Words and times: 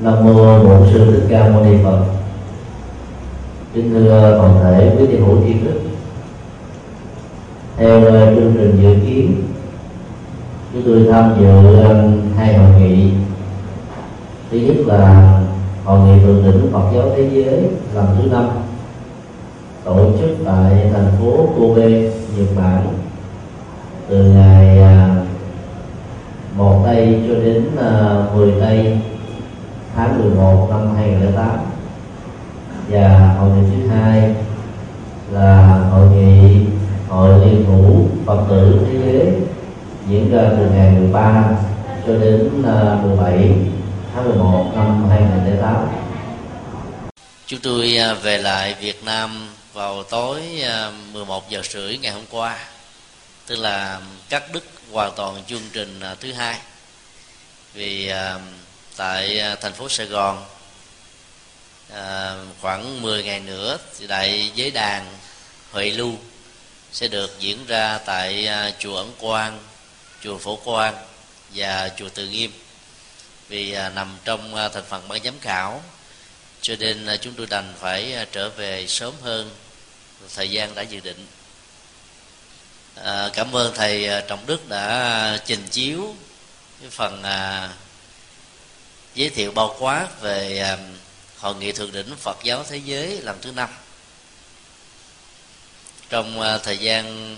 nam 0.00 0.24
mô 0.24 0.58
bổn 0.58 0.88
sư 0.92 1.12
thích 1.12 1.26
ca 1.28 1.48
mâu 1.48 1.64
ni 1.64 1.76
phật. 1.84 1.98
Kính 3.74 3.90
thưa 3.90 4.38
toàn 4.38 4.58
thể 4.62 4.96
quý 4.98 5.06
thiền 5.06 5.24
hữu 5.24 5.38
tri 5.44 5.52
đức 5.52 5.80
theo 7.76 8.00
chương 8.34 8.54
trình 8.56 8.78
dự 8.82 9.06
kiến 9.06 9.42
chúng 10.72 10.82
tôi 10.84 11.06
tham 11.12 11.34
dự 11.40 11.76
hai 12.36 12.54
hội 12.54 12.80
nghị. 12.80 13.10
Thứ 14.50 14.58
nhất 14.58 14.76
là 14.86 15.32
hội 15.84 16.00
nghị 16.00 16.22
thượng 16.22 16.44
đỉnh 16.44 16.72
Phật 16.72 16.82
giáo 16.94 17.10
thế 17.16 17.28
giới 17.32 17.68
lần 17.94 18.06
thứ 18.18 18.30
năm 18.30 18.48
tổ 19.84 20.10
chức 20.20 20.30
tại 20.44 20.90
thành 20.92 21.12
phố 21.20 21.48
Kobe, 21.56 21.88
Nhật 22.36 22.48
Bản 22.56 22.86
từ 24.08 24.24
ngày 24.24 24.82
à, 24.82 25.16
một 26.56 26.82
tây 26.84 27.22
cho 27.28 27.34
đến 27.34 27.64
à, 27.80 28.24
10 28.34 28.52
tây 28.60 28.98
tháng 29.98 30.18
11 30.18 30.66
năm 30.70 30.96
2008 30.96 31.58
và 32.88 33.34
hội 33.38 33.50
nghị 33.50 33.76
thứ 33.76 33.88
hai 33.88 34.34
là 35.30 35.78
hội 35.90 36.08
nghị 36.08 36.60
hội 37.08 37.46
liên 37.46 37.64
thủ 37.66 38.08
Phật 38.26 38.46
tử 38.50 38.86
thế 38.86 39.12
giới 39.12 39.32
diễn 40.08 40.32
ra 40.32 40.42
từ 40.50 40.70
ngày 40.70 40.92
13 40.92 41.50
cho 42.06 42.12
đến 42.12 42.62
ờ, 42.66 42.98
17 43.02 43.54
tháng 44.14 44.24
11 44.24 44.72
năm 44.74 45.08
2008 45.10 45.88
Chúng 47.46 47.60
tôi 47.60 47.96
ờ, 47.96 48.14
về 48.14 48.38
lại 48.38 48.74
Việt 48.80 49.04
Nam 49.04 49.48
vào 49.74 50.02
tối 50.02 50.40
ờ, 50.62 50.92
11 51.12 51.50
giờ 51.50 51.62
rưỡi 51.62 51.98
ngày 51.98 52.12
hôm 52.12 52.24
qua, 52.30 52.58
tức 53.46 53.56
là 53.56 54.00
cắt 54.28 54.42
đứt 54.52 54.64
hoàn 54.92 55.12
toàn 55.16 55.34
chương 55.46 55.62
trình 55.72 56.00
thứ 56.20 56.32
hai. 56.32 56.58
Vì 57.74 58.12
tại 58.98 59.40
à, 59.40 59.56
thành 59.60 59.72
phố 59.72 59.88
Sài 59.88 60.06
Gòn. 60.06 60.44
À, 61.92 62.34
khoảng 62.60 63.02
10 63.02 63.24
ngày 63.24 63.40
nữa 63.40 63.78
thì 63.98 64.06
đại 64.06 64.50
giới 64.54 64.70
đàn 64.70 65.18
Huệ 65.72 65.90
Lưu 65.90 66.12
sẽ 66.92 67.08
được 67.08 67.36
diễn 67.40 67.66
ra 67.66 67.98
tại 67.98 68.46
à, 68.46 68.72
chùa 68.78 68.96
Ấn 68.96 69.06
Quang, 69.18 69.58
chùa 70.24 70.38
Phổ 70.38 70.56
Quang 70.56 70.94
và 71.54 71.90
chùa 71.98 72.08
Từ 72.14 72.28
Nghiêm. 72.28 72.52
Vì 73.48 73.76
nằm 73.94 74.18
trong 74.24 74.54
thành 74.54 74.84
phần 74.88 75.08
ban 75.08 75.22
giám 75.24 75.40
khảo 75.40 75.82
cho 76.60 76.74
nên 76.78 77.06
chúng 77.20 77.34
tôi 77.34 77.46
đành 77.46 77.74
phải 77.80 78.26
trở 78.32 78.50
về 78.50 78.86
sớm 78.86 79.14
hơn 79.22 79.50
thời 80.34 80.50
gian 80.50 80.74
đã 80.74 80.82
dự 80.82 81.00
định. 81.00 81.26
À, 82.94 83.30
cảm 83.32 83.56
ơn 83.56 83.74
thầy 83.74 84.08
à, 84.08 84.20
trọng 84.20 84.46
đức 84.46 84.68
đã 84.68 85.38
trình 85.46 85.66
chiếu 85.70 86.14
cái 86.80 86.90
phần 86.90 87.22
à, 87.22 87.68
giới 89.18 89.30
thiệu 89.30 89.52
bao 89.52 89.76
quát 89.78 90.20
về 90.20 90.58
à, 90.58 90.78
hội 91.38 91.54
nghị 91.54 91.72
thượng 91.72 91.92
đỉnh 91.92 92.16
phật 92.16 92.38
giáo 92.42 92.64
thế 92.68 92.76
giới 92.76 93.20
lần 93.22 93.38
thứ 93.42 93.52
năm. 93.52 93.68
Trong 96.08 96.40
à, 96.40 96.58
thời 96.58 96.78
gian 96.78 97.36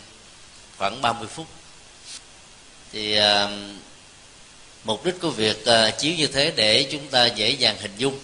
khoảng 0.78 1.02
30 1.02 1.28
phút 1.28 1.46
thì 2.92 3.16
à, 3.16 3.48
mục 4.84 5.04
đích 5.04 5.20
của 5.20 5.30
việc 5.30 5.64
chiếu 5.98 6.14
như 6.14 6.26
thế 6.26 6.52
để 6.56 6.88
chúng 6.90 7.08
ta 7.08 7.26
dễ 7.26 7.50
dàng 7.50 7.76
hình 7.80 7.94
dung 7.96 8.18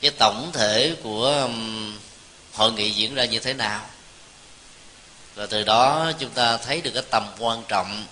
cái 0.00 0.10
tổng 0.18 0.50
thể 0.52 0.96
của 1.02 1.48
hội 2.52 2.72
nghị 2.72 2.90
diễn 2.90 3.14
ra 3.14 3.24
như 3.24 3.38
thế 3.38 3.54
nào. 3.54 3.86
Và 5.34 5.46
từ 5.46 5.62
đó 5.64 6.12
chúng 6.18 6.30
ta 6.30 6.56
thấy 6.56 6.80
được 6.80 6.90
cái 6.94 7.02
tầm 7.10 7.26
quan 7.38 7.62
trọng 7.68 8.06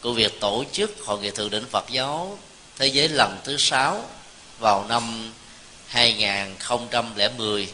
của 0.00 0.12
việc 0.12 0.40
tổ 0.40 0.64
chức 0.72 0.96
hội 1.04 1.20
nghị 1.20 1.30
thượng 1.30 1.50
đỉnh 1.50 1.64
Phật 1.70 1.84
giáo 1.90 2.38
thế 2.78 2.86
giới 2.86 3.08
lần 3.08 3.38
thứ 3.44 3.56
sáu 3.58 4.04
vào 4.58 4.84
năm 4.88 5.32
2010 5.86 7.68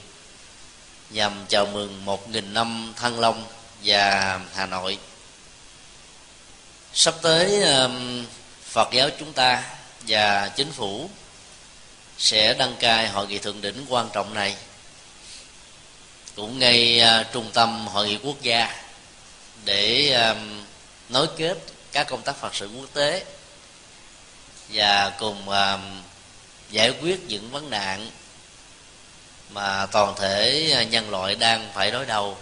nhằm 1.10 1.44
chào 1.48 1.66
mừng 1.66 2.04
một 2.04 2.30
nghìn 2.30 2.54
năm 2.54 2.92
Thăng 2.96 3.20
Long 3.20 3.44
và 3.84 4.40
Hà 4.54 4.66
Nội. 4.66 4.98
Sắp 6.94 7.14
tới 7.22 7.62
Phật 8.64 8.88
giáo 8.92 9.08
chúng 9.18 9.32
ta 9.32 9.64
và 10.08 10.48
chính 10.48 10.72
phủ 10.72 11.10
sẽ 12.18 12.54
đăng 12.54 12.76
cai 12.76 13.08
hội 13.08 13.26
nghị 13.26 13.38
thượng 13.38 13.60
đỉnh 13.60 13.86
quan 13.88 14.08
trọng 14.12 14.34
này 14.34 14.56
cũng 16.36 16.58
ngay 16.58 17.00
à, 17.00 17.28
trung 17.32 17.50
tâm 17.54 17.86
hội 17.86 18.08
nghị 18.08 18.16
quốc 18.16 18.42
gia 18.42 18.82
để 19.64 20.16
nối 21.08 21.26
kết 21.36 21.58
các 21.92 22.06
công 22.08 22.22
tác 22.22 22.36
phật 22.36 22.54
sự 22.54 22.70
quốc 22.76 22.86
tế 22.92 23.24
và 24.72 25.12
cùng 25.18 25.48
um, 25.48 25.80
giải 26.70 26.92
quyết 27.02 27.20
những 27.28 27.50
vấn 27.50 27.70
nạn 27.70 28.10
mà 29.50 29.86
toàn 29.86 30.14
thể 30.18 30.86
nhân 30.90 31.10
loại 31.10 31.34
đang 31.34 31.70
phải 31.74 31.90
đối 31.90 32.06
đầu, 32.06 32.36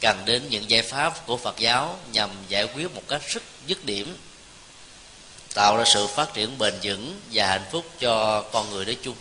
cần 0.00 0.22
đến 0.24 0.42
những 0.48 0.70
giải 0.70 0.82
pháp 0.82 1.26
của 1.26 1.36
Phật 1.36 1.58
giáo 1.58 1.98
nhằm 2.12 2.30
giải 2.48 2.64
quyết 2.64 2.94
một 2.94 3.02
cách 3.08 3.22
rất 3.28 3.42
dứt 3.66 3.84
điểm, 3.84 4.16
tạo 5.54 5.76
ra 5.76 5.84
sự 5.84 6.06
phát 6.06 6.34
triển 6.34 6.58
bền 6.58 6.74
vững 6.82 7.20
và 7.32 7.46
hạnh 7.46 7.64
phúc 7.70 7.84
cho 8.00 8.42
con 8.52 8.70
người 8.70 8.84
nói 8.84 8.96
chung. 9.02 9.16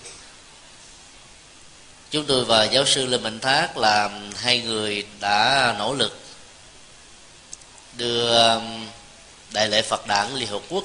Chúng 2.12 2.26
tôi 2.26 2.46
và 2.46 2.64
giáo 2.64 2.86
sư 2.86 3.06
lê 3.06 3.18
mạnh 3.18 3.40
thác 3.40 3.78
là 3.78 4.10
hai 4.36 4.60
người 4.60 5.06
đã 5.20 5.76
nỗ 5.80 5.94
lực 5.94 6.20
đưa 7.98 8.48
um, 8.54 8.88
đại 9.52 9.70
lễ 9.70 9.82
phật 9.82 10.08
đản 10.08 10.36
liên 10.36 10.48
hợp 10.48 10.62
quốc 10.70 10.84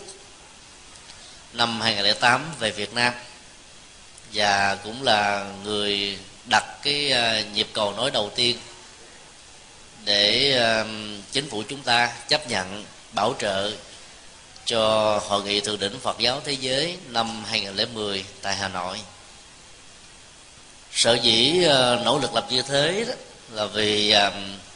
năm 1.55 1.81
2008 1.81 2.45
về 2.59 2.71
việt 2.71 2.95
nam. 2.95 3.13
Và 4.33 4.75
cũng 4.85 5.03
là 5.03 5.47
người 5.65 6.19
đặt 6.51 6.65
cái 6.83 7.11
ờ, 7.11 7.43
nhịp 7.55 7.69
cầu 7.73 7.93
nối 7.93 8.11
đầu 8.11 8.31
tiên 8.35 8.59
để 10.05 10.53
ờ, 10.53 10.87
chính 11.33 11.51
phủ 11.51 11.63
chúng 11.69 11.83
ta 11.83 12.13
chấp 12.29 12.49
nhận 12.49 12.85
bảo 13.13 13.35
trợ 13.39 13.73
cho 14.65 15.19
hội 15.19 15.43
nghị 15.43 15.61
thượng 15.61 15.81
đỉnh 15.81 15.99
Phật 16.01 16.19
giáo 16.19 16.41
thế 16.45 16.53
giới 16.53 16.97
năm 17.09 17.45
2010 17.45 18.25
tại 18.43 18.55
Hà 18.57 18.69
Nội. 18.69 19.01
Sở 20.93 21.15
dĩ 21.15 21.63
ờ, 21.63 22.03
nỗ 22.05 22.19
lực 22.19 22.35
làm 22.35 22.45
như 22.49 22.63
thế 22.63 23.05
đó 23.09 23.15
là 23.51 23.67
vì 23.67 24.15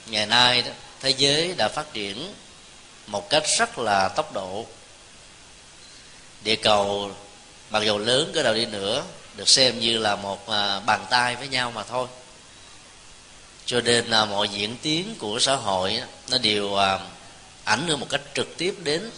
ngày 0.07 0.27
nay 0.27 0.63
đó, 0.63 0.71
thế 1.01 1.11
giới 1.11 1.55
đã 1.57 1.69
phát 1.69 1.93
triển 1.93 2.33
một 3.07 3.31
cách 3.31 3.43
rất 3.59 3.79
là 3.79 4.09
tốc 4.09 4.33
độ 4.35 4.67
địa 6.45 6.57
cầu 6.57 7.11
mặc 7.71 7.83
dù 7.83 7.99
lớn, 7.99 8.31
cái 8.35 8.45
đầu 8.45 8.55
đi 8.55 8.67
nữa, 8.67 9.05
được 9.37 9.49
xem 9.49 9.81
như 9.81 9.99
là 9.99 10.17
một 10.17 10.49
à, 10.49 10.81
bàn 10.81 11.07
tay 11.11 11.37
với 11.37 11.49
nhau 11.49 11.71
mà 11.71 11.83
thôi. 11.85 12.07
Cho 13.67 13.81
nên 13.81 14.07
là 14.07 14.25
mọi 14.25 14.49
diễn 14.49 14.77
tiến 14.83 15.15
của 15.19 15.39
xã 15.39 15.57
hội 15.57 16.01
nó 16.31 16.39
đều 16.39 16.75
à, 16.77 16.99
ảnh 17.65 17.89
hưởng 17.89 18.01
một 18.01 18.07
cách 18.11 18.21
trực 18.35 18.57
tiếp 18.57 18.75
đến 18.83 19.11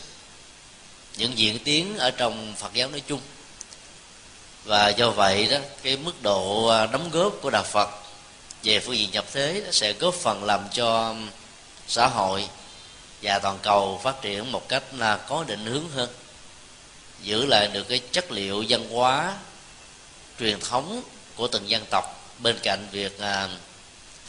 những 1.16 1.38
diễn 1.38 1.58
tiến 1.58 1.98
ở 1.98 2.10
trong 2.10 2.54
phật 2.56 2.72
giáo 2.72 2.88
nói 2.90 3.02
chung. 3.06 3.20
Và 4.64 4.88
do 4.88 5.10
vậy 5.10 5.46
đó, 5.46 5.58
cái 5.82 5.96
mức 5.96 6.22
độ 6.22 6.66
à, 6.66 6.86
đóng 6.86 7.10
góp 7.10 7.32
của 7.42 7.50
đạo 7.50 7.62
phật 7.62 7.88
về 8.62 8.80
phương 8.80 8.96
diện 8.96 9.10
nhập 9.10 9.24
thế 9.32 9.62
nó 9.64 9.70
sẽ 9.72 9.92
góp 9.92 10.14
phần 10.14 10.44
làm 10.44 10.60
cho 10.72 11.14
xã 11.88 12.06
hội 12.06 12.48
và 13.22 13.38
toàn 13.38 13.58
cầu 13.62 14.00
phát 14.02 14.22
triển 14.22 14.52
một 14.52 14.68
cách 14.68 14.82
là 14.92 15.16
có 15.16 15.44
định 15.44 15.66
hướng 15.66 15.90
hơn 15.90 16.08
giữ 17.22 17.46
lại 17.46 17.68
được 17.72 17.88
cái 17.88 18.00
chất 18.12 18.32
liệu 18.32 18.64
văn 18.68 18.88
hóa 18.90 19.36
truyền 20.38 20.60
thống 20.60 21.02
của 21.36 21.48
từng 21.48 21.70
dân 21.70 21.84
tộc. 21.90 22.04
Bên 22.38 22.58
cạnh 22.62 22.86
việc 22.92 23.18
à, 23.18 23.48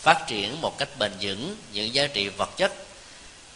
phát 0.02 0.24
triển 0.28 0.62
một 0.62 0.78
cách 0.78 0.90
bền 1.00 1.12
vững 1.22 1.56
những 1.74 1.94
giá 1.94 2.08
trị 2.08 2.30
vật 2.30 2.50
chất 2.58 2.74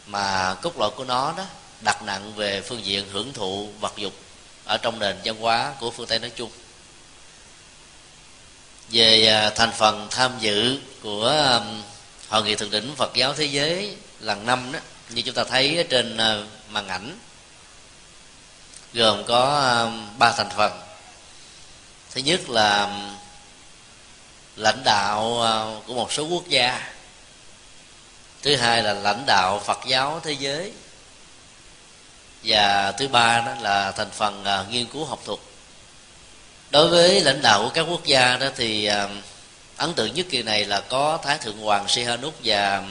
mà 0.08 0.56
cốt 0.62 0.78
lõi 0.80 0.92
của 0.96 1.04
nó 1.04 1.34
đó 1.38 1.44
đặt 1.82 2.04
nặng 2.04 2.34
về 2.36 2.62
phương 2.62 2.86
diện 2.86 3.06
hưởng 3.12 3.34
thụ 3.34 3.70
vật 3.80 3.94
dục 3.98 4.14
ở 4.66 4.78
trong 4.78 5.00
nền 5.00 5.16
văn 5.26 5.36
hóa 5.40 5.74
của 5.80 5.92
phương 5.92 6.08
tây 6.08 6.20
nói 6.20 6.32
chung. 6.36 6.50
Về 8.90 9.28
à, 9.28 9.50
thành 9.50 9.72
phần 9.78 10.08
tham 10.12 10.32
dự 10.40 10.80
của 11.02 11.28
à, 11.28 11.60
hội 12.30 12.44
nghị 12.44 12.56
thượng 12.56 12.72
đỉnh 12.72 12.96
Phật 12.96 13.12
giáo 13.16 13.34
thế 13.34 13.46
giới 13.46 13.96
lần 14.20 14.46
năm 14.46 14.72
đó 14.72 14.80
như 15.10 15.22
chúng 15.22 15.36
ta 15.36 15.44
thấy 15.44 15.86
trên 15.90 16.18
à, 16.18 16.44
màn 16.70 16.88
ảnh 16.88 17.18
gồm 18.96 19.24
có 19.28 19.60
à, 19.60 19.76
ba 20.18 20.32
thành 20.32 20.50
phần. 20.58 20.72
Thứ 22.12 22.22
nhất 22.22 22.50
là 22.50 22.86
à, 22.86 23.16
lãnh 24.56 24.84
đạo 24.84 25.42
à, 25.42 25.80
của 25.88 25.94
một 25.94 26.12
số 26.12 26.28
quốc 26.28 26.48
gia. 26.48 26.92
Thứ 28.42 28.56
hai 28.56 28.84
là 28.84 28.94
lãnh 28.94 29.24
đạo 29.28 29.62
phật 29.66 29.80
giáo 29.88 30.20
thế 30.24 30.32
giới. 30.32 30.72
Và 32.44 32.92
thứ 32.92 33.08
ba 33.08 33.42
đó 33.42 33.54
là 33.62 33.92
thành 33.92 34.12
phần 34.12 34.44
nghiên 34.70 34.86
cứu 34.86 35.06
học 35.06 35.20
thuật. 35.26 35.40
Đối 36.70 36.88
với 36.88 37.22
lãnh 37.22 37.42
đạo 37.42 37.64
của 37.64 37.72
các 37.74 37.86
quốc 37.90 38.06
gia 38.06 38.38
đó 38.38 38.48
thì 38.56 38.90
ấn 39.78 39.94
tượng 39.94 40.14
nhất 40.14 40.26
kỳ 40.30 40.44
này 40.44 40.66
là 40.66 40.82
có 40.82 41.20
thái 41.24 41.38
thượng 41.38 41.58
hoàng 41.58 41.88
Sihanouk 41.88 42.34
và 42.44 42.84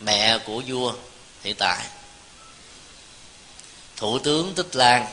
mẹ 0.00 0.38
của 0.38 0.62
vua 0.66 0.92
hiện 1.44 1.56
tại 1.58 1.84
thủ 4.02 4.18
tướng 4.18 4.54
tích 4.54 4.76
lan 4.76 5.06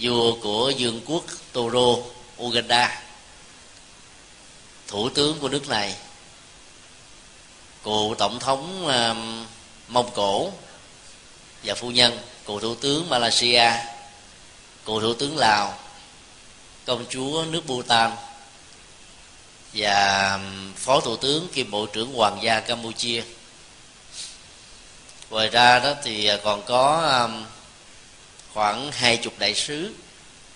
vua 0.00 0.34
của 0.42 0.72
dương 0.76 1.00
quốc 1.06 1.24
Toro 1.52 2.02
Uganda. 2.42 3.02
Thủ 4.86 5.08
tướng 5.08 5.38
của 5.38 5.48
nước 5.48 5.68
này 5.68 5.94
cựu 7.84 8.14
tổng 8.18 8.38
thống 8.38 8.86
uh, 8.86 9.16
mông 9.88 10.10
cổ 10.14 10.50
và 11.64 11.74
phu 11.74 11.90
nhân 11.90 12.18
cựu 12.46 12.60
thủ 12.60 12.74
tướng 12.74 13.08
malaysia 13.08 13.70
cựu 14.84 15.00
thủ 15.00 15.14
tướng 15.14 15.36
lào 15.38 15.78
công 16.84 17.04
chúa 17.08 17.44
nước 17.50 17.66
bhutan 17.66 18.10
và 19.72 20.32
um, 20.34 20.72
phó 20.74 21.00
thủ 21.00 21.16
tướng 21.16 21.48
kiêm 21.48 21.70
bộ 21.70 21.86
trưởng 21.86 22.14
hoàng 22.14 22.38
gia 22.42 22.60
campuchia 22.60 23.22
ngoài 25.30 25.48
ra 25.48 25.78
đó 25.78 25.94
thì 26.02 26.26
à, 26.26 26.38
còn 26.44 26.62
có 26.66 27.28
khoảng 28.54 28.92
hai 28.92 29.16
chục 29.16 29.38
đại 29.38 29.54
sứ 29.54 29.94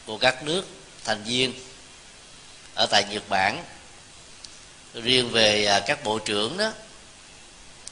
của 0.06 0.18
các 0.18 0.42
nước 0.44 0.66
thành 1.04 1.22
viên 1.24 1.52
ở 2.74 2.86
tại 2.90 3.04
nhật 3.10 3.22
bản. 3.28 3.64
Riêng 4.94 5.30
về 5.30 5.64
à, 5.64 5.80
các 5.80 6.04
bộ 6.04 6.18
trưởng 6.18 6.56
đó 6.56 6.72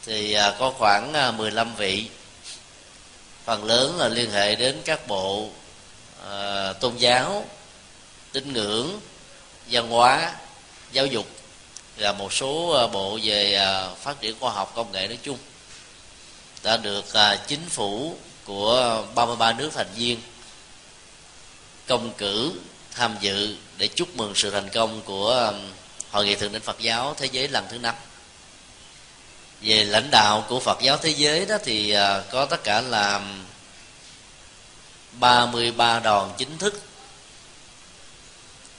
thì 0.05 0.33
à, 0.33 0.55
có 0.59 0.71
khoảng 0.79 1.37
15 1.37 1.75
vị. 1.75 2.09
Phần 3.45 3.65
lớn 3.65 3.97
là 3.99 4.09
liên 4.09 4.31
hệ 4.31 4.55
đến 4.55 4.81
các 4.85 5.07
bộ 5.07 5.49
uh, 6.23 6.81
tôn 6.81 6.97
giáo 6.97 7.45
tín 8.33 8.53
ngưỡng 8.53 9.01
văn 9.71 9.91
hóa 9.91 10.35
giáo 10.93 11.07
dục 11.07 11.27
và 11.97 12.13
một 12.13 12.33
số 12.33 12.89
bộ 12.93 13.19
về 13.23 13.61
phát 14.01 14.21
triển 14.21 14.35
khoa 14.41 14.53
học 14.53 14.73
công 14.75 14.93
nghệ 14.93 15.09
nói 15.09 15.19
chung 15.23 15.39
đã 16.63 16.77
được 16.77 17.15
à, 17.15 17.37
chính 17.47 17.69
phủ 17.69 18.17
của 18.45 19.05
33 19.15 19.53
nước 19.53 19.71
thành 19.75 19.95
viên 19.97 20.21
công 21.87 22.13
cử 22.19 22.53
tham 22.95 23.17
dự 23.21 23.57
để 23.77 23.89
chúc 23.89 24.17
mừng 24.17 24.35
sự 24.35 24.51
thành 24.51 24.69
công 24.69 25.03
của 25.03 25.51
à, 25.53 25.59
hội 26.11 26.27
nghị 26.27 26.35
thượng 26.35 26.53
đỉnh 26.53 26.63
Phật 26.63 26.81
giáo 26.81 27.15
thế 27.19 27.29
giới 27.33 27.49
lần 27.49 27.67
thứ 27.71 27.79
năm. 27.79 27.95
Về 29.61 29.85
lãnh 29.85 30.11
đạo 30.11 30.45
của 30.49 30.61
Phật 30.61 30.79
giáo 30.83 30.97
thế 30.97 31.11
giới 31.11 31.47
đó 31.47 31.57
thì 31.65 31.91
à, 31.91 32.23
có 32.31 32.47
tất 32.47 32.65
cả 32.65 32.81
là 32.81 33.21
33 35.13 36.01
đoàn 36.01 36.31
chính 36.39 36.59
thức 36.59 36.83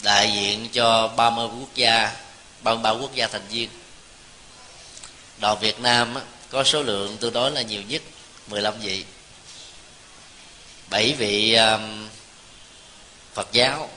đại 0.04 0.32
diện 0.32 0.70
cho 0.72 1.08
30 1.08 1.48
quốc 1.60 1.76
gia 1.76 2.12
33 2.62 2.90
quốc 2.90 3.16
gia 3.16 3.28
thành 3.28 3.48
viên. 3.50 3.70
Đoàn 5.40 5.58
Việt 5.60 5.80
Nam 5.80 6.16
có 6.52 6.64
số 6.64 6.84
lượng 6.84 7.18
tương 7.18 7.34
đối 7.34 7.52
là 7.52 7.62
nhiều 7.62 7.82
nhất 7.88 8.02
15 8.48 8.74
vị. 8.80 9.06
Bảy 10.90 11.14
vị 11.18 11.54
um, 11.54 12.08
Phật 13.34 13.48
giáo 13.52 13.90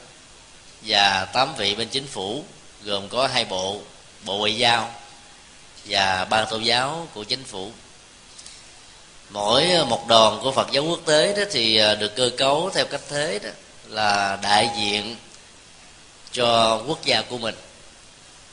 và 0.86 1.24
tám 1.32 1.54
vị 1.56 1.74
bên 1.74 1.88
chính 1.88 2.06
phủ, 2.06 2.44
gồm 2.84 3.08
có 3.08 3.26
hai 3.26 3.44
bộ 3.44 3.80
bộ 4.24 4.38
ngoại 4.38 4.56
giao 4.56 4.94
và 5.84 6.26
ban 6.30 6.46
tôn 6.50 6.62
giáo 6.62 7.08
của 7.14 7.24
chính 7.24 7.44
phủ. 7.44 7.72
Mỗi 9.30 9.84
một 9.88 10.08
đoàn 10.08 10.40
của 10.42 10.52
Phật 10.52 10.68
giáo 10.72 10.84
quốc 10.84 11.00
tế 11.06 11.34
đó 11.36 11.42
thì 11.50 11.76
à, 11.76 11.94
được 11.94 12.16
cơ 12.16 12.30
cấu 12.36 12.70
theo 12.74 12.86
cách 12.86 13.00
thế 13.08 13.38
đó 13.42 13.50
là 13.88 14.38
đại 14.42 14.70
diện 14.78 15.16
cho 16.32 16.82
quốc 16.86 17.04
gia 17.04 17.22
của 17.22 17.38
mình 17.38 17.54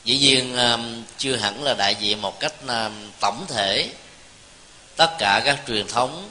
dĩ 0.04 0.18
nhiên 0.18 0.58
um, 0.58 1.04
chưa 1.18 1.36
hẳn 1.36 1.64
là 1.64 1.74
đại 1.74 1.96
diện 1.96 2.22
một 2.22 2.40
cách 2.40 2.54
um, 2.68 3.12
tổng 3.20 3.46
thể. 3.48 3.90
Tất 4.96 5.10
cả 5.20 5.42
các 5.46 5.60
truyền 5.68 5.88
thống, 5.88 6.30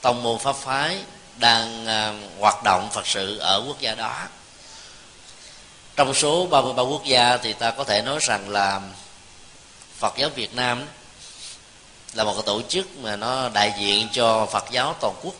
tông 0.00 0.22
môn 0.22 0.38
pháp 0.38 0.56
phái 0.56 0.98
đang 1.36 1.86
um, 1.86 2.40
hoạt 2.40 2.64
động 2.64 2.88
phật 2.92 3.06
sự 3.06 3.38
ở 3.38 3.62
quốc 3.66 3.80
gia 3.80 3.94
đó. 3.94 4.28
Trong 5.96 6.14
số 6.14 6.46
33 6.46 6.82
quốc 6.82 7.04
gia 7.04 7.36
thì 7.36 7.52
ta 7.52 7.70
có 7.70 7.84
thể 7.84 8.02
nói 8.02 8.18
rằng 8.20 8.48
là 8.48 8.80
Phật 9.98 10.14
giáo 10.16 10.30
Việt 10.34 10.54
Nam 10.54 10.86
là 12.14 12.24
một 12.24 12.32
cái 12.34 12.42
tổ 12.46 12.62
chức 12.68 12.98
mà 12.98 13.16
nó 13.16 13.48
đại 13.48 13.72
diện 13.78 14.08
cho 14.12 14.46
Phật 14.46 14.64
giáo 14.70 14.94
toàn 15.00 15.14
quốc. 15.22 15.34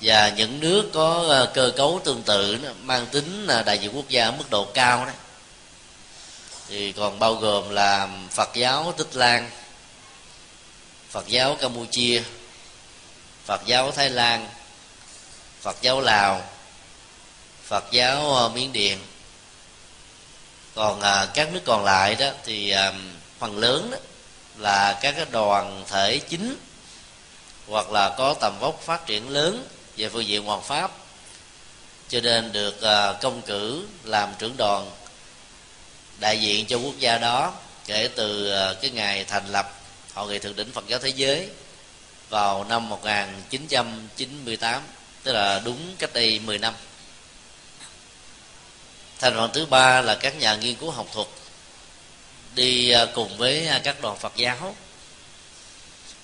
Và 0.00 0.28
những 0.28 0.60
nước 0.60 0.90
có 0.94 1.42
uh, 1.42 1.54
cơ 1.54 1.72
cấu 1.76 2.00
tương 2.04 2.22
tự 2.22 2.58
mang 2.82 3.06
tính 3.06 3.46
uh, 3.60 3.66
đại 3.66 3.78
diện 3.78 3.96
quốc 3.96 4.08
gia 4.08 4.24
ở 4.24 4.32
mức 4.32 4.50
độ 4.50 4.64
cao 4.64 5.06
đó 5.06 5.12
thì 6.68 6.92
còn 6.92 7.18
bao 7.18 7.34
gồm 7.34 7.70
là 7.70 8.08
Phật 8.30 8.48
giáo 8.54 8.94
Tích 8.96 9.16
Lan 9.16 9.50
Phật 11.10 11.26
giáo 11.26 11.56
Campuchia 11.60 12.22
Phật 13.44 13.60
giáo 13.66 13.90
Thái 13.90 14.10
Lan 14.10 14.48
Phật 15.60 15.76
giáo 15.82 16.00
Lào 16.00 16.42
phật 17.68 17.84
giáo 17.90 18.34
ờ, 18.34 18.48
miến 18.48 18.72
điện. 18.72 18.98
Còn 20.74 21.00
à, 21.00 21.26
các 21.34 21.52
nước 21.52 21.60
còn 21.64 21.84
lại 21.84 22.14
đó 22.14 22.30
thì 22.44 22.70
à, 22.70 22.92
phần 23.38 23.58
lớn 23.58 23.90
đó 23.90 23.98
là 24.56 24.98
các 25.02 25.14
cái 25.16 25.26
đoàn 25.30 25.84
thể 25.88 26.18
chính 26.18 26.56
hoặc 27.68 27.90
là 27.90 28.14
có 28.18 28.34
tầm 28.40 28.58
vóc 28.60 28.80
phát 28.80 29.06
triển 29.06 29.28
lớn 29.28 29.68
về 29.96 30.08
phương 30.08 30.26
diện 30.26 30.44
hoàng 30.44 30.62
pháp 30.62 30.90
cho 32.08 32.20
nên 32.20 32.52
được 32.52 32.82
à, 32.82 33.12
công 33.12 33.42
cử 33.42 33.86
làm 34.04 34.32
trưởng 34.38 34.56
đoàn 34.56 34.90
đại 36.20 36.40
diện 36.40 36.66
cho 36.66 36.78
quốc 36.78 36.98
gia 36.98 37.18
đó 37.18 37.54
kể 37.86 38.08
từ 38.16 38.50
ờ, 38.50 38.74
cái 38.82 38.90
ngày 38.90 39.24
thành 39.24 39.46
lập 39.52 39.80
hội 40.14 40.28
nghị 40.28 40.38
thượng 40.38 40.56
đỉnh 40.56 40.72
Phật 40.72 40.84
giáo 40.88 40.98
thế 40.98 41.08
giới 41.08 41.48
vào 42.28 42.64
năm 42.64 42.88
1998 42.88 44.82
tức 45.22 45.32
là 45.32 45.60
đúng 45.64 45.94
cách 45.98 46.12
đây 46.12 46.38
10 46.38 46.58
năm. 46.58 46.74
Thành 49.18 49.34
phần 49.34 49.50
thứ 49.54 49.66
ba 49.66 50.00
là 50.00 50.14
các 50.14 50.36
nhà 50.36 50.56
nghiên 50.56 50.74
cứu 50.74 50.90
học 50.90 51.06
thuật 51.12 51.26
đi 52.54 52.90
ờ, 52.90 53.06
cùng 53.14 53.36
với 53.36 53.66
ờ, 53.66 53.80
các 53.84 54.00
đoàn 54.02 54.18
phật 54.18 54.32
giáo 54.36 54.76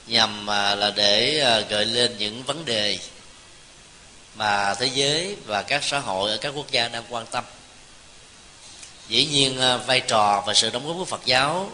nhằm 0.06 0.46
là 0.46 0.92
để 0.96 1.44
gợi 1.68 1.84
lên 1.84 2.18
những 2.18 2.42
vấn 2.42 2.64
đề 2.64 2.98
mà 4.34 4.74
thế 4.74 4.86
giới 4.94 5.36
và 5.46 5.62
các 5.62 5.84
xã 5.84 5.98
hội 5.98 6.30
ở 6.30 6.36
các 6.36 6.52
quốc 6.56 6.70
gia 6.70 6.88
đang 6.88 7.04
quan 7.08 7.26
tâm 7.26 7.44
dĩ 9.08 9.26
nhiên 9.26 9.58
ờ, 9.58 9.78
vai 9.78 10.00
trò 10.00 10.42
và 10.46 10.54
sự 10.54 10.70
đóng 10.70 10.86
góp 10.86 10.96
của 10.96 11.04
phật 11.04 11.20
giáo 11.24 11.70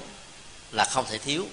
là 0.72 0.84
không 0.84 1.04
thể 1.10 1.18
thiếu. 1.18 1.46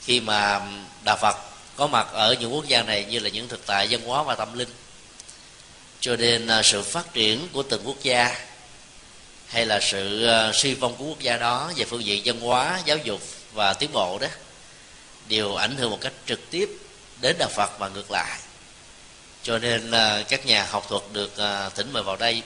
Khi 0.00 0.20
mà 0.20 0.60
đạo 1.04 1.16
phật 1.20 1.36
có 1.76 1.86
mặt 1.86 2.06
ở 2.12 2.36
những 2.40 2.54
quốc 2.54 2.66
gia 2.68 2.82
này 2.82 3.04
như 3.04 3.18
là 3.18 3.28
những 3.28 3.48
thực 3.48 3.66
tại 3.66 3.86
văn 3.90 4.00
hóa 4.06 4.22
và 4.22 4.34
tâm 4.34 4.58
linh, 4.58 4.68
cho 6.00 6.16
nên 6.16 6.46
ờ, 6.46 6.62
sự 6.62 6.82
phát 6.82 7.12
triển 7.12 7.48
của 7.52 7.62
từng 7.62 7.82
quốc 7.84 8.02
gia 8.02 8.38
hay 9.46 9.66
là 9.66 9.80
sự 9.80 10.26
ờ, 10.26 10.52
suy 10.54 10.74
vong 10.74 10.96
của 10.96 11.04
quốc 11.04 11.20
gia 11.20 11.36
đó 11.36 11.72
về 11.76 11.84
phương 11.84 12.04
diện 12.04 12.22
văn 12.24 12.40
hóa, 12.40 12.80
giáo 12.84 12.96
dục 12.96 13.20
và 13.52 13.74
tiến 13.74 13.92
bộ 13.92 14.18
đó 14.18 14.28
đều 15.28 15.54
ảnh 15.54 15.76
hưởng 15.76 15.90
một 15.90 15.98
cách 16.00 16.12
trực 16.26 16.50
tiếp 16.50 16.68
đến 17.20 17.36
đạo 17.38 17.48
phật 17.48 17.78
và 17.78 17.88
ngược 17.88 18.10
lại. 18.10 18.38
Cho 19.42 19.58
nên 19.58 19.92
các 20.28 20.46
nhà 20.46 20.66
học 20.70 20.86
thuật 20.88 21.02
được 21.12 21.32
thỉnh 21.74 21.92
mời 21.92 22.02
vào 22.02 22.16
đây 22.16 22.42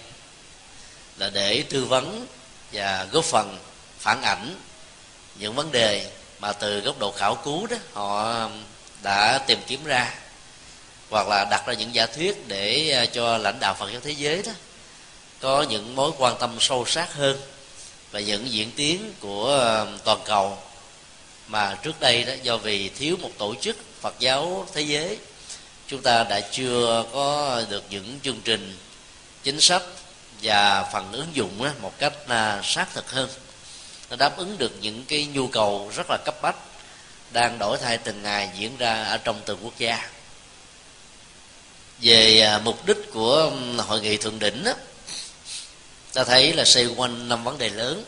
là 1.18 1.30
để 1.30 1.64
tư 1.70 1.84
vấn 1.84 2.26
và 2.72 3.06
góp 3.12 3.24
phần 3.24 3.58
phản 3.98 4.22
ảnh 4.22 4.56
những 5.38 5.54
vấn 5.54 5.72
đề 5.72 6.10
mà 6.40 6.52
từ 6.52 6.80
góc 6.80 6.98
độ 6.98 7.12
khảo 7.12 7.34
cứu 7.34 7.66
đó, 7.66 7.76
họ 7.92 8.48
đã 9.02 9.38
tìm 9.38 9.58
kiếm 9.66 9.84
ra 9.84 10.14
hoặc 11.10 11.28
là 11.28 11.46
đặt 11.50 11.66
ra 11.66 11.74
những 11.74 11.94
giả 11.94 12.06
thuyết 12.06 12.48
để 12.48 12.90
à, 12.90 13.06
cho 13.06 13.38
lãnh 13.38 13.60
đạo 13.60 13.74
Phật 13.78 13.92
giáo 13.92 14.00
thế 14.04 14.10
giới 14.10 14.42
đó 14.42 14.52
có 15.40 15.62
những 15.62 15.96
mối 15.96 16.10
quan 16.18 16.36
tâm 16.40 16.56
sâu 16.60 16.84
sắc 16.86 17.14
hơn 17.14 17.40
và 18.10 18.20
những 18.20 18.52
diễn 18.52 18.70
tiến 18.76 19.12
của 19.20 19.60
à, 19.60 19.84
toàn 20.04 20.18
cầu 20.24 20.58
mà 21.48 21.78
trước 21.82 22.00
đây 22.00 22.24
đó 22.24 22.32
do 22.42 22.56
vì 22.56 22.88
thiếu 22.88 23.16
một 23.20 23.30
tổ 23.38 23.54
chức 23.60 23.76
Phật 24.00 24.14
giáo 24.18 24.66
thế 24.74 24.80
giới, 24.80 25.18
chúng 25.86 26.02
ta 26.02 26.24
đã 26.24 26.40
chưa 26.40 27.04
có 27.12 27.62
được 27.70 27.84
những 27.90 28.18
chương 28.22 28.40
trình 28.44 28.78
chính 29.42 29.60
sách 29.60 29.82
và 30.42 30.90
phần 30.92 31.12
ứng 31.12 31.28
dụng 31.32 31.68
một 31.80 31.98
cách 31.98 32.12
à, 32.28 32.60
sát 32.64 32.88
thực 32.94 33.10
hơn. 33.10 33.30
Nó 34.10 34.16
đáp 34.16 34.36
ứng 34.36 34.58
được 34.58 34.72
những 34.80 35.04
cái 35.04 35.26
nhu 35.26 35.46
cầu 35.46 35.92
rất 35.96 36.06
là 36.10 36.18
cấp 36.24 36.34
bách 36.42 36.56
đang 37.32 37.58
đổi 37.58 37.78
thay 37.78 37.98
từng 37.98 38.22
ngày 38.22 38.50
diễn 38.54 38.76
ra 38.76 39.04
ở 39.04 39.18
trong 39.18 39.40
từng 39.46 39.58
quốc 39.62 39.78
gia. 39.78 40.10
Về 42.00 42.40
à, 42.40 42.58
mục 42.58 42.86
đích 42.86 43.12
của 43.12 43.52
hội 43.78 44.00
nghị 44.00 44.16
thượng 44.16 44.38
đỉnh 44.38 44.64
đó, 44.64 44.72
ta 46.12 46.24
thấy 46.24 46.52
là 46.52 46.64
xoay 46.64 46.86
quanh 46.86 47.28
năm 47.28 47.44
vấn 47.44 47.58
đề 47.58 47.68
lớn. 47.68 48.04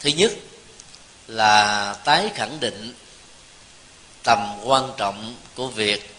Thứ 0.00 0.10
nhất 0.10 0.32
là 1.26 1.94
tái 2.04 2.30
khẳng 2.34 2.60
định 2.60 2.94
tầm 4.22 4.56
quan 4.64 4.92
trọng 4.96 5.36
của 5.54 5.68
việc 5.68 6.14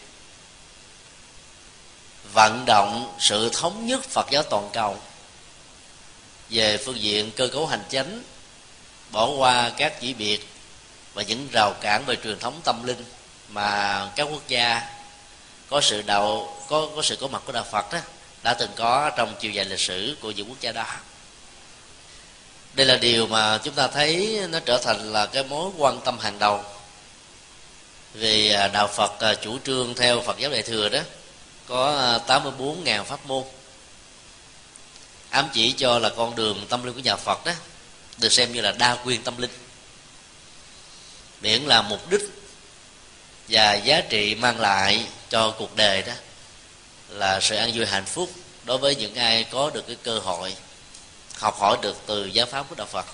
vận 2.34 2.66
động 2.66 3.16
sự 3.20 3.50
thống 3.54 3.86
nhất 3.86 4.04
Phật 4.04 4.28
giáo 4.32 4.44
toàn 4.44 4.70
cầu. 4.74 4.98
Về 6.50 6.78
phương 6.78 7.02
diện 7.02 7.32
cơ 7.32 7.48
cấu 7.48 7.68
hành 7.68 7.84
chánh, 7.90 8.24
bỏ 9.12 9.30
qua 9.38 9.72
các 9.78 10.02
chỉ 10.02 10.14
biệt 10.14 10.48
và 11.14 11.24
những 11.24 11.48
rào 11.54 11.74
cản 11.82 12.04
về 12.06 12.16
truyền 12.24 12.40
thống 12.40 12.62
tâm 12.64 12.84
linh 12.84 13.04
mà 13.50 14.10
các 14.16 14.24
quốc 14.24 14.48
gia 14.48 14.82
có 15.70 15.82
sự 15.82 16.02
đạo, 16.02 16.58
có 16.70 16.90
có 16.96 17.02
sự 17.02 17.16
có 17.16 17.28
mặt 17.28 17.42
của 17.46 17.52
đạo 17.52 17.66
phật 17.72 17.94
đó, 17.94 18.00
đã 18.44 18.54
từng 18.54 18.72
có 18.76 19.12
trong 19.18 19.36
chiều 19.40 19.52
dài 19.52 19.66
lịch 19.66 19.80
sử 19.80 20.18
của 20.22 20.32
những 20.32 20.50
quốc 20.50 20.62
gia 20.62 20.72
đó. 20.72 20.86
Đây 22.74 22.86
là 22.86 22.98
điều 22.98 23.28
mà 23.28 23.60
chúng 23.64 23.74
ta 23.74 23.88
thấy 23.88 24.40
nó 24.50 24.60
trở 24.60 24.78
thành 24.78 25.14
là 25.14 25.26
cái 25.26 25.44
mối 25.44 25.72
quan 25.78 26.02
tâm 26.02 26.20
hàng 26.20 26.40
đầu 26.40 26.64
vì 28.14 28.52
à, 28.52 28.68
đạo 28.68 28.88
Phật 28.88 29.20
à, 29.20 29.34
chủ 29.34 29.58
trương 29.66 29.94
theo 29.96 30.22
Phật 30.22 30.38
giáo 30.38 30.52
Đại 30.52 30.62
thừa 30.62 30.90
đó 30.90 31.00
có 31.72 31.98
à, 32.28 32.40
84.000 32.40 33.04
pháp 33.04 33.26
môn. 33.26 33.44
Ám 35.30 35.50
chỉ 35.54 35.72
cho 35.72 36.00
là 36.00 36.10
con 36.10 36.36
đường 36.36 36.66
tâm 36.70 36.84
linh 36.84 36.94
của 36.94 37.00
nhà 37.00 37.16
Phật 37.16 37.46
đó 37.46 37.52
được 38.18 38.32
xem 38.32 38.54
như 38.54 38.62
là 38.62 38.72
đa 38.72 38.98
quyền 39.06 39.24
tâm 39.24 39.38
linh. 39.38 39.52
Miễn 41.42 41.62
là 41.62 41.82
mục 41.82 42.10
đích 42.10 42.22
và 43.48 43.74
giá 43.74 44.02
trị 44.02 44.36
mang 44.36 44.60
lại 44.60 45.06
cho 45.30 45.56
cuộc 45.58 45.76
đời 45.76 46.02
đó 46.02 46.14
là 47.10 47.40
sự 47.42 47.56
an 47.56 47.72
vui 47.76 47.86
hạnh 47.86 48.06
phúc 48.06 48.32
đối 48.64 48.78
với 48.78 48.96
những 48.96 49.16
ai 49.16 49.44
có 49.44 49.70
được 49.74 49.88
cái 49.88 49.98
cơ 50.04 50.20
hội 50.20 50.56
học 51.38 51.60
hỏi 51.60 51.78
được 51.82 51.98
từ 52.06 52.26
giáo 52.26 52.46
pháp 52.46 52.66
của 52.70 52.76
đạo 52.76 52.88
Phật. 52.88 53.06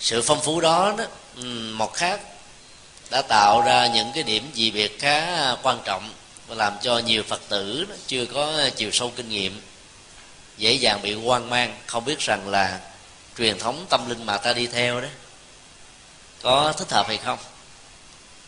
Sự 0.00 0.22
phong 0.22 0.40
phú 0.40 0.60
đó, 0.60 0.94
đó 0.98 1.04
một 1.72 1.94
khác 1.94 2.20
đã 3.10 3.22
tạo 3.22 3.62
ra 3.66 3.86
những 3.86 4.10
cái 4.14 4.22
điểm 4.22 4.50
dị 4.54 4.70
biệt 4.70 5.00
khá 5.00 5.54
quan 5.62 5.80
trọng 5.84 6.12
và 6.48 6.54
làm 6.54 6.72
cho 6.82 6.98
nhiều 6.98 7.22
phật 7.22 7.40
tử 7.48 7.86
chưa 8.06 8.26
có 8.26 8.70
chiều 8.76 8.90
sâu 8.92 9.12
kinh 9.16 9.28
nghiệm, 9.28 9.60
dễ 10.58 10.72
dàng 10.72 11.02
bị 11.02 11.14
hoang 11.14 11.50
mang. 11.50 11.76
Không 11.86 12.04
biết 12.04 12.18
rằng 12.18 12.48
là 12.48 12.80
truyền 13.38 13.58
thống 13.58 13.86
tâm 13.90 14.08
linh 14.08 14.26
mà 14.26 14.38
ta 14.38 14.52
đi 14.52 14.66
theo 14.66 15.00
đó, 15.00 15.08
có 16.42 16.72
thích 16.78 16.90
hợp 16.90 17.08
hay 17.08 17.16
không? 17.16 17.38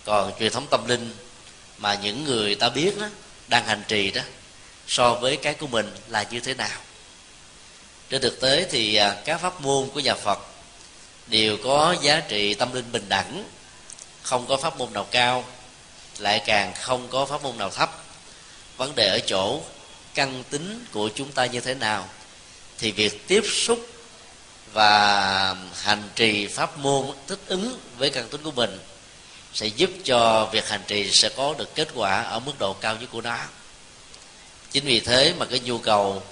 Còn 0.04 0.32
truyền 0.38 0.52
thống 0.52 0.66
tâm 0.70 0.86
linh 0.88 1.14
mà 1.78 1.94
những 1.94 2.24
người 2.24 2.54
ta 2.54 2.68
biết 2.68 2.98
đó, 3.00 3.06
đang 3.48 3.66
hành 3.66 3.82
trì 3.88 4.10
đó, 4.10 4.22
so 4.86 5.14
với 5.14 5.36
cái 5.36 5.54
của 5.54 5.66
mình 5.66 5.94
là 6.08 6.26
như 6.30 6.40
thế 6.40 6.54
nào? 6.54 6.78
Trên 8.10 8.22
thực 8.22 8.40
tế 8.40 8.66
thì 8.70 8.94
à, 8.94 9.16
các 9.24 9.40
pháp 9.40 9.60
môn 9.60 9.88
của 9.94 10.00
nhà 10.00 10.14
phật 10.14 10.38
đều 11.26 11.56
có 11.64 11.96
giá 12.02 12.20
trị 12.20 12.54
tâm 12.54 12.72
linh 12.72 12.92
bình 12.92 13.04
đẳng, 13.08 13.44
không 14.22 14.46
có 14.46 14.56
pháp 14.56 14.78
môn 14.78 14.92
nào 14.92 15.06
cao 15.10 15.44
lại 16.20 16.42
càng 16.46 16.74
không 16.80 17.08
có 17.08 17.26
pháp 17.26 17.42
môn 17.42 17.58
nào 17.58 17.70
thấp. 17.70 18.04
Vấn 18.76 18.94
đề 18.94 19.08
ở 19.08 19.18
chỗ 19.26 19.60
căn 20.14 20.44
tính 20.50 20.84
của 20.92 21.10
chúng 21.14 21.32
ta 21.32 21.46
như 21.46 21.60
thế 21.60 21.74
nào, 21.74 22.08
thì 22.78 22.92
việc 22.92 23.28
tiếp 23.28 23.42
xúc 23.52 23.86
và 24.72 25.56
hành 25.82 26.02
trì 26.14 26.46
pháp 26.46 26.78
môn 26.78 27.06
thích 27.26 27.38
ứng 27.46 27.80
với 27.98 28.10
căn 28.10 28.28
tính 28.28 28.42
của 28.42 28.50
mình 28.50 28.78
sẽ 29.54 29.66
giúp 29.66 29.90
cho 30.04 30.48
việc 30.52 30.68
hành 30.68 30.82
trì 30.86 31.10
sẽ 31.10 31.28
có 31.36 31.54
được 31.58 31.74
kết 31.74 31.88
quả 31.94 32.22
ở 32.22 32.38
mức 32.40 32.52
độ 32.58 32.72
cao 32.72 32.96
nhất 32.96 33.08
của 33.12 33.20
nó. 33.20 33.36
Chính 34.70 34.84
vì 34.84 35.00
thế 35.00 35.34
mà 35.38 35.46
cái 35.46 35.60
nhu 35.60 35.78
cầu 35.78 36.22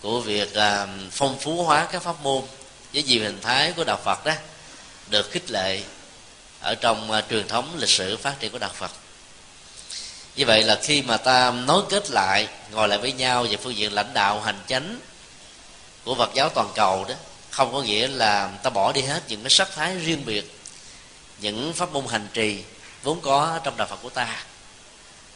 của 0.00 0.20
việc 0.20 0.54
à, 0.54 0.86
phong 1.10 1.38
phú 1.38 1.62
hóa 1.62 1.88
các 1.92 2.02
pháp 2.02 2.22
môn 2.22 2.42
với 2.92 3.02
nhiều 3.02 3.22
hình 3.22 3.40
thái 3.40 3.72
của 3.72 3.84
đạo 3.84 3.98
phật 4.04 4.24
đó 4.24 4.32
được 5.08 5.30
khích 5.30 5.50
lệ 5.50 5.80
ở 6.60 6.74
trong 6.74 7.10
à, 7.10 7.22
truyền 7.30 7.48
thống 7.48 7.76
lịch 7.78 7.88
sử 7.88 8.16
phát 8.16 8.40
triển 8.40 8.52
của 8.52 8.58
đạo 8.58 8.70
phật 8.74 8.90
như 10.36 10.46
vậy 10.46 10.62
là 10.62 10.78
khi 10.82 11.02
mà 11.02 11.16
ta 11.16 11.50
nối 11.50 11.82
kết 11.90 12.10
lại, 12.10 12.48
ngồi 12.70 12.88
lại 12.88 12.98
với 12.98 13.12
nhau 13.12 13.46
về 13.50 13.56
phương 13.56 13.76
diện 13.76 13.92
lãnh 13.92 14.14
đạo, 14.14 14.40
hành 14.40 14.60
chánh 14.66 15.00
của 16.04 16.14
phật 16.14 16.30
giáo 16.34 16.48
toàn 16.48 16.68
cầu 16.74 17.04
đó, 17.08 17.14
không 17.50 17.72
có 17.72 17.82
nghĩa 17.82 18.08
là 18.08 18.50
ta 18.62 18.70
bỏ 18.70 18.92
đi 18.92 19.00
hết 19.00 19.22
những 19.28 19.42
cái 19.42 19.50
sắc 19.50 19.68
thái 19.74 19.98
riêng 19.98 20.22
biệt, 20.24 20.58
những 21.40 21.72
pháp 21.72 21.92
môn 21.92 22.06
hành 22.06 22.28
trì 22.32 22.62
vốn 23.02 23.20
có 23.20 23.60
trong 23.64 23.76
đạo 23.76 23.86
phật 23.86 23.98
của 24.02 24.10
ta. 24.10 24.44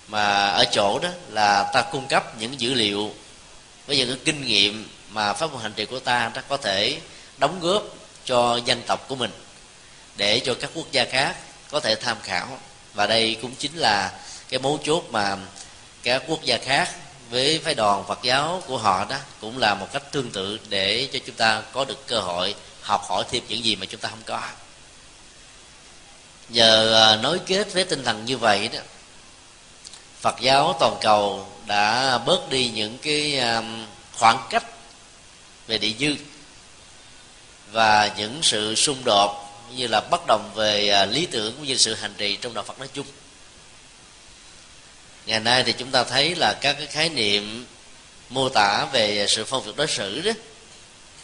Mà 0.09 0.47
ở 0.47 0.64
chỗ 0.73 0.99
đó 1.02 1.09
là 1.28 1.71
ta 1.73 1.83
cung 1.83 2.09
cấp 2.09 2.38
những 2.38 2.61
dữ 2.61 2.75
liệu 2.75 3.14
với 3.87 3.97
những 3.97 4.09
cái 4.09 4.19
kinh 4.25 4.47
nghiệm 4.47 4.88
mà 5.11 5.33
pháp 5.33 5.52
môn 5.52 5.62
hành 5.62 5.73
trì 5.73 5.85
của 5.85 6.00
ta 6.00 6.30
ta 6.35 6.40
có 6.40 6.57
thể 6.57 6.99
đóng 7.38 7.61
góp 7.61 7.83
cho 8.25 8.61
dân 8.64 8.83
tộc 8.87 9.09
của 9.09 9.16
mình 9.16 9.30
để 10.16 10.40
cho 10.40 10.54
các 10.61 10.71
quốc 10.75 10.87
gia 10.92 11.04
khác 11.04 11.37
có 11.71 11.80
thể 11.80 11.95
tham 11.95 12.16
khảo. 12.23 12.59
Và 12.95 13.07
đây 13.07 13.37
cũng 13.42 13.54
chính 13.54 13.76
là 13.76 14.12
cái 14.50 14.61
mấu 14.61 14.78
chốt 14.85 15.04
mà 15.11 15.37
các 16.02 16.23
quốc 16.26 16.42
gia 16.45 16.59
khác 16.59 16.90
với 17.30 17.61
phái 17.64 17.75
đoàn 17.75 18.04
Phật 18.09 18.19
giáo 18.23 18.62
của 18.66 18.78
họ 18.78 19.04
đó 19.04 19.16
cũng 19.40 19.59
là 19.59 19.75
một 19.75 19.87
cách 19.92 20.12
tương 20.12 20.30
tự 20.30 20.59
để 20.69 21.09
cho 21.12 21.19
chúng 21.26 21.37
ta 21.37 21.62
có 21.73 21.85
được 21.85 22.07
cơ 22.07 22.21
hội 22.21 22.54
học 22.80 23.02
hỏi 23.09 23.25
thêm 23.30 23.42
những 23.49 23.64
gì 23.64 23.76
mà 23.76 23.87
chúng 23.87 24.00
ta 24.00 24.09
không 24.09 24.23
có. 24.26 24.40
Nhờ 26.49 26.95
à, 26.95 27.16
nối 27.16 27.38
kết 27.47 27.73
với 27.73 27.85
tinh 27.85 28.04
thần 28.04 28.25
như 28.25 28.38
vậy 28.38 28.69
đó, 28.69 28.80
Phật 30.21 30.40
giáo 30.40 30.76
toàn 30.80 30.97
cầu 31.00 31.47
đã 31.66 32.19
bớt 32.19 32.49
đi 32.49 32.69
những 32.69 32.99
cái 32.99 33.38
à, 33.38 33.62
khoảng 34.19 34.47
cách 34.50 34.64
về 35.66 35.78
địa 35.78 35.92
dư 35.99 36.14
và 37.73 38.14
những 38.16 38.38
sự 38.42 38.75
xung 38.75 39.04
đột 39.04 39.47
như 39.76 39.87
là 39.87 40.00
bất 40.11 40.21
đồng 40.26 40.50
về 40.54 40.88
à, 40.88 41.07
lý 41.07 41.26
tưởng 41.26 41.54
cũng 41.57 41.66
như 41.66 41.76
sự 41.76 41.95
hành 41.95 42.14
trì 42.19 42.37
trong 42.37 42.54
đạo 42.54 42.64
Phật 42.64 42.78
nói 42.78 42.88
chung 42.92 43.07
ngày 45.31 45.41
nay 45.41 45.63
thì 45.63 45.73
chúng 45.73 45.91
ta 45.91 46.05
thấy 46.05 46.35
là 46.35 46.53
các 46.61 46.73
cái 46.79 46.87
khái 46.87 47.09
niệm 47.09 47.67
mô 48.29 48.49
tả 48.49 48.87
về 48.93 49.27
sự 49.29 49.45
phong 49.45 49.67
biệt 49.67 49.73
đối 49.77 49.87
xử 49.87 50.21
đó 50.21 50.33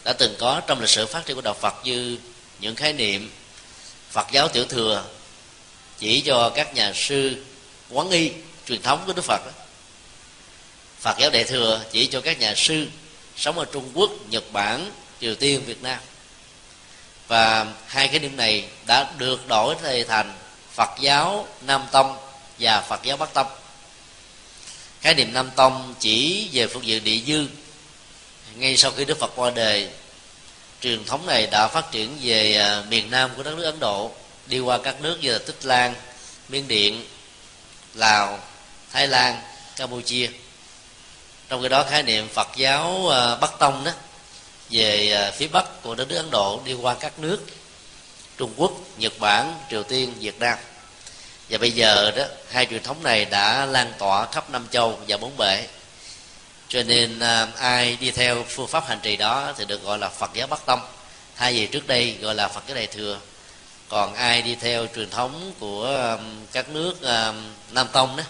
đã 0.03 0.13
từng 0.13 0.35
có 0.39 0.61
trong 0.67 0.79
lịch 0.81 0.89
sử 0.89 1.05
phát 1.05 1.25
triển 1.25 1.35
của 1.35 1.41
đạo 1.41 1.53
Phật 1.53 1.73
như 1.83 2.17
những 2.59 2.75
khái 2.75 2.93
niệm 2.93 3.31
Phật 4.11 4.27
giáo 4.31 4.47
tiểu 4.47 4.65
thừa 4.65 5.03
chỉ 5.99 6.21
cho 6.21 6.49
các 6.49 6.73
nhà 6.73 6.91
sư 6.95 7.45
quán 7.89 8.09
y 8.09 8.31
truyền 8.67 8.81
thống 8.81 9.03
của 9.05 9.13
Đức 9.13 9.21
Phật 9.25 9.41
đó. 9.45 9.51
Phật 10.99 11.17
giáo 11.19 11.29
đại 11.29 11.43
thừa 11.43 11.81
chỉ 11.91 12.07
cho 12.07 12.21
các 12.21 12.39
nhà 12.39 12.53
sư 12.55 12.87
sống 13.37 13.59
ở 13.59 13.65
Trung 13.65 13.91
Quốc, 13.93 14.11
Nhật 14.29 14.43
Bản, 14.51 14.91
Triều 15.21 15.35
Tiên, 15.35 15.61
Việt 15.65 15.83
Nam 15.83 15.99
và 17.27 17.65
hai 17.87 18.07
cái 18.07 18.19
niệm 18.19 18.37
này 18.37 18.65
đã 18.85 19.11
được 19.17 19.47
đổi 19.47 19.75
thành 20.07 20.33
Phật 20.73 20.89
giáo 20.99 21.47
Nam 21.61 21.85
Tông 21.91 22.17
và 22.59 22.81
Phật 22.81 23.03
giáo 23.03 23.17
Bắc 23.17 23.33
Tông 23.33 23.47
khái 25.01 25.13
niệm 25.13 25.33
Nam 25.33 25.49
Tông 25.55 25.95
chỉ 25.99 26.47
về 26.51 26.67
phương 26.67 26.85
diện 26.85 27.03
địa 27.03 27.19
dư. 27.27 27.45
Ngay 28.55 28.77
sau 28.77 28.91
khi 28.91 29.05
Đức 29.05 29.19
Phật 29.19 29.31
qua 29.35 29.49
đời 29.49 29.89
truyền 30.81 31.05
thống 31.05 31.25
này 31.25 31.47
đã 31.47 31.67
phát 31.67 31.91
triển 31.91 32.17
về 32.21 32.55
à, 32.55 32.83
miền 32.89 33.11
Nam 33.11 33.31
của 33.35 33.43
đất 33.43 33.55
nước 33.57 33.63
Ấn 33.63 33.79
Độ 33.79 34.11
đi 34.47 34.59
qua 34.59 34.77
các 34.77 35.01
nước 35.01 35.17
như 35.21 35.33
là 35.33 35.39
Tích 35.39 35.65
Lan, 35.65 35.95
Miên 36.49 36.67
Điện, 36.67 37.05
Lào, 37.93 38.39
Thái 38.91 39.07
Lan, 39.07 39.41
Campuchia. 39.75 40.29
Trong 41.49 41.61
cái 41.61 41.69
đó 41.69 41.83
khái 41.89 42.03
niệm 42.03 42.27
Phật 42.27 42.47
giáo 42.55 43.09
à, 43.09 43.35
Bắc 43.35 43.59
Tông 43.59 43.83
đó 43.83 43.91
về 44.69 45.11
à, 45.11 45.31
phía 45.31 45.47
bắc 45.47 45.83
của 45.83 45.95
đất 45.95 46.07
nước 46.09 46.15
ấn 46.15 46.31
độ 46.31 46.61
đi 46.65 46.73
qua 46.73 46.95
các 46.99 47.19
nước 47.19 47.39
trung 48.37 48.53
quốc 48.57 48.71
nhật 48.97 49.13
bản 49.19 49.55
triều 49.69 49.83
tiên 49.83 50.13
việt 50.19 50.39
nam 50.39 50.57
và 51.49 51.57
bây 51.57 51.71
giờ 51.71 52.11
đó 52.11 52.23
hai 52.51 52.65
truyền 52.65 52.83
thống 52.83 53.03
này 53.03 53.25
đã 53.25 53.65
lan 53.65 53.93
tỏa 53.97 54.25
khắp 54.31 54.49
năm 54.49 54.67
châu 54.71 54.99
và 55.07 55.17
bốn 55.17 55.37
bể. 55.37 55.67
Cho 56.69 56.83
nên 56.83 57.19
à, 57.19 57.47
ai 57.57 57.97
đi 58.01 58.11
theo 58.11 58.45
phương 58.49 58.67
pháp 58.67 58.87
hành 58.87 58.99
trì 59.03 59.17
đó 59.17 59.53
thì 59.57 59.65
được 59.65 59.83
gọi 59.83 59.99
là 59.99 60.09
phật 60.09 60.31
giáo 60.33 60.47
bắc 60.47 60.65
tông. 60.65 60.79
Thay 61.35 61.53
vì 61.53 61.67
trước 61.67 61.87
đây 61.87 62.17
gọi 62.21 62.35
là 62.35 62.47
phật 62.47 62.63
giáo 62.67 62.75
đại 62.75 62.87
thừa. 62.87 63.19
Còn 63.89 64.15
ai 64.15 64.41
đi 64.41 64.55
theo 64.55 64.87
truyền 64.95 65.09
thống 65.09 65.53
của 65.59 65.85
um, 65.85 66.45
các 66.51 66.69
nước 66.69 67.01
um, 67.01 67.35
nam 67.71 67.87
tông 67.93 68.15
đó 68.15 68.23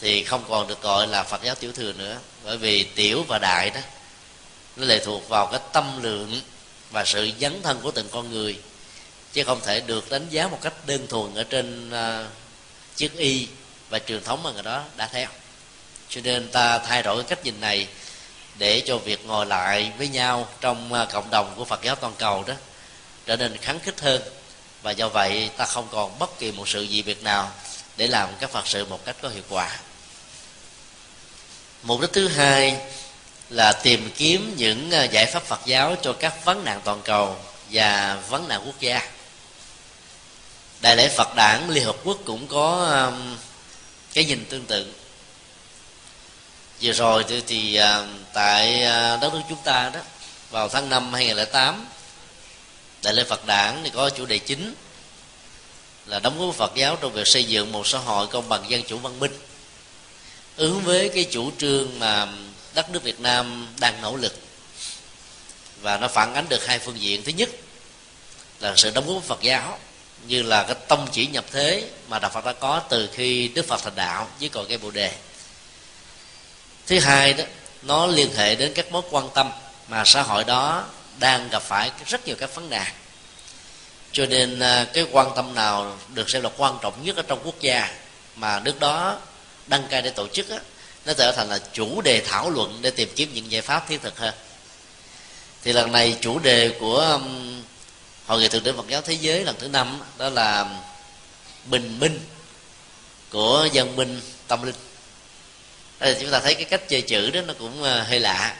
thì 0.00 0.24
không 0.24 0.44
còn 0.48 0.68
được 0.68 0.82
gọi 0.82 1.06
là 1.06 1.22
phật 1.22 1.42
giáo 1.42 1.54
tiểu 1.54 1.72
thừa 1.72 1.92
nữa. 1.92 2.18
Bởi 2.44 2.56
vì 2.56 2.84
tiểu 2.84 3.24
và 3.28 3.38
đại 3.38 3.70
đó 3.70 3.80
nó 4.76 4.86
lệ 4.86 5.04
thuộc 5.04 5.28
vào 5.28 5.46
cái 5.46 5.60
tâm 5.72 6.02
lượng 6.02 6.40
và 6.90 7.04
sự 7.04 7.30
dấn 7.40 7.62
thân 7.62 7.80
của 7.82 7.90
từng 7.90 8.08
con 8.10 8.30
người 8.30 8.58
chứ 9.34 9.44
không 9.44 9.60
thể 9.64 9.80
được 9.80 10.10
đánh 10.10 10.26
giá 10.30 10.48
một 10.48 10.58
cách 10.62 10.72
đơn 10.86 11.06
thuần 11.06 11.34
ở 11.34 11.44
trên 11.44 11.90
uh, 11.90 12.26
chiếc 12.96 13.16
y 13.16 13.48
và 13.90 13.98
truyền 13.98 14.24
thống 14.24 14.42
mà 14.42 14.50
người 14.50 14.62
đó 14.62 14.84
đã 14.96 15.06
theo. 15.12 15.28
Cho 16.08 16.20
nên 16.24 16.48
ta 16.48 16.78
thay 16.78 17.02
đổi 17.02 17.24
cách 17.24 17.44
nhìn 17.44 17.60
này 17.60 17.86
để 18.58 18.82
cho 18.86 18.98
việc 18.98 19.26
ngồi 19.26 19.46
lại 19.46 19.92
với 19.98 20.08
nhau 20.08 20.48
trong 20.60 20.92
uh, 20.92 21.12
cộng 21.12 21.30
đồng 21.30 21.54
của 21.56 21.64
Phật 21.64 21.82
giáo 21.82 21.94
toàn 21.94 22.12
cầu 22.18 22.44
đó 22.46 22.54
trở 23.26 23.36
nên 23.36 23.56
kháng 23.56 23.80
khích 23.80 24.00
hơn. 24.00 24.22
Và 24.82 24.90
do 24.90 25.08
vậy 25.08 25.50
ta 25.56 25.64
không 25.64 25.88
còn 25.90 26.18
bất 26.18 26.38
kỳ 26.38 26.52
một 26.52 26.68
sự 26.68 26.82
gì 26.82 27.02
việc 27.02 27.22
nào 27.22 27.52
để 27.96 28.06
làm 28.06 28.28
các 28.40 28.50
Phật 28.50 28.66
sự 28.66 28.84
một 28.84 29.04
cách 29.04 29.16
có 29.22 29.28
hiệu 29.28 29.42
quả. 29.48 29.78
Mục 31.82 32.00
đích 32.00 32.12
thứ 32.12 32.28
hai 32.28 32.76
là 33.50 33.72
tìm 33.72 34.10
kiếm 34.16 34.54
những 34.56 34.90
à, 34.90 35.04
giải 35.04 35.26
pháp 35.26 35.42
Phật 35.42 35.60
giáo 35.66 35.96
cho 36.02 36.12
các 36.12 36.44
vấn 36.44 36.64
nạn 36.64 36.80
toàn 36.84 37.00
cầu 37.04 37.36
và 37.70 38.18
vấn 38.28 38.48
nạn 38.48 38.62
quốc 38.66 38.80
gia 38.80 39.13
đại 40.84 40.96
lễ 40.96 41.08
Phật 41.08 41.34
đảng 41.34 41.70
Liên 41.70 41.84
Hợp 41.84 41.96
Quốc 42.04 42.18
cũng 42.24 42.46
có 42.46 42.86
um, 43.06 43.36
cái 44.14 44.24
nhìn 44.24 44.44
tương 44.44 44.64
tự. 44.64 44.92
Vừa 46.82 46.92
rồi 46.92 47.24
thì, 47.28 47.42
thì 47.46 47.80
uh, 47.80 48.08
tại 48.32 48.74
uh, 48.74 49.20
đất 49.20 49.34
nước 49.34 49.40
chúng 49.48 49.58
ta 49.64 49.90
đó 49.94 50.00
vào 50.50 50.68
tháng 50.68 50.88
5 50.88 51.12
2008 51.12 51.86
đại 53.02 53.14
lễ 53.14 53.24
Phật 53.24 53.46
đảng 53.46 53.80
thì 53.84 53.90
có 53.94 54.10
chủ 54.10 54.26
đề 54.26 54.38
chính 54.38 54.74
là 56.06 56.18
đóng 56.18 56.38
góp 56.38 56.54
Phật 56.54 56.72
giáo 56.74 56.96
trong 57.00 57.12
việc 57.12 57.26
xây 57.26 57.44
dựng 57.44 57.72
một 57.72 57.86
xã 57.86 57.98
hội 57.98 58.26
công 58.26 58.48
bằng 58.48 58.70
dân 58.70 58.82
chủ 58.82 58.98
văn 58.98 59.20
minh. 59.20 59.38
Ứng 60.56 60.80
với 60.80 61.08
cái 61.08 61.26
chủ 61.30 61.50
trương 61.58 61.98
mà 61.98 62.28
đất 62.74 62.90
nước 62.90 63.02
Việt 63.02 63.20
Nam 63.20 63.68
đang 63.80 64.02
nỗ 64.02 64.16
lực 64.16 64.34
và 65.80 65.98
nó 65.98 66.08
phản 66.08 66.34
ánh 66.34 66.48
được 66.48 66.66
hai 66.66 66.78
phương 66.78 67.00
diện. 67.00 67.22
Thứ 67.22 67.32
nhất 67.32 67.48
là 68.60 68.76
sự 68.76 68.90
đóng 68.90 69.06
góp 69.06 69.22
Phật 69.22 69.42
giáo 69.42 69.78
như 70.26 70.42
là 70.42 70.62
cái 70.62 70.74
tông 70.88 71.08
chỉ 71.12 71.26
nhập 71.26 71.44
thế 71.52 71.88
mà 72.08 72.18
đạo 72.18 72.30
Phật 72.34 72.44
đã 72.44 72.52
có 72.52 72.82
từ 72.88 73.08
khi 73.12 73.48
Đức 73.48 73.66
Phật 73.66 73.82
thành 73.82 73.94
đạo 73.94 74.28
với 74.40 74.48
cội 74.48 74.66
cây 74.68 74.78
Bồ 74.78 74.90
đề. 74.90 75.12
Thứ 76.86 76.98
hai 76.98 77.32
đó 77.32 77.44
nó 77.82 78.06
liên 78.06 78.34
hệ 78.36 78.54
đến 78.54 78.72
các 78.74 78.92
mối 78.92 79.02
quan 79.10 79.28
tâm 79.34 79.50
mà 79.88 80.04
xã 80.04 80.22
hội 80.22 80.44
đó 80.44 80.84
đang 81.18 81.48
gặp 81.48 81.62
phải 81.62 81.90
rất 82.06 82.26
nhiều 82.26 82.36
các 82.38 82.54
vấn 82.54 82.70
nạn. 82.70 82.92
Cho 84.12 84.26
nên 84.26 84.60
à, 84.60 84.86
cái 84.92 85.06
quan 85.10 85.30
tâm 85.36 85.54
nào 85.54 85.98
được 86.14 86.30
xem 86.30 86.42
là 86.42 86.50
quan 86.56 86.78
trọng 86.82 87.04
nhất 87.04 87.16
ở 87.16 87.22
trong 87.22 87.40
quốc 87.44 87.60
gia 87.60 87.90
mà 88.36 88.60
nước 88.60 88.80
đó 88.80 89.18
đăng 89.66 89.88
cai 89.88 90.02
để 90.02 90.10
tổ 90.10 90.28
chức 90.28 90.50
á, 90.50 90.58
nó 91.06 91.12
trở 91.12 91.32
thành 91.32 91.48
là 91.48 91.58
chủ 91.72 92.00
đề 92.00 92.20
thảo 92.20 92.50
luận 92.50 92.78
để 92.82 92.90
tìm 92.90 93.08
kiếm 93.16 93.30
những 93.34 93.50
giải 93.50 93.62
pháp 93.62 93.88
thiết 93.88 94.02
thực 94.02 94.18
hơn. 94.18 94.34
Thì 95.64 95.72
lần 95.72 95.92
này 95.92 96.16
chủ 96.20 96.38
đề 96.38 96.76
của 96.80 97.20
hội 98.26 98.40
nghị 98.40 98.48
thượng 98.48 98.64
đỉnh 98.64 98.76
Phật 98.76 98.88
giáo 98.88 99.02
thế 99.02 99.14
giới 99.14 99.44
lần 99.44 99.56
thứ 99.58 99.68
năm 99.68 100.00
đó 100.18 100.28
là 100.28 100.66
bình 101.64 101.98
minh 102.00 102.20
của 103.30 103.68
dân 103.72 103.96
minh 103.96 104.20
tâm 104.48 104.62
linh. 104.62 104.74
Đây 105.98 106.16
chúng 106.20 106.30
ta 106.30 106.40
thấy 106.40 106.54
cái 106.54 106.64
cách 106.64 106.88
chơi 106.88 107.02
chữ 107.02 107.30
đó 107.30 107.40
nó 107.40 107.54
cũng 107.58 107.82
ờ, 107.82 108.02
hơi 108.02 108.20
lạ. 108.20 108.56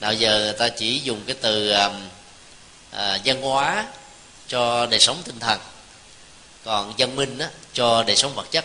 Nào 0.00 0.12
giờ 0.12 0.38
người 0.38 0.52
ta 0.52 0.68
chỉ 0.68 0.98
dùng 0.98 1.20
cái 1.26 1.36
từ 1.40 1.72
uh, 1.72 1.92
uh, 2.92 3.20
văn 3.24 3.42
hóa 3.42 3.86
cho 4.48 4.86
đời 4.86 5.00
sống 5.00 5.22
tinh 5.24 5.38
thần 5.38 5.60
còn 6.64 6.94
dân 6.96 7.16
minh 7.16 7.38
đó, 7.38 7.46
cho 7.72 8.02
đời 8.02 8.16
sống 8.16 8.34
vật 8.34 8.50
chất. 8.50 8.64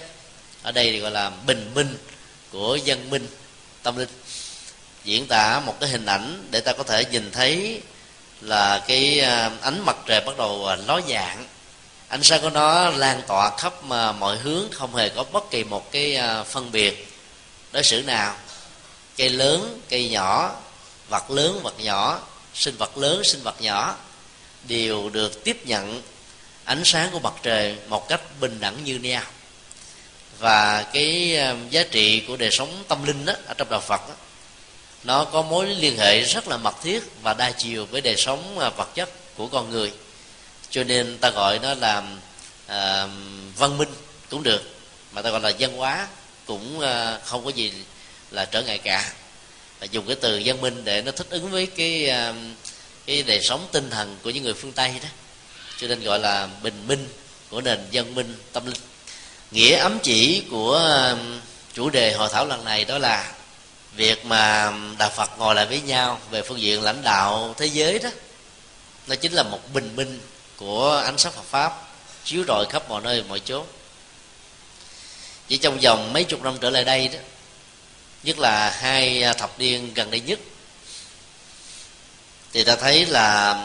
Ở 0.63 0.71
đây 0.71 0.91
thì 0.91 0.99
gọi 0.99 1.11
là 1.11 1.29
bình 1.29 1.71
minh 1.75 1.97
của 2.51 2.75
dân 2.75 3.09
minh 3.09 3.27
tâm 3.83 3.97
linh. 3.97 4.09
Diễn 5.03 5.27
tả 5.27 5.59
một 5.59 5.75
cái 5.79 5.89
hình 5.89 6.05
ảnh 6.05 6.47
để 6.51 6.59
ta 6.59 6.73
có 6.73 6.83
thể 6.83 7.05
nhìn 7.05 7.31
thấy 7.31 7.81
là 8.41 8.83
cái 8.87 9.19
à, 9.19 9.51
ánh 9.61 9.85
mặt 9.85 9.95
trời 10.05 10.21
bắt 10.21 10.37
đầu 10.37 10.65
à, 10.65 10.75
ló 10.87 11.01
dạng. 11.09 11.45
Ánh 12.07 12.23
sáng 12.23 12.41
của 12.41 12.49
nó 12.49 12.89
lan 12.89 13.21
tỏa 13.27 13.57
khắp 13.57 13.83
mà 13.83 14.11
mọi 14.11 14.37
hướng 14.37 14.71
không 14.71 14.95
hề 14.95 15.09
có 15.09 15.23
bất 15.23 15.51
kỳ 15.51 15.63
một 15.63 15.91
cái 15.91 16.15
à, 16.15 16.43
phân 16.43 16.71
biệt. 16.71 17.07
Đối 17.71 17.83
xử 17.83 18.01
nào? 18.01 18.35
Cây 19.17 19.29
lớn 19.29 19.79
cây 19.89 20.09
nhỏ 20.09 20.55
vật 21.09 21.31
lớn 21.31 21.59
vật 21.63 21.79
nhỏ 21.79 22.19
sinh 22.53 22.75
vật 22.77 22.97
lớn 22.97 23.23
sinh 23.23 23.43
vật 23.43 23.61
nhỏ 23.61 23.95
đều 24.63 25.09
được 25.09 25.43
tiếp 25.43 25.61
nhận 25.65 26.01
ánh 26.63 26.81
sáng 26.85 27.09
của 27.11 27.19
mặt 27.19 27.33
trời 27.43 27.75
một 27.87 28.09
cách 28.09 28.21
bình 28.39 28.59
đẳng 28.59 28.83
như 28.83 28.99
nhau. 28.99 29.23
Và 30.39 30.81
cái 30.93 31.39
giá 31.69 31.83
trị 31.91 32.23
của 32.27 32.37
đời 32.37 32.51
sống 32.51 32.83
tâm 32.87 33.05
linh 33.05 33.25
đó, 33.25 33.33
ở 33.47 33.53
trong 33.57 33.69
đạo 33.69 33.81
Phật 33.81 34.01
đó, 34.07 34.13
nó 35.05 35.25
có 35.25 35.41
mối 35.41 35.65
liên 35.65 35.97
hệ 35.97 36.21
rất 36.21 36.47
là 36.47 36.57
mật 36.57 36.75
thiết 36.83 37.03
và 37.21 37.33
đa 37.33 37.51
chiều 37.51 37.85
với 37.85 38.01
đời 38.01 38.15
sống 38.17 38.59
à, 38.59 38.69
vật 38.69 38.95
chất 38.95 39.09
của 39.37 39.47
con 39.47 39.69
người. 39.69 39.91
Cho 40.69 40.83
nên 40.83 41.17
ta 41.17 41.29
gọi 41.29 41.59
nó 41.59 41.73
là 41.73 42.03
à, 42.67 43.07
văn 43.57 43.77
minh 43.77 43.89
cũng 44.29 44.43
được 44.43 44.61
mà 45.11 45.21
ta 45.21 45.29
gọi 45.29 45.41
là 45.41 45.51
văn 45.59 45.77
hóa 45.77 46.07
cũng 46.45 46.79
à, 46.79 47.19
không 47.25 47.45
có 47.45 47.49
gì 47.49 47.73
là 48.31 48.45
trở 48.45 48.61
ngại 48.61 48.77
cả. 48.77 49.11
Và 49.79 49.87
dùng 49.91 50.07
cái 50.07 50.15
từ 50.21 50.41
văn 50.45 50.61
minh 50.61 50.81
để 50.83 51.01
nó 51.01 51.11
thích 51.11 51.27
ứng 51.29 51.51
với 51.51 51.65
cái 51.65 52.09
à, 52.09 52.33
cái 53.05 53.23
đời 53.23 53.39
sống 53.41 53.67
tinh 53.71 53.89
thần 53.89 54.17
của 54.23 54.29
những 54.29 54.43
người 54.43 54.53
phương 54.53 54.71
tây 54.71 54.91
đó. 55.03 55.09
Cho 55.77 55.87
nên 55.87 56.03
gọi 56.03 56.19
là 56.19 56.47
bình 56.63 56.87
minh 56.87 57.07
của 57.49 57.61
nền 57.61 57.79
văn 57.91 58.15
minh 58.15 58.35
tâm 58.53 58.65
linh. 58.65 58.81
Nghĩa 59.51 59.77
ấm 59.77 59.99
chỉ 60.03 60.43
của 60.51 60.77
à, 60.77 61.15
chủ 61.73 61.89
đề 61.89 62.13
hội 62.13 62.29
thảo 62.31 62.45
lần 62.45 62.65
này 62.65 62.85
đó 62.85 62.97
là 62.97 63.33
việc 63.95 64.25
mà 64.25 64.73
đạo 64.97 65.09
phật 65.15 65.29
ngồi 65.37 65.55
lại 65.55 65.65
với 65.65 65.81
nhau 65.81 66.19
về 66.29 66.41
phương 66.41 66.61
diện 66.61 66.81
lãnh 66.81 67.01
đạo 67.01 67.55
thế 67.57 67.65
giới 67.65 67.99
đó, 67.99 68.09
nó 69.07 69.15
chính 69.15 69.33
là 69.33 69.43
một 69.43 69.59
bình 69.73 69.95
minh 69.95 70.19
của 70.57 71.01
ánh 71.05 71.17
sáng 71.17 71.33
phật 71.33 71.45
pháp 71.49 71.81
chiếu 72.23 72.43
rọi 72.47 72.65
khắp 72.69 72.89
mọi 72.89 73.01
nơi, 73.01 73.23
mọi 73.23 73.39
chỗ 73.39 73.63
chỉ 75.47 75.57
trong 75.57 75.79
vòng 75.79 76.13
mấy 76.13 76.23
chục 76.23 76.43
năm 76.43 76.57
trở 76.61 76.69
lại 76.69 76.83
đây 76.83 77.07
đó, 77.07 77.19
nhất 78.23 78.39
là 78.39 78.69
hai 78.69 79.23
thập 79.37 79.59
niên 79.59 79.93
gần 79.93 80.11
đây 80.11 80.19
nhất, 80.19 80.39
thì 82.53 82.63
ta 82.63 82.75
thấy 82.75 83.05
là 83.05 83.59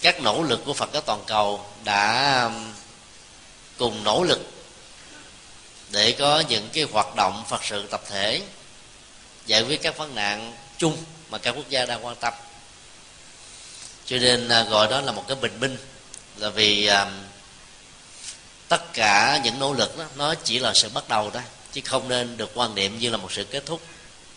các 0.00 0.22
nỗ 0.22 0.42
lực 0.42 0.60
của 0.64 0.72
phật 0.72 0.90
giáo 0.92 1.02
toàn 1.02 1.22
cầu 1.26 1.66
đã 1.84 2.50
cùng 3.78 4.04
nỗ 4.04 4.22
lực 4.22 4.40
để 5.90 6.12
có 6.12 6.42
những 6.48 6.68
cái 6.72 6.84
hoạt 6.92 7.16
động 7.16 7.44
phật 7.48 7.64
sự 7.64 7.86
tập 7.90 8.02
thể 8.10 8.42
giải 9.50 9.62
quyết 9.62 9.82
các 9.82 9.96
vấn 9.96 10.14
nạn 10.14 10.52
chung 10.78 10.96
mà 11.30 11.38
các 11.38 11.50
quốc 11.50 11.68
gia 11.68 11.86
đang 11.86 12.06
quan 12.06 12.16
tâm. 12.16 12.34
Cho 14.06 14.16
nên 14.18 14.48
à, 14.48 14.62
gọi 14.62 14.88
đó 14.88 15.00
là 15.00 15.12
một 15.12 15.24
cái 15.28 15.36
bình 15.40 15.60
minh, 15.60 15.76
là 16.36 16.50
vì 16.50 16.86
à, 16.86 17.10
tất 18.68 18.92
cả 18.92 19.40
những 19.44 19.58
nỗ 19.58 19.72
lực 19.72 19.98
đó, 19.98 20.04
nó 20.16 20.34
chỉ 20.34 20.58
là 20.58 20.74
sự 20.74 20.88
bắt 20.88 21.08
đầu 21.08 21.30
đó 21.30 21.40
chứ 21.72 21.80
không 21.84 22.08
nên 22.08 22.36
được 22.36 22.50
quan 22.54 22.74
niệm 22.74 22.98
như 22.98 23.10
là 23.10 23.16
một 23.16 23.32
sự 23.32 23.44
kết 23.44 23.66
thúc. 23.66 23.80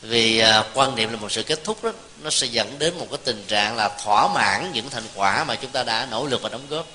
Vì 0.02 0.40
à, 0.40 0.64
quan 0.74 0.96
niệm 0.96 1.12
là 1.12 1.18
một 1.18 1.32
sự 1.32 1.44
kết 1.44 1.64
thúc 1.64 1.84
đó, 1.84 1.92
nó 2.22 2.30
sẽ 2.30 2.48
dẫn 2.48 2.80
đến 2.80 2.98
một 2.98 3.08
cái 3.10 3.20
tình 3.24 3.44
trạng 3.48 3.76
là 3.76 3.90
thỏa 4.04 4.28
mãn 4.28 4.72
những 4.74 4.90
thành 4.90 5.08
quả 5.16 5.44
mà 5.44 5.56
chúng 5.56 5.72
ta 5.72 5.84
đã 5.84 6.08
nỗ 6.12 6.26
lực 6.26 6.42
và 6.42 6.50
đóng 6.50 6.68
góp. 6.70 6.88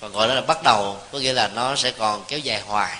Còn 0.00 0.12
gọi 0.12 0.28
đó 0.28 0.34
là 0.34 0.40
bắt 0.40 0.58
đầu, 0.64 1.00
có 1.12 1.18
nghĩa 1.18 1.32
là 1.32 1.48
nó 1.48 1.76
sẽ 1.76 1.90
còn 1.90 2.24
kéo 2.28 2.38
dài 2.38 2.60
hoài, 2.60 2.98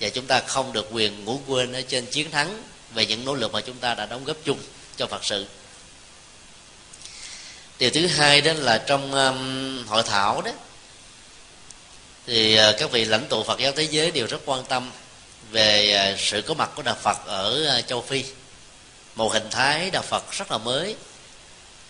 và 0.00 0.08
chúng 0.08 0.26
ta 0.26 0.40
không 0.40 0.72
được 0.72 0.88
quyền 0.92 1.24
ngủ 1.24 1.40
quên 1.46 1.72
ở 1.72 1.82
trên 1.88 2.06
chiến 2.06 2.30
thắng 2.30 2.62
về 2.94 3.06
những 3.06 3.24
nỗ 3.24 3.34
lực 3.34 3.52
mà 3.52 3.60
chúng 3.60 3.76
ta 3.76 3.94
đã 3.94 4.06
đóng 4.06 4.24
góp 4.24 4.36
chung 4.44 4.58
cho 4.96 5.06
phật 5.06 5.24
sự. 5.24 5.46
Điều 7.78 7.90
thứ 7.90 8.06
hai 8.06 8.40
đó 8.40 8.52
là 8.56 8.78
trong 8.78 9.12
um, 9.12 9.86
hội 9.86 10.02
thảo 10.02 10.42
đó 10.42 10.50
thì 12.26 12.58
uh, 12.58 12.74
các 12.78 12.90
vị 12.90 13.04
lãnh 13.04 13.26
tụ 13.28 13.42
phật 13.42 13.58
giáo 13.60 13.72
thế 13.76 13.82
giới 13.82 14.10
đều 14.10 14.26
rất 14.26 14.40
quan 14.44 14.64
tâm 14.64 14.90
về 15.50 16.10
uh, 16.14 16.20
sự 16.20 16.42
có 16.42 16.54
mặt 16.54 16.70
của 16.76 16.82
đạo 16.82 16.96
phật 17.02 17.18
ở 17.26 17.78
uh, 17.78 17.86
châu 17.86 18.02
phi. 18.02 18.24
Một 19.14 19.32
hình 19.32 19.50
thái 19.50 19.90
đạo 19.90 20.02
phật 20.02 20.32
rất 20.32 20.50
là 20.50 20.58
mới 20.58 20.96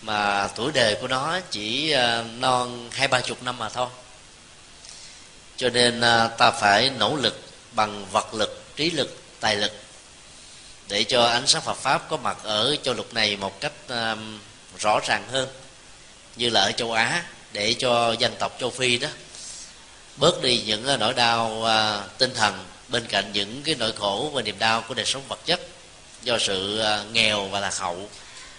mà 0.02 0.48
tuổi 0.56 0.72
đời 0.72 0.96
của 1.00 1.08
nó 1.08 1.40
chỉ 1.50 1.94
uh, 1.94 2.26
non 2.38 2.88
hai 2.92 3.08
ba 3.08 3.20
chục 3.20 3.42
năm 3.42 3.58
mà 3.58 3.68
thôi. 3.68 3.88
Cho 5.56 5.68
nên 5.68 5.98
uh, 5.98 6.38
ta 6.38 6.50
phải 6.50 6.90
nỗ 6.98 7.16
lực 7.16 7.40
bằng 7.72 8.06
vật 8.12 8.34
lực 8.34 8.62
trí 8.76 8.90
lực 8.90 9.22
tài 9.40 9.56
lực 9.56 9.72
để 10.90 11.04
cho 11.04 11.24
ánh 11.24 11.46
sáng 11.46 11.62
Phật 11.62 11.76
pháp 11.76 12.08
có 12.08 12.16
mặt 12.16 12.36
ở 12.42 12.76
châu 12.82 12.94
lục 12.94 13.14
này 13.14 13.36
một 13.36 13.60
cách 13.60 13.72
um, 13.88 14.38
rõ 14.78 15.00
ràng 15.06 15.24
hơn 15.30 15.48
như 16.36 16.50
là 16.50 16.60
ở 16.60 16.72
châu 16.72 16.92
Á 16.92 17.24
để 17.52 17.74
cho 17.74 18.12
dân 18.18 18.34
tộc 18.38 18.56
châu 18.60 18.70
Phi 18.70 18.98
đó 18.98 19.08
bớt 20.16 20.42
đi 20.42 20.62
những 20.66 20.94
uh, 20.94 21.00
nỗi 21.00 21.14
đau 21.14 21.48
uh, 21.48 22.18
tinh 22.18 22.34
thần 22.34 22.64
bên 22.88 23.06
cạnh 23.06 23.30
những 23.32 23.62
cái 23.62 23.74
nỗi 23.74 23.92
khổ 23.92 24.30
và 24.34 24.42
niềm 24.42 24.58
đau 24.58 24.84
của 24.88 24.94
đời 24.94 25.06
sống 25.06 25.22
vật 25.28 25.38
chất 25.46 25.60
do 26.22 26.38
sự 26.38 26.82
uh, 26.82 27.12
nghèo 27.12 27.48
và 27.48 27.60
lạc 27.60 27.78
hậu 27.78 28.08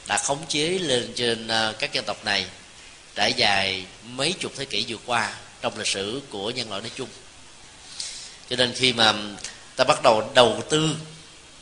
đã 0.07 0.17
khống 0.17 0.45
chế 0.47 0.67
lên 0.67 1.13
trên 1.15 1.47
uh, 1.47 1.79
các 1.79 1.93
dân 1.93 2.05
tộc 2.05 2.25
này 2.25 2.45
trải 3.15 3.33
dài 3.33 3.85
mấy 4.03 4.33
chục 4.39 4.51
thế 4.57 4.65
kỷ 4.65 4.85
vừa 4.87 4.97
qua 5.05 5.33
trong 5.61 5.77
lịch 5.77 5.87
sử 5.87 6.21
của 6.29 6.49
nhân 6.49 6.69
loại 6.69 6.81
nói 6.81 6.91
chung. 6.95 7.09
Cho 8.49 8.55
nên 8.55 8.73
khi 8.73 8.93
mà 8.93 9.07
um, 9.07 9.35
ta 9.75 9.83
bắt 9.83 10.03
đầu 10.03 10.31
đầu 10.35 10.63
tư 10.69 10.89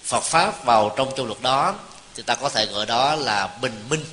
Phật 0.10 0.24
pháp 0.24 0.66
vào 0.66 0.94
trong 0.98 1.16
châu 1.18 1.26
luật 1.26 1.42
đó, 1.42 1.76
thì 2.16 2.24
ta 2.24 2.36
có 2.36 2.50
thể 2.50 2.66
gọi 2.66 2.86
đó 2.86 3.16
là 3.16 3.48
bình 3.62 3.86
minh 3.90 4.06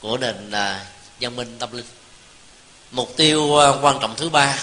của 0.00 0.18
nền 0.18 0.50
à, 0.50 0.86
văn 1.20 1.36
minh 1.36 1.56
tâm 1.58 1.72
linh. 1.72 1.86
Mục 2.90 3.16
tiêu 3.16 3.58
à, 3.58 3.68
quan 3.82 3.98
trọng 4.00 4.16
thứ 4.16 4.28
ba, 4.28 4.58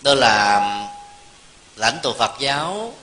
đó 0.00 0.14
là 0.14 0.60
lãnh 1.76 1.98
tụ 2.02 2.12
Phật 2.12 2.30
giáo, 2.40 2.94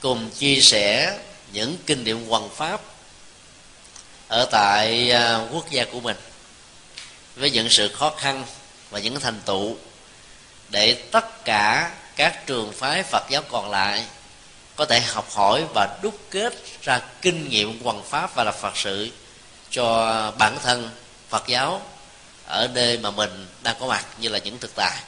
cùng 0.00 0.30
chia 0.30 0.60
sẻ 0.60 1.18
những 1.52 1.76
kinh 1.86 2.04
nghiệm 2.04 2.28
hoằng 2.28 2.48
pháp 2.48 2.80
ở 4.28 4.48
tại 4.50 5.10
à, 5.10 5.46
quốc 5.52 5.70
gia 5.70 5.84
của 5.84 6.00
mình 6.00 6.16
với 7.36 7.50
những 7.50 7.70
sự 7.70 7.94
khó 7.94 8.12
khăn 8.18 8.44
và 8.90 8.98
những 8.98 9.20
thành 9.20 9.40
tựu 9.40 9.76
để 10.68 10.94
tất 11.10 11.44
cả 11.44 11.90
các 12.16 12.46
trường 12.46 12.72
phái 12.72 13.02
Phật 13.02 13.22
giáo 13.30 13.42
còn 13.50 13.70
lại 13.70 14.04
có 14.76 14.84
thể 14.84 15.00
học 15.00 15.30
hỏi 15.34 15.64
và 15.74 15.98
đúc 16.02 16.18
kết 16.30 16.54
ra 16.82 17.00
kinh 17.22 17.48
nghiệm 17.48 17.80
quần 17.82 18.02
pháp 18.02 18.34
và 18.34 18.44
là 18.44 18.52
phật 18.52 18.76
sự 18.76 19.10
cho 19.70 20.32
bản 20.38 20.58
thân 20.62 20.90
phật 21.28 21.46
giáo 21.46 21.82
ở 22.46 22.68
nơi 22.74 22.98
mà 22.98 23.10
mình 23.10 23.46
đang 23.62 23.76
có 23.80 23.86
mặt 23.86 24.06
như 24.18 24.28
là 24.28 24.38
những 24.38 24.58
thực 24.58 24.74
tại. 24.74 25.00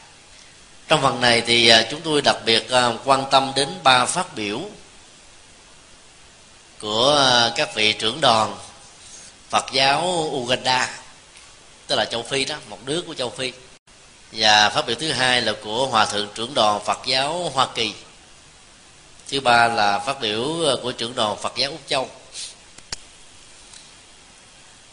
Trong 0.89 1.03
phần 1.03 1.21
này 1.21 1.41
thì 1.41 1.69
à, 1.69 1.87
chúng 1.91 2.01
tôi 2.01 2.23
đặc 2.23 2.37
biệt 2.45 2.71
à, 2.71 2.93
quan 3.05 3.25
tâm 3.31 3.53
đến 3.57 3.69
ba 3.83 4.07
phát 4.07 4.35
biểu 4.35 4.61
của 6.81 7.17
à, 7.17 7.53
các 7.57 7.75
vị 7.75 7.93
trưởng 7.93 8.21
đoàn 8.21 8.57
Phật 9.51 9.65
giáo 9.73 10.31
Uganda, 10.33 10.91
tức 11.87 11.97
là 11.97 12.05
châu 12.05 12.23
Phi 12.23 12.45
đó, 12.45 12.57
một 12.69 12.79
nước 12.85 13.05
của 13.07 13.15
châu 13.15 13.31
Phi. 13.31 13.53
Và 14.33 14.69
phát 14.69 14.87
biểu 14.87 14.97
thứ 15.01 15.13
hai 15.13 15.43
là 15.43 15.53
của 15.65 15.87
hòa 15.87 16.07
thượng 16.07 16.29
trưởng 16.35 16.55
đoàn 16.55 16.85
Phật 16.85 16.99
giáo 17.07 17.51
Hoa 17.55 17.69
Kỳ 17.75 17.95
thứ 19.29 19.41
ba 19.41 19.69
là 19.69 19.99
phát 19.99 20.21
biểu 20.21 20.61
ờ, 20.65 20.77
của 20.83 20.93
trưởng 20.93 21.15
đoàn 21.15 21.37
phật 21.37 21.53
giáo 21.57 21.71
úc 21.71 21.81
châu. 21.89 22.09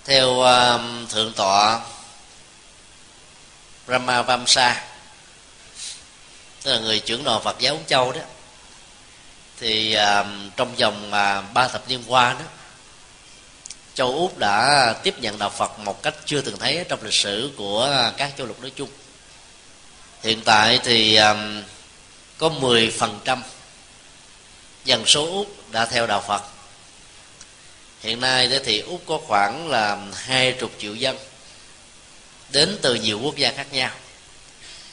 Theo 0.05 0.43
thượng 1.09 1.33
tọa 1.33 1.81
Rama 3.87 4.21
Vamsa 4.21 4.83
tức 6.63 6.73
là 6.73 6.79
người 6.79 6.99
trưởng 6.99 7.23
đoàn 7.23 7.41
Phật 7.43 7.59
giáo 7.59 7.73
Úc 7.73 7.87
Châu 7.87 8.11
đó 8.11 8.21
thì 9.59 9.97
trong 10.57 10.75
vòng 10.75 11.07
uh, 11.07 11.53
ba 11.53 11.67
thập 11.67 11.89
niên 11.89 12.03
qua 12.07 12.33
đó 12.33 12.45
châu 13.93 14.07
úc 14.07 14.37
đã 14.37 14.93
tiếp 15.03 15.15
nhận 15.19 15.39
đạo 15.39 15.49
phật 15.49 15.79
một 15.79 16.03
cách 16.03 16.15
chưa 16.25 16.41
từng 16.41 16.57
thấy 16.59 16.85
trong 16.89 17.03
lịch 17.03 17.13
sử 17.13 17.51
của 17.57 18.11
các 18.17 18.31
châu 18.37 18.47
lục 18.47 18.61
nói 18.61 18.71
chung. 18.75 18.89
Hiện 20.23 20.41
tại 20.45 20.79
thì 20.83 21.15
um, 21.15 21.63
có 22.37 22.49
10 22.49 22.91
phần 22.91 23.19
trăm 23.25 23.43
dân 24.85 25.05
số 25.05 25.25
úc 25.25 25.71
đã 25.71 25.85
theo 25.85 26.07
đạo 26.07 26.23
phật. 26.27 26.41
Hiện 28.01 28.19
nay 28.19 28.59
thì 28.65 28.79
úc 28.79 29.01
có 29.05 29.19
khoảng 29.27 29.69
là 29.69 29.97
hai 30.13 30.51
chục 30.59 30.71
triệu 30.79 30.95
dân, 30.95 31.17
đến 32.49 32.77
từ 32.81 32.95
nhiều 32.95 33.19
quốc 33.19 33.35
gia 33.35 33.51
khác 33.51 33.73
nhau. 33.73 33.91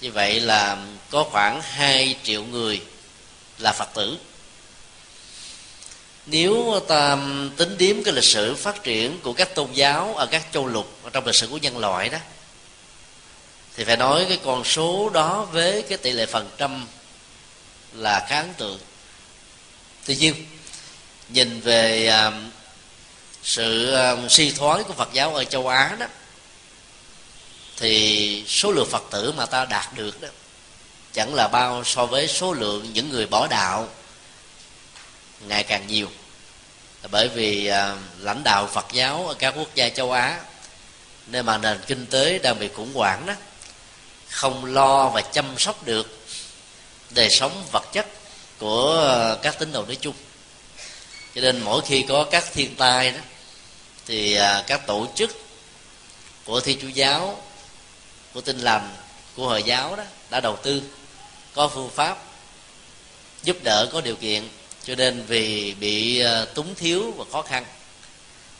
Như 0.00 0.12
vậy 0.12 0.40
là 0.40 0.76
có 1.10 1.24
khoảng 1.24 1.62
2 1.62 2.16
triệu 2.22 2.44
người 2.44 2.82
là 3.58 3.72
phật 3.72 3.88
tử. 3.94 4.18
Nếu 6.26 6.80
ta 6.88 7.18
tính 7.56 7.78
điếm 7.78 8.02
cái 8.02 8.14
lịch 8.14 8.24
sử 8.24 8.54
phát 8.54 8.82
triển 8.82 9.20
của 9.20 9.32
các 9.32 9.54
tôn 9.54 9.72
giáo 9.72 10.14
ở 10.14 10.26
các 10.26 10.46
châu 10.52 10.66
lục 10.66 10.98
trong 11.12 11.26
lịch 11.26 11.34
sử 11.34 11.46
của 11.46 11.58
nhân 11.58 11.78
loại 11.78 12.08
đó, 12.08 12.18
thì 13.76 13.84
phải 13.84 13.96
nói 13.96 14.26
cái 14.28 14.38
con 14.44 14.64
số 14.64 15.10
đó 15.10 15.44
với 15.52 15.82
cái 15.82 15.98
tỷ 15.98 16.12
lệ 16.12 16.26
phần 16.26 16.50
trăm 16.58 16.86
là 17.92 18.26
khá 18.28 18.40
ấn 18.40 18.54
tượng 18.54 18.78
tuy 20.08 20.16
nhiên, 20.16 20.34
nhìn 21.28 21.60
về 21.60 22.06
à, 22.06 22.32
sự 23.42 23.94
à, 23.94 24.16
suy 24.28 24.50
thoái 24.50 24.82
của 24.82 24.92
phật 24.92 25.08
giáo 25.12 25.34
ở 25.34 25.44
châu 25.44 25.68
á 25.68 25.96
đó, 26.00 26.06
thì 27.76 28.44
số 28.46 28.72
lượng 28.72 28.88
phật 28.90 29.02
tử 29.10 29.32
mà 29.32 29.46
ta 29.46 29.64
đạt 29.64 29.94
được 29.94 30.20
đó, 30.20 30.28
chẳng 31.12 31.34
là 31.34 31.48
bao 31.48 31.84
so 31.84 32.06
với 32.06 32.28
số 32.28 32.52
lượng 32.52 32.92
những 32.92 33.10
người 33.10 33.26
bỏ 33.26 33.46
đạo 33.46 33.88
ngày 35.46 35.64
càng 35.64 35.86
nhiều. 35.86 36.10
Bởi 37.10 37.28
vì 37.28 37.66
à, 37.66 37.96
lãnh 38.18 38.44
đạo 38.44 38.66
phật 38.66 38.86
giáo 38.92 39.26
ở 39.26 39.34
các 39.34 39.54
quốc 39.56 39.74
gia 39.74 39.88
châu 39.88 40.12
á 40.12 40.40
nên 41.26 41.46
mà 41.46 41.58
nền 41.58 41.78
kinh 41.86 42.06
tế 42.06 42.38
đang 42.38 42.58
bị 42.58 42.68
khủng 42.68 42.94
hoảng 42.94 43.26
đó, 43.26 43.34
không 44.28 44.64
lo 44.64 45.08
và 45.08 45.20
chăm 45.20 45.58
sóc 45.58 45.86
được 45.86 46.18
đời 47.10 47.30
sống 47.30 47.64
vật 47.72 47.84
chất 47.92 48.17
của 48.58 48.90
ờ, 48.90 49.38
các 49.42 49.58
tín 49.58 49.72
đồ 49.72 49.84
nói 49.86 49.96
chung. 50.00 50.14
Cho 51.34 51.40
nên 51.40 51.60
mỗi 51.60 51.80
khi 51.86 52.04
có 52.08 52.24
các 52.30 52.44
thiên 52.54 52.74
tai 52.74 53.10
đó, 53.10 53.18
thì 54.06 54.34
ờ, 54.34 54.64
các 54.66 54.86
tổ 54.86 55.06
chức 55.14 55.30
của 56.44 56.60
thi 56.60 56.76
chúa 56.82 56.88
giáo, 56.88 57.42
của 58.34 58.40
tinh 58.40 58.58
lành, 58.58 58.96
của 59.36 59.48
hồi 59.48 59.62
giáo 59.62 59.96
đó 59.96 60.04
đã 60.30 60.40
đầu 60.40 60.56
tư, 60.56 60.82
có 61.54 61.68
phương 61.68 61.90
pháp 61.90 62.18
giúp 63.42 63.56
đỡ, 63.62 63.88
có 63.92 64.00
điều 64.00 64.16
kiện. 64.16 64.48
Cho 64.84 64.94
nên 64.94 65.24
vì 65.26 65.74
bị 65.80 66.20
ờ, 66.20 66.44
túng 66.44 66.74
thiếu 66.74 67.14
và 67.16 67.24
khó 67.32 67.42
khăn, 67.42 67.64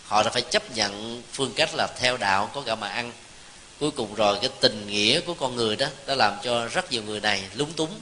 họ 0.04 0.22
đã 0.22 0.30
phải 0.30 0.42
chấp 0.42 0.76
nhận 0.76 1.22
phương 1.32 1.52
cách 1.56 1.70
là 1.74 1.88
theo 1.98 2.16
đạo, 2.16 2.50
có 2.54 2.60
gạo 2.60 2.76
mà 2.76 2.88
ăn. 2.88 3.12
Cuối 3.80 3.90
cùng 3.90 4.14
rồi 4.14 4.38
cái 4.40 4.50
tình 4.60 4.86
nghĩa 4.86 5.20
của 5.20 5.34
con 5.34 5.56
người 5.56 5.76
đó 5.76 5.86
đã 6.06 6.14
làm 6.14 6.34
cho 6.44 6.66
rất 6.66 6.92
nhiều 6.92 7.02
người 7.02 7.20
này 7.20 7.42
lúng 7.54 7.72
túng. 7.72 8.00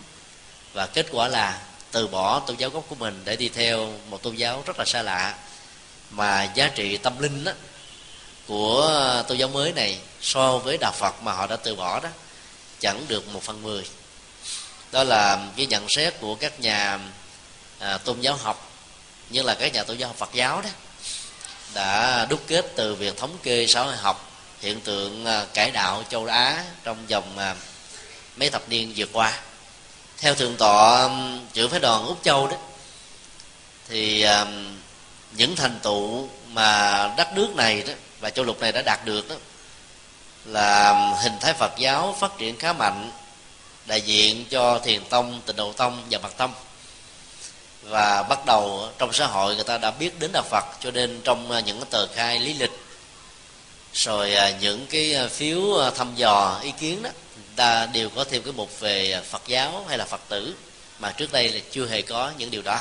Và 0.73 0.87
kết 0.87 1.07
quả 1.13 1.29
là 1.29 1.63
từ 1.97 2.07
bỏ 2.07 2.41
tôn 2.41 2.57
giáo 2.57 2.71
gốc 2.71 2.85
của 2.89 2.95
mình 2.95 3.23
để 3.25 3.37
đi 3.37 3.49
theo 3.49 3.93
một 4.11 4.23
tôn 4.23 4.35
giáo 4.35 4.63
rất 4.67 4.79
là 4.79 4.85
xa 4.85 5.03
lạ. 5.03 5.35
Mà 6.11 6.45
giá 6.55 6.69
trị 6.69 6.97
tâm 6.97 7.19
linh 7.19 7.45
đó 7.45 7.53
của 8.47 9.23
tôn 9.29 9.39
giáo 9.39 9.49
mới 9.49 9.73
này 9.73 9.99
so 10.21 10.59
với 10.59 10.79
đạo 10.81 10.93
phật 10.93 11.23
mà 11.23 11.33
họ 11.33 11.47
đã 11.47 11.57
từ 11.57 11.75
bỏ 11.75 12.01
đó 12.01 12.09
chẳng 12.81 13.05
được 13.09 13.29
một 13.29 13.43
phần 13.43 13.63
mười. 13.63 13.85
Đó 14.93 15.05
là 15.05 15.39
cái 15.57 15.67
nhận 15.67 15.89
xét 15.89 16.15
của 16.21 16.35
các 16.35 16.61
nhà 16.61 16.99
à, 17.79 17.99
tôn 17.99 18.21
giáo 18.21 18.37
học 18.37 18.71
như 19.31 19.43
là 19.43 19.55
các 19.55 19.73
nhà 19.73 19.85
tôn 19.85 19.97
giáo 19.97 20.09
học 20.09 20.17
Phật 20.17 20.31
giáo 20.33 20.63
đó 20.63 20.71
đã 21.75 22.27
đúc 22.31 22.41
kết 22.47 22.65
từ 22.77 22.95
việc 22.95 23.17
thống 23.17 23.37
kê 23.43 23.67
xã 23.67 23.83
hội 23.83 23.97
học 23.97 24.31
hiện 24.61 24.81
tượng 24.81 25.25
à, 25.25 25.47
cải 25.55 25.71
đạo 25.71 26.05
châu 26.11 26.27
Á 26.27 26.65
trong 26.85 27.07
vòng 27.07 27.39
à, 27.39 27.55
mấy 28.37 28.51
thập 28.51 28.69
niên 28.69 28.93
vừa 28.97 29.07
qua 29.13 29.41
theo 30.19 30.35
thượng 30.35 30.57
tọa 30.57 31.03
um, 31.03 31.41
trưởng 31.53 31.71
phái 31.71 31.81
đoàn 31.81 32.07
úc 32.07 32.19
châu 32.23 32.47
đó, 32.47 32.57
thì 33.89 34.23
um, 34.23 34.77
những 35.33 35.57
thành 35.57 35.79
tựu 35.83 36.29
mà 36.53 37.15
đất 37.17 37.29
nước 37.35 37.55
này 37.57 37.83
đó 37.83 37.93
và 38.21 38.31
châu 38.31 38.45
lục 38.45 38.61
này 38.61 38.73
đã 38.73 38.83
đạt 38.83 39.05
được 39.05 39.29
đó 39.29 39.35
là 40.45 40.89
um, 40.89 41.23
hình 41.23 41.33
thái 41.41 41.53
Phật 41.53 41.73
giáo 41.79 42.17
phát 42.21 42.39
triển 42.39 42.59
khá 42.59 42.73
mạnh, 42.73 43.11
đại 43.87 44.01
diện 44.01 44.45
cho 44.51 44.79
thiền 44.79 45.05
tông, 45.05 45.41
tịnh 45.47 45.57
độ 45.57 45.73
tông 45.73 46.05
và 46.11 46.19
mật 46.19 46.37
tông. 46.37 46.53
Và 47.83 48.23
bắt 48.23 48.47
đầu 48.47 48.89
trong 48.99 49.13
xã 49.13 49.27
hội 49.27 49.55
người 49.55 49.65
ta 49.65 49.79
đã 49.79 49.91
biết 49.91 50.19
đến 50.21 50.31
đạo 50.33 50.43
Phật 50.51 50.65
cho 50.81 50.91
nên 50.91 51.21
trong 51.25 51.51
uh, 51.59 51.65
những 51.65 51.83
tờ 51.91 52.07
khai 52.07 52.39
lý 52.39 52.55
lịch, 52.55 52.73
rồi 53.95 54.35
uh, 54.37 54.63
những 54.63 54.87
cái 54.87 55.17
uh, 55.25 55.31
phiếu 55.31 55.91
thăm 55.97 56.15
dò 56.15 56.61
ý 56.63 56.73
kiến 56.81 57.03
đó 57.03 57.11
ta 57.57 57.87
đều 57.87 58.09
có 58.09 58.25
thêm 58.25 58.43
cái 58.43 58.53
mục 58.53 58.81
về 58.81 59.23
Phật 59.31 59.43
giáo 59.47 59.85
hay 59.89 59.99
là 59.99 60.05
Phật 60.05 60.21
tử 60.29 60.55
mà 60.99 61.13
trước 61.13 61.33
đây 61.33 61.49
là 61.49 61.61
chưa 61.71 61.87
hề 61.87 62.03
có 62.03 62.33
những 62.39 62.51
điều 62.51 62.63
đó. 62.63 62.81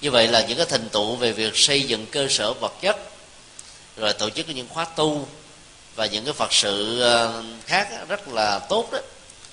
Như 0.00 0.10
vậy 0.10 0.28
là 0.28 0.40
những 0.40 0.56
cái 0.56 0.66
thành 0.66 0.88
tựu 0.88 1.16
về 1.16 1.32
việc 1.32 1.56
xây 1.56 1.82
dựng 1.82 2.06
cơ 2.06 2.26
sở 2.30 2.52
vật 2.52 2.72
chất, 2.80 2.96
rồi 3.96 4.12
tổ 4.12 4.30
chức 4.30 4.48
những 4.48 4.68
khóa 4.68 4.84
tu 4.84 5.28
và 5.94 6.06
những 6.06 6.24
cái 6.24 6.34
phật 6.34 6.52
sự 6.52 7.00
ờ, 7.00 7.42
khác 7.66 7.88
rất 8.08 8.28
là 8.28 8.58
tốt 8.58 8.88
đó, 8.92 8.98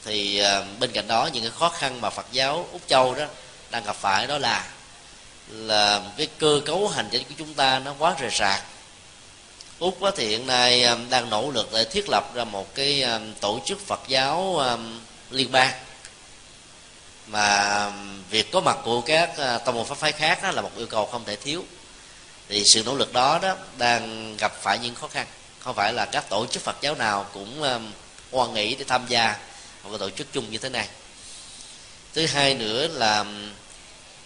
thì 0.05 0.39
ờ, 0.39 0.65
bên 0.79 0.91
cạnh 0.91 1.07
đó 1.07 1.29
những 1.33 1.43
cái 1.43 1.51
khó 1.59 1.69
khăn 1.69 2.01
mà 2.01 2.09
phật 2.09 2.25
giáo 2.31 2.67
úc 2.71 2.81
châu 2.87 3.15
đó 3.15 3.25
đang 3.69 3.83
gặp 3.83 3.95
phải 3.95 4.27
đó 4.27 4.37
là 4.37 4.67
là 5.47 6.01
cái 6.17 6.27
cơ 6.39 6.61
cấu 6.65 6.87
hành 6.87 7.07
chính 7.11 7.23
của 7.23 7.35
chúng 7.37 7.53
ta 7.53 7.79
nó 7.79 7.95
quá 7.99 8.15
rời 8.19 8.29
rạc 8.33 8.63
úc 9.81 9.99
thì 10.15 10.27
hiện 10.27 10.47
nay 10.47 10.83
à, 10.83 10.97
đang 11.09 11.29
nỗ 11.29 11.51
lực 11.51 11.69
để 11.73 11.83
thiết 11.83 12.09
lập 12.09 12.35
ra 12.35 12.43
một 12.43 12.75
cái 12.75 13.03
à, 13.03 13.19
tổ 13.39 13.59
chức 13.65 13.87
phật 13.87 13.99
giáo 14.07 14.59
à, 14.59 14.77
liên 15.29 15.51
bang. 15.51 15.73
Mà 17.27 17.91
việc 18.29 18.51
có 18.51 18.61
mặt 18.61 18.77
của 18.83 19.01
các 19.01 19.31
tông 19.65 19.75
môn 19.75 19.85
pháp 19.85 19.97
phái 19.97 20.11
khác 20.11 20.43
đó 20.43 20.51
là 20.51 20.61
một 20.61 20.71
yêu 20.77 20.87
cầu 20.87 21.05
không 21.05 21.25
thể 21.25 21.35
thiếu. 21.35 21.63
Thì 22.49 22.63
sự 22.63 22.83
nỗ 22.83 22.95
lực 22.95 23.13
đó 23.13 23.39
đó 23.41 23.55
đang 23.77 24.37
gặp 24.37 24.53
phải 24.61 24.79
những 24.79 24.95
khó 24.95 25.07
khăn. 25.07 25.27
Không 25.59 25.75
phải 25.75 25.93
là 25.93 26.05
các 26.05 26.29
tổ 26.29 26.45
chức 26.45 26.63
phật 26.63 26.75
giáo 26.81 26.95
nào 26.95 27.25
cũng 27.33 27.63
hoan 28.31 28.53
nghĩ 28.53 28.75
để 28.75 28.85
tham 28.87 29.05
gia 29.07 29.37
một 29.83 29.89
cái 29.89 29.99
tổ 29.99 30.09
chức 30.09 30.27
chung 30.33 30.51
như 30.51 30.57
thế 30.57 30.69
này. 30.69 30.87
Thứ 32.13 32.25
hai 32.25 32.53
nữa 32.53 32.87
là 32.87 33.25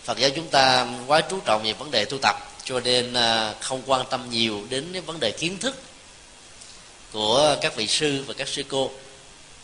phật 0.04 0.18
giáo 0.18 0.30
chúng 0.36 0.48
ta 0.48 0.88
quá 1.08 1.22
chú 1.22 1.40
trọng 1.46 1.64
về 1.64 1.74
vấn 1.74 1.92
đề 1.92 2.06
tu 2.06 2.18
tập 2.22 2.36
cho 2.66 2.80
nên 2.80 3.14
à, 3.14 3.54
không 3.62 3.82
quan 3.86 4.06
tâm 4.10 4.30
nhiều 4.30 4.64
đến 4.70 4.90
cái 4.94 5.02
vấn 5.02 5.20
đề 5.20 5.32
kiến 5.32 5.58
thức 5.58 5.76
của 7.12 7.58
các 7.62 7.76
vị 7.76 7.88
sư 7.88 8.24
và 8.28 8.34
các 8.34 8.48
sư 8.48 8.64
cô, 8.68 8.92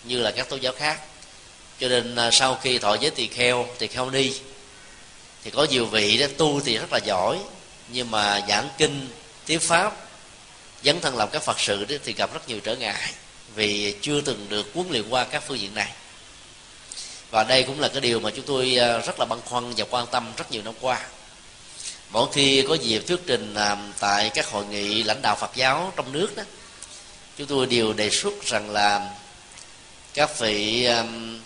như 0.04 0.20
là 0.20 0.32
các 0.32 0.50
tôn 0.50 0.60
giáo 0.60 0.74
khác. 0.74 1.02
Cho 1.80 1.88
nên 1.88 2.16
à, 2.16 2.32
sau 2.32 2.56
khi 2.56 2.78
thọ 2.78 2.96
giới 2.96 3.12
tỳ 3.12 3.28
kheo 3.28 3.68
tỳ 3.78 3.88
kheo 3.88 4.10
ni, 4.10 4.32
thì 5.44 5.52
có 5.52 5.68
nhiều 5.70 5.86
vị 5.86 6.18
đó 6.18 6.26
tu 6.38 6.60
thì 6.60 6.78
rất 6.78 6.94
là 6.94 7.00
giỏi, 7.06 7.40
nhưng 7.90 8.12
mà 8.12 8.42
giảng 8.48 8.70
kinh 8.78 9.10
thuyết 9.48 9.62
pháp, 9.62 9.98
dấn 10.84 11.02
thân 11.02 11.18
làm 11.18 11.30
các 11.30 11.44
phật 11.44 11.60
sự 11.60 11.86
đó 11.86 11.96
thì 12.04 12.14
gặp 12.14 12.34
rất 12.34 12.50
nhiều 12.50 12.60
trở 12.60 12.76
ngại 12.76 13.12
vì 13.56 13.96
chưa 14.02 14.22
từng 14.22 14.46
được 14.50 14.72
huấn 14.74 14.90
luyện 14.90 15.10
qua 15.10 15.24
các 15.24 15.44
phương 15.48 15.60
diện 15.60 15.74
này. 15.74 15.94
Và 17.32 17.44
đây 17.44 17.64
cũng 17.64 17.80
là 17.80 17.88
cái 17.88 18.02
điều 18.02 18.20
mà 18.20 18.30
chúng 18.36 18.46
tôi 18.46 18.78
à, 18.78 18.98
rất 18.98 19.20
là 19.20 19.26
băn 19.26 19.40
khoăn 19.46 19.74
và 19.78 19.86
quan 19.90 20.08
tâm 20.12 20.32
rất 20.38 20.52
nhiều 20.52 20.62
năm 20.64 20.74
qua 20.82 21.08
mỗi 22.12 22.28
khi 22.34 22.66
có 22.68 22.76
dịp 22.76 23.08
thuyết 23.08 23.20
trình 23.28 23.54
à, 23.54 23.78
tại 24.00 24.32
các 24.34 24.48
hội 24.48 24.66
nghị 24.66 25.04
lãnh 25.04 25.22
đạo 25.22 25.36
Phật 25.40 25.52
giáo 25.56 25.94
trong 25.96 26.12
nước 26.12 26.36
đó. 26.36 26.44
Chúng 27.38 27.48
tôi 27.48 27.66
đều 27.66 27.94
đề 27.94 28.10
xuất 28.10 28.46
rằng 28.46 28.70
là 28.70 29.10
các 30.14 30.40
vị 30.40 30.86
um, 30.86 31.40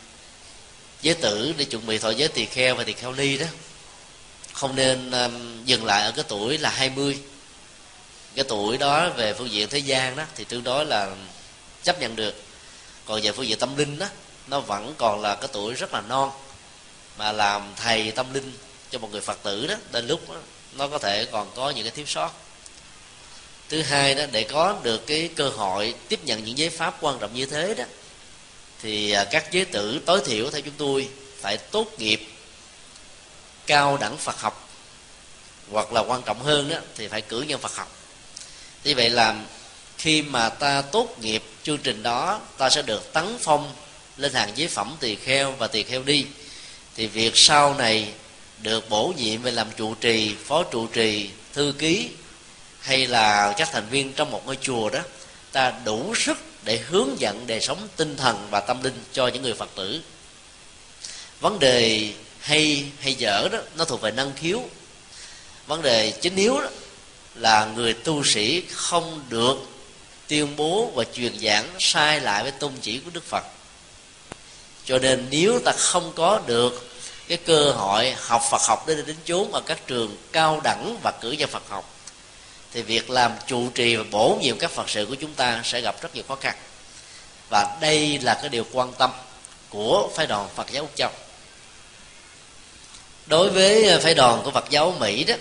giới 1.02 1.16
tử 1.16 1.54
để 1.58 1.66
chuẩn 1.66 1.86
bị 1.86 1.98
thọ 1.98 2.10
giới 2.10 2.28
tỳ 2.28 2.46
kheo 2.46 2.76
và 2.76 2.84
tỳ 2.84 2.94
kheo 2.94 3.12
ly 3.12 3.38
đó 3.38 3.46
không 4.54 4.76
nên 4.76 5.12
um, 5.12 5.66
dừng 5.66 5.86
lại 5.86 6.04
ở 6.04 6.12
cái 6.12 6.26
tuổi 6.28 6.58
là 6.58 6.70
20 6.70 7.20
cái 8.36 8.46
tuổi 8.48 8.78
đó 8.78 9.10
về 9.10 9.34
phương 9.34 9.52
diện 9.52 9.70
thế 9.70 9.80
gian 9.80 10.16
đó 10.16 10.24
thì 10.36 10.44
tương 10.44 10.64
đối 10.64 10.86
là 10.86 11.16
chấp 11.84 12.02
nhận 12.02 12.16
được. 12.16 12.44
Còn 13.06 13.22
về 13.22 13.32
phương 13.32 13.48
diện 13.48 13.60
tâm 13.60 13.78
linh 13.78 14.00
đó 14.00 14.06
nó 14.48 14.60
vẫn 14.60 14.94
còn 14.98 15.22
là 15.22 15.36
cái 15.36 15.50
tuổi 15.54 15.74
rất 15.74 15.94
là 15.94 16.02
non 16.02 16.32
mà 17.18 17.32
làm 17.32 17.74
thầy 17.76 18.12
tâm 18.12 18.34
linh 18.34 18.54
cho 18.92 19.00
một 19.00 19.12
người 19.12 19.22
phật 19.22 19.44
tử 19.44 19.68
đó 19.68 19.76
đến 19.92 20.08
lúc 20.08 20.30
đó, 20.30 20.36
nó 20.74 20.88
có 20.88 20.98
thể 20.98 21.26
còn 21.26 21.52
có 21.56 21.70
những 21.70 21.84
cái 21.84 21.92
thiếu 21.92 22.06
sót. 22.06 22.32
Thứ 23.70 23.82
hai 23.82 24.16
đó, 24.16 24.24
để 24.32 24.44
có 24.44 24.76
được 24.84 25.08
cái 25.08 25.30
cơ 25.36 25.50
hội 25.50 25.94
tiếp 26.08 26.20
nhận 26.24 26.44
những 26.44 26.58
giấy 26.58 26.70
pháp 26.70 26.98
quan 27.02 27.20
trọng 27.20 27.34
như 27.34 27.46
thế 27.46 27.74
đó, 27.74 27.84
thì 28.82 29.12
à, 29.12 29.24
các 29.24 29.52
giới 29.52 29.66
tử 29.66 30.02
tối 30.06 30.22
thiểu 30.26 30.50
theo 30.50 30.62
chúng 30.62 30.74
tôi 30.78 31.10
phải 31.42 31.58
tốt 31.58 31.88
nghiệp 31.98 32.28
cao 33.66 33.98
đẳng 33.98 34.18
phật 34.18 34.40
học, 34.40 34.70
hoặc 35.72 35.94
là 35.94 36.02
quan 36.02 36.22
trọng 36.22 36.44
hơn 36.44 36.70
đó, 36.70 36.78
thì 36.96 37.08
phải 37.08 37.22
cử 37.22 37.42
nhân 37.42 37.60
phật 37.60 37.76
học. 37.76 37.92
Như 38.84 38.94
vậy 38.96 39.10
là 39.10 39.36
khi 39.98 40.22
mà 40.22 40.50
ta 40.50 40.82
tốt 40.82 41.16
nghiệp 41.22 41.44
chương 41.64 41.78
trình 41.78 42.04
đó, 42.04 42.40
ta 42.58 42.70
sẽ 42.70 42.82
được 42.82 43.14
tấn 43.14 43.38
phong 43.42 43.74
lên 44.18 44.34
hàng 44.34 44.52
giới 44.56 44.68
phẩm 44.68 44.96
tỳ 45.00 45.16
kheo 45.16 45.52
và 45.52 45.68
tỳ 45.68 45.84
kheo 45.84 46.04
đi. 46.04 46.26
Thì 46.96 47.08
việc 47.08 47.32
sau 47.36 47.74
này 47.74 48.14
được 48.66 48.90
bổ 48.90 49.14
nhiệm 49.18 49.42
về 49.42 49.52
làm 49.52 49.68
trụ 49.78 49.96
trì, 49.96 50.36
phó 50.46 50.64
trụ 50.64 50.88
trì, 50.88 51.30
thư 51.54 51.74
ký, 51.80 52.10
hay 52.80 53.08
là 53.08 53.54
các 53.58 53.70
thành 53.72 53.90
viên 53.90 54.14
trong 54.14 54.32
một 54.32 54.46
ngôi 54.46 54.58
chùa 54.62 54.90
đó, 54.90 55.00
ta 55.52 55.74
đủ 55.86 56.14
sức 56.16 56.38
để 56.64 56.78
hướng 56.78 57.10
dẫn 57.20 57.48
đời 57.48 57.62
sống 57.62 57.88
tinh 57.96 58.18
thần 58.18 58.48
và 58.52 58.60
tâm 58.60 58.84
linh 58.84 59.04
cho 59.14 59.28
những 59.28 59.42
người 59.42 59.54
phật 59.54 59.70
tử. 59.76 60.02
Vấn 61.40 61.60
đề 61.60 62.10
hay 62.40 62.86
hay 63.00 63.14
dở 63.14 63.48
đó, 63.52 63.60
nó 63.78 63.86
thuộc 63.86 64.02
về 64.02 64.12
năng 64.12 64.34
khiếu. 64.36 64.62
Vấn 65.68 65.82
đề 65.82 66.12
chính 66.22 66.36
yếu 66.36 66.62
đó 66.62 66.70
là 67.36 67.66
người 67.76 67.94
tu 67.94 68.24
sĩ 68.24 68.64
không 68.72 69.24
được 69.30 69.58
tuyên 70.28 70.56
bố 70.56 70.92
và 70.96 71.04
truyền 71.14 71.40
giảng 71.40 71.70
sai 71.80 72.22
lại 72.22 72.44
với 72.44 72.52
tôn 72.52 72.72
chỉ 72.82 73.00
của 73.00 73.12
đức 73.14 73.24
phật. 73.24 73.44
Cho 74.86 75.00
nên 75.00 75.28
nếu 75.30 75.60
ta 75.66 75.72
không 75.72 76.12
có 76.16 76.42
được 76.48 76.95
cái 77.28 77.38
cơ 77.38 77.72
hội 77.72 78.16
học 78.20 78.42
phật 78.52 78.62
học 78.62 78.88
đến 78.88 79.06
đến 79.06 79.16
chốn 79.26 79.52
ở 79.52 79.62
các 79.66 79.88
trường 79.88 80.18
cao 80.32 80.62
đẳng 80.64 80.98
và 81.04 81.12
cử 81.22 81.32
nhân 81.32 81.50
phật 81.50 81.64
học. 81.70 81.94
Thì 82.72 82.82
việc 82.82 83.10
làm 83.10 83.32
trụ 83.48 83.70
trì 83.70 83.96
và 83.96 84.04
bổ 84.12 84.38
nhiệm 84.42 84.60
các 84.60 84.72
phật 84.72 84.90
sự 84.90 85.06
của 85.06 85.16
chúng 85.16 85.34
ta 85.34 85.62
sẽ 85.64 85.82
gặp 85.82 86.02
rất 86.02 86.16
nhiều 86.16 86.24
khó 86.28 86.36
khăn. 86.36 86.56
Và 87.50 87.78
đây 87.82 88.20
là 88.20 88.34
cái 88.34 88.50
điều 88.50 88.66
quan 88.72 88.94
tâm 88.94 89.12
của 89.70 90.10
phái 90.16 90.28
đoàn 90.28 90.50
phật 90.56 90.72
giáo 90.72 90.84
úc 90.84 90.96
châu. 90.96 91.10
Đối 93.26 93.50
với 93.50 93.88
ờ, 93.88 94.00
phái 94.00 94.14
đoàn 94.14 94.42
của 94.44 94.52
phật 94.52 94.66
giáo 94.70 94.96
mỹ 95.00 95.24
đó, 95.24 95.36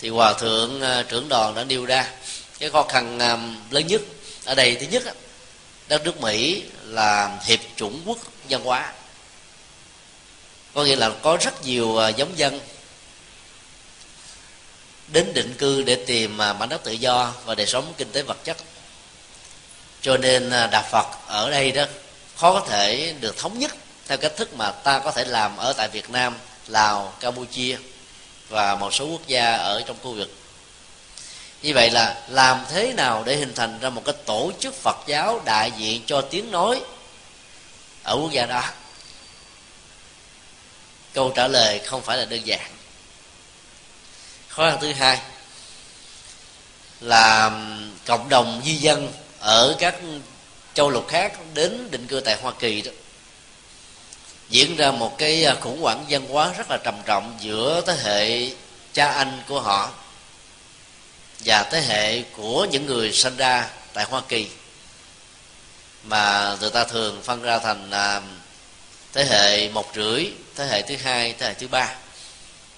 thì 0.00 0.08
hòa 0.08 0.32
thượng 0.32 0.80
ờ, 0.80 1.02
trưởng 1.02 1.28
đoàn 1.28 1.54
đã 1.54 1.64
nêu 1.64 1.84
ra 1.84 2.10
cái 2.58 2.70
khó 2.70 2.82
khăn 2.82 3.18
lớn 3.70 3.86
nhất. 3.86 4.00
Ở 4.44 4.54
đây 4.54 4.74
thứ 4.74 4.86
nhất 4.86 5.02
đất 5.88 6.04
nước 6.04 6.20
mỹ 6.20 6.62
là 6.84 7.38
hiệp 7.44 7.60
chủng 7.76 8.02
quốc 8.06 8.18
văn 8.48 8.64
hóa 8.64 8.92
có 10.74 10.84
nghĩa 10.84 10.96
là 10.96 11.10
có 11.22 11.38
rất 11.40 11.64
nhiều 11.64 11.96
à, 11.96 12.08
giống 12.08 12.38
dân 12.38 12.60
đến 15.08 15.32
định 15.34 15.54
cư 15.58 15.82
để 15.82 15.94
tìm 16.06 16.42
à, 16.42 16.52
mảnh 16.52 16.68
đất 16.68 16.84
tự 16.84 16.92
do 16.92 17.32
và 17.44 17.54
đời 17.54 17.66
sống 17.66 17.92
kinh 17.96 18.12
tế 18.12 18.22
vật 18.22 18.36
chất. 18.44 18.56
Cho 20.02 20.16
nên 20.16 20.50
à, 20.50 20.66
đạo 20.66 20.84
phật 20.90 21.06
ở 21.26 21.50
đây 21.50 21.72
đó 21.72 21.84
khó 22.36 22.52
có 22.52 22.66
thể 22.68 23.14
được 23.20 23.36
thống 23.36 23.58
nhất 23.58 23.74
theo 24.08 24.18
cách 24.18 24.32
thức 24.36 24.54
mà 24.54 24.70
ta 24.70 24.98
có 24.98 25.10
thể 25.10 25.24
làm 25.24 25.56
ở 25.56 25.72
tại 25.72 25.88
việt 25.88 26.10
nam, 26.10 26.36
lào, 26.66 27.14
campuchia 27.20 27.76
và 28.48 28.74
một 28.74 28.94
số 28.94 29.06
quốc 29.06 29.26
gia 29.26 29.54
ở 29.56 29.82
trong 29.86 29.96
khu 30.02 30.14
vực. 30.14 30.30
Như 31.62 31.72
vậy 31.74 31.90
là 31.90 32.22
làm 32.28 32.64
thế 32.70 32.92
nào 32.92 33.22
để 33.26 33.36
hình 33.36 33.54
thành 33.54 33.78
ra 33.80 33.90
một 33.90 34.02
cái 34.04 34.14
tổ 34.24 34.52
chức 34.60 34.74
phật 34.74 34.96
giáo 35.06 35.40
đại 35.44 35.72
diện 35.78 36.02
cho 36.06 36.20
tiếng 36.20 36.50
nói 36.50 36.80
ở 38.02 38.16
quốc 38.20 38.32
gia 38.32 38.46
đó? 38.46 38.62
Câu 41.14 41.32
trả 41.36 41.48
lời 41.48 41.80
không 41.86 42.02
phải 42.02 42.16
là 42.18 42.24
đơn 42.24 42.46
giản. 42.46 42.70
Khó 44.48 44.70
khăn 44.70 44.78
thứ 44.80 44.92
hai 44.92 45.20
là 47.00 47.50
cộng 48.06 48.28
đồng 48.28 48.62
di 48.64 48.74
dân 48.74 49.12
ở 49.38 49.76
các 49.78 49.94
châu 50.74 50.90
lục 50.90 51.08
khác 51.08 51.32
đến 51.54 51.90
định 51.90 52.06
cư 52.06 52.20
tại 52.20 52.36
hoa 52.42 52.52
kỳ 52.58 52.82
đó, 52.82 52.92
diễn 54.48 54.76
ra 54.76 54.90
một 54.90 55.18
cái 55.18 55.44
à, 55.44 55.54
khủng 55.60 55.80
hoảng 55.80 56.04
văn 56.08 56.28
hóa 56.28 56.52
rất 56.58 56.70
là 56.70 56.78
trầm 56.84 56.94
trọng 57.04 57.36
giữa 57.40 57.82
thế 57.86 57.96
hệ 58.02 58.50
cha 58.92 59.12
anh 59.12 59.42
của 59.48 59.60
họ 59.60 59.90
và 61.40 61.62
thế 61.62 61.80
hệ 61.80 62.22
của 62.22 62.66
những 62.70 62.86
người 62.86 63.12
sinh 63.12 63.36
ra 63.36 63.68
tại 63.92 64.04
Hoa 64.04 64.22
Kỳ 64.28 64.48
mà 66.04 66.56
người 66.60 66.70
ta 66.70 66.84
thường 66.84 67.22
phân 67.22 67.42
ra 67.42 67.58
thành 67.58 67.90
à, 67.90 68.20
thế 69.14 69.24
hệ 69.24 69.68
một 69.68 69.86
rưỡi 69.94 70.26
thế 70.56 70.66
hệ 70.66 70.82
thứ 70.82 70.96
hai 70.96 71.34
thế 71.38 71.46
hệ 71.46 71.54
thứ 71.54 71.68
ba. 71.68 71.94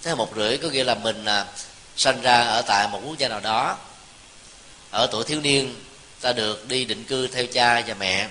Thế 0.02 0.10
hệ 0.10 0.14
một 0.14 0.32
rưỡi 0.36 0.58
có 0.58 0.68
nghĩa 0.68 0.84
là 0.84 0.94
mình 0.94 1.24
à, 1.24 1.46
sinh 1.96 2.22
ra 2.22 2.40
ở 2.40 2.62
tại 2.62 2.88
một 2.88 3.00
quốc 3.04 3.18
gia 3.18 3.28
nào 3.28 3.40
đó. 3.40 3.76
Ở 4.90 5.06
tuổi 5.12 5.24
thiếu 5.24 5.40
niên 5.40 5.74
ta 6.20 6.32
được 6.32 6.68
đi 6.68 6.84
định 6.84 7.04
cư 7.04 7.26
theo 7.26 7.46
cha 7.46 7.82
và 7.86 7.94
mẹ. 7.94 8.28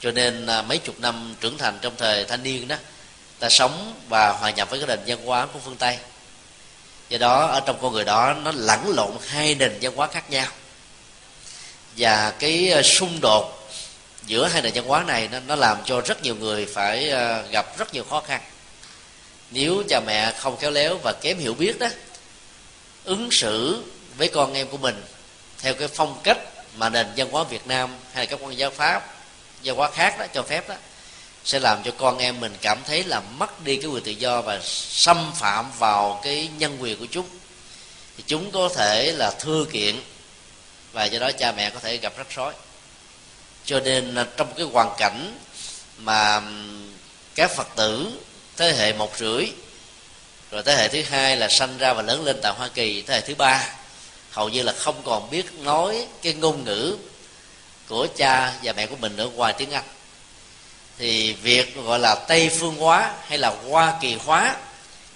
Cho 0.00 0.10
nên 0.10 0.46
à, 0.46 0.62
mấy 0.62 0.78
chục 0.78 1.00
năm 1.00 1.34
trưởng 1.40 1.58
thành 1.58 1.78
trong 1.82 1.96
thời 1.96 2.24
thanh 2.24 2.42
niên 2.42 2.68
đó 2.68 2.76
ta 3.38 3.48
sống 3.48 3.94
và 4.08 4.32
hòa 4.32 4.50
nhập 4.50 4.70
với 4.70 4.80
cái 4.80 4.86
nền 4.86 5.00
văn 5.06 5.26
hóa 5.26 5.46
của 5.46 5.58
phương 5.64 5.76
tây. 5.76 5.98
Do 7.08 7.18
đó 7.18 7.46
ở 7.46 7.60
trong 7.60 7.78
con 7.82 7.92
người 7.92 8.04
đó 8.04 8.34
nó 8.44 8.52
lẫn 8.54 8.92
lộn 8.96 9.10
hai 9.26 9.54
nền 9.54 9.78
văn 9.80 9.96
hóa 9.96 10.06
khác 10.06 10.30
nhau. 10.30 10.46
Và 11.96 12.30
cái 12.30 12.72
à, 12.72 12.82
xung 12.82 13.20
đột 13.20 13.57
giữa 14.28 14.46
hai 14.46 14.62
nền 14.62 14.72
văn 14.74 14.84
hóa 14.84 15.04
này 15.04 15.28
nó, 15.32 15.40
nó 15.40 15.56
làm 15.56 15.78
cho 15.84 16.00
rất 16.00 16.22
nhiều 16.22 16.34
người 16.36 16.66
phải 16.66 17.10
ờ, 17.10 17.46
gặp 17.50 17.78
rất 17.78 17.94
nhiều 17.94 18.04
khó 18.04 18.20
khăn. 18.20 18.40
Nếu 19.50 19.82
cha 19.88 20.00
mẹ 20.00 20.32
không 20.38 20.56
khéo 20.56 20.70
léo 20.70 20.98
và 21.04 21.12
kém 21.20 21.38
hiểu 21.38 21.54
biết 21.54 21.78
đó 21.78 21.88
ứng 23.04 23.30
xử 23.30 23.82
với 24.16 24.28
con 24.28 24.54
em 24.54 24.68
của 24.68 24.76
mình 24.76 25.04
theo 25.58 25.74
cái 25.74 25.88
phong 25.88 26.20
cách 26.22 26.38
mà 26.76 26.88
nền 26.88 27.06
văn 27.16 27.28
hóa 27.30 27.44
Việt 27.44 27.66
Nam 27.66 27.90
hay 28.12 28.24
là 28.24 28.30
các 28.30 28.40
quan 28.42 28.58
giáo 28.58 28.70
Pháp 28.70 29.14
văn 29.64 29.76
hóa 29.76 29.90
khác 29.90 30.18
đó 30.18 30.26
cho 30.34 30.42
phép 30.42 30.68
đó 30.68 30.74
sẽ 31.44 31.58
làm 31.60 31.82
cho 31.84 31.90
con 31.98 32.18
em 32.18 32.40
mình 32.40 32.56
cảm 32.60 32.78
thấy 32.86 33.04
là 33.04 33.20
mất 33.20 33.64
đi 33.64 33.76
cái 33.76 33.86
quyền 33.86 34.04
tự 34.04 34.10
do 34.10 34.42
và 34.42 34.60
xâm 34.62 35.32
phạm 35.34 35.70
vào 35.78 36.20
cái 36.24 36.48
nhân 36.58 36.76
quyền 36.80 36.98
của 36.98 37.06
chúng. 37.10 37.26
Thì 38.16 38.24
chúng 38.26 38.50
có 38.50 38.68
thể 38.76 39.12
là 39.12 39.30
thưa 39.30 39.64
kiện 39.72 40.00
và 40.92 41.04
do 41.04 41.18
đó 41.18 41.30
cha 41.38 41.52
mẹ 41.52 41.70
có 41.70 41.80
thể 41.80 41.96
gặp 41.96 42.12
rắc 42.16 42.26
rối 42.36 42.52
cho 43.68 43.80
nên 43.80 44.16
trong 44.36 44.54
cái 44.56 44.66
hoàn 44.72 44.94
cảnh 44.98 45.38
mà 45.98 46.42
các 47.34 47.50
phật 47.56 47.68
tử 47.76 48.12
thế 48.56 48.72
hệ 48.72 48.92
một 48.92 49.18
rưỡi, 49.18 49.46
rồi 50.50 50.62
thế 50.62 50.74
hệ 50.76 50.88
thứ 50.88 51.02
hai 51.02 51.36
là 51.36 51.48
sanh 51.48 51.78
ra 51.78 51.94
và 51.94 52.02
lớn 52.02 52.24
lên 52.24 52.36
tại 52.42 52.52
hoa 52.56 52.68
kỳ, 52.74 53.02
thế 53.02 53.14
hệ 53.14 53.20
thứ 53.20 53.34
ba, 53.34 53.70
hầu 54.30 54.48
như 54.48 54.62
là 54.62 54.72
không 54.72 55.02
còn 55.04 55.30
biết 55.30 55.52
nói 55.52 56.06
cái 56.22 56.32
ngôn 56.34 56.64
ngữ 56.64 56.96
của 57.88 58.06
cha 58.16 58.54
và 58.62 58.72
mẹ 58.72 58.86
của 58.86 58.96
mình 58.96 59.16
ở 59.16 59.26
ngoài 59.26 59.54
tiếng 59.58 59.70
anh. 59.70 59.84
Thì 60.98 61.32
việc 61.32 61.76
gọi 61.76 61.98
là 61.98 62.14
tây 62.14 62.50
phương 62.58 62.76
hóa 62.76 63.14
hay 63.26 63.38
là 63.38 63.54
hoa 63.68 63.98
kỳ 64.00 64.14
hóa, 64.14 64.56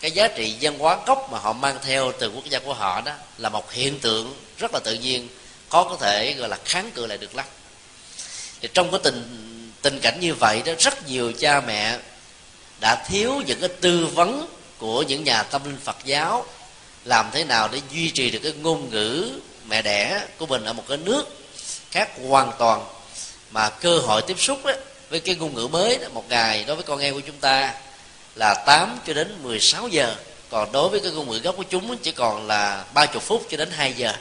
cái 0.01 0.11
giá 0.11 0.29
trị 0.29 0.57
văn 0.61 0.79
hóa 0.79 0.99
gốc 1.07 1.29
mà 1.33 1.39
họ 1.39 1.53
mang 1.53 1.79
theo 1.85 2.13
từ 2.19 2.31
quốc 2.35 2.45
gia 2.45 2.59
của 2.59 2.75
họ 2.75 3.01
đó 3.01 3.13
là 3.39 3.49
một 3.49 3.73
hiện 3.73 4.01
tượng 4.01 4.37
rất 4.59 4.71
là 4.75 4.81
tự 4.85 4.95
nhiên 4.95 5.29
có 5.69 5.85
có 5.85 5.97
thể 6.01 6.35
gọi 6.35 6.49
là 6.49 6.59
kháng 6.65 6.91
cự 6.91 7.07
lại 7.07 7.19
được 7.19 7.35
lắm 7.35 7.47
thì 8.63 8.69
trong 8.75 8.91
cái 8.91 9.01
tình 9.03 9.23
tình 9.83 10.01
cảnh 10.01 10.19
như 10.21 10.35
vậy 10.35 10.63
đó 10.67 10.73
rất 10.79 11.09
nhiều 11.09 11.33
cha 11.39 11.61
mẹ 11.61 11.99
đã 12.81 13.05
thiếu 13.09 13.43
những 13.47 13.61
cái 13.61 13.69
tư 13.69 14.07
vấn 14.07 14.49
của 14.79 15.03
những 15.03 15.25
nhà 15.25 15.43
tâm 15.43 15.65
linh 15.65 15.81
Phật 15.85 15.97
giáo 16.05 16.47
làm 17.05 17.31
thế 17.33 17.45
nào 17.45 17.69
để 17.73 17.81
duy 17.93 18.11
trì 18.11 18.31
được 18.31 18.39
cái 18.43 18.53
ngôn 18.53 18.91
ngữ 18.91 19.31
mẹ 19.67 19.83
đẻ 19.83 20.27
của 20.39 20.47
mình 20.47 20.65
ở 20.65 20.73
một 20.73 20.85
cái 20.89 20.99
nước 20.99 21.25
khác 21.91 22.11
hoàn 22.29 22.53
toàn. 22.59 22.85
Mà 23.51 23.69
cơ 23.69 23.99
hội 23.99 24.23
tiếp 24.23 24.41
xúc 24.41 24.65
đó, 24.65 24.73
với 25.11 25.21
cái 25.21 25.35
ngôn 25.35 25.55
ngữ 25.55 25.67
mới 25.67 25.99
đó, 25.99 26.09
một 26.13 26.25
ngày 26.29 26.65
đối 26.65 26.77
với 26.77 26.85
con 26.85 26.99
em 26.99 27.15
của 27.15 27.21
chúng 27.21 27.39
ta 27.41 27.75
là 28.35 28.55
8 28.67 28.99
cho 29.07 29.13
đến 29.13 29.43
16 29.43 29.89
giờ. 29.89 30.15
Còn 30.51 30.73
đối 30.73 30.89
với 30.89 31.01
cái 31.01 31.13
ngôn 31.13 31.31
ngữ 31.31 31.39
gốc 31.39 31.57
của 31.57 31.65
chúng 31.71 31.97
chỉ 31.97 32.13
còn 32.13 32.47
là 32.47 32.85
30 32.95 33.21
phút 33.21 33.47
cho 33.51 33.57
đến 33.57 33.71
2 33.71 33.93
giờ. 33.93 34.13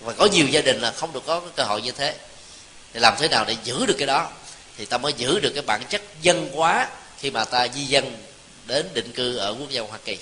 Và 0.00 0.12
có 0.12 0.26
nhiều 0.26 0.46
gia 0.48 0.60
đình 0.60 0.80
là 0.80 0.90
không 0.90 1.12
được 1.12 1.22
có 1.26 1.40
cái 1.40 1.50
cơ 1.56 1.62
hội 1.62 1.82
như 1.82 1.92
thế 1.92 2.14
thì 2.94 3.00
làm 3.00 3.14
thế 3.18 3.28
nào 3.28 3.44
để 3.44 3.56
giữ 3.64 3.86
được 3.86 3.96
cái 3.98 4.06
đó? 4.06 4.28
Thì 4.78 4.84
ta 4.84 4.98
mới 4.98 5.12
giữ 5.12 5.40
được 5.40 5.50
cái 5.54 5.62
bản 5.66 5.82
chất 5.88 6.02
dân 6.22 6.50
hóa 6.54 6.88
khi 7.18 7.30
mà 7.30 7.44
ta 7.44 7.68
di 7.68 7.84
dân 7.84 8.16
đến 8.66 8.88
định 8.94 9.12
cư 9.12 9.36
ở 9.36 9.54
quốc 9.58 9.70
gia 9.70 9.82
Hoa 9.82 9.98
Kỳ. 10.04 10.18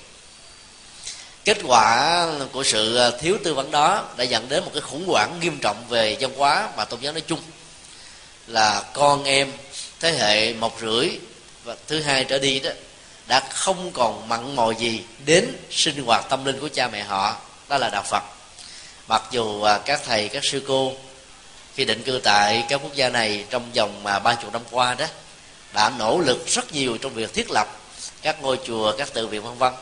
Kết 1.44 1.58
quả 1.64 2.26
của 2.52 2.62
sự 2.62 2.96
à, 2.96 3.10
thiếu 3.20 3.38
tư 3.44 3.54
vấn 3.54 3.70
đó 3.70 4.04
đã 4.16 4.24
dẫn 4.24 4.48
đến 4.48 4.64
một 4.64 4.70
cái 4.74 4.80
khủng 4.80 5.04
hoảng 5.06 5.38
nghiêm 5.40 5.58
trọng 5.62 5.84
về 5.88 6.16
văn 6.20 6.30
hóa 6.36 6.68
và 6.76 6.84
tôn 6.84 7.00
giáo 7.00 7.12
nói 7.12 7.22
chung. 7.26 7.40
Là 8.46 8.82
con 8.92 9.24
em, 9.24 9.52
thế 10.00 10.12
hệ 10.12 10.52
một 10.52 10.78
rưỡi 10.80 11.08
và 11.64 11.76
thứ 11.86 12.00
hai 12.00 12.24
trở 12.24 12.38
đi 12.38 12.60
đó, 12.60 12.70
đã 13.26 13.40
không 13.50 13.90
còn 13.92 14.28
mặn 14.28 14.56
mò 14.56 14.70
gì 14.70 15.00
đến 15.24 15.56
sinh 15.70 16.04
hoạt 16.04 16.28
tâm 16.28 16.44
linh 16.44 16.60
của 16.60 16.68
cha 16.74 16.88
mẹ 16.88 17.02
họ. 17.02 17.36
Đó 17.68 17.78
là 17.78 17.88
đạo 17.88 18.02
phật. 18.02 18.22
Mặc 19.08 19.22
dù 19.30 19.62
à, 19.62 19.78
các 19.78 20.00
thầy, 20.06 20.28
các 20.28 20.42
sư 20.44 20.62
cô 20.68 20.92
khi 21.78 21.84
định 21.84 22.02
cư 22.02 22.20
tại 22.24 22.64
các 22.68 22.80
quốc 22.82 22.94
gia 22.94 23.08
này 23.08 23.44
trong 23.50 23.72
vòng 23.72 24.02
mà 24.02 24.18
ba 24.18 24.34
chục 24.34 24.52
năm 24.52 24.62
qua 24.70 24.94
đó, 24.94 25.06
đã 25.74 25.92
nỗ 25.98 26.18
lực 26.18 26.46
rất 26.46 26.72
nhiều 26.72 26.96
trong 26.96 27.14
việc 27.14 27.34
thiết 27.34 27.50
lập 27.50 27.68
các 28.22 28.42
ngôi 28.42 28.58
chùa, 28.66 28.94
các 28.98 29.12
tự 29.14 29.26
viện 29.26 29.42
vân 29.42 29.58
vân. 29.58 29.72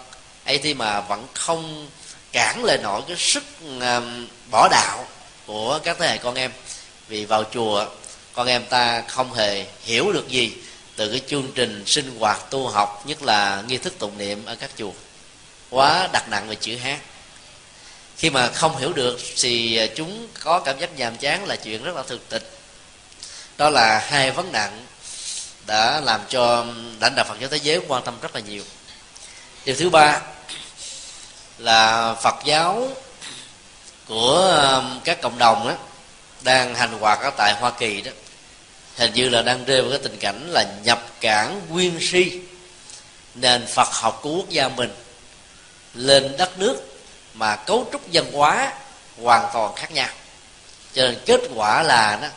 Ấy 0.45 0.59
thế 0.59 0.75
mà 0.75 1.01
vẫn 1.01 1.27
không 1.35 1.89
cản 2.33 2.65
lại 2.65 2.79
nổi 2.83 3.03
cái 3.09 3.17
sức 3.17 3.45
à, 3.81 4.01
bỏ 4.51 4.69
đạo 4.71 5.07
của 5.47 5.81
các 5.85 5.97
thế 5.99 6.09
hệ 6.09 6.19
con 6.19 6.35
em. 6.35 6.51
Vì 7.09 7.25
vào 7.25 7.45
chùa, 7.45 7.87
con 8.33 8.47
em 8.47 8.65
ta 8.65 9.03
không 9.09 9.35
hề 9.35 9.67
hiểu 9.83 10.13
được 10.13 10.29
gì 10.29 10.53
từ 10.97 11.11
cái 11.11 11.21
chương 11.27 11.53
trình 11.55 11.83
sinh 11.87 12.19
hoạt 12.19 12.51
tu 12.51 12.69
học, 12.69 13.03
nhất 13.07 13.23
là 13.23 13.63
nghi 13.69 13.79
thức 13.79 13.99
tụng 13.99 14.19
niệm 14.19 14.45
ở 14.45 14.55
các 14.55 14.71
chùa. 14.77 14.93
Quá 15.71 16.09
đặt 16.13 16.29
nặng 16.31 16.49
về 16.49 16.55
chữ 16.55 16.77
hát 16.77 16.99
khi 18.17 18.31
mà 18.31 18.49
không 18.49 18.77
hiểu 18.77 18.93
được 18.93 19.21
thì 19.37 19.77
à, 19.77 19.87
chúng 19.97 20.29
có 20.41 20.61
cảm 20.61 20.79
giác 20.79 20.97
nhàm 20.97 21.17
chán 21.17 21.45
là 21.45 21.57
chuyện 21.57 21.83
rất 21.83 21.97
là 21.97 22.03
thực 22.03 22.29
tịch 22.29 22.51
đó 23.57 23.71
là 23.71 23.99
hai 23.99 24.31
vấn 24.31 24.53
nạn 24.53 24.87
đã 25.67 26.01
làm 26.01 26.21
cho 26.29 26.67
lãnh 27.01 27.15
đạo 27.17 27.27
phật 27.29 27.41
giáo 27.41 27.51
thế 27.51 27.57
giới 27.63 27.81
quan 27.89 28.03
tâm 28.05 28.15
rất 28.23 28.35
là 28.35 28.41
nhiều. 28.41 28.63
Điều 29.65 29.77
thứ 29.77 29.91
ba 29.91 30.21
là 31.59 32.15
phật 32.15 32.35
giáo 32.45 32.89
của 34.07 34.83
các 35.05 35.21
cộng 35.23 35.39
đồng 35.39 35.69
đó, 35.69 35.75
đang 36.43 36.75
hành 36.75 36.99
hoạt 36.99 37.21
ở 37.21 37.31
tại 37.37 37.55
hoa 37.61 37.71
kỳ 37.71 38.01
đó. 38.01 38.13
Hình 38.97 39.13
như 39.15 39.29
là 39.29 39.43
đang 39.43 39.65
rơi 39.65 39.83
vào 39.83 39.91
cái 39.91 40.01
tình 40.03 40.17
cảnh 40.19 40.51
là 40.51 40.65
nhập 40.85 41.07
cản 41.21 41.61
nguyên 41.69 41.99
si 42.01 42.41
nền 43.35 43.67
phật 43.67 43.89
học 43.93 44.19
của 44.23 44.31
quốc 44.31 44.51
gia 44.51 44.69
mình 44.69 44.91
lên 45.95 46.37
đất 46.39 46.59
nước 46.59 46.96
mà 47.37 47.57
cấu 47.57 47.89
trúc 47.93 48.01
văn 48.13 48.33
hóa 48.33 48.73
hoàn 49.23 49.51
toàn 49.55 49.75
khác 49.77 49.93
nhau. 49.93 50.09
Cho 50.93 51.03
nên 51.03 51.19
kết 51.27 51.41
quả 51.55 51.83
là 51.83 52.19
đó 52.23 52.29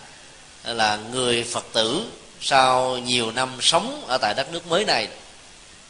là 0.73 0.97
người 1.11 1.43
phật 1.43 1.65
tử 1.73 2.05
sau 2.41 2.97
nhiều 2.97 3.31
năm 3.31 3.57
sống 3.61 4.05
ở 4.07 4.17
tại 4.17 4.33
đất 4.33 4.51
nước 4.51 4.67
mới 4.67 4.85
này 4.85 5.07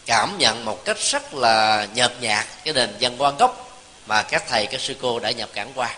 cảm 0.06 0.38
nhận 0.38 0.66
một 0.66 0.86
cách 0.86 0.98
rất 1.00 1.34
là 1.34 1.88
nhợt 1.94 2.12
nhạt 2.22 2.46
cái 2.64 2.74
nền 2.74 2.90
văn 3.00 3.18
hóa 3.18 3.32
gốc 3.40 3.82
mà 4.06 4.22
các 4.22 4.44
thầy 4.50 4.66
các 4.66 4.82
sư 4.82 4.96
cô 5.02 5.20
đã 5.20 5.32
nhập 5.32 5.50
cản 5.54 5.72
qua. 5.76 5.98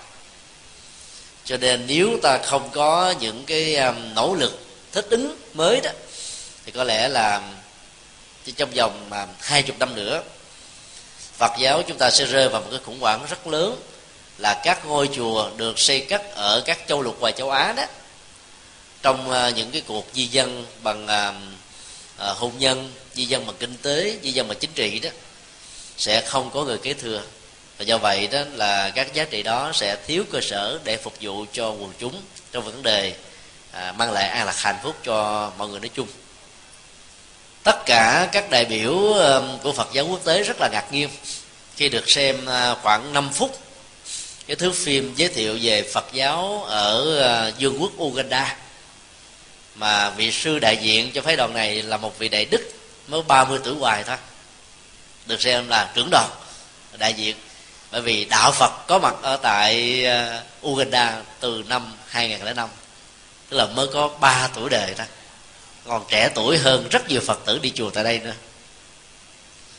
Cho 1.46 1.58
nên 1.58 1.88
nếu 1.88 2.20
ta 2.24 2.38
không 2.38 2.70
có 2.70 3.14
những 3.20 3.44
cái 3.46 3.76
um, 3.76 4.14
nỗ 4.16 4.36
lực 4.40 4.60
thích 4.92 5.06
ứng 5.10 5.38
mới 5.54 5.82
đó 5.82 5.90
thì 6.66 6.72
có 6.72 6.84
lẽ 6.84 7.08
là 7.08 7.42
trong 8.58 8.70
vòng 8.76 9.06
mà 9.10 9.28
hai 9.40 9.64
chục 9.64 9.80
năm 9.80 9.96
nữa 9.96 10.24
Phật 11.42 11.58
giáo 11.58 11.84
chúng 11.88 11.98
ta 11.98 12.12
sẽ 12.12 12.26
rơi 12.26 12.50
vào 12.50 12.62
một 12.62 12.68
cái 12.72 12.80
khủng 12.84 13.00
hoảng 13.00 13.26
rất 13.30 13.48
lớn 13.48 13.82
là 14.38 14.62
các 14.64 14.86
ngôi 14.86 15.10
chùa 15.16 15.50
được 15.58 15.80
xây 15.80 16.00
cất 16.00 16.36
ở 16.36 16.62
các 16.66 16.80
châu 16.88 17.02
lục 17.02 17.20
ngoài 17.20 17.34
châu 17.38 17.50
Á 17.50 17.74
đó. 17.78 17.84
Trong 19.02 19.32
à, 19.32 19.50
những 19.50 19.72
cái 19.72 19.82
cuộc 19.88 20.06
di 20.14 20.26
dân 20.26 20.66
bằng 20.84 21.08
à, 21.08 21.34
à, 22.18 22.34
hôn 22.34 22.52
nhân 22.58 22.92
di 23.14 23.26
dân 23.26 23.48
bằng 23.48 23.56
kinh 23.60 23.78
tế 23.78 24.18
di 24.24 24.32
dân 24.32 24.48
bằng 24.48 24.58
chính 24.60 24.70
trị 24.76 25.00
đó 25.00 25.10
sẽ 25.98 26.22
không 26.22 26.50
có 26.54 26.64
người 26.64 26.78
kế 26.78 26.94
thừa. 26.94 27.22
Và 27.78 27.84
do 27.84 27.98
vậy 27.98 28.28
đó 28.28 28.40
là 28.54 28.90
các 28.90 29.14
giá 29.14 29.24
trị 29.24 29.44
đó 29.44 29.72
sẽ 29.74 29.98
thiếu 30.08 30.24
cơ 30.32 30.40
sở 30.42 30.80
để 30.84 30.98
phục 30.98 31.14
vụ 31.22 31.46
cho 31.54 31.70
quần 31.70 31.94
chúng 32.00 32.22
trong 32.52 32.64
vấn 32.64 32.84
đề 32.84 33.14
à, 33.72 33.92
mang 33.98 34.12
lại 34.12 34.28
an 34.28 34.46
lạc 34.46 34.58
hạnh 34.58 34.80
phúc 34.84 34.96
cho 35.04 35.52
mọi 35.58 35.68
người 35.68 35.80
nói 35.80 35.90
chung 35.94 36.08
tất 37.64 37.86
cả 37.86 38.30
các 38.32 38.50
đại 38.50 38.66
biểu 38.66 38.94
um, 39.14 39.58
của 39.64 39.74
Phật 39.74 39.90
giáo 39.94 40.08
quốc 40.08 40.20
tế 40.26 40.44
rất 40.44 40.58
là 40.60 40.70
ngạc 40.72 40.86
nhiên 40.92 41.10
khi 41.76 41.90
được 41.90 42.10
xem 42.10 42.38
uh, 42.46 42.78
khoảng 42.82 43.14
5 43.14 43.30
phút 43.34 43.60
cái 44.48 44.56
thước 44.56 44.76
phim 44.76 45.14
giới 45.16 45.30
thiệu 45.30 45.58
về 45.62 45.84
Phật 45.94 46.06
giáo 46.14 46.64
ở 46.68 47.02
uh, 47.50 47.60
vương 47.60 47.82
quốc 47.82 47.92
Uganda. 47.98 48.58
Mà 49.76 50.10
vị 50.10 50.32
sư 50.32 50.60
đại 50.60 50.78
diện 50.82 51.12
cho 51.12 51.22
phái 51.22 51.36
đoàn 51.36 51.54
này 51.54 51.84
là 51.84 51.98
một 51.98 52.20
vị 52.20 52.30
đại 52.30 52.46
đức 52.46 52.72
mới 53.08 53.22
30 53.22 53.60
tuổi 53.64 53.76
hoài 53.76 54.04
thôi. 54.04 54.18
Được 55.26 55.42
xem 55.42 55.68
là 55.68 55.92
trưởng 55.96 56.10
đoàn, 56.12 56.30
đại 56.98 57.14
diện. 57.14 57.36
Bởi 57.92 58.02
vì 58.02 58.26
đạo 58.26 58.52
Phật 58.52 58.88
có 58.88 59.00
mặt 59.00 59.16
ở 59.22 59.38
tại 59.38 60.06
uh, 60.62 60.68
Uganda 60.68 61.22
từ 61.40 61.64
năm 61.68 61.94
2005 62.08 62.70
tức 63.50 63.58
là 63.58 63.66
mới 63.66 63.88
có 63.94 64.08
3 64.08 64.50
tuổi 64.56 64.70
đời 64.70 64.94
thôi 64.98 65.08
còn 65.86 66.06
trẻ 66.10 66.30
tuổi 66.36 66.58
hơn 66.58 66.88
rất 66.90 67.10
nhiều 67.10 67.22
phật 67.22 67.40
tử 67.46 67.60
đi 67.60 67.72
chùa 67.76 67.90
tại 67.90 68.04
đây 68.04 68.20
nữa. 68.20 68.34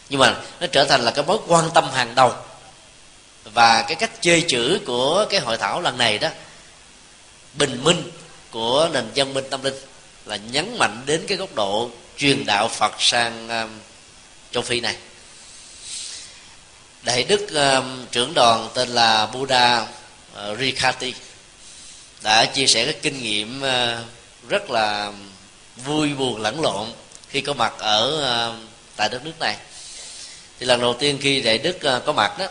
Nhưng 0.09 0.21
mà 0.21 0.37
nó 0.61 0.67
trở 0.67 0.85
thành 0.85 1.01
là 1.01 1.11
cái 1.11 1.25
mối 1.25 1.39
quan 1.47 1.71
tâm 1.75 1.91
hàng 1.91 2.15
đầu. 2.15 2.35
Và 3.45 3.83
cái 3.83 3.95
cách 3.95 4.11
chơi 4.21 4.45
chữ 4.49 4.81
của 4.87 5.27
cái 5.31 5.41
hội 5.41 5.57
thảo 5.57 5.81
lần 5.81 5.99
này 5.99 6.19
đó 6.19 6.29
bình 7.55 7.85
minh 7.85 8.11
của 8.51 8.89
nền 8.93 9.11
dân 9.15 9.35
minh 9.35 9.45
tâm 9.51 9.63
linh 9.63 9.75
là 10.27 10.37
nhấn 10.37 10.79
mạnh 10.79 11.03
đến 11.07 11.25
cái 11.29 11.39
góc 11.39 11.55
độ 11.55 11.91
truyền 12.17 12.47
đạo 12.47 12.69
phật 12.69 12.93
sang 12.99 13.49
um, 13.49 13.71
châu 14.53 14.63
phi 14.63 14.81
này. 14.81 14.97
Đại 17.03 17.23
đức 17.23 17.47
um, 17.55 18.07
trưởng 18.11 18.35
đoàn 18.35 18.69
tên 18.75 18.89
là 18.89 19.27
buddha 19.27 19.81
uh, 19.81 20.59
rikati 20.59 21.15
đã 22.23 22.45
chia 22.45 22.67
sẻ 22.67 22.85
cái 22.85 22.95
kinh 23.03 23.23
nghiệm 23.23 23.63
uh, 23.63 24.49
rất 24.49 24.71
là 24.71 25.13
vui 25.85 26.15
buồn 26.15 26.43
lẫn 26.43 26.61
lộn 26.61 26.93
khi 27.29 27.41
có 27.41 27.55
mặt 27.55 27.73
ở 27.79 28.05
uh, 28.51 28.69
tại 28.97 29.09
đất 29.09 29.25
nước 29.25 29.41
này. 29.41 29.57
Thì 30.59 30.67
lần 30.67 30.81
đầu 30.81 30.95
tiên 30.99 31.19
khi 31.21 31.41
đại 31.41 31.59
đức 31.59 31.77
uh, 31.77 32.05
có 32.05 32.13
mặt 32.13 32.39
đó 32.39 32.47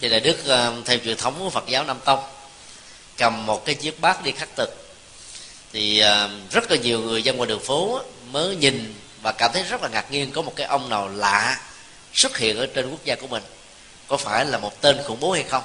thì 0.00 0.08
đại 0.08 0.20
đức 0.20 0.46
ờ, 0.46 0.74
uh, 0.78 0.86
theo 0.86 0.98
truyền 1.04 1.16
thống 1.16 1.34
của 1.38 1.50
phật 1.50 1.64
giáo 1.68 1.84
nam 1.84 1.98
tông 2.04 2.20
cầm 3.16 3.46
một 3.46 3.64
cái 3.64 3.74
chiếc 3.74 4.00
bát 4.00 4.22
đi 4.24 4.32
khắc 4.32 4.48
thực. 4.56 4.94
Thì 5.72 6.02
uh, 6.02 6.52
rất 6.52 6.70
là 6.70 6.76
nhiều 6.76 7.00
người 7.00 7.22
dân 7.22 7.36
ngoài 7.36 7.48
đường 7.48 7.62
phố 7.64 8.00
mới 8.30 8.56
nhìn 8.56 8.94
và 9.22 9.32
cảm 9.32 9.50
thấy 9.52 9.62
rất 9.62 9.82
là 9.82 9.88
ngạc 9.88 10.10
nhiên 10.10 10.32
có 10.32 10.42
một 10.42 10.52
cái 10.56 10.66
ông 10.66 10.88
nào 10.88 11.08
lạ 11.08 11.60
xuất 12.14 12.38
hiện 12.38 12.56
ở 12.56 12.66
trên 12.66 12.90
quốc 12.90 13.04
gia 13.04 13.14
của 13.14 13.26
mình. 13.26 13.42
Có 14.08 14.16
phải 14.16 14.44
là 14.44 14.58
một 14.58 14.80
tên 14.80 14.96
khủng 15.04 15.20
bố 15.20 15.32
hay 15.32 15.42
không? 15.42 15.62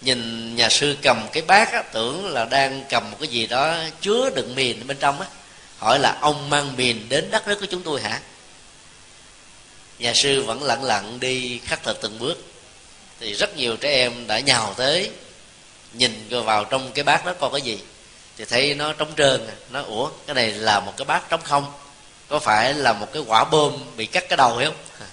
Nhìn 0.00 0.56
nhà 0.56 0.68
sư 0.68 0.96
cầm 1.02 1.28
cái 1.32 1.42
bát 1.42 1.72
á, 1.72 1.82
tưởng 1.82 2.26
là 2.32 2.44
đang 2.44 2.84
cầm 2.90 3.10
một 3.10 3.16
cái 3.20 3.28
gì 3.28 3.46
đó 3.46 3.76
chứa 4.00 4.30
đựng 4.34 4.54
miền 4.54 4.86
bên 4.86 4.96
trong 5.00 5.20
á. 5.20 5.26
Hỏi 5.78 5.98
là 5.98 6.18
ông 6.20 6.50
mang 6.50 6.76
miền 6.76 7.08
đến 7.08 7.30
đất 7.30 7.48
nước 7.48 7.60
của 7.60 7.66
chúng 7.70 7.82
tôi 7.82 8.00
hả? 8.00 8.20
Nhà 9.98 10.14
sư 10.14 10.42
vẫn 10.42 10.62
lặng 10.62 10.84
lặng 10.84 11.20
đi 11.20 11.60
khắc 11.64 11.82
thực 11.82 12.00
từng 12.02 12.18
bước. 12.18 12.44
Thì 13.20 13.34
rất 13.34 13.56
nhiều 13.56 13.76
trẻ 13.76 13.90
em 13.90 14.26
đã 14.26 14.38
nhào 14.38 14.74
tới 14.76 15.10
nhìn 15.92 16.28
vào 16.44 16.64
trong 16.64 16.92
cái 16.92 17.04
bát 17.04 17.26
đó 17.26 17.34
coi 17.40 17.50
cái 17.52 17.60
gì. 17.60 17.78
Thì 18.36 18.44
thấy 18.44 18.74
nó 18.74 18.92
trống 18.92 19.12
trơn 19.16 19.46
nó 19.70 19.82
ủa 19.82 20.10
cái 20.26 20.34
này 20.34 20.50
là 20.52 20.80
một 20.80 20.92
cái 20.96 21.04
bát 21.04 21.28
trống 21.28 21.40
không? 21.44 21.72
Có 22.28 22.38
phải 22.38 22.74
là 22.74 22.92
một 22.92 23.12
cái 23.12 23.22
quả 23.26 23.44
bom 23.44 23.72
bị 23.96 24.06
cắt 24.06 24.24
cái 24.28 24.36
đầu 24.36 24.56
hay 24.56 24.66
không? 24.66 24.76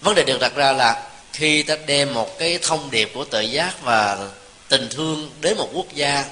Vấn 0.00 0.14
đề 0.14 0.24
được 0.24 0.40
đặt 0.40 0.54
ra 0.54 0.72
là 0.72 1.08
khi 1.38 1.62
ta 1.62 1.76
đem 1.86 2.14
một 2.14 2.38
cái 2.38 2.58
thông 2.62 2.90
điệp 2.90 3.10
của 3.14 3.24
tự 3.24 3.40
giác 3.40 3.82
và 3.82 4.28
tình 4.68 4.88
thương 4.90 5.30
đến 5.40 5.56
một 5.56 5.68
quốc 5.72 5.86
gia, 5.94 6.24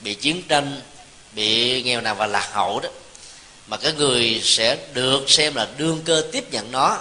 bị 0.00 0.14
chiến 0.14 0.42
tranh, 0.48 0.80
bị 1.32 1.82
nghèo 1.82 2.00
nàn 2.00 2.16
và 2.16 2.26
lạc 2.26 2.48
hậu 2.52 2.80
đó, 2.80 2.88
mà 3.66 3.76
cái 3.76 3.92
người 3.92 4.40
sẽ 4.44 4.76
được 4.94 5.30
xem 5.30 5.54
là 5.54 5.68
đương 5.76 6.02
cơ 6.04 6.24
tiếp 6.32 6.52
nhận 6.52 6.72
nó, 6.72 6.98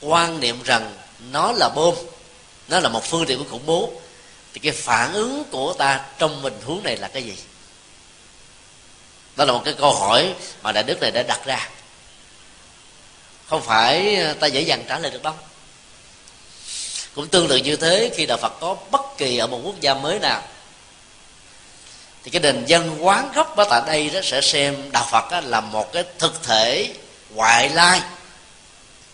quan 0.00 0.40
niệm 0.40 0.62
rằng 0.62 0.94
nó 1.30 1.52
là 1.52 1.68
bom, 1.68 1.94
nó 2.68 2.80
là 2.80 2.88
một 2.88 3.04
phương 3.04 3.26
tiện 3.26 3.38
của 3.38 3.50
khủng 3.50 3.66
bố, 3.66 3.92
thì 4.52 4.60
cái 4.60 4.72
phản 4.72 5.12
ứng 5.12 5.44
của 5.50 5.72
ta 5.72 6.04
trong 6.18 6.40
tình 6.42 6.60
huống 6.64 6.82
này 6.82 6.96
là 6.96 7.08
cái 7.08 7.22
gì? 7.22 7.34
Đó 9.36 9.44
là 9.44 9.52
một 9.52 9.62
cái 9.64 9.74
câu 9.74 9.94
hỏi 9.94 10.34
mà 10.62 10.72
đại 10.72 10.84
đức 10.84 11.00
này 11.00 11.10
đã 11.10 11.22
đặt 11.22 11.40
ra. 11.44 11.68
Không 13.46 13.62
phải 13.62 14.18
ta 14.40 14.46
dễ 14.46 14.60
dàng 14.60 14.84
trả 14.88 14.98
lời 14.98 15.10
được 15.10 15.22
đâu 15.22 15.34
cũng 17.16 17.28
tương 17.28 17.48
tự 17.48 17.56
như 17.56 17.76
thế, 17.76 18.10
khi 18.16 18.26
đạo 18.26 18.38
phật 18.38 18.52
có 18.60 18.76
bất 18.90 19.18
kỳ 19.18 19.38
ở 19.38 19.46
một 19.46 19.60
quốc 19.64 19.80
gia 19.80 19.94
mới 19.94 20.18
nào, 20.18 20.42
thì 22.24 22.30
cái 22.30 22.40
nền 22.40 22.64
dân 22.66 23.06
quán 23.06 23.32
gốc 23.34 23.56
ở 23.56 23.64
tại 23.70 23.82
đây 23.86 24.10
đó 24.10 24.20
sẽ 24.22 24.40
xem 24.40 24.76
đạo 24.92 25.08
phật 25.10 25.30
đó 25.30 25.40
là 25.40 25.60
một 25.60 25.92
cái 25.92 26.04
thực 26.18 26.42
thể 26.42 26.94
ngoại 27.34 27.68
lai 27.68 28.00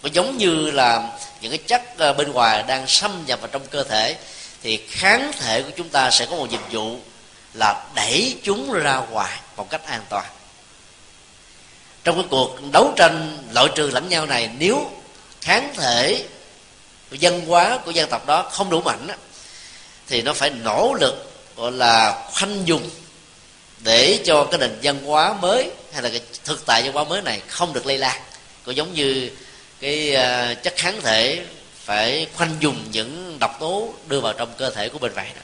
nó 0.02 0.08
giống 0.12 0.38
như 0.38 0.70
là 0.70 1.18
những 1.40 1.50
cái 1.50 1.58
chất 1.58 1.82
ờ, 1.98 2.12
bên 2.12 2.32
ngoài 2.32 2.64
đang 2.68 2.86
xâm 2.86 3.24
nhập 3.26 3.40
vào 3.40 3.48
trong 3.52 3.66
cơ 3.66 3.84
thể, 3.84 4.16
thì 4.62 4.80
kháng 4.88 5.32
thể 5.40 5.62
của 5.62 5.70
chúng 5.76 5.88
ta 5.88 6.10
sẽ 6.10 6.26
có 6.26 6.36
một 6.36 6.50
nhiệm 6.50 6.60
vụ 6.70 6.96
là 7.54 7.84
đẩy 7.94 8.36
chúng 8.42 8.72
ra 8.72 8.96
ngoài 8.96 9.40
một 9.56 9.70
cách 9.70 9.86
an 9.86 10.02
toàn. 10.08 10.26
Trong 12.04 12.14
cái 12.14 12.24
cuộc 12.30 12.58
đấu 12.72 12.92
tranh, 12.96 13.38
loại 13.54 13.68
trừ 13.74 13.90
lẫn 13.90 14.08
nhau 14.08 14.26
này, 14.26 14.50
nếu 14.58 14.90
kháng 15.40 15.74
thể 15.76 16.24
dân 17.18 17.46
hóa 17.46 17.78
của 17.84 17.90
dân 17.90 18.10
tộc 18.10 18.26
đó 18.26 18.50
không 18.52 18.70
đủ 18.70 18.80
mạnh 18.80 19.06
đó, 19.06 19.14
thì 20.08 20.22
nó 20.22 20.32
phải 20.32 20.50
nỗ 20.50 20.94
lực 21.00 21.32
gọi 21.56 21.72
là 21.72 22.24
khoanh 22.32 22.68
dùng 22.68 22.90
để 23.78 24.18
cho 24.24 24.44
cái 24.44 24.58
nền 24.58 24.78
văn 24.82 25.04
hóa 25.04 25.32
mới 25.32 25.70
hay 25.92 26.02
là 26.02 26.08
cái 26.08 26.20
thực 26.44 26.66
tại 26.66 26.82
văn 26.82 26.92
hóa 26.92 27.04
mới 27.04 27.22
này 27.22 27.40
không 27.48 27.72
được 27.72 27.86
lây 27.86 27.98
lan. 27.98 28.20
Cũng 28.64 28.76
giống 28.76 28.94
như 28.94 29.30
cái 29.80 30.14
ờ, 30.14 30.54
chất 30.54 30.74
kháng 30.76 31.00
thể 31.02 31.44
phải 31.84 32.26
khoanh 32.34 32.56
dùng 32.60 32.84
những 32.92 33.38
độc 33.40 33.56
tố 33.60 33.94
đưa 34.08 34.20
vào 34.20 34.32
trong 34.32 34.54
cơ 34.58 34.70
thể 34.70 34.88
của 34.88 34.98
bên 34.98 35.12
vậy 35.14 35.26
đó. 35.36 35.42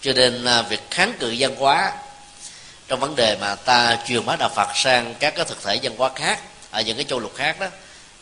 Cho 0.00 0.12
nên 0.12 0.44
ờ, 0.44 0.62
việc 0.62 0.80
kháng 0.90 1.12
cự 1.18 1.34
văn 1.38 1.56
hóa 1.56 1.92
trong 2.88 3.00
vấn 3.00 3.16
đề 3.16 3.36
mà 3.40 3.54
ta 3.54 3.98
truyền 4.08 4.26
bá 4.26 4.36
đạo 4.36 4.50
Phật 4.54 4.68
sang 4.74 5.14
các 5.20 5.34
cái 5.36 5.44
thực 5.44 5.62
thể 5.62 5.78
văn 5.82 5.94
hóa 5.98 6.10
khác 6.14 6.40
ở 6.70 6.80
những 6.80 6.96
cái 6.96 7.04
châu 7.04 7.18
lục 7.18 7.32
khác 7.34 7.60
đó 7.60 7.66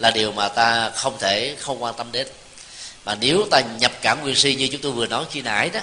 là 0.03 0.11
điều 0.11 0.33
mà 0.33 0.49
ta 0.49 0.91
không 0.91 1.19
thể 1.19 1.57
không 1.61 1.83
quan 1.83 1.95
tâm 1.95 2.13
đến. 2.13 2.27
Mà 3.05 3.15
nếu 3.15 3.47
ta 3.51 3.61
nhập 3.61 3.93
cảm 4.03 4.21
nguyên 4.23 4.37
si 4.37 4.55
như 4.55 4.69
chúng 4.73 4.81
tôi 4.81 4.93
vừa 4.93 5.07
nói 5.07 5.25
khi 5.31 5.43
nãy 5.43 5.71
đó, 5.71 5.81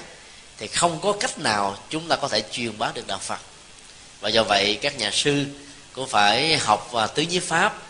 thì 0.58 0.68
không 0.68 1.00
có 1.02 1.14
cách 1.20 1.40
nào 1.40 1.78
chúng 1.90 2.08
ta 2.08 2.16
có 2.16 2.28
thể 2.28 2.44
truyền 2.52 2.78
bá 2.78 2.92
được 2.94 3.08
đạo 3.08 3.18
phật. 3.18 3.40
Và 4.20 4.30
do 4.30 4.44
vậy, 4.44 4.78
các 4.82 4.98
nhà 4.98 5.12
sư 5.12 5.46
cũng 5.94 6.08
phải 6.08 6.58
học 6.58 6.90
và 6.92 7.08
tứ 7.08 7.22
nhiếp 7.22 7.44
pháp 7.44 7.82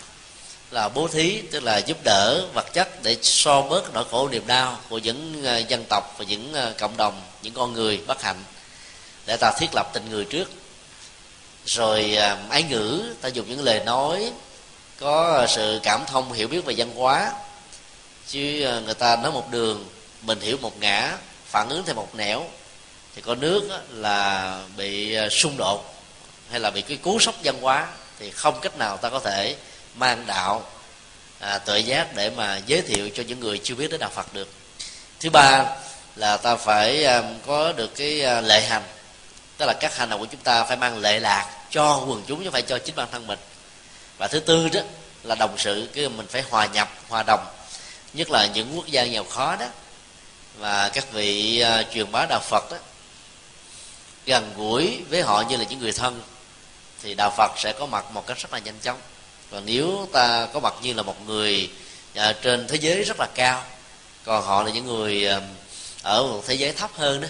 là 0.71 0.89
bố 0.89 1.07
thí, 1.07 1.41
tức 1.51 1.63
là 1.63 1.77
giúp 1.77 1.97
đỡ 2.03 2.45
vật 2.53 2.73
chất 2.73 3.03
để 3.03 3.17
so 3.21 3.61
bớt 3.61 3.93
nỗi 3.93 4.05
khổ 4.11 4.29
niềm 4.29 4.47
đau 4.47 4.79
của 4.89 4.97
những 4.97 5.45
à, 5.45 5.57
dân 5.57 5.85
tộc 5.89 6.15
và 6.17 6.25
những 6.25 6.53
à, 6.53 6.71
cộng 6.77 6.97
đồng, 6.97 7.21
những 7.41 7.53
con 7.53 7.73
người 7.73 7.99
bất 8.07 8.21
hạnh 8.21 8.43
để 9.25 9.37
ta 9.37 9.51
thiết 9.59 9.69
lập 9.73 9.89
tình 9.93 10.09
người 10.09 10.25
trước. 10.25 10.51
Rồi 11.65 12.15
à, 12.15 12.37
ái 12.49 12.63
ngữ, 12.63 13.03
ta 13.21 13.29
dùng 13.29 13.49
những 13.49 13.63
lời 13.63 13.81
nói 13.85 14.31
có 14.99 15.45
sự 15.49 15.79
cảm 15.83 16.05
thông 16.07 16.33
hiểu 16.33 16.47
biết 16.47 16.65
về 16.65 16.73
văn 16.77 16.91
hóa. 16.95 17.31
Chứ 18.27 18.63
ờ, 18.63 18.81
người 18.81 18.93
ta 18.93 19.15
nói 19.15 19.31
một 19.31 19.51
đường 19.51 19.89
mình 20.21 20.39
hiểu 20.39 20.57
một 20.61 20.79
ngã 20.79 21.17
phản 21.45 21.69
ứng 21.69 21.83
theo 21.85 21.95
một 21.95 22.15
nẻo 22.15 22.45
thì 23.15 23.21
có 23.21 23.35
nước 23.35 23.69
là 23.89 24.59
bị 24.77 25.13
ờ, 25.13 25.29
xung 25.29 25.57
đột 25.57 25.95
hay 26.51 26.59
là 26.59 26.69
bị 26.69 26.81
cái 26.81 26.97
cú 26.97 27.19
sốc 27.19 27.35
văn 27.43 27.61
hóa 27.61 27.87
thì 28.19 28.29
không 28.29 28.59
cách 28.61 28.77
nào 28.77 28.97
ta 28.97 29.09
có 29.09 29.19
thể 29.19 29.55
mang 29.95 30.23
đạo 30.27 30.63
à, 31.39 31.57
tự 31.57 31.77
giác 31.77 32.15
để 32.15 32.29
mà 32.29 32.61
giới 32.65 32.81
thiệu 32.81 33.09
cho 33.13 33.23
những 33.27 33.39
người 33.39 33.61
chưa 33.63 33.75
biết 33.75 33.91
đến 33.91 33.99
đạo 33.99 34.09
Phật 34.13 34.33
được. 34.33 34.49
Thứ 35.19 35.29
ba 35.29 35.65
là 36.15 36.37
ta 36.37 36.55
phải 36.55 37.05
um, 37.05 37.25
có 37.47 37.71
được 37.71 37.95
cái 37.95 38.21
uh, 38.37 38.45
lệ 38.45 38.61
hành. 38.61 38.83
Tức 39.57 39.65
là 39.65 39.73
các 39.73 39.97
hành 39.97 40.09
động 40.09 40.19
của 40.19 40.25
chúng 40.25 40.41
ta 40.41 40.63
phải 40.63 40.77
mang 40.77 40.97
lệ 40.97 41.19
lạc 41.19 41.55
cho 41.69 42.05
quần 42.07 42.23
chúng 42.27 42.43
chứ 42.43 42.49
phải 42.51 42.61
cho 42.61 42.77
chính 42.77 42.95
bản 42.95 43.07
thân 43.11 43.27
mình 43.27 43.39
và 44.19 44.27
thứ 44.27 44.39
tư 44.39 44.69
đó 44.69 44.81
là 45.23 45.35
đồng 45.35 45.57
sự 45.57 45.89
cái 45.93 46.09
mình 46.09 46.27
phải 46.27 46.43
hòa 46.49 46.65
nhập 46.65 46.89
hòa 47.09 47.23
đồng. 47.27 47.45
Nhất 48.13 48.29
là 48.31 48.47
những 48.53 48.75
quốc 48.75 48.87
gia 48.87 49.05
nghèo 49.05 49.23
khó 49.23 49.55
đó. 49.55 49.65
Và 50.57 50.89
các 50.89 51.11
vị 51.11 51.63
uh, 51.79 51.93
truyền 51.93 52.11
bá 52.11 52.25
đạo 52.29 52.39
Phật 52.39 52.71
đó 52.71 52.77
gần 54.25 54.53
gũi 54.57 55.03
với 55.09 55.21
họ 55.21 55.41
như 55.41 55.57
là 55.57 55.63
những 55.63 55.79
người 55.79 55.91
thân 55.91 56.21
thì 57.03 57.15
đạo 57.15 57.33
Phật 57.37 57.51
sẽ 57.57 57.73
có 57.79 57.85
mặt 57.85 58.05
một 58.11 58.27
cách 58.27 58.37
rất 58.37 58.53
là 58.53 58.59
nhanh 58.59 58.79
chóng. 58.81 58.97
Và 59.49 59.59
nếu 59.59 60.07
ta 60.13 60.47
có 60.53 60.59
mặt 60.59 60.73
như 60.81 60.93
là 60.93 61.03
một 61.03 61.27
người 61.27 61.69
uh, 62.19 62.35
trên 62.41 62.67
thế 62.67 62.75
giới 62.75 63.03
rất 63.03 63.19
là 63.19 63.27
cao 63.35 63.63
còn 64.25 64.45
họ 64.45 64.63
là 64.63 64.71
những 64.71 64.85
người 64.85 65.27
uh, 65.37 65.43
ở 66.03 66.23
một 66.23 66.43
thế 66.47 66.53
giới 66.53 66.71
thấp 66.71 66.91
hơn 66.93 67.21
đó 67.21 67.27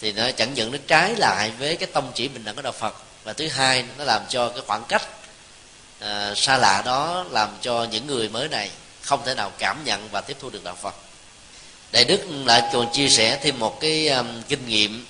thì 0.00 0.12
nó 0.12 0.30
chẳng 0.36 0.54
những 0.54 0.72
nó 0.72 0.78
trái 0.86 1.16
lại 1.16 1.52
với 1.58 1.76
cái 1.76 1.88
tông 1.92 2.12
chỉ 2.14 2.28
bình 2.28 2.44
đẳng 2.44 2.56
của 2.56 2.62
đạo 2.62 2.72
Phật. 2.72 2.94
Và 3.24 3.32
thứ 3.32 3.48
hai 3.48 3.84
nó 3.98 4.04
làm 4.04 4.22
cho 4.28 4.48
cái 4.48 4.62
khoảng 4.66 4.84
cách 4.88 5.02
à, 6.00 6.34
xa 6.36 6.58
lạ 6.58 6.82
đó 6.84 7.24
làm 7.30 7.48
cho 7.60 7.86
những 7.90 8.06
người 8.06 8.28
mới 8.28 8.48
này 8.48 8.70
không 9.02 9.20
thể 9.24 9.34
nào 9.34 9.52
cảm 9.58 9.84
nhận 9.84 10.08
và 10.10 10.20
tiếp 10.20 10.36
thu 10.40 10.50
được 10.50 10.64
đạo 10.64 10.76
Phật. 10.82 10.94
Đại 11.92 12.04
đức 12.04 12.20
lại 12.44 12.62
còn 12.72 12.92
chia 12.92 13.08
sẻ 13.08 13.38
thêm 13.42 13.58
một 13.58 13.80
cái 13.80 14.08
um, 14.08 14.42
kinh 14.48 14.66
nghiệm 14.66 15.06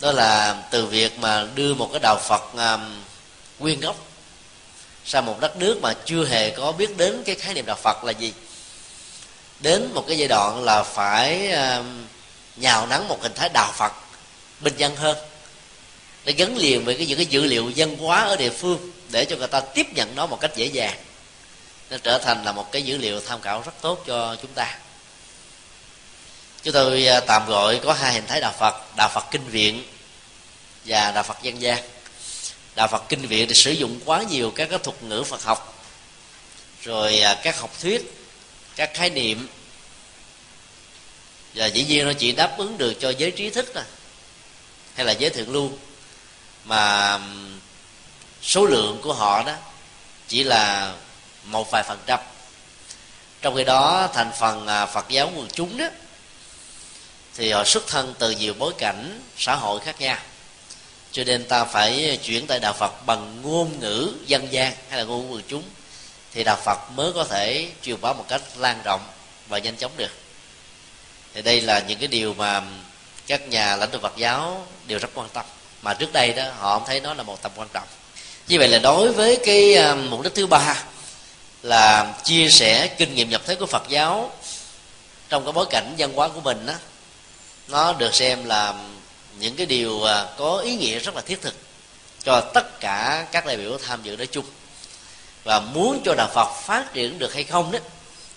đó 0.00 0.12
là 0.12 0.62
từ 0.70 0.86
việc 0.86 1.18
mà 1.18 1.46
đưa 1.54 1.74
một 1.74 1.88
cái 1.92 2.00
đạo 2.02 2.18
Phật 2.28 2.42
um, 2.54 3.02
nguyên 3.58 3.80
gốc 3.80 3.96
sang 5.06 5.26
một 5.26 5.40
đất 5.40 5.56
nước 5.56 5.78
mà 5.82 5.94
chưa 6.04 6.24
hề 6.24 6.50
có 6.50 6.72
biết 6.72 6.96
đến 6.96 7.22
cái 7.26 7.34
khái 7.34 7.54
niệm 7.54 7.66
đạo 7.66 7.76
phật 7.82 8.04
là 8.04 8.12
gì. 8.12 8.32
Đến 9.60 9.90
một 9.94 10.04
cái 10.08 10.18
giai 10.18 10.28
đoạn 10.28 10.64
là 10.64 10.82
phải 10.82 11.52
um, 11.52 12.06
nhào 12.56 12.86
nắng 12.86 13.08
một 13.08 13.22
hình 13.22 13.32
thái 13.34 13.48
đạo 13.54 13.72
phật 13.76 13.92
bình 14.60 14.74
dân 14.76 14.96
hơn 14.96 15.16
để 16.24 16.32
gắn 16.32 16.56
liền 16.56 16.84
với 16.84 16.94
cái 16.94 17.06
những 17.06 17.16
cái 17.16 17.26
dữ 17.26 17.44
liệu 17.44 17.72
văn 17.76 17.96
hóa 17.96 18.20
ở 18.24 18.36
địa 18.36 18.50
phương 18.50 18.90
để 19.10 19.24
cho 19.24 19.36
người 19.36 19.48
ta 19.48 19.60
tiếp 19.60 19.86
nhận 19.94 20.14
nó 20.14 20.26
một 20.26 20.40
cách 20.40 20.56
dễ 20.56 20.66
dàng. 20.66 20.98
Nó 21.90 21.96
trở 22.02 22.18
thành 22.18 22.44
là 22.44 22.52
một 22.52 22.72
cái 22.72 22.82
dữ 22.82 22.98
liệu 22.98 23.20
tham 23.20 23.40
khảo 23.40 23.62
rất 23.66 23.72
tốt 23.80 24.04
cho 24.06 24.36
chúng 24.42 24.52
ta. 24.52 24.78
Chúng 26.62 26.74
tôi 26.74 27.06
à, 27.06 27.20
tạm 27.20 27.46
gọi 27.46 27.80
có 27.84 27.92
hai 27.92 28.12
hình 28.12 28.26
thái 28.26 28.40
đạo 28.40 28.54
phật 28.58 28.96
đạo 28.96 29.10
phật 29.14 29.24
kinh 29.30 29.48
viện 29.48 29.84
và 30.84 31.12
đạo 31.12 31.22
phật 31.22 31.42
dân 31.42 31.62
gian. 31.62 31.84
Đạo 32.74 32.88
phật 32.88 33.02
kinh 33.08 33.26
viện 33.26 33.48
thì 33.48 33.54
sử 33.54 33.70
dụng 33.70 34.00
quá 34.04 34.22
nhiều 34.22 34.50
các 34.50 34.68
cái 34.70 34.78
thuật 34.78 35.02
ngữ 35.02 35.22
phật 35.22 35.42
học, 35.42 35.84
rồi 36.82 37.20
à, 37.20 37.40
các 37.42 37.60
học 37.60 37.80
thuyết, 37.80 38.12
các 38.76 38.90
khái 38.94 39.10
niệm. 39.10 39.48
Và 41.54 41.66
dĩ 41.66 41.84
nhiên 41.84 42.06
nó 42.06 42.12
chỉ 42.12 42.32
đáp 42.32 42.58
ứng 42.58 42.78
được 42.78 42.94
cho 43.00 43.10
giới 43.10 43.30
trí 43.30 43.50
thức 43.50 43.70
thôi, 43.74 43.84
hay 44.94 45.06
là 45.06 45.12
giới 45.12 45.30
thượng 45.30 45.52
lưu. 45.52 45.70
Mà 46.64 47.18
số 48.46 48.66
lượng 48.66 49.00
của 49.02 49.12
họ 49.12 49.42
đó 49.42 49.52
chỉ 50.28 50.44
là 50.44 50.94
một 51.44 51.70
vài 51.70 51.82
phần 51.88 51.98
trăm. 52.06 52.20
Trong 53.42 53.54
khi 53.56 53.64
đó, 53.64 54.08
thành 54.14 54.30
phần 54.38 54.66
à, 54.66 54.86
phật 54.86 55.08
giáo 55.08 55.30
quần 55.36 55.48
chúng 55.52 55.78
đó, 55.78 55.86
thì 57.34 57.52
họ 57.52 57.64
xuất 57.64 57.86
thân 57.86 58.14
từ 58.18 58.30
nhiều 58.30 58.54
bối 58.58 58.72
cảnh 58.78 59.20
xã 59.36 59.54
hội 59.54 59.80
khác 59.80 60.00
nhau. 60.00 60.18
Cho 61.12 61.24
nên 61.24 61.48
ta 61.48 61.64
phải 61.64 62.18
chuyển 62.22 62.46
tại 62.46 62.58
đạo 62.58 62.72
phật 62.72 63.06
bằng 63.06 63.42
ngôn 63.42 63.80
ngữ 63.80 64.12
dân 64.26 64.52
gian 64.52 64.72
hay 64.88 64.98
là 64.98 65.04
ngôn 65.04 65.26
ngữ 65.26 65.34
quần 65.34 65.42
chúng, 65.48 65.62
thì 66.32 66.44
đạo 66.44 66.58
phật 66.64 66.78
mới 66.90 67.12
có 67.12 67.24
thể 67.24 67.68
truyền 67.82 68.00
bá 68.00 68.12
một 68.12 68.24
cách 68.28 68.42
lan 68.56 68.82
rộng 68.84 69.00
và 69.48 69.58
nhanh 69.58 69.76
chóng 69.76 69.92
được. 69.96 70.12
Thì 71.34 71.42
đây 71.42 71.60
là 71.60 71.80
những 71.80 71.98
cái 71.98 72.08
điều 72.08 72.34
mà 72.34 72.62
các 73.26 73.48
nhà 73.48 73.76
lãnh 73.76 73.90
đạo 73.90 74.00
phật 74.02 74.16
giáo 74.16 74.66
đều 74.86 74.98
rất 74.98 75.10
quan 75.14 75.28
tâm. 75.28 75.46
Mà 75.82 75.94
trước 75.94 76.12
đây 76.12 76.32
đó, 76.32 76.44
họ 76.58 76.78
không 76.78 76.86
thấy 76.86 77.00
nó 77.00 77.14
là 77.14 77.22
một 77.22 77.42
tầm 77.42 77.52
quan 77.56 77.68
trọng 77.72 77.86
như 78.48 78.58
vậy 78.58 78.68
là 78.68 78.78
đối 78.78 79.12
với 79.12 79.38
cái 79.44 79.74
à, 79.74 79.94
mục 79.94 80.22
đích 80.22 80.34
thứ 80.34 80.46
ba 80.46 80.84
là 81.62 82.14
chia 82.24 82.48
sẻ 82.50 82.86
kinh 82.98 83.14
nghiệm 83.14 83.30
nhập 83.30 83.42
thế 83.44 83.54
của 83.54 83.66
phật 83.66 83.82
giáo 83.88 84.32
trong 85.28 85.44
cái 85.44 85.52
bối 85.52 85.66
cảnh 85.70 85.94
văn 85.98 86.12
hóa 86.12 86.28
của 86.28 86.40
mình 86.40 86.66
đó 86.66 86.74
nó 87.68 87.92
được 87.92 88.14
xem 88.14 88.44
là 88.44 88.74
những 89.38 89.56
cái 89.56 89.66
điều 89.66 90.04
à, 90.04 90.26
có 90.38 90.58
ý 90.58 90.76
nghĩa 90.76 90.98
rất 90.98 91.14
là 91.14 91.20
thiết 91.20 91.42
thực 91.42 91.54
cho 92.22 92.40
tất 92.40 92.80
cả 92.80 93.26
các 93.32 93.46
đại 93.46 93.56
biểu 93.56 93.78
tham 93.78 94.02
dự 94.02 94.16
nói 94.16 94.26
chung. 94.26 94.44
Và 95.44 95.60
muốn 95.60 96.00
cho 96.04 96.14
đạo 96.14 96.28
Phật 96.34 96.52
phát 96.62 96.92
triển 96.92 97.18
được 97.18 97.34
hay 97.34 97.44
không 97.44 97.72
đó, 97.72 97.78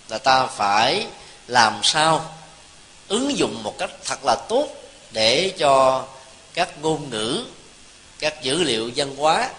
là 0.09 0.17
ta 0.17 0.45
phải 0.45 1.05
làm 1.47 1.79
sao 1.83 2.35
ứng 3.07 3.37
dụng 3.37 3.63
một 3.63 3.75
cách 3.77 3.91
thật 4.05 4.19
là 4.25 4.35
tốt 4.49 4.67
để 5.11 5.53
cho 5.57 6.05
các 6.53 6.81
ngôn 6.81 7.09
ngữ, 7.09 7.43
các 8.19 8.43
dữ 8.43 8.63
liệu 8.63 8.91
văn 8.95 9.15
hóa 9.15 9.49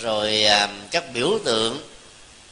rồi 0.00 0.44
à, 0.44 0.68
các 0.90 1.04
biểu 1.12 1.38
tượng 1.44 1.88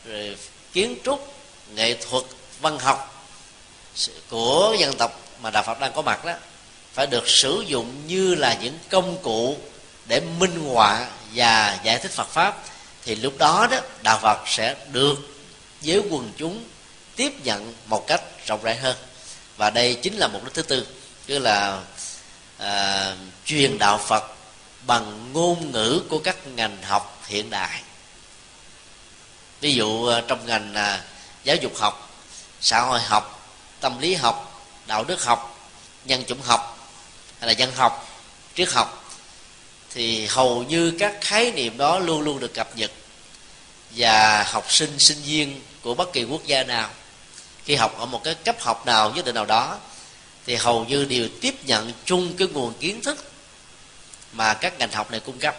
rồi 0.04 0.36
kiến 0.72 0.96
trúc 1.04 1.34
nghệ 1.74 1.94
thuật 1.94 2.24
văn 2.60 2.78
học 2.78 3.28
của 4.28 4.76
dân 4.78 4.94
tộc 4.96 5.20
mà 5.40 5.50
đạo 5.50 5.62
Phật 5.62 5.80
đang 5.80 5.92
có 5.92 6.02
mặt 6.02 6.24
đó 6.24 6.32
phải 6.92 7.06
được 7.06 7.28
sử 7.28 7.64
dụng 7.66 8.06
như 8.06 8.34
là 8.34 8.54
những 8.54 8.78
công 8.90 9.22
cụ 9.22 9.56
để 10.06 10.20
minh 10.20 10.60
họa 10.60 11.08
và 11.34 11.78
giải 11.82 11.98
thích 11.98 12.10
Phật 12.10 12.28
pháp. 12.28 12.64
Thì 13.04 13.14
lúc 13.14 13.38
đó 13.38 13.68
đó 13.70 13.78
đạo 14.02 14.18
Phật 14.22 14.38
sẽ 14.46 14.76
được 14.92 15.18
giới 15.80 16.02
quần 16.10 16.32
chúng 16.36 16.64
tiếp 17.16 17.32
nhận 17.44 17.74
một 17.86 18.06
cách 18.06 18.22
rộng 18.46 18.62
rãi 18.62 18.76
hơn. 18.76 18.96
Và 19.56 19.70
đây 19.70 19.94
chính 19.94 20.16
là 20.16 20.28
mục 20.28 20.44
đích 20.44 20.54
thứ 20.54 20.62
tư 20.62 20.86
tức 21.26 21.38
là 21.38 21.80
à, 22.58 23.16
truyền 23.44 23.78
đạo 23.78 23.98
Phật 23.98 24.24
bằng 24.86 25.32
ngôn 25.32 25.72
ngữ 25.72 26.02
của 26.08 26.18
các 26.18 26.36
ngành 26.46 26.82
học 26.82 27.11
hiện 27.32 27.50
đại. 27.50 27.82
Ví 29.60 29.74
dụ 29.74 30.04
ờ, 30.04 30.20
trong 30.20 30.46
ngành 30.46 30.74
ờ, 30.74 31.00
giáo 31.44 31.56
dục 31.56 31.76
học, 31.76 32.10
xã 32.60 32.80
hội 32.80 33.00
học, 33.00 33.48
tâm 33.80 33.98
lý 33.98 34.14
học, 34.14 34.66
đạo 34.86 35.04
đức 35.04 35.24
học, 35.24 35.70
nhân 36.04 36.24
chủng 36.24 36.42
học 36.42 36.90
hay 37.38 37.46
là 37.46 37.52
dân 37.52 37.72
học, 37.74 38.08
triết 38.54 38.68
học, 38.72 39.14
thì 39.94 40.26
hầu 40.26 40.62
như 40.62 40.92
các 40.98 41.14
khái 41.20 41.50
niệm 41.50 41.76
đó 41.76 41.98
luôn 41.98 42.22
luôn 42.22 42.40
được 42.40 42.54
cập 42.54 42.76
nhật 42.76 42.90
và 43.90 44.42
học 44.42 44.72
sinh 44.72 44.98
sinh 44.98 45.22
viên 45.22 45.60
của 45.82 45.94
bất 45.94 46.12
kỳ 46.12 46.24
quốc 46.24 46.46
gia 46.46 46.64
nào, 46.64 46.90
khi 47.64 47.74
học 47.74 47.98
ở 47.98 48.06
một 48.06 48.24
cái 48.24 48.34
cấp 48.34 48.56
học 48.60 48.86
nào, 48.86 49.10
nhất 49.10 49.24
định 49.24 49.34
nào 49.34 49.46
đó, 49.46 49.78
thì 50.46 50.56
hầu 50.56 50.84
như 50.84 51.04
đều 51.04 51.28
tiếp 51.40 51.54
nhận 51.64 51.92
chung 52.04 52.36
cái 52.36 52.48
nguồn 52.48 52.74
kiến 52.74 53.02
thức 53.02 53.32
mà 54.32 54.54
các 54.54 54.78
ngành 54.78 54.92
học 54.92 55.10
này 55.10 55.20
cung 55.20 55.38
cấp 55.38 55.56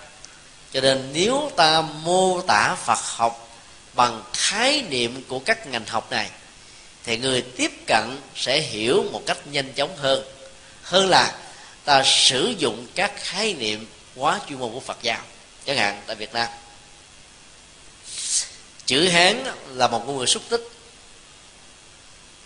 cho 0.73 0.81
nên 0.81 1.09
nếu 1.13 1.51
ta 1.55 1.81
mô 1.81 2.41
tả 2.41 2.75
phật 2.75 2.99
học 2.99 3.49
bằng 3.93 4.23
khái 4.33 4.81
niệm 4.81 5.23
của 5.27 5.39
các 5.39 5.67
ngành 5.67 5.85
học 5.87 6.11
này, 6.11 6.29
thì 7.03 7.17
người 7.17 7.41
tiếp 7.41 7.71
cận 7.87 8.17
sẽ 8.35 8.59
hiểu 8.59 9.03
một 9.11 9.21
cách 9.25 9.37
nhanh 9.47 9.73
chóng 9.73 9.97
hơn. 9.97 10.23
Hơn 10.83 11.09
là 11.09 11.37
ta 11.85 12.03
sử 12.05 12.55
dụng 12.59 12.87
các 12.95 13.11
khái 13.15 13.53
niệm 13.53 13.87
quá 14.15 14.39
chuyên 14.49 14.59
môn 14.59 14.73
của 14.73 14.79
phật 14.79 14.97
giáo, 15.01 15.21
chẳng 15.65 15.77
hạn 15.77 16.01
tại 16.07 16.15
việt 16.15 16.33
nam. 16.33 16.47
Chữ 18.85 19.09
hán 19.09 19.43
là 19.67 19.87
một 19.87 20.07
ngôn 20.07 20.17
ngữ 20.17 20.25
xúc 20.25 20.43
tích. 20.49 20.67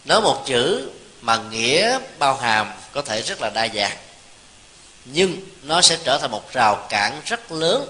Nói 0.06 0.22
một 0.22 0.44
chữ 0.48 0.90
mà 1.22 1.38
nghĩa 1.38 2.00
bao 2.20 2.36
hàm 2.36 2.72
có 2.92 3.02
thể 3.02 3.22
rất 3.22 3.42
là 3.42 3.50
đa 3.50 3.68
dạng, 3.76 3.98
nhưng 5.06 5.38
nó 5.64 5.82
sẽ 5.82 5.98
trở 6.04 6.18
thành 6.18 6.32
một 6.32 6.54
rào 6.54 6.88
cản 6.90 7.22
rất 7.26 7.52
lớn 7.52 7.90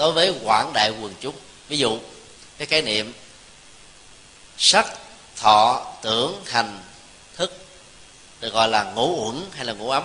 đối 0.00 0.12
với 0.12 0.34
quảng 0.44 0.72
đại 0.72 0.90
quần 0.90 1.14
chúng, 1.20 1.34
ví 1.68 1.78
dụ, 1.78 1.98
cái 2.58 2.66
khái 2.66 2.82
niệm 2.82 3.12
sắc, 4.58 4.86
thọ, 5.36 5.86
tưởng, 6.02 6.42
hành, 6.46 6.78
thức, 7.36 7.64
được 8.40 8.52
gọi 8.52 8.68
là 8.68 8.84
ngủ 8.84 9.26
uẩn 9.26 9.44
hay 9.52 9.64
là 9.64 9.72
ngủ 9.72 9.90
ấm 9.90 10.02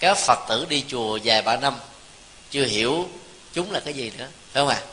các 0.00 0.18
phật 0.18 0.38
tử 0.48 0.66
đi 0.68 0.84
chùa 0.88 1.18
vài 1.24 1.42
ba 1.42 1.56
năm, 1.56 1.76
chưa 2.50 2.64
hiểu 2.64 3.08
chúng 3.52 3.72
là 3.72 3.80
cái 3.80 3.94
gì 3.94 4.10
nữa, 4.18 4.28
phải 4.52 4.60
không 4.60 4.68
ạ 4.68 4.82
à? 4.84 4.86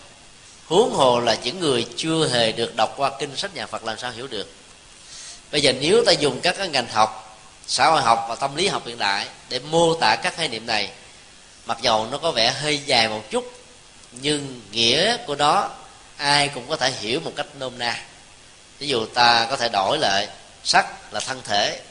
huống 0.67 0.93
hồ 0.93 1.19
là 1.19 1.37
những 1.43 1.59
người 1.59 1.85
chưa 1.95 2.27
hề 2.27 2.51
được 2.51 2.75
đọc 2.75 2.93
qua 2.97 3.11
kinh 3.19 3.35
sách 3.35 3.55
nhà 3.55 3.65
phật 3.65 3.83
làm 3.83 3.97
sao 3.97 4.11
hiểu 4.11 4.27
được 4.27 4.51
bây 5.51 5.61
giờ 5.61 5.73
nếu 5.79 6.03
ta 6.05 6.11
dùng 6.11 6.39
các 6.41 6.55
cái 6.57 6.67
ngành 6.67 6.87
học, 6.87 7.39
xã 7.67 7.89
hội 7.89 8.01
học 8.01 8.25
và 8.29 8.35
tâm 8.35 8.55
lý 8.55 8.67
học 8.67 8.83
hiện 8.85 8.97
đại 8.97 9.27
để 9.49 9.59
mô 9.59 9.93
tả 9.93 10.15
các 10.23 10.35
khái 10.35 10.47
niệm 10.47 10.65
này, 10.65 10.89
mặc 11.65 11.77
dầu 11.81 12.07
nó 12.11 12.17
có 12.17 12.31
vẻ 12.31 12.51
hơi 12.51 12.77
dài 12.85 13.09
một 13.09 13.23
chút 13.29 13.58
nhưng 14.11 14.61
nghĩa 14.71 15.17
của 15.27 15.35
nó 15.35 15.69
ai 16.17 16.47
cũng 16.47 16.69
có 16.69 16.75
thể 16.75 16.91
hiểu 16.91 17.19
một 17.19 17.33
cách 17.35 17.47
nôm 17.59 17.77
na. 17.77 18.01
Ví 18.79 18.87
dụ 18.87 19.05
ta 19.05 19.47
có 19.49 19.57
thể 19.57 19.69
đổi 19.69 19.97
lại, 19.97 20.27
sắc 20.63 21.13
là 21.13 21.19
thân 21.19 21.41
thể, 21.43 21.81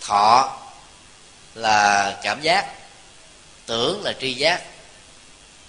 thọ 0.00 0.58
là 1.54 2.18
cảm 2.22 2.42
giác, 2.42 2.66
tưởng 3.66 4.02
là 4.04 4.12
tri 4.20 4.34
giác, 4.34 4.62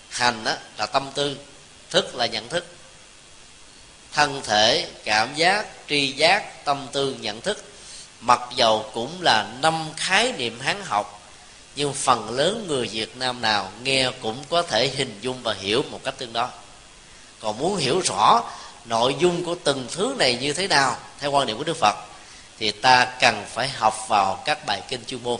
hành 0.09 0.43
đó 0.43 0.53
là 0.77 0.85
tâm 0.85 1.09
tư, 1.15 1.37
thức 1.89 2.15
là 2.15 2.25
nhận 2.25 2.49
thức. 2.49 2.65
Thân 4.13 4.41
thể, 4.43 4.87
cảm 5.03 5.35
giác, 5.35 5.65
tri 5.89 6.11
giác, 6.11 6.65
tâm 6.65 6.87
tư, 6.91 7.15
nhận 7.19 7.41
thức, 7.41 7.63
mặc 8.19 8.39
dầu 8.55 8.89
cũng 8.93 9.21
là 9.21 9.47
năm 9.61 9.89
khái 9.97 10.31
niệm 10.31 10.59
hán 10.59 10.81
học 10.85 11.14
nhưng 11.76 11.93
phần 11.93 12.30
lớn 12.30 12.65
người 12.67 12.88
việt 12.88 13.17
nam 13.17 13.41
nào 13.41 13.71
nghe 13.84 14.11
cũng 14.21 14.43
có 14.49 14.61
thể 14.61 14.88
hình 14.95 15.19
dung 15.21 15.43
và 15.43 15.53
hiểu 15.53 15.84
một 15.91 15.99
cách 16.03 16.13
tương 16.17 16.34
đối. 16.34 16.47
Còn 17.39 17.57
muốn 17.57 17.78
hiểu 17.78 18.01
rõ 18.05 18.43
nội 18.86 19.15
dung 19.19 19.45
của 19.45 19.55
từng 19.63 19.88
thứ 19.91 20.15
này 20.19 20.38
như 20.41 20.53
thế 20.53 20.67
nào 20.67 20.97
theo 21.19 21.32
quan 21.32 21.47
điểm 21.47 21.57
của 21.57 21.63
đức 21.63 21.78
phật, 21.78 21.95
thì 22.59 22.71
ta 22.71 23.05
cần 23.19 23.45
phải 23.53 23.69
học 23.69 24.05
vào 24.07 24.41
các 24.45 24.65
bài 24.65 24.82
kinh 24.88 25.05
chuyên 25.05 25.23
môn. 25.23 25.39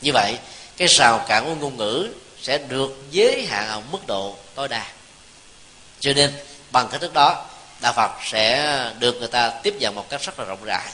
Như 0.00 0.10
vậy, 0.14 0.38
cái 0.76 0.88
rào 0.88 1.24
cản 1.28 1.44
của 1.44 1.54
ngôn 1.54 1.76
ngữ 1.76 2.08
sẽ 2.42 2.58
được 2.58 3.04
giới 3.10 3.46
hạn 3.46 3.68
ở 3.68 3.82
mức 3.92 4.06
độ 4.06 4.36
tối 4.54 4.68
đa. 4.68 4.86
Cho 6.00 6.12
nên, 6.12 6.32
bằng 6.72 6.88
cái 6.90 7.00
thức 7.00 7.12
đó, 7.14 7.44
đạo 7.80 7.92
phật 7.96 8.10
sẽ 8.24 8.92
được 8.98 9.16
người 9.18 9.28
ta 9.28 9.50
tiếp 9.62 9.74
nhận 9.78 9.94
một 9.94 10.10
cách 10.10 10.22
rất 10.22 10.38
là 10.38 10.44
rộng 10.44 10.64
rãi. 10.64 10.88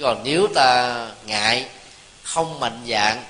Còn 0.00 0.22
nếu 0.24 0.48
ta 0.54 0.96
ngại 1.26 1.66
không 2.24 2.60
mạnh 2.60 2.84
dạng 2.88 3.24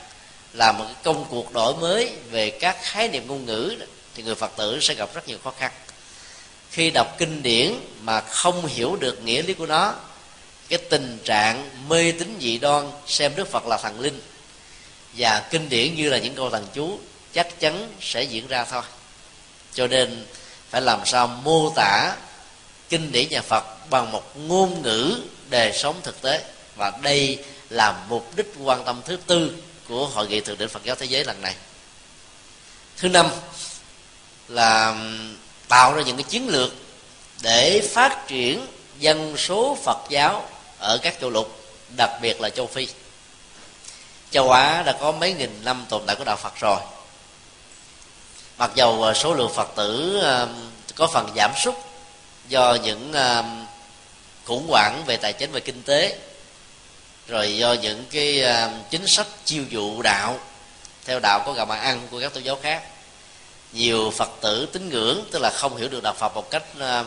làm 0.52 0.78
một 0.78 0.84
cái 0.84 0.94
công 1.02 1.24
cuộc 1.30 1.52
đổi 1.52 1.74
mới 1.74 2.10
về 2.30 2.50
các 2.50 2.76
khái 2.82 3.08
niệm 3.08 3.26
ngôn 3.26 3.46
ngữ 3.46 3.76
thì 4.14 4.22
người 4.22 4.34
phật 4.34 4.52
tử 4.56 4.78
sẽ 4.80 4.94
gặp 4.94 5.14
rất 5.14 5.28
nhiều 5.28 5.38
khó 5.44 5.52
khăn. 5.58 5.72
Khi 6.70 6.90
đọc 6.90 7.14
kinh 7.18 7.42
điển 7.42 7.74
mà 8.00 8.20
không 8.20 8.66
hiểu 8.66 8.96
được 8.96 9.24
nghĩa 9.24 9.42
lý 9.42 9.54
của 9.54 9.66
nó, 9.66 9.94
cái 10.68 10.78
tình 10.78 11.18
trạng 11.24 11.70
mê 11.88 12.12
tín 12.12 12.36
dị 12.40 12.58
đoan 12.58 12.90
xem 13.06 13.32
đức 13.36 13.50
phật 13.50 13.66
là 13.66 13.76
thần 13.82 14.00
linh 14.00 14.20
và 15.16 15.48
kinh 15.50 15.68
điển 15.68 15.94
như 15.94 16.08
là 16.08 16.18
những 16.18 16.34
câu 16.34 16.50
thần 16.50 16.66
chú 16.74 16.98
chắc 17.32 17.60
chắn 17.60 17.92
sẽ 18.00 18.22
diễn 18.22 18.46
ra 18.46 18.64
thôi. 18.64 18.82
Cho 19.74 19.86
nên 19.86 20.26
phải 20.70 20.80
làm 20.80 21.00
sao 21.04 21.26
mô 21.26 21.72
tả 21.76 22.16
kinh 22.88 23.12
điển 23.12 23.28
nhà 23.30 23.42
phật 23.42 23.64
bằng 23.90 24.12
một 24.12 24.36
ngôn 24.36 24.82
ngữ 24.82 25.20
đời 25.50 25.72
sống 25.72 26.00
thực 26.02 26.22
tế. 26.22 26.44
Và 26.76 26.92
đây 27.02 27.38
là 27.74 28.04
mục 28.08 28.36
đích 28.36 28.54
quan 28.62 28.84
tâm 28.84 29.00
thứ 29.04 29.16
tư 29.26 29.52
của 29.88 30.06
hội 30.06 30.28
nghị 30.28 30.40
thượng 30.40 30.58
đỉnh 30.58 30.68
phật 30.68 30.84
giáo 30.84 30.96
thế 30.96 31.06
giới 31.06 31.24
lần 31.24 31.42
này. 31.42 31.54
Thứ 32.96 33.08
năm 33.08 33.26
là 34.48 34.96
tạo 35.68 35.94
ra 35.94 36.02
những 36.02 36.16
cái 36.16 36.24
chiến 36.28 36.48
lược 36.48 36.70
để 37.42 37.88
phát 37.92 38.24
triển 38.28 38.66
dân 38.98 39.36
số 39.36 39.78
phật 39.84 39.98
giáo 40.08 40.48
ở 40.78 40.98
các 41.02 41.14
châu 41.20 41.30
lục, 41.30 41.60
đặc 41.96 42.10
biệt 42.22 42.40
là 42.40 42.50
châu 42.50 42.66
phi. 42.66 42.88
Châu 44.30 44.50
á 44.50 44.82
đã 44.82 44.92
có 45.00 45.12
mấy 45.12 45.32
nghìn 45.32 45.64
năm 45.64 45.86
tồn 45.88 46.02
tại 46.06 46.16
của 46.16 46.24
đạo 46.24 46.36
phật 46.36 46.52
rồi. 46.60 46.80
Mặc 48.58 48.70
dầu 48.74 49.02
ờ, 49.02 49.14
số 49.14 49.34
lượng 49.34 49.52
phật 49.54 49.68
tử 49.76 50.22
có 50.94 51.06
phần 51.06 51.28
giảm 51.36 51.50
sút 51.64 51.74
do 52.48 52.74
những 52.74 53.12
khủng 54.44 54.66
hoảng 54.68 55.02
về 55.06 55.16
tài 55.16 55.32
chính 55.32 55.52
và 55.52 55.60
kinh 55.60 55.82
tế 55.82 56.18
rồi 57.28 57.56
do 57.56 57.72
những 57.72 58.04
cái 58.10 58.42
à, 58.42 58.70
chính 58.90 59.06
sách 59.06 59.26
chiêu 59.44 59.64
dụ 59.70 60.02
đạo, 60.02 60.38
theo 61.04 61.20
đạo 61.22 61.42
có 61.46 61.52
gạo 61.52 61.66
mà 61.66 61.76
ăn 61.76 62.00
của 62.10 62.20
các 62.20 62.34
tôn 62.34 62.42
giáo 62.42 62.58
khác. 62.62 62.82
Nhiều 63.72 64.10
phật 64.10 64.30
tử 64.40 64.68
tín 64.72 64.88
ngưỡng, 64.88 65.24
tức 65.32 65.38
là 65.42 65.50
không 65.50 65.76
hiểu 65.76 65.88
được 65.88 66.02
đạo 66.02 66.14
phật 66.18 66.34
một 66.34 66.50
cách 66.50 66.62
à, 66.80 67.04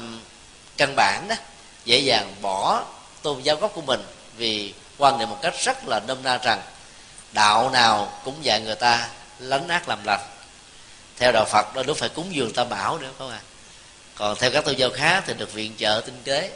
căn 0.77 0.95
bản 0.95 1.27
đó, 1.27 1.35
dễ 1.85 1.99
dàng 1.99 2.35
bỏ 2.41 2.83
tôn 3.21 3.41
giáo 3.41 3.55
gốc 3.55 3.71
của 3.75 3.81
mình 3.81 4.01
vì 4.37 4.73
quan 4.97 5.19
niệm 5.19 5.29
một 5.29 5.39
cách 5.41 5.53
rất 5.63 5.87
là 5.87 5.99
nôm 5.99 6.17
na 6.23 6.37
rằng 6.37 6.61
đạo 7.31 7.69
nào 7.69 8.19
cũng 8.23 8.35
dạy 8.41 8.61
người 8.61 8.75
ta 8.75 9.09
lánh 9.39 9.67
ác 9.67 9.89
làm 9.89 9.99
lành. 10.05 10.21
Theo 11.17 11.31
đạo 11.31 11.45
phật 11.45 11.75
đó, 11.75 11.83
đúng 11.87 11.97
phải 11.97 12.09
cúng 12.09 12.35
dường 12.35 12.53
tam 12.53 12.69
bảo 12.69 12.99
nữa 12.99 13.11
không 13.17 13.29
à 13.29 13.39
còn 14.17 14.37
theo 14.39 14.51
các 14.51 14.65
tôn 14.65 14.75
giáo 14.75 14.89
khác 14.89 15.23
thì 15.27 15.33
được 15.33 15.53
viện 15.53 15.73
trợ 15.77 16.01
tinh 16.05 16.21
kế 16.23 16.51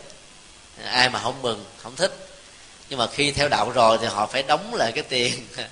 ai 0.84 1.10
mà 1.10 1.20
không 1.20 1.42
mừng, 1.42 1.66
không 1.78 1.96
thích 1.96 2.31
nhưng 2.92 3.00
mà 3.00 3.08
khi 3.08 3.32
theo 3.32 3.50
đạo 3.50 3.72
rồi 3.72 3.98
thì 4.02 4.08
họ 4.08 4.28
phải 4.28 4.44
đóng 4.44 4.74
lại 4.74 4.92
cái 4.92 5.04
tiền 5.04 5.48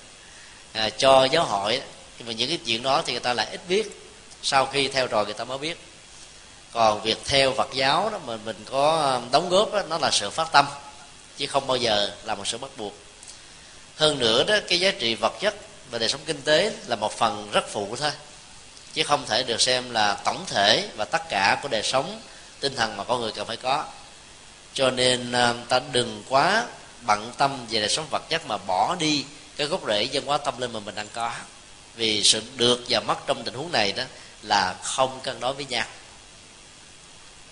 à, 0.72 0.90
cho 0.90 1.24
giáo 1.24 1.44
hội. 1.44 1.82
Nhưng 2.18 2.26
mà 2.26 2.32
những 2.32 2.48
cái 2.48 2.58
chuyện 2.66 2.82
đó 2.82 3.02
thì 3.06 3.12
người 3.12 3.20
ta 3.20 3.34
lại 3.34 3.46
ít 3.50 3.60
biết. 3.68 4.00
Sau 4.42 4.66
khi 4.66 4.88
theo 4.88 5.06
rồi 5.06 5.24
người 5.24 5.34
ta 5.34 5.44
mới 5.44 5.58
biết. 5.58 5.78
Còn 6.72 7.02
việc 7.02 7.18
theo 7.24 7.52
phật 7.52 7.68
giáo 7.72 8.10
đó 8.10 8.18
mình 8.26 8.40
mình 8.44 8.56
có 8.70 9.14
um, 9.14 9.30
đóng 9.30 9.48
góp 9.48 9.72
đó, 9.72 9.82
nó 9.88 9.98
là 9.98 10.10
sự 10.10 10.30
phát 10.30 10.52
tâm 10.52 10.66
chứ 11.36 11.46
không 11.46 11.66
bao 11.66 11.76
giờ 11.76 12.10
là 12.24 12.34
một 12.34 12.46
sự 12.46 12.58
bắt 12.58 12.70
buộc. 12.76 12.94
Hơn 13.96 14.18
nữa 14.18 14.44
đó 14.44 14.56
cái 14.68 14.80
giá 14.80 14.90
trị 14.90 15.14
vật 15.14 15.32
chất 15.40 15.54
và 15.90 15.98
đời 15.98 16.08
sống 16.08 16.20
kinh 16.26 16.42
tế 16.42 16.72
là 16.86 16.96
một 16.96 17.12
phần 17.12 17.48
rất 17.52 17.68
phụ 17.68 17.96
thôi 17.96 18.10
chứ 18.94 19.02
không 19.02 19.26
thể 19.26 19.42
được 19.42 19.60
xem 19.60 19.90
là 19.90 20.14
tổng 20.24 20.44
thể 20.46 20.88
và 20.96 21.04
tất 21.04 21.22
cả 21.28 21.58
của 21.62 21.68
đời 21.68 21.82
sống 21.82 22.20
tinh 22.60 22.76
thần 22.76 22.96
mà 22.96 23.04
con 23.04 23.20
người 23.20 23.32
cần 23.32 23.46
phải 23.46 23.56
có. 23.56 23.84
Cho 24.74 24.90
nên 24.90 25.32
um, 25.32 25.64
ta 25.68 25.80
đừng 25.92 26.22
quá 26.28 26.66
bận 27.06 27.32
tâm 27.38 27.66
về 27.70 27.80
đời 27.80 27.88
sống 27.88 28.06
vật 28.10 28.22
chất 28.28 28.46
mà 28.46 28.56
bỏ 28.66 28.96
đi 28.98 29.24
cái 29.56 29.66
gốc 29.66 29.80
rễ 29.86 30.08
văn 30.12 30.26
hóa 30.26 30.38
tâm 30.38 30.60
linh 30.60 30.72
mà 30.72 30.80
mình 30.80 30.94
đang 30.94 31.08
có. 31.12 31.32
Vì 31.94 32.22
sự 32.22 32.42
được 32.56 32.84
và 32.88 33.00
mất 33.00 33.26
trong 33.26 33.44
tình 33.44 33.54
huống 33.54 33.72
này 33.72 33.92
đó 33.92 34.04
là 34.42 34.74
không 34.82 35.20
cân 35.22 35.40
đối 35.40 35.54
với 35.54 35.64
nhau. 35.64 35.86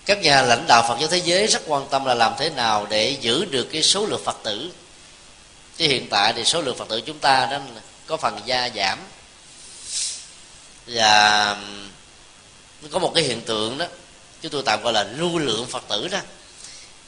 Các 0.06 0.18
nhà 0.22 0.42
lãnh 0.42 0.64
đạo 0.68 0.84
Phật 0.88 0.96
giáo 1.00 1.08
thế 1.08 1.18
giới 1.18 1.46
rất 1.46 1.62
quan 1.66 1.88
tâm 1.90 2.04
là 2.04 2.14
làm 2.14 2.32
thế 2.38 2.50
nào 2.50 2.86
để 2.90 3.16
giữ 3.20 3.44
được 3.44 3.68
cái 3.72 3.82
số 3.82 4.06
lượng 4.06 4.22
Phật 4.24 4.36
tử. 4.42 4.72
Chứ 5.76 5.84
hiện 5.88 6.08
tại 6.10 6.32
thì 6.32 6.44
số 6.44 6.62
lượng 6.62 6.76
Phật 6.76 6.88
tử 6.88 7.00
chúng 7.00 7.18
ta 7.18 7.46
đó 7.46 7.58
có 8.06 8.16
phần 8.16 8.40
gia 8.44 8.70
giảm. 8.76 8.98
Và 10.86 11.56
có 12.90 12.98
một 12.98 13.12
cái 13.14 13.24
hiện 13.24 13.40
tượng 13.40 13.78
đó, 13.78 13.86
chúng 14.42 14.52
tôi 14.52 14.62
tạm 14.66 14.82
gọi 14.82 14.92
là 14.92 15.02
lưu 15.02 15.38
lượng 15.38 15.66
Phật 15.66 15.84
tử 15.88 16.08
đó 16.08 16.18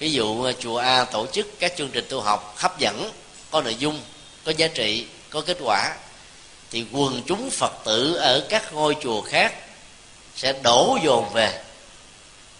ví 0.00 0.12
dụ 0.12 0.42
ờ, 0.42 0.52
chùa 0.52 0.76
A 0.76 1.04
tổ 1.04 1.26
chức 1.26 1.46
các 1.58 1.72
chương 1.76 1.90
trình 1.90 2.06
tu 2.08 2.20
học 2.20 2.54
hấp 2.56 2.78
dẫn 2.78 3.10
có 3.50 3.62
nội 3.62 3.74
dung 3.78 4.00
có 4.44 4.52
giá 4.56 4.68
trị 4.68 5.06
có 5.30 5.40
kết 5.40 5.56
quả 5.60 5.96
thì 6.70 6.84
quần 6.92 7.22
chúng 7.26 7.50
Phật 7.50 7.72
tử 7.84 8.14
ở 8.14 8.46
các 8.48 8.72
ngôi 8.72 8.96
chùa 9.02 9.22
khác 9.22 9.54
sẽ 10.36 10.52
đổ 10.62 10.98
dồn 11.04 11.32
về. 11.32 11.62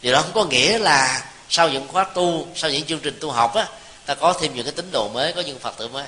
Điều 0.03 0.13
đó 0.13 0.23
không 0.23 0.33
có 0.35 0.45
nghĩa 0.45 0.79
là 0.79 1.31
sau 1.49 1.69
những 1.69 1.89
khóa 1.89 2.05
tu 2.05 2.47
sau 2.55 2.71
những 2.71 2.85
chương 2.85 3.01
trình 3.01 3.19
tu 3.21 3.31
học 3.31 3.55
á 3.55 3.67
ta 4.07 4.15
có 4.15 4.33
thêm 4.41 4.55
những 4.55 4.65
cái 4.65 4.73
tín 4.73 4.91
đồ 4.93 5.09
mới 5.09 5.33
có 5.33 5.41
những 5.41 5.59
phật 5.59 5.75
tử 5.79 5.89
mới. 5.89 6.07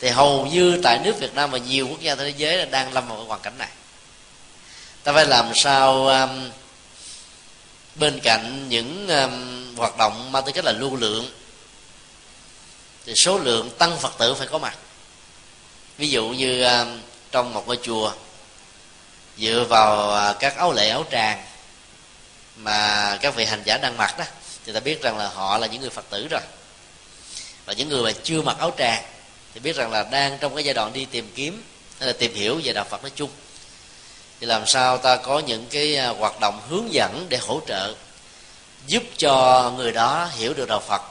Thì 0.00 0.08
hầu 0.08 0.46
như 0.46 0.80
tại 0.82 0.98
nước 1.04 1.18
việt 1.18 1.34
nam 1.34 1.50
và 1.50 1.58
nhiều 1.58 1.88
quốc 1.88 2.00
gia 2.00 2.14
thế 2.14 2.32
giới 2.36 2.66
đang 2.66 2.92
lâm 2.92 3.08
vào 3.08 3.16
cái 3.16 3.26
hoàn 3.26 3.40
cảnh 3.40 3.58
này. 3.58 3.68
Ta 5.04 5.12
phải 5.12 5.26
làm 5.26 5.52
sao 5.54 6.06
um, 6.06 6.50
bên 7.94 8.20
cạnh 8.22 8.68
những 8.68 9.08
um, 9.08 9.65
hoạt 9.76 9.96
động 9.96 10.32
mang 10.32 10.44
tính 10.44 10.54
cách 10.54 10.64
là 10.64 10.72
lưu 10.72 10.96
lượng, 10.96 11.30
thì 13.06 13.14
số 13.14 13.38
lượng 13.38 13.70
tăng 13.78 13.98
phật 13.98 14.18
tử 14.18 14.34
phải 14.34 14.46
có 14.46 14.58
mặt. 14.58 14.76
Ví 15.98 16.08
dụ 16.08 16.28
như 16.28 16.62
à, 16.62 16.86
trong 17.30 17.54
một 17.54 17.66
ngôi 17.66 17.78
chùa, 17.82 18.12
dựa 19.38 19.64
vào 19.68 20.14
à, 20.14 20.32
các 20.32 20.56
áo 20.56 20.72
lệ 20.72 20.88
áo 20.88 21.04
tràng 21.10 21.44
mà 22.56 23.18
các 23.22 23.34
vị 23.34 23.44
hành 23.44 23.62
giả 23.64 23.78
đang 23.78 23.96
mặc 23.96 24.18
đó, 24.18 24.24
thì 24.64 24.72
ta 24.72 24.80
biết 24.80 25.02
rằng 25.02 25.18
là 25.18 25.28
họ 25.28 25.58
là 25.58 25.66
những 25.66 25.80
người 25.80 25.90
phật 25.90 26.04
tử 26.10 26.28
rồi. 26.30 26.40
Và 27.64 27.72
những 27.72 27.88
người 27.88 28.02
mà 28.02 28.18
chưa 28.22 28.42
mặc 28.42 28.56
áo 28.58 28.74
tràng, 28.78 29.04
thì 29.54 29.60
biết 29.60 29.76
rằng 29.76 29.92
là 29.92 30.02
đang 30.02 30.38
trong 30.38 30.54
cái 30.54 30.64
giai 30.64 30.74
đoạn 30.74 30.92
đi 30.92 31.04
tìm 31.04 31.32
kiếm, 31.34 31.62
hay 31.98 32.06
là 32.06 32.12
tìm 32.18 32.34
hiểu 32.34 32.60
về 32.64 32.72
đạo 32.72 32.84
phật 32.90 33.02
nói 33.02 33.12
chung. 33.14 33.30
Thì 34.40 34.46
làm 34.46 34.66
sao 34.66 34.98
ta 34.98 35.16
có 35.16 35.38
những 35.38 35.66
cái 35.70 35.96
à, 35.96 36.08
hoạt 36.08 36.40
động 36.40 36.60
hướng 36.68 36.92
dẫn 36.92 37.26
để 37.28 37.38
hỗ 37.38 37.60
trợ 37.66 37.94
giúp 38.86 39.02
cho 39.16 39.72
người 39.76 39.92
đó 39.92 40.28
hiểu 40.32 40.54
được 40.54 40.68
đạo 40.68 40.80
phật, 40.88 41.02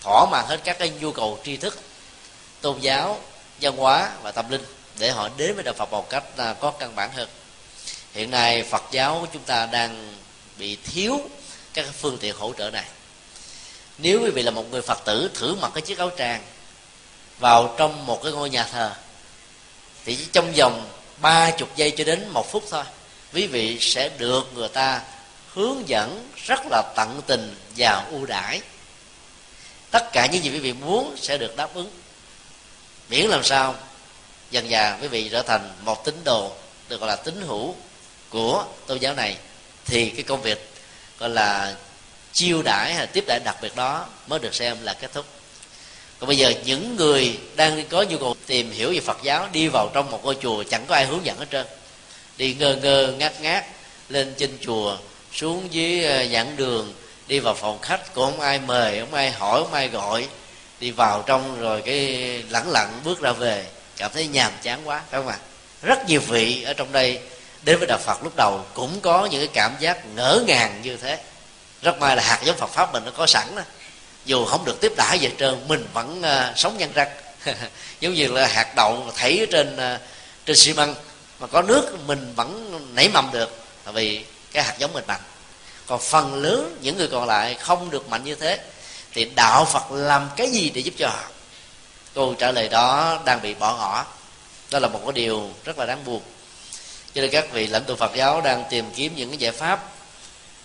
thỏa 0.00 0.26
mãn 0.30 0.44
hết 0.48 0.60
các 0.64 0.78
cái 0.78 0.90
nhu 1.00 1.12
cầu 1.12 1.38
tri 1.44 1.56
thức, 1.56 1.78
tôn 2.60 2.80
giáo, 2.80 3.20
văn 3.60 3.76
hóa 3.76 4.10
và 4.22 4.32
tâm 4.32 4.50
linh 4.50 4.64
để 4.98 5.10
họ 5.10 5.28
đến 5.36 5.54
với 5.54 5.64
đạo 5.64 5.74
phật 5.74 5.90
một 5.90 6.10
cách 6.10 6.24
à, 6.36 6.54
có 6.60 6.70
căn 6.70 6.96
bản 6.96 7.10
hơn. 7.12 7.28
Hiện 8.14 8.30
nay 8.30 8.62
phật 8.62 8.82
giáo 8.90 9.18
của 9.20 9.26
chúng 9.32 9.42
ta 9.42 9.66
đang 9.66 10.14
bị 10.58 10.76
thiếu 10.76 11.20
các 11.74 11.86
phương 12.00 12.18
tiện 12.18 12.34
hỗ 12.36 12.52
trợ 12.58 12.70
này. 12.70 12.84
Nếu 13.98 14.20
quý 14.22 14.30
vị 14.30 14.42
là 14.42 14.50
một 14.50 14.70
người 14.70 14.82
phật 14.82 15.04
tử, 15.04 15.30
thử 15.34 15.54
mặc 15.54 15.70
cái 15.74 15.82
chiếc 15.82 15.98
áo 15.98 16.10
tràng 16.18 16.42
vào 17.38 17.74
trong 17.78 18.06
một 18.06 18.22
cái 18.22 18.32
ngôi 18.32 18.50
nhà 18.50 18.64
thờ, 18.64 18.92
thì 20.04 20.18
trong 20.32 20.52
vòng 20.52 20.88
ba 21.20 21.50
chục 21.50 21.76
giây 21.76 21.90
cho 21.90 22.04
đến 22.04 22.28
một 22.28 22.52
phút 22.52 22.64
thôi, 22.70 22.84
quý 23.32 23.46
vị 23.46 23.78
sẽ 23.80 24.08
được 24.18 24.50
người 24.54 24.68
ta 24.68 25.00
hướng 25.54 25.88
dẫn 25.88 26.28
rất 26.46 26.60
là 26.70 26.82
tận 26.96 27.20
tình 27.26 27.54
và 27.76 28.06
ưu 28.10 28.26
đãi. 28.26 28.60
Tất 29.90 30.12
cả 30.12 30.26
những 30.26 30.44
gì 30.44 30.50
quý 30.50 30.58
vị 30.58 30.72
muốn 30.72 31.16
sẽ 31.16 31.38
được 31.38 31.56
đáp 31.56 31.74
ứng. 31.74 31.90
Miễn 33.08 33.26
làm 33.26 33.44
sao, 33.44 33.74
dần 34.50 34.70
dà 34.70 34.98
quý 35.02 35.08
vị 35.08 35.28
trở 35.32 35.42
thành 35.42 35.70
một 35.84 36.04
tín 36.04 36.20
đồ 36.24 36.52
được 36.88 37.00
gọi 37.00 37.08
là 37.08 37.16
tín 37.16 37.42
hữu 37.46 37.74
của 38.28 38.64
tôn 38.86 38.98
giáo 38.98 39.14
này, 39.14 39.36
thì 39.84 40.10
cái 40.10 40.22
công 40.22 40.42
việc 40.42 40.70
gọi 41.18 41.30
là 41.30 41.74
chiêu 42.32 42.62
đãi 42.62 42.94
hay 42.94 43.06
tiếp 43.06 43.24
đãi 43.26 43.40
đặc 43.44 43.56
biệt 43.62 43.76
đó 43.76 44.06
mới 44.26 44.38
được 44.38 44.54
xem 44.54 44.76
là 44.82 44.94
kết 44.94 45.12
thúc. 45.12 45.26
Còn 46.18 46.28
bây 46.28 46.36
giờ 46.36 46.52
những 46.64 46.96
người 46.96 47.38
đang 47.56 47.86
có 47.88 48.02
nhu 48.02 48.18
cầu 48.18 48.36
tìm 48.46 48.70
hiểu 48.70 48.92
về 48.92 49.00
phật 49.00 49.18
giáo, 49.22 49.48
đi 49.52 49.68
vào 49.68 49.90
trong 49.94 50.10
một 50.10 50.24
ngôi 50.24 50.36
chùa, 50.42 50.64
chẳng 50.70 50.86
có 50.86 50.94
ai 50.94 51.06
hướng 51.06 51.24
dẫn 51.24 51.38
hết 51.38 51.46
trơn. 51.50 51.66
Đi 52.36 52.54
ngơ 52.54 52.76
ngơ, 52.76 53.14
ngát 53.18 53.40
ngát, 53.40 53.64
lên 54.08 54.34
trên 54.38 54.58
chùa 54.60 54.98
xuống 55.32 55.68
dưới 55.70 56.04
ờ, 56.04 56.26
giảng 56.26 56.56
đường 56.56 56.94
đi 57.26 57.38
vào 57.38 57.54
phòng 57.54 57.78
khách 57.82 58.14
cũng 58.14 58.24
không 58.24 58.40
ai 58.40 58.58
mời 58.58 59.00
không 59.00 59.14
ai 59.14 59.30
hỏi 59.30 59.60
không 59.62 59.72
ai 59.72 59.88
gọi 59.88 60.26
đi 60.80 60.90
vào 60.90 61.22
trong 61.26 61.60
rồi 61.60 61.82
cái 61.82 61.98
lẳng 62.50 62.70
lặng 62.70 63.00
bước 63.04 63.20
ra 63.20 63.32
về 63.32 63.66
cảm 63.96 64.10
thấy 64.14 64.26
nhàm 64.26 64.52
chán 64.62 64.80
quá 64.84 65.02
phải 65.10 65.20
không 65.20 65.28
ạ? 65.28 65.38
Rất 65.82 66.08
nhiều 66.08 66.20
vị 66.20 66.62
ở 66.62 66.72
trong 66.72 66.92
đây 66.92 67.20
đến 67.62 67.78
với 67.78 67.86
đạo 67.86 67.98
phật 67.98 68.22
lúc 68.22 68.32
đầu 68.36 68.64
cũng 68.74 69.00
có 69.00 69.28
những 69.30 69.40
cái 69.40 69.50
cảm 69.54 69.76
giác 69.80 70.06
ngỡ 70.14 70.42
ngàng 70.46 70.80
như 70.82 70.96
thế. 70.96 71.18
Rất 71.82 72.00
may 72.00 72.16
là 72.16 72.22
hạt 72.22 72.40
giống 72.44 72.56
phật 72.56 72.70
pháp 72.70 72.92
mình 72.92 73.02
nó 73.04 73.10
có 73.16 73.26
sẵn 73.26 73.46
đó 73.56 73.62
dù 74.24 74.44
không 74.44 74.64
được 74.64 74.80
tiếp 74.80 74.92
đãi 74.96 75.18
về 75.18 75.30
trơn 75.38 75.68
mình 75.68 75.86
vẫn 75.92 76.20
uh, 76.20 76.58
sống 76.58 76.78
nhân 76.78 76.90
răng. 76.94 77.08
Giống 78.00 78.14
như 78.14 78.26
là 78.26 78.46
hạt 78.46 78.72
đậu 78.76 79.06
thấy 79.16 79.46
trên 79.52 79.74
uh, 79.74 80.00
trên 80.46 80.56
xi 80.56 80.72
măng 80.72 80.94
mà 81.40 81.46
có 81.46 81.62
nước 81.62 81.98
mình 82.06 82.32
vẫn 82.36 82.80
nảy 82.94 83.08
mầm 83.08 83.30
được. 83.32 83.64
Tại 83.84 83.94
vì 83.94 84.24
cái 84.52 84.64
hạt 84.64 84.74
giống 84.78 84.92
mình 84.92 85.04
mạnh 85.06 85.20
còn 85.90 86.00
phần 86.00 86.34
lớn 86.34 86.78
những 86.80 86.96
người 86.96 87.08
còn 87.08 87.28
lại 87.28 87.54
không 87.54 87.90
được 87.90 88.08
mạnh 88.08 88.24
như 88.24 88.34
thế 88.34 88.58
thì 89.12 89.24
đạo 89.24 89.64
phật 89.64 89.92
làm 89.92 90.30
cái 90.36 90.50
gì 90.50 90.70
để 90.70 90.80
giúp 90.80 90.94
cho 90.98 91.08
họ? 91.08 91.22
Câu 92.14 92.34
trả 92.34 92.52
lời 92.52 92.68
đó 92.68 93.18
đang 93.24 93.42
bị 93.42 93.54
bỏ 93.54 93.76
ngỏ. 93.76 94.06
Đó 94.70 94.78
là 94.78 94.88
một 94.88 95.00
cái 95.04 95.12
điều 95.12 95.50
rất 95.64 95.78
là 95.78 95.86
đáng 95.86 96.04
buồn. 96.04 96.22
Cho 97.14 97.20
nên 97.20 97.30
các 97.30 97.52
vị 97.52 97.66
lãnh 97.66 97.84
tụ 97.84 97.96
phật 97.96 98.10
giáo 98.14 98.40
đang 98.40 98.64
tìm 98.70 98.84
kiếm 98.96 99.12
những 99.16 99.28
cái 99.28 99.38
giải 99.38 99.52
pháp 99.52 99.84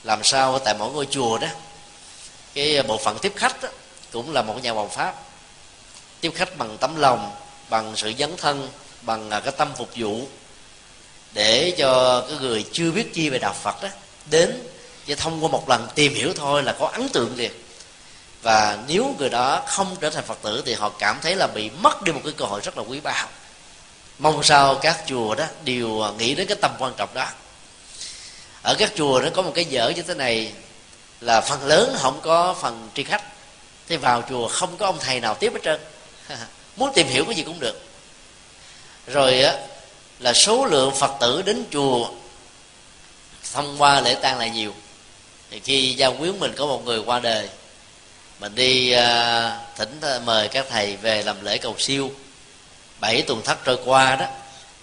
làm 0.03 0.23
sao 0.23 0.59
tại 0.59 0.75
mỗi 0.79 0.91
ngôi 0.91 1.07
chùa 1.09 1.37
đó. 1.37 1.47
Cái 2.53 2.83
bộ 2.83 2.97
phận 2.97 3.17
tiếp 3.21 3.33
khách 3.35 3.61
đó, 3.61 3.69
cũng 4.11 4.33
là 4.33 4.41
một 4.41 4.63
nhà 4.63 4.71
hoàng 4.71 4.89
pháp. 4.89 5.15
Tiếp 6.21 6.31
khách 6.35 6.57
bằng 6.57 6.77
tấm 6.77 6.95
lòng 6.95 7.31
bằng 7.69 7.93
sự 7.95 8.13
dấn 8.19 8.37
thân 8.37 8.69
bằng 9.01 9.29
à, 9.29 9.39
cái 9.39 9.53
tâm 9.57 9.71
phục 9.77 9.89
vụ 9.95 10.27
để 11.35 11.73
cho 11.77 12.23
cái 12.29 12.37
người 12.37 12.65
chưa 12.71 12.91
biết 12.91 13.13
chi 13.13 13.29
về 13.29 13.39
đạo 13.39 13.53
phật 13.53 13.83
đó 13.83 13.89
đến 14.29 14.63
và 15.07 15.15
thông 15.15 15.43
qua 15.43 15.49
một 15.49 15.69
lần 15.69 15.87
tìm 15.95 16.13
hiểu 16.13 16.33
thôi 16.35 16.63
là 16.63 16.75
có 16.79 16.87
ấn 16.87 17.09
tượng 17.09 17.35
liền. 17.35 17.51
Và 18.41 18.77
nếu 18.87 19.15
người 19.19 19.29
đó 19.29 19.63
không 19.67 19.95
trở 20.01 20.09
thành 20.09 20.23
phật 20.23 20.37
tử 20.41 20.63
thì 20.65 20.73
họ 20.73 20.89
cảm 20.89 21.19
thấy 21.21 21.35
là 21.35 21.47
bị 21.47 21.69
mất 21.69 22.03
đi 22.03 22.11
một 22.11 22.21
cái 22.23 22.33
cơ 22.37 22.45
hội 22.45 22.61
rất 22.63 22.77
là 22.77 22.83
quý 22.87 22.99
báu. 22.99 23.27
Mong 24.19 24.43
sao 24.43 24.75
các 24.75 25.03
chùa 25.07 25.35
đó 25.35 25.45
đều 25.63 26.03
nghĩ 26.17 26.35
đến 26.35 26.47
cái 26.47 26.57
tầm 26.61 26.71
quan 26.79 26.93
trọng 26.97 27.13
đó. 27.13 27.27
Ở 28.61 28.75
các 28.79 28.91
chùa 28.95 29.21
nó 29.23 29.29
có 29.29 29.41
một 29.41 29.51
cái 29.55 29.65
dở 29.65 29.91
như 29.95 30.01
thế 30.01 30.13
này 30.13 30.51
là 31.21 31.41
phần 31.41 31.65
lớn 31.65 31.95
không 31.99 32.19
có 32.21 32.55
phần 32.61 32.89
tri 32.93 33.03
khách. 33.03 33.23
Thì 33.87 33.97
vào 33.97 34.23
chùa 34.29 34.47
không 34.47 34.77
có 34.77 34.85
ông 34.85 34.97
thầy 34.99 35.19
nào 35.19 35.33
tiếp 35.33 35.53
hết 35.53 35.59
trơn. 35.63 35.79
Muốn 36.75 36.91
tìm 36.95 37.07
hiểu 37.07 37.25
cái 37.25 37.35
gì 37.35 37.43
cũng 37.43 37.59
được. 37.59 37.81
Rồi 39.07 39.41
á 39.41 39.53
là 40.19 40.33
số 40.33 40.65
lượng 40.65 40.95
phật 40.95 41.11
tử 41.19 41.41
đến 41.41 41.63
chùa 41.71 42.09
thông 43.53 43.75
qua 43.77 44.01
lễ 44.01 44.15
tang 44.15 44.39
là 44.39 44.47
nhiều. 44.47 44.73
Thì 45.51 45.59
khi 45.59 45.93
gia 45.93 46.09
quyến 46.09 46.39
mình 46.39 46.53
có 46.57 46.65
một 46.65 46.85
người 46.85 46.99
qua 47.05 47.19
đời 47.19 47.49
mình 48.39 48.55
đi 48.55 48.95
uh, 48.95 48.99
thỉnh 49.77 49.99
mời 50.25 50.47
các 50.47 50.65
thầy 50.69 50.95
về 50.95 51.23
làm 51.23 51.45
lễ 51.45 51.57
cầu 51.57 51.75
siêu. 51.77 52.11
Bảy 52.99 53.21
tuần 53.21 53.41
thất 53.43 53.57
trôi 53.65 53.77
qua 53.85 54.15
đó 54.15 54.25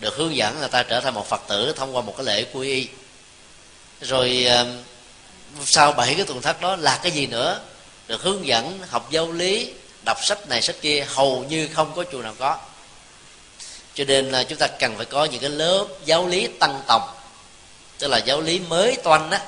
được 0.00 0.16
hướng 0.16 0.36
dẫn 0.36 0.60
người 0.60 0.68
ta 0.68 0.82
trở 0.82 1.00
thành 1.00 1.14
một 1.14 1.28
phật 1.28 1.40
tử 1.48 1.72
thông 1.76 1.96
qua 1.96 2.02
một 2.02 2.14
cái 2.16 2.26
lễ 2.26 2.44
quy 2.52 2.68
y. 2.68 2.88
Rồi 4.00 4.46
uh, 4.62 4.66
sau 5.66 5.92
bảy 5.92 6.14
cái 6.14 6.24
tuần 6.24 6.42
thất 6.42 6.60
đó 6.60 6.76
là 6.76 7.00
cái 7.02 7.12
gì 7.12 7.26
nữa? 7.26 7.60
Được 8.08 8.22
hướng 8.22 8.46
dẫn 8.46 8.78
học 8.90 9.10
giáo 9.10 9.32
lý 9.32 9.72
đọc 10.04 10.18
sách 10.24 10.48
này 10.48 10.62
sách 10.62 10.76
kia 10.80 11.06
hầu 11.08 11.44
như 11.48 11.68
không 11.74 11.92
có 11.96 12.04
chùa 12.12 12.22
nào 12.22 12.34
có 12.38 12.58
cho 13.94 14.04
nên 14.04 14.30
là 14.30 14.42
chúng 14.42 14.58
ta 14.58 14.66
cần 14.66 14.96
phải 14.96 15.06
có 15.06 15.24
những 15.24 15.40
cái 15.40 15.50
lớp 15.50 15.86
giáo 16.04 16.26
lý 16.26 16.46
tăng 16.46 16.82
tòng. 16.86 17.02
Tức 17.98 18.08
là 18.08 18.18
giáo 18.18 18.40
lý 18.40 18.58
mới 18.58 18.96
toanh 18.96 19.30
á 19.30 19.40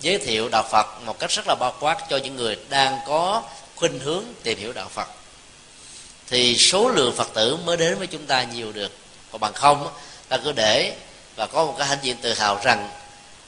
giới 0.00 0.18
thiệu 0.18 0.48
đạo 0.48 0.64
phật 0.70 0.86
một 1.04 1.18
cách 1.18 1.30
rất 1.30 1.46
là 1.48 1.54
bao 1.54 1.74
quát 1.80 1.98
cho 2.10 2.16
những 2.16 2.36
người 2.36 2.56
đang 2.68 2.98
có 3.06 3.42
khuynh 3.76 3.98
hướng 3.98 4.24
tìm 4.42 4.58
hiểu 4.58 4.72
đạo 4.72 4.88
phật. 4.88 5.08
Thì 6.26 6.56
số 6.56 6.88
lượng 6.88 7.14
phật 7.16 7.28
tử 7.34 7.56
mới 7.56 7.76
đến 7.76 7.98
với 7.98 8.06
chúng 8.06 8.26
ta 8.26 8.42
nhiều 8.42 8.72
được. 8.72 8.92
Còn 9.32 9.40
bằng 9.40 9.52
không 9.52 9.88
ta 10.28 10.36
cứ 10.36 10.52
để 10.52 10.96
và 11.36 11.46
có 11.46 11.64
một 11.64 11.74
cái 11.78 11.86
hãnh 11.86 11.98
diện 12.02 12.16
tự 12.22 12.34
hào 12.34 12.60
rằng 12.64 12.90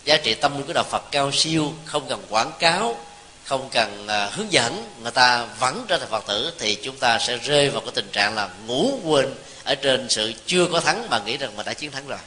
giá 0.05 0.17
trị 0.17 0.35
tâm 0.35 0.57
linh 0.57 0.67
của 0.67 0.73
đạo 0.73 0.85
phật 0.91 1.03
cao 1.11 1.33
siêu 1.33 1.73
không 1.85 2.09
cần 2.09 2.25
quảng 2.31 2.53
cáo 2.59 2.97
không 3.45 3.69
cần 3.73 4.07
uh, 4.07 4.35
hướng 4.35 4.53
dẫn 4.53 4.85
người 5.03 5.11
ta 5.11 5.45
vẫn 5.45 5.85
trở 5.89 5.99
thành 5.99 6.09
phật 6.09 6.25
tử 6.27 6.53
thì 6.59 6.75
chúng 6.75 6.97
ta 6.97 7.19
sẽ 7.19 7.37
rơi 7.37 7.71
vào 7.71 7.81
cái 7.81 7.91
tình 7.95 8.09
trạng 8.13 8.35
là 8.35 8.49
ngủ 8.67 9.01
quên 9.05 9.35
ở 9.65 9.75
trên 9.75 10.09
sự 10.09 10.33
chưa 10.47 10.67
có 10.73 10.81
thắng 10.81 11.11
mà 11.11 11.19
nghĩ 11.27 11.37
rằng 11.37 11.57
mình 11.57 11.67
đã 11.67 11.75
chiến 11.75 11.91
thắng 11.91 12.07
rồi. 12.07 12.19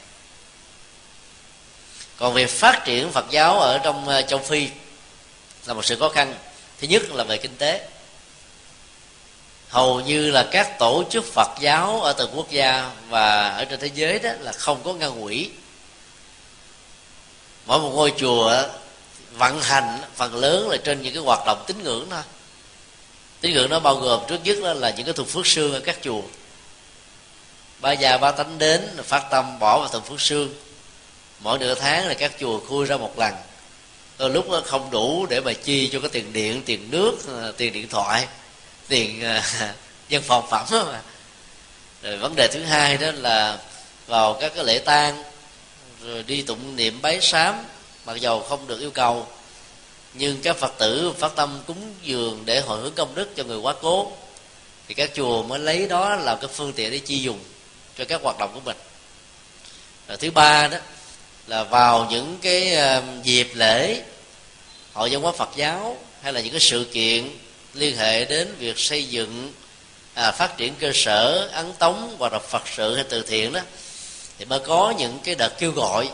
Còn 2.16 2.34
việc 2.34 2.50
phát 2.50 2.82
triển 2.84 3.10
phật 3.12 3.24
giáo 3.30 3.60
ở 3.60 3.78
trong 3.78 4.08
ờ, 4.08 4.22
châu 4.22 4.38
phi 4.38 4.68
là 5.66 5.74
một 5.74 5.84
sự 5.84 5.96
khó 6.00 6.08
khăn. 6.08 6.34
Thứ 6.80 6.86
nhất 6.86 7.02
là 7.10 7.24
về 7.24 7.36
kinh 7.36 7.56
tế. 7.56 7.88
Hầu 9.68 10.00
như 10.00 10.30
là 10.30 10.48
các 10.50 10.78
tổ 10.78 11.04
chức 11.10 11.24
phật 11.24 11.48
giáo 11.60 12.00
ở 12.00 12.12
từng 12.12 12.30
quốc 12.34 12.50
gia 12.50 12.90
và 13.08 13.48
ở 13.48 13.64
trên 13.64 13.80
thế 13.80 13.90
giới 13.94 14.18
đó 14.18 14.30
là 14.40 14.52
không 14.52 14.82
có 14.84 14.92
ngân 14.94 15.22
quỹ 15.22 15.50
mỗi 17.66 17.78
một 17.78 17.90
ngôi 17.94 18.12
chùa 18.16 18.62
vận 19.32 19.60
hành 19.60 19.98
phần 20.14 20.34
lớn 20.34 20.68
là 20.68 20.76
trên 20.76 21.02
những 21.02 21.14
cái 21.14 21.22
hoạt 21.22 21.46
động 21.46 21.64
tín 21.66 21.82
ngưỡng 21.82 22.06
thôi. 22.10 22.22
Tín 23.40 23.52
ngưỡng 23.52 23.70
nó 23.70 23.80
bao 23.80 23.96
gồm 23.96 24.20
trước 24.28 24.38
nhất 24.44 24.58
là 24.76 24.90
những 24.90 25.06
cái 25.06 25.12
thuộc 25.12 25.28
phước 25.28 25.46
xương 25.46 25.72
ở 25.72 25.80
các 25.80 25.98
chùa 26.02 26.22
ba 27.84 27.92
già 27.92 28.18
ba 28.18 28.30
tánh 28.30 28.58
đến, 28.58 28.88
phát 29.04 29.24
tâm 29.30 29.58
bỏ 29.58 29.78
vào 29.78 29.88
từng 29.92 30.02
phước 30.02 30.20
xương 30.20 30.54
mỗi 31.40 31.58
nửa 31.58 31.74
tháng 31.74 32.06
là 32.06 32.14
các 32.14 32.32
chùa 32.40 32.60
khui 32.60 32.86
ra 32.86 32.96
một 32.96 33.18
lần. 33.18 33.34
Đôi 34.18 34.30
lúc 34.30 34.50
nó 34.50 34.60
không 34.64 34.90
đủ 34.90 35.26
để 35.30 35.40
mà 35.40 35.52
chi 35.52 35.88
cho 35.92 36.00
cái 36.00 36.08
tiền 36.12 36.32
điện, 36.32 36.62
tiền 36.66 36.90
nước 36.90 37.18
ờ, 37.26 37.52
tiền 37.56 37.72
điện 37.72 37.88
thoại, 37.88 38.26
tiền 38.88 39.22
ờ, 39.22 39.40
dân 40.08 40.22
phòng 40.22 40.46
phẩm. 40.50 40.66
Đó 40.70 40.84
mà 40.92 41.02
rồi 42.02 42.16
vấn 42.16 42.34
đề 42.36 42.48
thứ 42.52 42.62
hai 42.62 42.96
đó 42.96 43.10
là 43.14 43.58
vào 44.06 44.34
các 44.40 44.52
cái 44.54 44.64
lễ 44.64 44.78
tang, 44.78 45.24
rồi 46.04 46.22
đi 46.22 46.42
tụng 46.42 46.76
niệm 46.76 47.02
bái 47.02 47.20
sám, 47.20 47.54
mặc 48.06 48.20
dầu 48.20 48.40
không 48.40 48.66
được 48.66 48.80
yêu 48.80 48.90
cầu, 48.90 49.26
nhưng 50.14 50.42
các 50.42 50.56
phật 50.56 50.74
tử 50.78 51.12
phát 51.18 51.36
tâm 51.36 51.60
cúng 51.66 51.94
dường 52.02 52.42
để 52.44 52.60
hồi 52.60 52.80
hướng 52.80 52.94
công 52.94 53.14
đức 53.14 53.36
cho 53.36 53.44
người 53.44 53.58
quá 53.58 53.74
cố, 53.82 54.12
thì 54.88 54.94
các 54.94 55.10
chùa 55.14 55.42
mới 55.42 55.58
lấy 55.58 55.86
đó 55.88 56.16
làm 56.16 56.38
cái 56.40 56.50
phương 56.54 56.72
tiện 56.72 56.90
để 56.90 56.98
chi 56.98 57.18
dùng 57.18 57.38
cho 57.98 58.04
các 58.04 58.22
hoạt 58.22 58.38
động 58.38 58.50
của 58.54 58.60
mình. 58.64 58.76
Rồi 60.08 60.16
thứ 60.16 60.30
ba 60.30 60.68
đó 60.68 60.78
là 61.46 61.64
vào 61.64 62.06
những 62.10 62.38
cái 62.42 62.74
ờ, 62.74 63.02
dịp 63.22 63.50
lễ 63.54 64.02
hội 64.92 65.10
văn 65.10 65.22
hóa 65.22 65.32
phật 65.32 65.48
giáo 65.56 65.96
hay 66.22 66.32
là 66.32 66.40
những 66.40 66.50
cái 66.50 66.60
sự 66.60 66.86
kiện 66.92 67.30
liên 67.74 67.96
hệ 67.96 68.24
đến 68.24 68.54
việc 68.58 68.78
xây 68.78 69.04
dựng 69.04 69.52
à, 70.14 70.32
phát 70.32 70.56
triển 70.56 70.74
cơ 70.74 70.90
sở 70.94 71.48
ấn 71.52 71.72
tống 71.72 72.16
hoặc 72.18 72.32
là 72.32 72.38
phật 72.38 72.62
sự 72.76 72.94
hay 72.94 73.04
từ 73.04 73.22
thiện 73.22 73.52
đó 73.52 73.60
thì 74.38 74.44
mới 74.44 74.58
có 74.60 74.94
những 74.98 75.18
cái 75.24 75.34
đợt 75.34 75.58
kêu 75.58 75.70
gọi. 75.70 76.08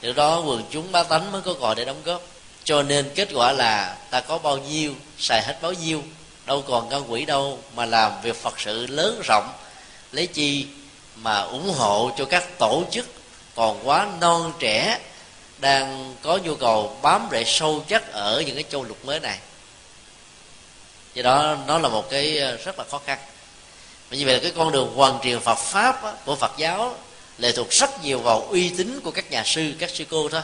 Từ 0.00 0.12
đó 0.12 0.40
quần 0.40 0.64
chúng 0.70 0.92
bá 0.92 1.02
tánh 1.02 1.32
mới 1.32 1.42
có 1.42 1.52
gọi 1.52 1.74
để 1.74 1.84
đóng 1.84 2.02
góp. 2.04 2.22
Cho 2.64 2.82
nên 2.82 3.10
kết 3.14 3.28
quả 3.34 3.52
là 3.52 3.96
ta 4.10 4.20
có 4.20 4.38
bao 4.38 4.58
nhiêu 4.58 4.94
xài 5.18 5.42
hết 5.42 5.58
bao 5.62 5.72
nhiêu 5.72 6.02
đâu 6.46 6.64
còn 6.68 6.88
ngân 6.88 7.04
quỹ 7.04 7.24
đâu 7.24 7.60
mà 7.74 7.86
làm 7.86 8.12
việc 8.22 8.36
phật 8.36 8.60
sự 8.60 8.86
lớn 8.86 9.20
rộng. 9.24 9.52
Lấy 10.12 10.26
chi 10.26 10.66
mà 11.16 11.40
ủng 11.40 11.74
hộ 11.74 12.10
cho 12.16 12.24
các 12.24 12.58
tổ 12.58 12.84
chức 12.90 13.06
còn 13.54 13.88
quá 13.88 14.08
non 14.20 14.52
trẻ 14.58 14.98
đang 15.58 16.14
có 16.22 16.38
nhu 16.44 16.54
cầu 16.54 16.96
bám 17.02 17.28
rễ 17.32 17.44
sâu 17.46 17.84
chắc 17.88 18.12
ở 18.12 18.42
những 18.46 18.54
cái 18.54 18.64
châu 18.70 18.84
lục 18.84 19.04
mới 19.04 19.20
này. 19.20 19.38
Do 21.14 21.22
đó, 21.22 21.56
nó 21.66 21.78
là 21.78 21.88
một 21.88 22.10
cái 22.10 22.38
ờ, 22.38 22.56
rất 22.56 22.78
là 22.78 22.84
khó 22.90 23.00
khăn. 23.06 23.18
Vì 24.10 24.24
vậy 24.24 24.34
là 24.34 24.40
cái 24.42 24.52
con 24.56 24.72
đường 24.72 24.92
hoàn 24.94 25.20
truyền 25.20 25.40
Phật 25.40 25.58
pháp 25.58 26.24
của 26.24 26.36
Phật 26.36 26.52
giáo 26.56 26.96
lệ 27.38 27.52
thuộc 27.52 27.70
rất 27.70 28.04
nhiều 28.04 28.18
vào 28.18 28.40
uy 28.40 28.68
tín 28.68 29.00
của 29.04 29.10
các 29.10 29.30
nhà 29.30 29.42
sư, 29.44 29.72
các 29.78 29.90
sư 29.90 30.04
cô 30.10 30.28
thôi. 30.28 30.42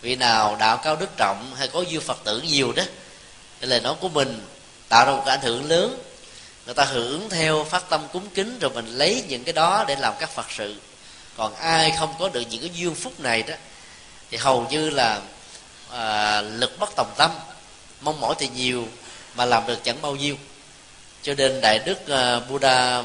Vị 0.00 0.16
nào 0.16 0.56
đạo 0.60 0.76
cao 0.76 0.96
đức 0.96 1.16
trọng 1.16 1.54
hay 1.54 1.68
có 1.68 1.84
dư 1.92 2.00
phật 2.00 2.18
tử 2.24 2.40
nhiều 2.40 2.72
đó, 2.72 2.82
cái 3.60 3.68
lời 3.70 3.80
nói 3.80 3.94
của 4.00 4.08
mình 4.08 4.46
tạo 4.88 5.06
ra 5.06 5.12
một 5.12 5.22
cái 5.26 5.36
ảnh 5.36 5.44
hưởng 5.44 5.68
lớn 5.68 5.98
người 6.66 6.74
ta 6.74 6.84
hưởng 6.84 7.30
theo 7.30 7.64
phát 7.64 7.88
tâm 7.88 8.06
cúng 8.12 8.26
kính 8.34 8.58
rồi 8.58 8.70
mình 8.70 8.86
lấy 8.86 9.24
những 9.28 9.44
cái 9.44 9.52
đó 9.52 9.84
để 9.88 9.96
làm 9.96 10.14
các 10.20 10.30
phật 10.30 10.46
sự. 10.50 10.76
Còn 11.36 11.54
ai 11.54 11.92
không 11.98 12.14
có 12.18 12.28
được 12.28 12.42
những 12.50 12.60
cái 12.60 12.70
duyên 12.74 12.94
phúc 12.94 13.20
này 13.20 13.42
đó 13.42 13.54
thì 14.30 14.36
hầu 14.36 14.66
như 14.70 14.90
là 14.90 15.20
à, 15.90 16.40
lực 16.40 16.78
bất 16.78 16.90
tòng 16.96 17.14
tâm 17.16 17.30
mong 18.00 18.20
mỏi 18.20 18.34
thì 18.38 18.48
nhiều 18.56 18.88
mà 19.34 19.44
làm 19.44 19.66
được 19.66 19.84
chẳng 19.84 20.02
bao 20.02 20.16
nhiêu. 20.16 20.36
Cho 21.22 21.34
nên 21.34 21.60
đại 21.60 21.78
đức 21.78 22.08
à, 22.08 22.40
Buddha 22.40 23.02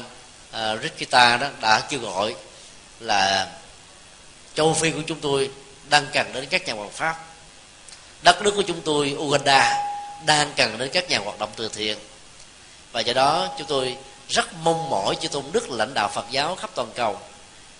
à, 0.50 0.76
Rikita 0.76 1.36
đó 1.36 1.48
đã 1.60 1.80
kêu 1.80 2.00
gọi 2.00 2.34
là 3.00 3.48
châu 4.54 4.74
phi 4.74 4.90
của 4.90 5.02
chúng 5.06 5.20
tôi 5.20 5.50
đang 5.90 6.06
cần 6.12 6.32
đến 6.32 6.46
các 6.50 6.66
nhà 6.66 6.74
hoạt 6.74 6.90
pháp. 6.90 7.24
Đất 8.22 8.42
nước 8.42 8.52
của 8.56 8.62
chúng 8.62 8.80
tôi 8.80 9.16
Uganda 9.18 9.76
đang 10.26 10.52
cần 10.56 10.78
đến 10.78 10.90
các 10.92 11.10
nhà 11.10 11.18
hoạt 11.18 11.38
động 11.38 11.50
từ 11.56 11.68
thiện 11.68 11.98
và 12.92 13.00
do 13.00 13.12
đó, 13.12 13.48
chúng 13.58 13.66
tôi 13.66 13.96
rất 14.28 14.54
mong 14.62 14.90
mỏi 14.90 15.16
chư 15.20 15.28
tôn 15.28 15.44
đức 15.52 15.70
lãnh 15.70 15.94
đạo 15.94 16.10
Phật 16.14 16.24
giáo 16.30 16.56
khắp 16.56 16.70
toàn 16.74 16.88
cầu. 16.94 17.18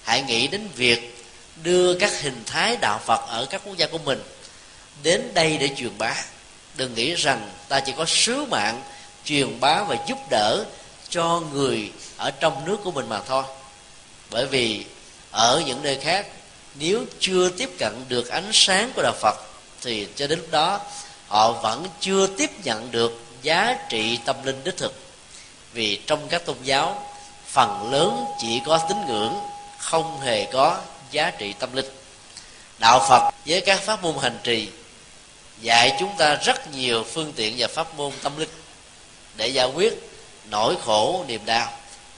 Hãy 0.04 0.22
nghĩ 0.22 0.46
đến 0.46 0.68
việc 0.74 1.24
đưa 1.62 1.94
các 1.94 2.20
hình 2.20 2.42
thái 2.46 2.76
đạo 2.76 3.00
Phật 3.06 3.20
ở 3.28 3.46
các 3.50 3.60
quốc 3.64 3.76
gia 3.76 3.86
của 3.86 3.98
mình 3.98 4.22
đến 5.02 5.34
đây 5.34 5.58
để 5.58 5.68
truyền 5.76 5.98
bá. 5.98 6.14
Đừng 6.74 6.94
nghĩ 6.94 7.14
rằng 7.14 7.50
ta 7.68 7.80
chỉ 7.80 7.92
có 7.96 8.04
sứ 8.04 8.44
mạng 8.44 8.82
truyền 9.24 9.60
bá 9.60 9.82
và 9.82 9.96
giúp 10.08 10.18
đỡ 10.30 10.64
cho 11.08 11.42
người 11.52 11.92
ở 12.16 12.30
trong 12.30 12.64
nước 12.64 12.76
của 12.84 12.90
mình 12.90 13.08
mà 13.08 13.20
thôi. 13.20 13.44
Bởi 14.30 14.46
vì 14.46 14.84
ở 15.30 15.62
những 15.66 15.82
nơi 15.82 15.98
khác, 16.02 16.26
nếu 16.74 17.04
chưa 17.20 17.48
tiếp 17.48 17.70
cận 17.78 18.04
được 18.08 18.28
ánh 18.28 18.50
sáng 18.52 18.92
của 18.96 19.02
đạo 19.02 19.14
phật, 19.20 19.36
thì 19.82 20.06
cho 20.16 20.26
đến 20.26 20.38
lúc 20.38 20.50
đó, 20.50 20.80
họ 21.28 21.52
vẫn 21.52 21.86
chưa 22.00 22.26
tiếp 22.26 22.50
nhận 22.64 22.90
được 22.90 23.20
giá 23.42 23.76
trị 23.88 24.18
tâm 24.24 24.36
linh 24.44 24.64
đích 24.64 24.76
thực. 24.76 24.94
Vì 25.72 26.00
trong 26.06 26.28
các 26.28 26.46
tôn 26.46 26.56
giáo, 26.62 27.06
phần 27.46 27.92
lớn 27.92 28.24
chỉ 28.38 28.60
có 28.66 28.78
tín 28.88 28.96
ngưỡng, 29.06 29.34
không 29.78 30.20
hề 30.20 30.44
có 30.52 30.78
giá 31.10 31.30
trị 31.30 31.54
tâm 31.58 31.72
linh. 31.72 31.86
Đạo 32.78 33.06
phật 33.08 33.30
với 33.46 33.60
các 33.60 33.80
pháp 33.80 34.02
môn 34.02 34.14
hành 34.22 34.38
trì 34.42 34.68
dạy 35.60 35.96
chúng 36.00 36.12
ta 36.18 36.34
rất 36.34 36.74
nhiều 36.74 37.04
phương 37.12 37.32
tiện 37.32 37.54
và 37.58 37.68
pháp 37.68 37.94
môn 37.96 38.12
tâm 38.22 38.38
linh 38.38 38.48
để 39.36 39.48
giải 39.48 39.66
quyết 39.74 39.94
nỗi 40.44 40.76
khổ, 40.84 41.24
niềm 41.28 41.40
đau. 41.44 41.72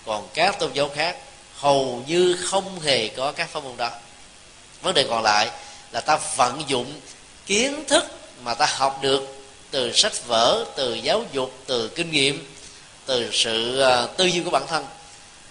Còn 0.06 0.28
các 0.34 0.58
tôn 0.58 0.72
giáo 0.72 0.90
khác 0.94 1.16
hầu 1.56 2.02
như 2.06 2.36
không 2.44 2.80
hề 2.80 3.08
có 3.08 3.32
các 3.32 3.48
pháp 3.48 3.64
môn 3.64 3.76
đó. 3.76 3.90
Vấn 4.82 4.94
đề 4.94 5.06
còn 5.10 5.22
lại 5.22 5.50
là 5.92 6.00
ta 6.00 6.18
vận 6.36 6.62
dụng 6.68 7.00
kiến 7.46 7.84
thức 7.88 8.04
mà 8.42 8.54
ta 8.54 8.66
học 8.66 8.98
được 9.02 9.41
từ 9.72 9.92
sách 9.92 10.26
vở, 10.26 10.64
từ 10.76 10.94
giáo 10.94 11.24
dục, 11.32 11.52
từ 11.66 11.88
kinh 11.88 12.10
nghiệm, 12.10 12.46
từ 13.06 13.30
sự 13.32 13.80
à, 13.80 14.06
tư 14.16 14.24
duy 14.24 14.42
của 14.44 14.50
bản 14.50 14.66
thân 14.68 14.86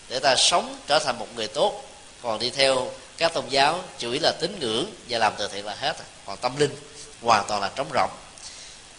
để 0.09 0.19
ta 0.19 0.35
sống, 0.35 0.77
trở 0.87 0.99
thành 0.99 1.19
một 1.19 1.27
người 1.35 1.47
tốt. 1.47 1.83
Còn 2.21 2.39
đi 2.39 2.49
theo 2.49 2.91
các 3.17 3.33
tôn 3.33 3.43
giáo 3.49 3.79
chủ 3.97 4.11
yếu 4.11 4.21
là 4.23 4.31
tín 4.31 4.57
ngưỡng 4.59 4.85
và 5.09 5.17
làm 5.17 5.33
từ 5.37 5.47
thiện 5.47 5.65
là 5.65 5.75
hết. 5.79 5.97
Còn 6.25 6.37
tâm 6.37 6.57
linh 6.57 6.75
hoàn 7.21 7.45
toàn 7.47 7.61
là 7.61 7.71
trống 7.75 7.87
rỗng. 7.93 8.09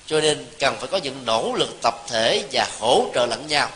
Cho 0.07 0.21
nên 0.21 0.47
cần 0.59 0.77
phải 0.79 0.89
có 0.89 0.97
những 0.97 1.25
nỗ 1.25 1.53
lực 1.57 1.69
tập 1.83 1.95
thể 2.09 2.45
và 2.53 2.69
hỗ 2.81 3.07
trợ 3.15 3.27
lẫn 3.27 3.47
nhau. 3.47 3.69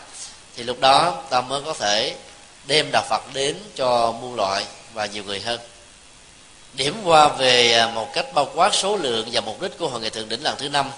Thì 0.57 0.63
lúc 0.63 0.81
đó 0.81 1.23
ta 1.31 1.41
mới 1.41 1.63
có 1.63 1.75
thể 1.75 2.15
đem 2.67 2.87
đạo 2.93 3.05
phật 3.11 3.23
đến 3.35 3.57
cho 3.75 4.13
muôn 4.13 4.35
loại 4.35 4.65
và 4.95 5.07
nhiều 5.07 5.25
người 5.25 5.41
hơn. 5.41 5.61
Điểm 6.73 6.95
qua 7.05 7.29
về 7.29 7.73
à, 7.73 7.87
một 7.87 8.09
cách 8.15 8.27
bao 8.35 8.51
quát 8.55 8.75
số 8.75 8.97
lượng 8.97 9.29
và 9.33 9.41
mục 9.41 9.63
đích 9.63 9.79
của 9.79 9.89
hội 9.89 10.01
nghị 10.01 10.11
thượng 10.11 10.29
đỉnh 10.29 10.43
lần 10.43 10.57
thứ 10.59 10.69
năm 10.69 10.91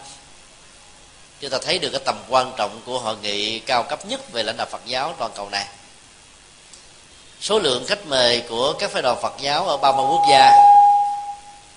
chúng 1.41 1.51
ta 1.51 1.59
thấy 1.63 1.79
được 1.79 1.91
cái 1.93 2.01
tầm 2.05 2.17
quan 2.29 2.53
trọng 2.57 2.81
của 2.87 2.99
hội 2.99 3.17
nghị 3.23 3.59
cao 3.59 3.83
cấp 3.83 4.07
nhất 4.07 4.33
về 4.33 4.43
lãnh 4.43 4.57
đạo 4.57 4.67
Phật 4.71 4.81
giáo 4.87 5.15
toàn 5.19 5.31
cầu 5.35 5.49
này. 5.51 5.67
Số 7.41 7.59
lượng 7.59 7.85
khách 7.89 8.07
mời 8.07 8.43
của 8.49 8.73
các 8.73 8.91
phái 8.91 9.03
đoàn 9.03 9.19
Phật 9.23 9.35
giáo 9.41 9.69
ở 9.69 9.77
30 9.77 10.07
quốc 10.09 10.27
gia 10.31 10.53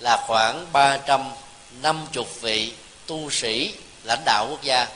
là 0.00 0.24
khoảng 0.26 0.66
350 0.72 2.24
vị 2.40 2.72
tu 3.06 3.30
sĩ 3.30 3.74
lãnh 4.04 4.22
đạo 4.24 4.46
quốc 4.50 4.62
gia 4.62 4.86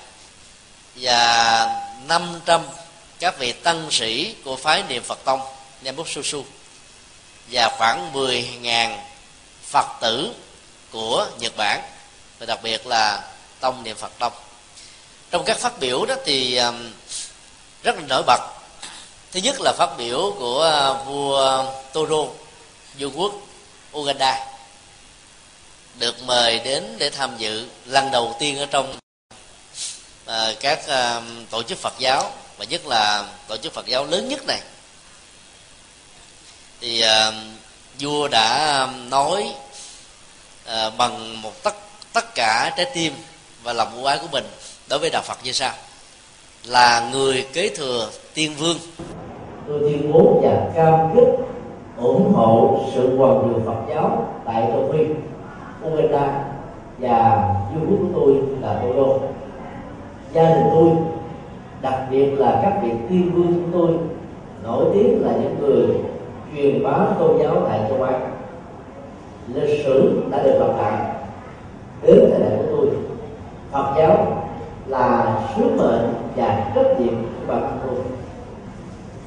và 0.94 1.82
500 2.06 2.62
các 3.18 3.38
vị 3.38 3.52
tăng 3.52 3.90
sĩ 3.90 4.34
của 4.44 4.56
phái 4.56 4.82
niệm 4.88 5.02
Phật 5.02 5.18
tông 5.24 5.40
Nam 5.82 5.96
Su 6.06 6.22
Su, 6.22 6.44
và 7.50 7.68
khoảng 7.78 8.12
10.000 8.12 8.96
Phật 9.62 9.86
tử 10.00 10.34
của 10.90 11.26
Nhật 11.38 11.56
Bản, 11.56 11.82
và 12.38 12.46
đặc 12.46 12.58
biệt 12.62 12.86
là 12.86 13.22
tông 13.60 13.82
niệm 13.82 13.96
Phật 13.96 14.12
tông 14.18 14.32
trong 15.36 15.44
các 15.44 15.58
phát 15.58 15.78
biểu 15.80 16.06
đó 16.06 16.14
thì 16.24 16.56
um, 16.56 16.92
rất 17.82 17.96
là 17.96 18.02
nổi 18.08 18.22
bật. 18.26 18.40
Thứ 19.32 19.40
nhất 19.40 19.56
là 19.60 19.72
phát 19.78 19.90
biểu 19.98 20.34
của 20.38 20.90
uh, 21.00 21.06
vua 21.06 21.64
Toro 21.92 22.24
vua 22.98 23.10
quốc 23.14 23.34
Uganda 23.96 24.46
được 25.98 26.22
mời 26.22 26.58
đến 26.58 26.94
để 26.98 27.10
tham 27.10 27.36
dự 27.38 27.66
lần 27.86 28.10
đầu 28.10 28.36
tiên 28.40 28.58
ở 28.58 28.66
trong 28.66 28.98
uh, 30.26 30.32
các 30.60 30.78
uh, 30.78 31.22
tổ 31.50 31.62
chức 31.62 31.78
Phật 31.78 31.94
giáo 31.98 32.32
và 32.56 32.64
nhất 32.64 32.86
là 32.86 33.24
tổ 33.48 33.56
chức 33.56 33.72
Phật 33.72 33.86
giáo 33.86 34.06
lớn 34.06 34.28
nhất 34.28 34.40
này. 34.46 34.60
Thì 36.80 37.04
uh, 37.04 37.34
vua 38.00 38.28
đã 38.28 38.80
um, 38.80 39.10
nói 39.10 39.54
uh, 40.64 40.96
bằng 40.96 41.42
một 41.42 41.62
tất 41.62 41.74
tất 42.12 42.34
cả 42.34 42.72
trái 42.76 42.86
tim 42.94 43.14
và 43.62 43.72
lòng 43.72 43.94
ưu 43.94 44.04
ái 44.04 44.18
của 44.18 44.28
mình 44.32 44.44
đối 44.90 44.98
với 44.98 45.10
đạo 45.10 45.22
Phật 45.24 45.38
như 45.44 45.52
sau. 45.52 45.72
Là 46.64 47.10
người 47.12 47.46
kế 47.52 47.68
thừa 47.76 48.08
tiên 48.34 48.52
vương. 48.58 48.76
Tôi 49.68 49.78
tuyên 49.80 50.12
bố 50.12 50.40
và 50.42 50.70
cam 50.74 50.94
kết 51.14 51.36
ủng 51.96 52.32
hộ 52.34 52.80
sự 52.94 53.16
hoàn 53.16 53.42
thiện 53.42 53.66
Phật 53.66 53.94
giáo 53.94 54.26
tại 54.44 54.64
châu 54.68 54.92
Phi 54.92 55.04
Uganda 55.86 56.44
và 56.98 57.48
vương 57.74 57.86
quốc 57.90 57.98
của 58.00 58.20
tôi 58.20 58.36
là 58.60 58.80
Tô 58.82 58.92
Đô. 58.92 59.20
Gia 60.32 60.54
đình 60.54 60.64
tôi, 60.72 60.90
đặc 61.82 62.06
biệt 62.10 62.30
là 62.38 62.60
các 62.62 62.80
vị 62.82 62.90
tiên 63.08 63.30
vương 63.34 63.54
của 63.54 63.78
tôi, 63.78 63.96
nổi 64.62 64.84
tiếng 64.94 65.26
là 65.26 65.32
những 65.32 65.56
người 65.60 65.86
truyền 66.54 66.82
bá 66.82 66.98
tôn 67.18 67.38
giáo 67.42 67.66
tại 67.68 67.80
châu 67.88 68.02
Á. 68.02 68.20
Lịch 69.54 69.84
sử 69.84 70.22
đã 70.30 70.42
được 70.42 70.58
lặp 70.60 70.76
lại. 70.78 71.14
Đến 72.02 72.30
thời 72.30 72.40
đại 72.40 72.50
của 72.58 72.76
tôi, 72.76 72.86
Phật 73.72 73.94
giáo 73.98 74.45
là 74.88 75.38
sứ 75.56 75.62
mệnh 75.76 76.14
và 76.36 76.72
trách 76.74 77.00
nhiệm 77.00 77.14
của 77.14 77.46
bản 77.52 77.60
thân 77.60 77.78
tôi. 77.86 77.98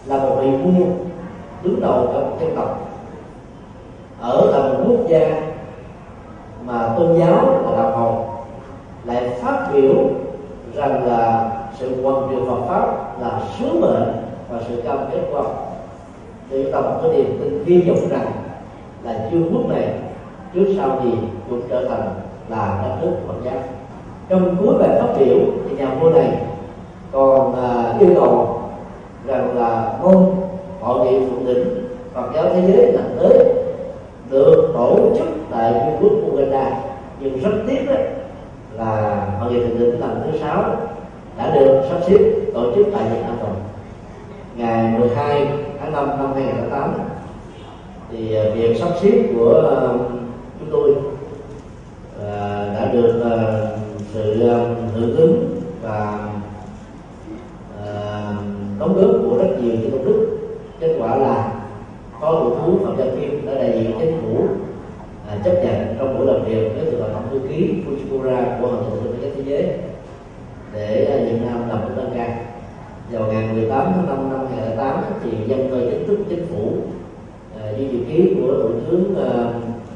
Là 0.05 0.23
một 0.23 0.35
vị 0.41 0.51
vua 0.51 0.85
đứng 1.63 1.81
đầu 1.81 2.07
cả 2.13 2.19
một 2.19 2.37
dân 2.39 2.55
tộc. 2.55 2.89
Ở 4.19 4.49
tại 4.51 4.61
một 4.61 4.83
quốc 4.87 5.07
gia 5.09 5.41
mà 6.65 6.89
tôn 6.97 7.19
giáo 7.19 7.61
là 7.65 7.77
đạo 7.77 7.97
hồn, 7.97 8.25
lại 9.05 9.29
phát 9.41 9.69
biểu 9.73 9.95
rằng 10.75 11.07
là 11.07 11.51
sự 11.79 12.03
hoàn 12.03 12.29
truyền 12.29 12.45
Phật 12.45 12.61
pháp 12.67 13.21
là 13.21 13.41
sứ 13.59 13.79
mệnh 13.79 14.11
và 14.49 14.61
sự 14.67 14.81
cam 14.85 14.97
kết 15.11 15.21
của 15.31 15.37
ông. 15.37 15.55
Thì 16.49 16.63
chúng 16.63 16.71
ta 16.71 16.79
một 16.79 16.99
cái 17.01 17.11
niềm 17.11 17.37
tin 17.39 17.63
hy 17.65 17.89
vọng 17.89 18.09
rằng 18.09 18.31
là 19.03 19.27
chương 19.31 19.53
quốc 19.53 19.69
này 19.69 19.93
trước 20.53 20.73
sau 20.77 20.99
gì 21.03 21.11
cũng 21.49 21.61
trở 21.69 21.85
thành 21.89 22.09
là 22.49 22.81
đất 22.83 22.97
nước 23.01 23.17
Phật 23.27 23.33
giáo 23.43 23.78
trong 24.29 24.55
cuối 24.59 24.75
bài 24.79 24.89
phát 24.99 25.13
biểu 25.19 25.37
thì 25.69 25.75
nhà 25.77 25.95
vua 26.01 26.09
này 26.09 26.31
còn 27.11 27.55
à, 27.55 27.93
yêu 27.99 28.09
cầu 28.15 28.61
rằng 29.27 29.57
là 29.57 29.93
môn 30.03 30.25
hội 30.81 31.05
nghị 31.05 31.19
thượng 31.19 31.45
đỉnh 31.45 31.65
Phật 32.13 32.31
giáo 32.35 32.45
thế 32.53 32.61
giới 32.67 32.91
lần 32.91 33.17
tới 33.19 33.45
được 34.29 34.71
tổ 34.73 35.15
chức 35.17 35.27
tại 35.51 35.73
vương 35.73 35.99
quốc 36.01 36.33
Uganda. 36.33 36.71
Nhưng 37.19 37.39
rất 37.39 37.51
tiếc 37.67 37.85
đó 37.89 37.95
là 38.73 39.25
hội 39.39 39.53
nghị 39.53 39.59
thượng 39.59 39.79
đỉnh 39.79 39.99
lần 39.99 40.21
thứ 40.23 40.39
sáu 40.39 40.63
đã 41.37 41.55
được 41.55 41.81
sắp 41.89 41.97
xếp 42.07 42.17
tổ 42.53 42.75
chức 42.75 42.87
tại 42.93 43.03
Việt 43.09 43.21
Nam 43.21 43.37
rồi. 43.41 43.55
Ngày 44.55 44.99
12 44.99 45.47
tháng 45.79 45.91
5 45.91 46.07
năm 46.07 46.33
2008 46.33 46.93
thì 48.11 48.35
à, 48.35 48.43
việc 48.53 48.77
sắp 48.79 48.89
xếp 49.01 49.33
của 49.35 49.75
à, 49.75 49.81
chúng 50.59 50.69
tôi 50.71 50.95
à, 52.25 52.65
đã 52.73 52.89
được 52.93 53.23
sự 54.13 54.35
hưởng 54.93 55.15
ứng 55.15 55.61
và 55.81 56.29
ờ, 57.85 58.33
đóng 58.79 58.93
góp 58.93 59.09
của 59.23 59.37
rất 59.37 59.49
nhiều 59.61 59.73
những 59.81 59.91
công 59.91 60.05
đức. 60.05 60.37
Kết 60.79 60.95
quả 60.99 61.15
là 61.15 61.53
có 62.21 62.31
thủ 62.31 62.55
tướng 62.55 62.85
phạm 62.85 62.95
văn 62.95 63.17
kim 63.21 63.45
đã 63.45 63.53
đại 63.53 63.71
diện 63.79 63.91
chính 63.99 64.21
phủ 64.21 64.47
à, 65.29 65.37
chấp 65.43 65.53
nhận 65.63 65.95
trong 65.99 66.17
buổi 66.17 66.27
làm 66.27 66.45
việc 66.45 66.71
với 66.75 66.85
sự 66.85 67.03
tổng 67.13 67.27
thư 67.31 67.39
ký 67.49 67.73
Fujiwara 67.85 68.61
của 68.61 68.67
hội 68.67 68.83
thượng 69.03 69.21
mại 69.21 69.31
thế 69.35 69.41
giới 69.45 69.67
để 70.73 71.05
à, 71.05 71.25
Việt 71.25 71.39
Nam 71.45 71.69
làm 71.69 71.79
một 71.79 71.89
tăng 71.95 72.11
ca 72.15 72.45
vào 73.11 73.31
ngày 73.31 73.53
18 73.53 73.91
tháng 73.95 74.07
5 74.07 74.29
năm 74.29 74.47
2008 74.55 75.03
thì 75.23 75.31
dân 75.47 75.69
cơ 75.71 75.79
chính 75.91 76.07
thức 76.07 76.17
chính 76.29 76.45
phủ 76.45 76.73
à, 77.61 77.71
dưới 77.77 77.87
dự 77.91 77.99
kiến 78.09 78.41
của 78.41 78.53
thủ 78.53 78.69
tướng 78.91 79.15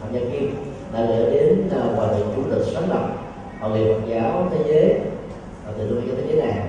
phạm 0.02 0.14
gia 0.14 0.20
kim 0.20 0.56
đã 0.94 1.06
gửi 1.06 1.32
đến 1.32 1.70
à, 1.72 1.80
hòa 1.96 2.08
thượng 2.08 2.28
chủ 2.36 2.42
tịch 2.50 2.66
sáng 2.74 2.90
lập 2.90 3.23
hội 3.64 3.80
nghị 3.80 3.94
Phật 3.94 4.00
giáo 4.08 4.48
thế 4.52 4.58
giới. 4.68 4.94
Và 5.66 5.74
từ 5.78 5.90
đô 5.90 6.02
thế 6.02 6.24
giới 6.28 6.48
này. 6.48 6.62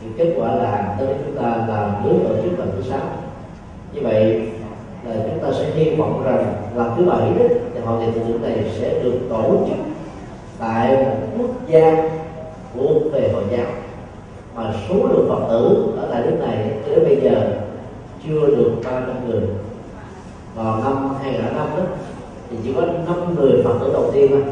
Thì 0.00 0.08
kết 0.16 0.34
quả 0.38 0.54
là 0.54 0.96
tới 0.98 1.08
chúng 1.24 1.42
ta 1.42 1.66
làm 1.68 2.04
bước 2.04 2.18
tổ 2.28 2.42
chức 2.42 2.58
lần 2.58 2.70
thứ 2.76 2.90
sáu 2.90 3.00
như 3.92 4.00
vậy 4.02 4.48
là 5.04 5.14
chúng 5.14 5.38
ta 5.42 5.58
sẽ 5.58 5.70
hy 5.74 5.94
vọng 5.94 6.22
rằng 6.24 6.54
lần 6.76 6.90
thứ 6.96 7.04
bảy 7.04 7.20
đó, 7.20 7.54
thì 7.74 7.80
hội 7.80 8.00
nghị 8.00 8.12
thượng 8.12 8.26
đỉnh 8.28 8.42
này 8.42 8.72
sẽ 8.78 9.02
được 9.02 9.18
tổ 9.30 9.66
chức 9.68 9.76
tại 10.58 10.96
một 10.96 11.16
quốc 11.38 11.50
gia 11.68 12.10
của 12.74 13.00
về 13.12 13.30
Hồi 13.32 13.42
giáo. 13.50 13.66
Mà 14.54 14.74
số 14.88 14.94
lượng 14.94 15.26
Phật 15.28 15.46
tử 15.48 15.86
ở 15.96 16.08
tại 16.10 16.22
nước 16.22 16.36
này 16.40 16.70
cho 16.86 16.94
đến 16.94 17.04
bây 17.04 17.20
giờ 17.20 17.56
chưa 18.24 18.46
được 18.46 18.72
300 18.84 19.28
người. 19.28 19.42
Vào 20.54 20.80
năm 20.84 21.14
2005 21.22 21.66
đó, 21.76 21.82
thì 22.50 22.56
chỉ 22.64 22.72
có 22.72 22.80
năm 22.80 23.34
người 23.34 23.62
Phật 23.64 23.78
tử 23.80 23.92
đầu 23.92 24.10
tiên 24.12 24.30
thôi 24.30 24.42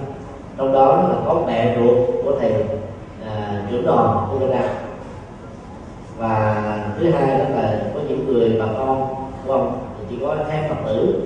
trong 0.58 0.72
đó 0.72 1.08
là 1.08 1.14
có 1.26 1.42
mẹ 1.46 1.76
ruột 1.78 1.96
của 2.24 2.32
thầy 2.40 2.52
à, 3.26 3.62
trưởng 3.70 3.86
đoàn 3.86 4.26
của 4.30 4.46
và 6.18 6.64
thứ 6.98 7.10
hai 7.10 7.38
đó 7.38 7.44
là 7.54 7.80
có 7.94 8.00
những 8.08 8.26
người 8.26 8.56
bà 8.60 8.66
con 8.78 9.14
của 9.46 9.52
ông 9.52 9.78
thì 9.98 10.04
chỉ 10.10 10.16
có 10.22 10.36
hai 10.48 10.68
Phật 10.68 10.76
tử 10.86 11.22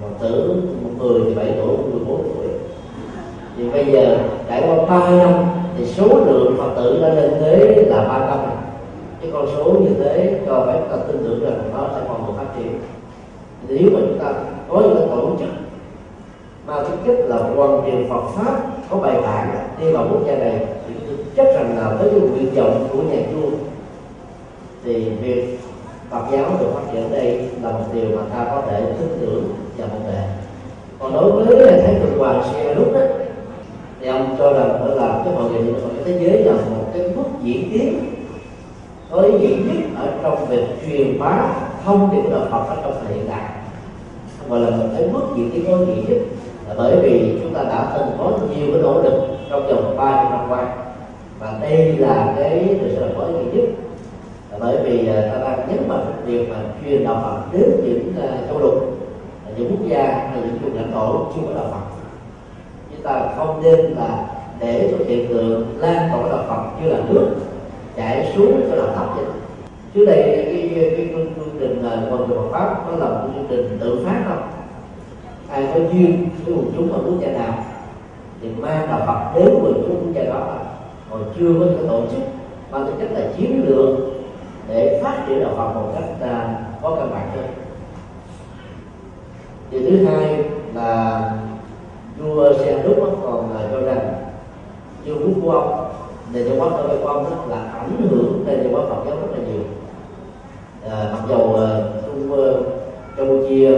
Phật 0.00 0.08
tử 0.20 0.62
một 0.82 0.90
người 0.98 1.20
thì 1.26 1.34
bảy 1.34 1.46
tuổi, 1.56 1.76
một 1.76 1.84
người 1.90 2.04
4 2.06 2.22
tuổi. 2.22 2.48
Thì 3.56 3.68
bây 3.68 3.92
giờ 3.92 4.18
trải 4.48 4.62
qua 4.66 4.76
ba 4.86 5.10
năm 5.10 5.32
thì 5.78 5.86
số 5.86 6.06
lượng 6.06 6.56
phật 6.58 6.74
tử 6.76 6.98
đã 7.02 7.08
lên 7.08 7.30
tới 7.40 7.84
là 7.84 8.04
ba 8.08 8.26
trăm. 8.30 8.38
Cái 9.20 9.30
con 9.32 9.46
số 9.56 9.72
như 9.72 9.90
thế 9.98 10.40
cho 10.46 10.66
phép 10.66 10.80
ta 10.90 10.96
tin 10.96 11.16
tưởng 11.24 11.44
rằng 11.44 11.70
nó 11.74 11.88
sẽ 11.94 12.00
còn 12.08 12.26
được 12.26 12.32
phát 12.36 12.46
triển. 12.58 12.80
Nếu 13.68 13.90
mà 13.92 14.00
chúng 14.00 14.18
ta 14.18 14.32
có 14.68 14.80
những 14.80 14.96
cái 14.98 15.06
tổ 15.10 15.36
chức 15.38 15.48
mà 16.68 16.74
cái 16.74 16.96
chất 17.06 17.16
là 17.28 17.36
hoàn 17.36 17.82
thiện 17.84 18.08
Phật 18.10 18.22
pháp, 18.36 18.60
có 18.90 18.96
bài 18.96 19.16
bản 19.22 19.58
đi 19.80 19.92
vào 19.92 20.06
quốc 20.10 20.20
gia 20.26 20.36
này, 20.36 20.66
thì 20.88 20.94
tôi 21.06 21.16
chắc 21.36 21.54
rằng 21.54 21.78
là 21.78 21.88
với 21.88 22.10
cái 22.10 22.20
nguyện 22.20 22.54
vọng 22.54 22.88
của 22.92 23.02
nhà 23.02 23.22
chùa 23.32 23.50
thì 24.84 25.10
việc 25.22 25.58
Phật 26.10 26.22
giáo 26.32 26.50
được 26.60 26.66
phát 26.74 26.92
triển 26.92 27.10
đây 27.10 27.48
là 27.62 27.70
một 27.70 27.84
điều 27.94 28.16
mà 28.16 28.22
ta 28.32 28.44
có 28.50 28.62
thể 28.70 28.80
tin 28.98 29.08
tưởng 29.20 29.44
và 29.78 29.86
mong 29.86 30.04
đợi 30.06 30.22
còn 30.98 31.12
đối 31.12 31.44
với 31.44 31.80
thái 31.82 31.94
thượng 31.94 32.18
hoàng 32.18 32.42
lúc 32.76 32.92
đó 32.94 33.00
thì 34.00 34.08
ông 34.08 34.36
cho 34.38 34.52
rằng 34.52 34.68
đó 34.80 34.94
là 34.94 35.22
cái 35.24 35.34
hội 35.34 35.50
nghị 35.50 35.72
của 35.72 35.88
thế 36.04 36.18
giới 36.18 36.44
là 36.44 36.52
một 36.52 36.84
cái 36.94 37.08
bước 37.16 37.26
diễn 37.42 37.70
tiến 37.72 37.98
có 39.10 39.20
ý 39.20 39.32
nghĩa 39.32 39.56
nhất 39.56 39.84
ở 39.96 40.12
trong 40.22 40.46
việc 40.46 40.64
truyền 40.86 41.18
bá 41.18 41.54
thông 41.84 42.10
điệp 42.12 42.30
đạo 42.30 42.46
Phật 42.50 42.74
ở 42.74 42.82
trong 42.82 43.04
thời 43.04 43.14
hiện 43.14 43.28
đại. 43.28 43.50
Gọi 44.48 44.60
là 44.60 44.70
một 44.70 44.84
cái 44.96 45.08
bước 45.08 45.22
diễn 45.36 45.50
tiến 45.50 45.64
có 45.66 45.78
ý 45.78 45.86
nghĩa 45.86 46.08
nhất 46.08 46.18
bởi 46.76 46.96
vì 47.02 47.38
chúng 47.42 47.54
ta 47.54 47.62
đã 47.62 47.92
từng 47.94 48.08
có 48.18 48.30
nhiều 48.50 48.66
cái 48.72 48.82
nỗ 48.82 49.02
lực 49.02 49.12
trong 49.50 49.66
vòng 49.66 49.96
ba 49.96 50.30
năm 50.30 50.46
qua. 50.48 50.74
Và 51.38 51.58
đây 51.62 51.96
là 51.98 52.34
cái 52.38 52.76
thực 52.80 52.88
sự 52.90 53.00
là 53.00 53.08
có 53.18 53.24
ý 53.26 53.32
nghĩa 53.34 53.60
nhất. 53.60 53.68
Là 54.52 54.58
bởi 54.60 54.76
vì 54.84 55.08
à, 55.08 55.30
ta 55.32 55.38
đang 55.38 55.68
nhấn 55.68 55.88
mạnh 55.88 56.12
việc 56.26 56.48
mà 56.50 56.56
truyền 56.84 57.04
đạo 57.04 57.20
Phật 57.22 57.58
đến 57.58 57.70
những 57.84 58.12
à, 58.22 58.28
châu 58.48 58.58
lục 58.58 58.74
à, 59.46 59.50
những 59.56 59.70
quốc 59.70 59.86
gia 59.88 60.04
hay 60.04 60.40
những 60.40 60.58
vùng 60.62 60.76
lãnh 60.76 60.92
thổ 60.92 61.24
chưa 61.34 61.40
có 61.48 61.54
đạo 61.54 61.66
Phật. 61.70 61.96
Chúng 62.90 63.02
ta 63.02 63.28
không 63.36 63.62
nên 63.62 63.80
là 63.80 64.26
để 64.60 64.88
cho 64.90 65.04
hiện 65.04 65.28
tượng 65.28 65.66
lan 65.78 66.10
tỏa 66.12 66.28
đạo 66.28 66.44
Phật 66.48 66.82
như 66.82 66.90
là 66.90 66.98
nước 67.08 67.26
chảy 67.96 68.32
xuống 68.36 68.60
cho 68.70 68.76
là 68.76 68.92
thấp 68.94 69.06
vậy. 69.16 69.24
Trước 69.94 70.04
đây 70.04 70.22
cái 70.22 70.70
cái, 70.74 71.08
chương, 71.12 71.28
trình 71.60 71.82
là 71.82 71.96
người 71.96 72.36
Phật 72.36 72.48
pháp 72.52 72.90
nó 72.90 72.96
là 72.96 73.08
một 73.10 73.28
chương 73.34 73.46
trình 73.48 73.78
tự 73.80 74.04
phát 74.04 74.24
không? 74.28 74.57
Ai 75.50 75.66
có 75.74 75.80
duyên 75.92 76.28
với 76.44 76.54
quần 76.54 76.72
chúng 76.76 76.92
ở 76.92 76.98
quốc 77.04 77.20
gia 77.20 77.28
nào? 77.28 77.54
Thì 78.42 78.48
mang 78.58 78.86
đạo 78.88 79.00
Phật 79.06 79.38
đến 79.38 79.54
quần 79.62 79.74
chúng 79.74 80.00
quốc 80.00 80.12
gia 80.14 80.24
đó. 80.24 80.58
Còn 81.10 81.24
chưa 81.38 81.54
có 81.60 81.66
cái 81.66 81.88
tổ 81.88 82.00
chức 82.10 82.20
mà 82.70 82.78
tính 82.86 82.96
chất 82.98 83.08
là 83.12 83.28
chiến 83.36 83.64
lược 83.66 83.98
để 84.68 85.00
phát 85.02 85.24
triển 85.28 85.40
đạo 85.40 85.52
Phật 85.56 85.74
một 85.74 85.92
cách 85.94 86.08
uh, 86.22 86.82
có 86.82 86.96
căn 86.96 87.10
bản 87.10 87.30
hơn. 87.36 87.46
Điều 89.70 89.80
thứ 89.80 90.04
hai 90.04 90.44
là 90.74 91.30
vua 92.18 92.52
xe 92.52 92.82
đúc 92.82 92.96
còn 93.22 93.48
cho 93.72 93.80
rằng 93.80 94.14
vua 95.06 95.14
quốc 95.14 95.34
của 95.42 95.50
ông 95.50 95.88
nền 96.32 96.48
văn 96.48 96.58
hóa 96.58 96.70
của 97.02 97.08
ông 97.08 97.24
đó 97.24 97.44
là 97.48 97.72
ảnh 97.72 98.08
hưởng 98.10 98.44
nền 98.46 98.58
văn 98.58 98.72
hóa 98.72 98.82
phật 98.88 99.04
giáo 99.06 99.16
rất 99.16 99.26
là 99.32 99.38
nhiều. 99.38 99.62
À, 100.90 101.10
mặc 101.12 101.20
dầu 101.28 101.56
à, 101.56 101.68
trung 102.06 102.32
uh, 102.32 102.56
campuchia 103.16 103.70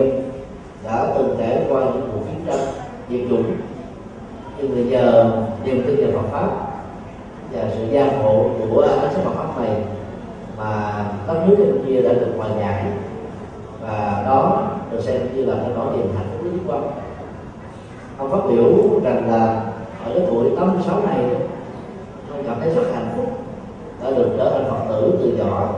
đã 0.84 1.06
từng 1.14 1.36
trải 1.38 1.58
qua 1.68 1.80
những 1.80 2.10
cuộc 2.12 2.20
chiến 2.26 2.44
tranh 2.46 2.66
diệt 3.10 3.20
chủng. 3.30 3.44
Nhưng 4.58 4.74
bây 4.74 4.84
giờ 4.84 5.32
niềm 5.64 5.82
tin 5.86 5.96
vào 5.96 6.22
Phật 6.22 6.28
pháp 6.32 6.50
và 7.52 7.62
sự 7.74 7.84
gia 7.90 8.04
hộ 8.22 8.44
của 8.70 8.80
ánh 8.80 9.10
sáng 9.14 9.24
Phật 9.24 9.30
pháp 9.34 9.62
này 9.62 9.70
mà 10.56 11.04
các 11.26 11.36
nước 11.48 11.56
Campuchia 11.58 12.02
đã 12.02 12.12
được 12.12 12.32
hòa 12.36 12.48
giải, 12.60 12.84
và 13.82 14.22
đó 14.26 14.70
được 14.90 15.00
xem 15.00 15.20
như 15.34 15.44
là 15.44 15.54
cái 15.54 15.70
nỗi 15.74 15.96
niềm 15.96 16.06
hạnh 16.16 16.26
phúc 16.32 16.52
nhất 16.52 16.60
quan 16.68 16.90
ông 18.18 18.30
phát 18.30 18.40
biểu 18.48 19.00
rằng 19.04 19.30
là 19.30 19.62
ở 20.04 20.12
cái 20.14 20.26
tuổi 20.30 20.50
86 20.56 21.00
này, 21.00 21.24
ông 22.32 22.44
cảm 22.46 22.56
thấy 22.60 22.70
rất 22.74 22.82
hạnh 22.94 23.08
phúc 23.16 23.26
đã 24.04 24.10
được 24.10 24.30
trở 24.38 24.50
thành 24.50 24.70
phật 24.70 24.84
tử 24.88 25.18
từ 25.22 25.44
nhỏ, 25.44 25.74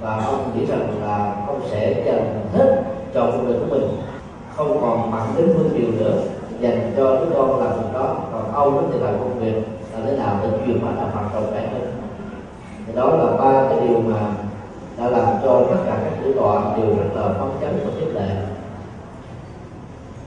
và 0.00 0.24
ông 0.26 0.50
nghĩ 0.54 0.66
rằng 0.66 0.88
là 1.02 1.34
ông 1.46 1.60
sẽ 1.70 2.02
dành 2.06 2.40
hết 2.54 2.82
trọn 3.14 3.30
cuộc 3.32 3.42
đời 3.48 3.58
của 3.60 3.76
mình 3.76 3.88
không 4.56 4.80
còn 4.80 5.12
bằng 5.12 5.34
đến 5.36 5.46
vương 5.46 5.70
triều 5.76 5.90
nữa, 5.98 6.16
dành 6.60 6.92
cho 6.96 7.16
đứa 7.16 7.36
con 7.36 7.60
làm 7.60 7.72
việc 7.72 7.88
đó. 7.94 8.16
Còn 8.32 8.52
ông 8.52 8.90
thì 8.92 8.98
làm 8.98 9.18
công 9.18 9.38
việc, 9.40 9.62
là 9.92 10.00
thế 10.06 10.16
nào 10.16 10.36
để 10.42 10.48
truyền 10.66 10.84
bá 10.84 10.90
đạo 10.96 11.10
Phật 11.14 11.40
rộng 11.40 11.54
rãi 11.54 11.68
hơn 11.68 11.92
thì 12.86 12.92
đó 12.94 13.16
là 13.16 13.36
ba 13.38 13.68
cái 13.68 13.88
điều 13.88 13.98
mà 13.98 14.20
đã 14.98 15.10
làm 15.10 15.26
cho 15.44 15.62
tất 15.70 15.76
cả 15.86 15.98
các 16.04 16.12
chủ 16.24 16.32
tọa 16.32 16.76
đều 16.76 16.86
rất 16.86 17.14
là 17.14 17.22
phấn 17.22 17.48
chấn 17.60 17.70
và 17.84 17.90
khích 17.98 18.14
lệ. 18.14 18.28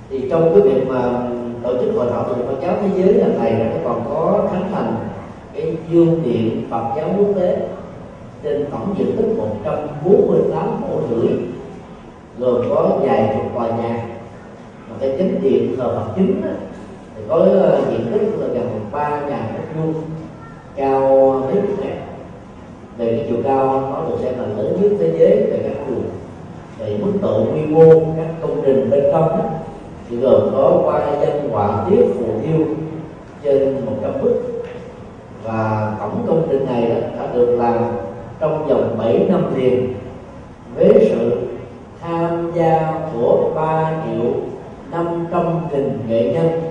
Thì 0.09 0.29
trong 0.29 0.53
cái 0.53 0.61
việc 0.61 0.87
mà 0.87 1.29
tổ 1.63 1.77
chức 1.77 1.95
hội 1.95 2.07
thảo 2.11 2.25
từ 2.27 2.35
Phật 2.47 2.55
giáo 2.61 2.75
thế 2.81 2.89
giới 2.95 3.13
lần 3.13 3.39
này 3.39 3.53
nó 3.53 3.77
còn 3.83 4.01
có 4.09 4.47
khánh 4.51 4.71
thành 4.73 4.95
cái 5.53 5.77
dương 5.91 6.21
điện 6.23 6.67
Phật 6.69 6.83
giáo 6.95 7.09
quốc 7.17 7.27
tế 7.35 7.67
trên 8.43 8.65
tổng 8.71 8.95
diện 8.97 9.17
tích 9.17 9.37
148 9.37 10.81
mẫu 10.81 11.01
rưỡi 11.09 11.29
gồm 12.37 12.61
có 12.69 12.91
vài 13.01 13.33
chục 13.33 13.53
tòa 13.55 13.67
nhà 13.67 14.05
mà 14.89 14.95
cái 14.99 15.15
chính 15.17 15.41
điện 15.41 15.75
thờ 15.77 15.83
Phật 15.95 16.13
chính 16.15 16.41
đó, 16.41 16.49
thì 17.15 17.21
có 17.29 17.35
ờ, 17.35 17.81
diện 17.91 18.05
tích 18.13 18.21
là 18.39 18.47
gần 18.53 18.79
ba 18.91 19.21
ngàn 19.29 19.53
mét 19.53 19.63
vuông 19.75 19.93
cao 20.75 21.41
mấy 21.45 21.55
chục 21.55 21.79
mét. 21.79 21.93
Về 22.97 23.17
cái 23.17 23.25
chiều 23.29 23.37
cao 23.43 23.89
nó 23.93 24.09
được 24.09 24.15
xem 24.23 24.33
là 24.39 24.45
lớn 24.47 24.77
nhất 24.81 24.91
thế 24.99 25.11
giới 25.19 25.35
về 25.35 25.59
các 25.63 25.83
chùa. 25.87 26.01
Về 26.79 26.97
mức 27.01 27.11
độ 27.21 27.45
quy 27.53 27.61
mô 27.61 27.89
các 28.17 28.27
công 28.41 28.61
trình 28.65 28.89
bên 28.89 29.03
trong 29.11 29.29
đó, 29.29 29.43
thì 30.09 30.17
gồm 30.17 30.49
có 30.51 30.81
qua 30.83 31.01
danh 31.21 31.49
họa 31.49 31.85
tiết 31.89 32.05
phù 32.19 32.25
thiêu 32.43 32.65
trên 33.43 33.85
một 33.85 33.93
trăm 34.01 34.11
bức. 34.21 34.63
Và 35.43 35.93
tổng 35.99 36.25
công 36.27 36.47
trình 36.49 36.65
này 36.65 36.89
đã 36.89 37.27
được 37.33 37.57
làm 37.59 37.77
trong 38.39 38.67
vòng 38.67 38.95
7 38.97 39.25
năm 39.29 39.55
liền 39.55 39.93
với 40.75 41.09
sự 41.09 41.47
tham 42.01 42.51
gia 42.55 42.93
của 43.13 43.51
3 43.55 44.03
triệu 44.05 44.31
500 44.91 45.59
nghìn 45.71 45.99
nghệ 46.07 46.33
nhân 46.33 46.61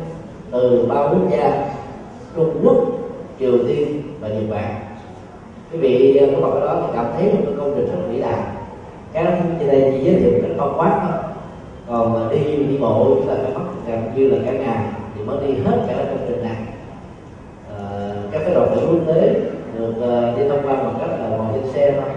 từ 0.51 0.87
ba 0.89 1.03
quốc 1.03 1.31
gia 1.31 1.69
Trung 2.37 2.61
Quốc, 2.63 2.77
Triều 3.39 3.53
Tiên 3.69 4.03
và 4.21 4.29
Nhật 4.29 4.43
Bản. 4.51 4.75
Quý 5.73 5.79
vị 5.79 6.17
à, 6.17 6.27
có 6.35 6.49
mặt 6.49 6.55
ở 6.55 6.61
đó 6.61 6.83
thì 6.87 6.93
cảm 6.97 7.07
thấy 7.17 7.25
một 7.25 7.41
cái 7.47 7.55
công 7.59 7.73
trình 7.77 7.87
rất 7.87 7.99
vĩ 8.11 8.21
đại. 8.21 8.41
Cái 9.13 9.25
đó 9.25 9.31
trên 9.59 9.69
đây 9.69 9.93
chỉ 9.93 10.05
giới 10.05 10.21
thiệu 10.21 10.33
cái 10.43 10.51
con 10.59 10.79
quát 10.79 11.01
thôi. 11.03 11.23
Còn 11.89 12.17
à, 12.17 12.33
đi 12.33 12.57
đi 12.57 12.79
bộ 12.79 13.05
chúng 13.05 13.29
ta 13.29 13.35
phải 13.43 13.53
mất 13.55 13.65
gần 13.87 14.03
như 14.17 14.29
là 14.31 14.39
cả 14.47 14.53
ngày 14.53 14.79
thì 15.15 15.25
mới 15.25 15.47
đi 15.47 15.55
hết 15.65 15.79
cả 15.89 15.95
công 15.97 16.27
trình 16.29 16.43
này. 16.43 16.57
À, 17.79 18.13
các 18.33 18.41
cái 18.45 18.55
đoàn 18.55 18.69
thể 18.75 18.83
quốc 18.87 19.15
tế 19.15 19.35
được 19.79 19.95
uh, 19.99 20.39
đi 20.39 20.49
tham 20.49 20.59
quan 20.65 20.77
bằng 20.77 20.97
cách 21.01 21.11
là 21.11 21.29
ngồi 21.29 21.47
trên 21.55 21.73
xe 21.73 21.93
thôi. 21.93 22.11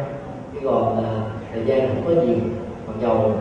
Chứ 0.53 0.59
còn 0.63 0.97
uh, 0.97 1.31
thời 1.53 1.65
gian 1.65 1.87
không 1.87 2.03
có 2.05 2.21
nhiều 2.21 2.37
mặc 2.87 2.93
dầu 3.01 3.31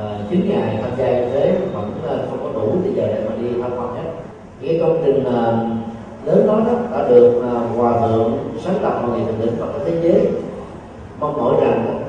Ờ, 0.00 0.18
chín 0.30 0.48
ngày 0.48 0.78
tham 0.82 0.90
gia 0.98 1.06
như 1.06 1.30
thế 1.32 1.58
vẫn 1.74 1.90
ờ, 2.06 2.18
không 2.30 2.38
có 2.42 2.60
đủ 2.60 2.72
bây 2.84 2.92
giờ 2.92 3.06
để 3.06 3.24
mà 3.28 3.36
đi 3.42 3.62
tham 3.62 3.70
quan 3.70 3.94
hết. 3.94 4.10
Cái 4.62 4.78
công 4.82 5.02
trình 5.04 5.24
ờ, 5.24 5.66
lớn 6.24 6.46
đó, 6.46 6.60
đó 6.66 6.72
đã 6.92 7.08
được 7.08 7.42
hòa 7.76 7.92
thượng 8.00 8.38
sáng 8.64 8.82
lập 8.82 9.02
hội 9.02 9.18
nghị 9.18 9.24
thượng 9.24 9.40
đỉnh 9.40 9.56
Phật 9.56 9.66
thế 9.84 10.00
giới 10.02 10.28
mong 11.20 11.36
mỏi 11.36 11.54
rằng 11.60 12.02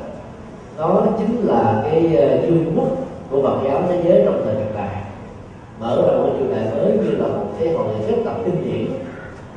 đó 0.78 1.06
chính 1.18 1.48
là 1.48 1.82
cái 1.84 2.02
vương 2.50 2.74
quốc 2.76 2.88
của 3.32 3.42
Phật 3.42 3.58
giáo 3.64 3.82
thế 3.90 4.02
giới 4.04 4.22
trong 4.26 4.42
thời 4.46 4.56
hiện 4.56 4.74
đại. 4.76 4.96
Mở 5.80 5.96
ra 5.96 6.18
một 6.18 6.30
triều 6.40 6.48
đại 6.56 6.66
mới 6.76 6.98
như 6.98 7.12
là 7.12 7.28
một 7.28 7.46
cái 7.60 7.74
hội 7.74 7.86
nghị 7.88 8.06
kết 8.08 8.22
tập 8.26 8.36
kinh 8.46 8.64
điển 8.64 8.88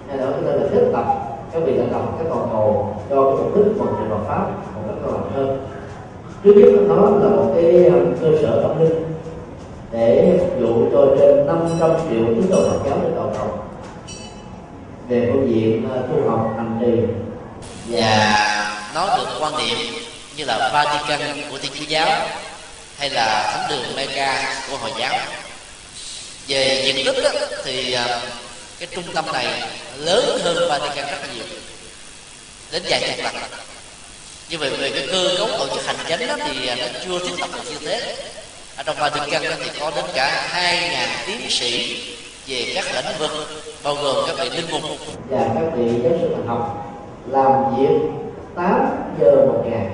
hay 0.09 0.19
đó 0.19 0.27
chúng 0.37 0.47
ta 0.47 0.53
là 0.53 0.67
kết 0.73 0.91
tập 0.93 1.05
các 1.53 1.63
vị 1.67 1.77
đã 1.79 1.85
tập 1.93 2.03
các 2.19 2.27
toàn 2.29 2.49
cầu 2.53 2.95
cho 3.11 3.25
cái 3.25 3.45
mục 3.45 3.57
đích 3.57 3.79
một 3.79 3.87
thiện 3.99 4.11
Phật 4.11 4.25
pháp 4.29 4.47
một 4.75 4.83
cách 4.87 4.97
cơ 5.05 5.13
bản 5.13 5.31
hơn 5.35 5.59
trước 6.45 6.53
nhất 6.57 6.71
nó 6.89 6.95
là 6.95 7.37
một 7.37 7.53
cái 7.55 7.85
ờ, 7.85 8.01
cơ 8.21 8.29
sở 8.43 8.63
tâm 8.63 8.81
linh 8.81 9.05
để 9.93 10.39
phục 10.41 10.59
vụ 10.61 10.89
cho 10.93 11.17
trên 11.19 11.47
500 11.47 11.91
triệu 12.11 12.25
tín 12.27 12.51
đồ 12.51 12.71
Phật 12.71 12.79
giáo 12.87 12.99
trên 13.03 13.13
toàn 13.17 13.35
cầu. 13.39 13.59
Về 15.09 15.31
phương 15.33 15.55
diện 15.55 15.89
ờ, 15.93 16.03
tu 16.11 16.31
học 16.31 16.55
hành 16.57 16.79
trì. 16.81 17.03
Và 17.89 18.37
nó 18.95 19.17
được 19.17 19.27
quan 19.41 19.53
niệm 19.59 19.79
như 20.37 20.45
là 20.45 20.71
Vatican 20.73 21.21
của 21.51 21.59
Thiên 21.59 21.73
Chúa 21.75 21.85
giáo 21.89 22.27
hay 22.99 23.11
là 23.11 23.53
thánh 23.53 23.71
đường 23.71 23.97
Mecca 23.97 24.55
của 24.71 24.77
hồi 24.77 24.91
giáo. 24.99 25.19
Về 26.49 26.83
diện 26.87 27.07
tích 27.07 27.25
đó, 27.25 27.31
thì 27.65 27.93
ờ, 27.93 28.21
cái 28.79 28.89
trung 28.95 29.05
tâm 29.15 29.25
này 29.33 29.63
lớn 29.99 30.39
hơn 30.45 30.57
Vatican 30.69 31.11
rất 31.11 31.35
nhiều. 31.35 31.45
Đến 32.73 32.83
vài 32.89 33.01
chục 33.01 33.25
lần 33.25 33.35
như 34.55 34.61
vậy 34.61 34.71
về 34.81 34.91
cái 34.95 35.09
cơ 35.13 35.29
cấu 35.39 35.49
tổ 35.59 35.75
chức 35.75 35.87
hành 35.87 35.97
chánh 36.09 36.29
đó 36.29 36.35
thì 36.45 36.69
à, 36.69 36.77
nó 36.81 36.87
chưa 37.05 37.19
thiết 37.19 37.41
lập 37.41 37.49
được 37.55 37.63
như 37.71 37.87
thế. 37.87 38.17
Ở 38.77 38.83
trong 38.87 38.97
Vatican 39.01 39.43
thì 39.65 39.71
có 39.81 39.93
đến 39.97 40.05
cả 40.15 40.47
hai 40.49 40.91
ngàn 40.91 41.09
tiến 41.27 41.51
sĩ 41.51 41.97
về 42.47 42.73
các 42.75 42.85
lĩnh 42.95 43.19
vực, 43.19 43.31
bao 43.85 43.95
gồm 43.95 44.25
các 44.27 44.37
vị 44.39 44.51
linh 44.57 44.71
mục. 44.71 44.83
Và 45.31 45.51
các 45.55 45.77
vị 45.77 45.85
giáo 46.03 46.13
sư 46.21 46.29
học 46.47 46.95
làm 47.31 47.77
việc 47.79 47.99
8 48.55 48.89
giờ 49.21 49.47
một 49.47 49.65
ngày. 49.71 49.87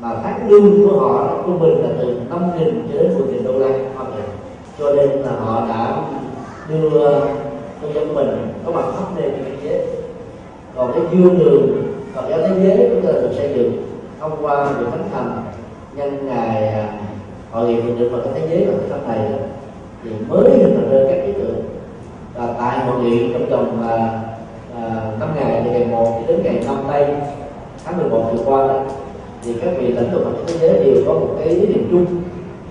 Mà 0.00 0.08
phát 0.24 0.36
lương 0.48 0.88
của 0.88 0.98
họ 1.00 1.42
trung 1.46 1.60
bình 1.60 1.82
là 1.82 1.88
từ 1.98 2.20
5 2.30 2.58
nghìn 2.58 2.88
cho 2.92 3.02
đến 3.02 3.18
10 3.18 3.26
nghìn 3.28 3.44
đô 3.44 3.58
la 3.58 3.68
một 3.68 4.06
ngày. 4.16 4.28
Cho 4.78 4.92
nên 4.92 5.08
là 5.08 5.32
họ 5.44 5.66
đã 5.68 5.96
đưa 6.68 7.10
công 7.82 7.94
dân 7.94 8.14
mình 8.14 8.52
có 8.66 8.72
mặt 8.72 8.84
khắp 8.96 9.06
nơi 9.16 9.30
trên 9.30 9.44
thế 9.44 9.68
giới. 9.68 9.86
Còn 10.76 10.92
cái 10.92 11.02
dương 11.12 11.38
đường 11.38 11.90
Phật 12.14 12.24
giáo 12.30 12.38
thế 12.38 12.54
giới 12.62 12.90
chúng 12.90 13.06
ta 13.06 13.12
được 13.12 13.30
xây 13.36 13.52
dựng 13.54 13.72
thông 14.20 14.36
qua 14.40 14.72
việc 14.72 14.86
thánh 14.90 15.08
thành 15.12 15.44
nhân 15.96 16.26
ngày 16.26 16.68
à, 16.68 16.92
hội 17.50 17.68
nghị 17.68 17.80
thượng 17.80 17.98
đỉnh 17.98 18.12
Phật 18.12 18.20
giáo 18.24 18.34
thế 18.34 18.46
giới 18.50 18.66
vào 18.66 18.76
tháng 18.90 19.08
này 19.08 19.30
thì 20.04 20.10
mới 20.28 20.50
hình 20.50 20.74
thành 20.76 20.90
ra 20.90 20.98
các 21.08 21.24
ý 21.26 21.32
tưởng. 21.32 21.62
Và 22.34 22.54
tại 22.58 22.78
hội 22.78 23.02
nghị 23.02 23.32
trong 23.32 23.50
vòng 23.50 23.88
à, 23.88 24.20
à, 24.76 25.12
năm 25.20 25.28
ngày 25.36 25.62
từ 25.64 25.70
ngày 25.70 25.86
một 25.86 26.22
đến 26.28 26.40
ngày 26.44 26.62
năm 26.66 26.76
tây 26.88 27.06
tháng 27.84 27.98
11 27.98 28.30
vừa 28.32 28.44
qua 28.44 28.66
đó, 28.66 28.80
thì 29.42 29.54
các 29.62 29.70
vị 29.78 29.88
lãnh 29.88 30.10
đạo 30.12 30.20
Phật 30.24 30.30
giáo 30.36 30.44
thế 30.46 30.58
giới 30.58 30.84
đều 30.84 31.04
có 31.06 31.12
một 31.12 31.28
cái 31.38 31.48
ý 31.48 31.66
niệm 31.66 31.88
chung 31.90 32.06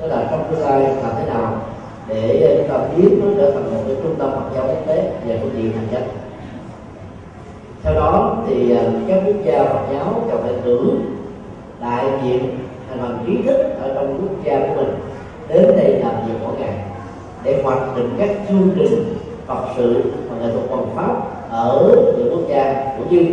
đó 0.02 0.08
là 0.08 0.28
trong 0.32 0.44
tương 0.52 0.62
lai 0.62 0.82
làm 0.82 1.12
thế 1.20 1.26
nào 1.26 1.62
để 2.08 2.42
à, 2.42 2.50
chúng 2.58 2.70
ta 2.70 2.96
biến 2.96 3.20
nó 3.24 3.32
trở 3.38 3.52
thành 3.52 3.74
một 3.74 3.82
cái 3.88 3.96
trung 4.04 4.16
tâm 4.20 4.32
Phật 4.32 4.56
giáo 4.56 4.68
quốc 4.68 4.88
tế 4.88 5.12
về 5.28 5.40
phương 5.42 5.52
diện 5.58 5.72
hành 5.72 5.88
chánh 5.92 6.29
theo 7.84 7.94
đó 7.94 8.38
thì 8.48 8.76
à, 8.76 8.84
các 9.08 9.24
quốc 9.26 9.36
gia 9.46 9.64
Phật 9.64 9.94
giáo 9.94 10.24
cần 10.32 10.42
phải 10.42 10.54
cử 10.66 10.92
đại 11.82 12.06
diện 12.24 12.58
thành 12.90 13.00
phần 13.02 13.18
trí 13.28 13.42
thức 13.42 13.58
ở 13.82 13.94
trong 13.96 14.18
quốc 14.22 14.44
gia 14.44 14.60
của 14.60 14.74
mình 14.76 14.96
đến 15.48 15.78
đây 15.78 16.00
làm 16.00 16.14
việc 16.28 16.34
mỗi 16.44 16.54
ngày 16.60 16.74
để 17.44 17.62
hoạch 17.64 17.98
định 17.98 18.10
các 18.18 18.30
chương 18.50 18.70
trình 18.76 19.16
Phật 19.48 19.66
sự 19.78 20.04
và 20.30 20.38
nghệ 20.38 20.54
thuật 20.54 20.70
văn 20.70 20.86
pháp 20.96 21.16
ở 21.50 21.96
những 22.18 22.30
quốc 22.32 22.50
gia 22.50 22.94
của 22.98 23.04
như 23.10 23.26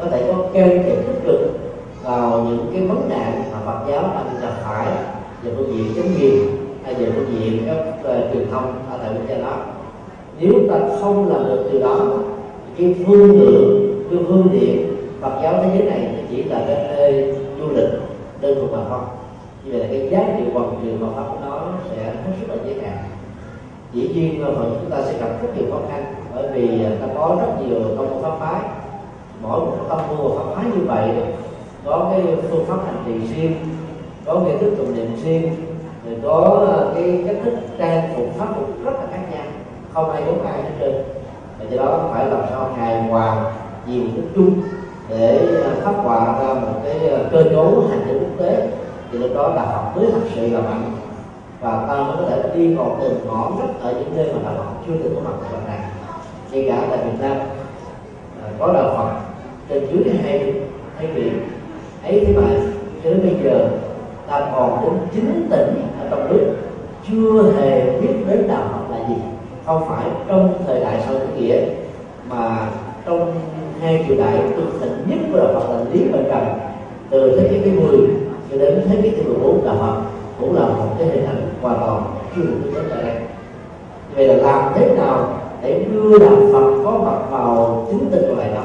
có 0.00 0.06
thể 0.10 0.24
có 0.28 0.42
can 0.52 0.82
thiệp 0.84 0.96
tích 1.06 1.24
cực 1.24 1.40
vào 2.02 2.46
những 2.48 2.66
cái 2.72 2.86
vấn 2.86 3.08
nạn 3.08 3.42
mà 3.52 3.58
Phật 3.66 3.80
giáo 3.88 4.02
đang 4.02 4.40
gặp 4.40 4.52
phải 4.64 4.86
về 5.42 5.52
phương 5.56 5.74
diện 5.74 5.86
chống 5.96 6.12
quyền 6.20 6.46
hay 6.84 6.94
về 6.94 7.12
phương 7.14 7.26
diện 7.38 7.62
các 7.66 7.78
uh, 8.00 8.32
truyền 8.32 8.50
thông 8.50 8.72
ở 8.90 8.98
tại 9.02 9.10
quốc 9.14 9.22
gia 9.28 9.38
đó. 9.38 9.56
Nếu 10.40 10.52
ta 10.70 10.76
không 11.00 11.28
làm 11.28 11.44
được 11.44 11.68
điều 11.72 11.80
đó 11.80 11.96
cái 12.78 12.94
phương 13.06 13.40
lượng 13.40 13.89
cái 14.10 14.18
phương 14.28 14.48
tiện 14.52 14.96
Phật 15.20 15.40
giáo 15.42 15.54
thế 15.62 15.70
giới 15.74 15.90
này 15.90 16.14
chỉ 16.30 16.42
là 16.42 16.64
cái 16.66 16.84
nơi 16.88 17.34
du 17.60 17.68
lịch 17.68 17.90
đơn 18.40 18.54
thuần 18.54 18.72
mà 18.72 18.88
thôi. 18.88 19.00
Như 19.64 19.72
vậy 19.72 19.80
là 19.80 19.86
cái 19.90 20.08
giá 20.10 20.34
trị 20.38 20.44
hoàn 20.52 20.70
trường 20.82 21.00
mà 21.00 21.06
pháp 21.16 21.24
của 21.30 21.38
nó 21.46 21.60
sẽ 21.90 22.04
hết 22.04 22.32
sức 22.40 22.48
là 22.48 22.56
giới 22.64 22.74
hạn 22.82 23.04
dĩ 23.92 24.08
nhiên 24.14 24.44
Phật 24.44 24.64
chúng 24.80 24.90
ta 24.90 24.96
sẽ 25.02 25.18
gặp 25.18 25.28
rất 25.42 25.48
nhiều 25.56 25.66
khó 25.70 25.78
khăn, 25.90 26.14
bởi 26.34 26.48
vì 26.52 26.84
à, 26.84 26.90
ta 27.00 27.06
có 27.14 27.36
rất 27.40 27.66
nhiều 27.66 27.80
tông 27.96 28.22
pháp 28.22 28.38
phái. 28.40 28.60
Mỗi 29.42 29.60
một 29.60 29.76
tâm 29.88 29.98
môn 30.08 30.32
pháp 30.36 30.54
phái 30.54 30.64
như 30.64 30.84
vậy, 30.86 31.10
có 31.84 32.10
cái 32.12 32.22
phương 32.50 32.64
pháp 32.64 32.76
hành 32.86 33.04
trì 33.06 33.34
riêng, 33.34 33.54
có 34.26 34.42
cái 34.46 34.58
thức 34.58 34.74
tụng 34.78 34.94
niệm 34.94 35.16
riêng, 35.24 35.56
rồi 36.06 36.18
có 36.22 36.66
à, 36.72 36.78
cái 36.94 37.24
cách 37.26 37.36
thức 37.44 37.54
trang 37.78 38.12
phục 38.16 38.26
pháp 38.38 38.48
phục 38.56 38.84
rất 38.84 38.92
là 38.92 39.06
khác 39.10 39.22
nhau, 39.32 39.44
không 39.92 40.10
ai 40.10 40.22
giống 40.26 40.46
ai 40.46 40.62
hết 40.62 40.70
trơn. 40.80 40.94
Và 41.58 41.64
do 41.70 41.82
đó 41.82 42.08
phải 42.12 42.26
làm 42.26 42.40
sao 42.50 42.70
hài 42.76 43.02
hòa 43.02 43.52
nhiều 43.90 44.04
thức 44.16 44.22
chung 44.34 44.62
để 45.08 45.38
à, 45.64 45.70
phát 45.84 45.92
họa 45.96 46.38
ra 46.40 46.54
một 46.54 46.80
cái 46.84 47.08
à, 47.08 47.18
cơ 47.32 47.44
cấu 47.50 47.84
hành 47.90 48.00
chính 48.06 48.18
quốc 48.18 48.44
tế. 48.44 48.68
Thì 49.12 49.18
lúc 49.18 49.30
đó 49.34 49.48
là 49.48 49.62
học 49.62 49.96
mới 49.96 50.06
thật 50.12 50.20
sự 50.34 50.48
là 50.50 50.60
mạnh. 50.60 50.92
Và 51.60 51.84
ta 51.88 51.94
mới 51.94 52.16
có 52.16 52.22
thể 52.30 52.42
đi 52.54 52.74
vào 52.74 52.96
từng 53.00 53.18
ngõ 53.26 53.50
rất 53.60 53.80
ở 53.82 53.92
những 53.92 54.16
nơi 54.16 54.26
mà 54.34 54.40
đạo 54.44 54.54
Phật 54.56 54.86
chưa 54.86 54.92
từng 55.02 55.14
có 55.14 55.20
mặt 55.20 55.36
ở 55.42 55.52
lần 55.52 55.66
này 55.66 55.80
ngay 56.50 56.64
cả 56.68 56.86
tại 56.90 56.98
Việt 57.04 57.18
Nam 57.20 57.36
à, 58.42 58.48
có 58.58 58.72
đạo 58.72 58.94
Phật 58.96 59.20
trên 59.68 59.86
dưới 59.86 60.14
hai 60.22 60.54
hai 60.96 61.06
biển 61.06 61.48
ấy 62.04 62.24
thế 62.26 62.34
mà 62.36 62.42
cho 63.04 63.10
đến 63.10 63.20
bây 63.22 63.36
giờ, 63.44 63.68
ta 64.26 64.50
còn 64.54 64.82
đến 64.82 64.92
chín 65.14 65.48
tỉnh 65.50 65.82
ở 66.00 66.06
trong 66.10 66.28
nước 66.28 66.54
chưa 67.08 67.52
hề 67.52 68.00
biết 68.00 68.14
đến 68.28 68.48
đạo 68.48 68.62
Phật 68.72 68.94
là 68.94 69.08
gì. 69.08 69.14
Không 69.66 69.88
phải 69.88 70.06
trong 70.28 70.54
thời 70.66 70.80
đại 70.80 71.02
sau 71.06 71.14
chủ 71.14 71.40
nghĩa, 71.40 71.60
mà 72.28 72.70
trong 73.06 73.34
hai 73.82 74.04
triều 74.08 74.16
đại 74.16 74.42
cực 74.56 74.80
thịnh 74.80 74.92
nhất 75.06 75.18
của 75.32 75.38
đạo 75.38 75.48
Phật 75.54 75.74
là 75.74 75.84
Lý 75.92 76.04
và 76.12 76.18
Trần 76.28 76.58
từ 77.10 77.40
thế 77.40 77.48
kỷ 77.48 77.60
thứ 77.60 77.80
10 77.80 77.98
cho 78.50 78.58
đến 78.58 78.82
thế 78.88 79.02
kỷ 79.02 79.10
thứ 79.10 79.22
14 79.22 79.64
đạo 79.64 79.76
Phật 79.80 80.00
cũng 80.40 80.56
là 80.56 80.66
một 80.66 80.86
cái 80.98 81.08
hình 81.08 81.24
ảnh 81.24 81.48
hoàn 81.62 81.78
toàn 81.80 82.02
chưa 82.36 82.42
được 82.42 82.56
biết 82.64 82.70
đến 82.74 82.84
tại 82.90 83.02
đây 83.02 83.16
vậy 84.14 84.28
là 84.28 84.34
làm 84.34 84.72
thế 84.74 84.94
nào 84.96 85.40
để 85.62 85.84
đưa 85.92 86.18
đạo 86.18 86.36
Phật 86.52 86.82
có 86.84 86.90
mặt 86.90 87.30
vào 87.30 87.86
chính 87.90 88.10
tinh 88.10 88.22
của 88.28 88.34
này 88.34 88.50
đó? 88.54 88.64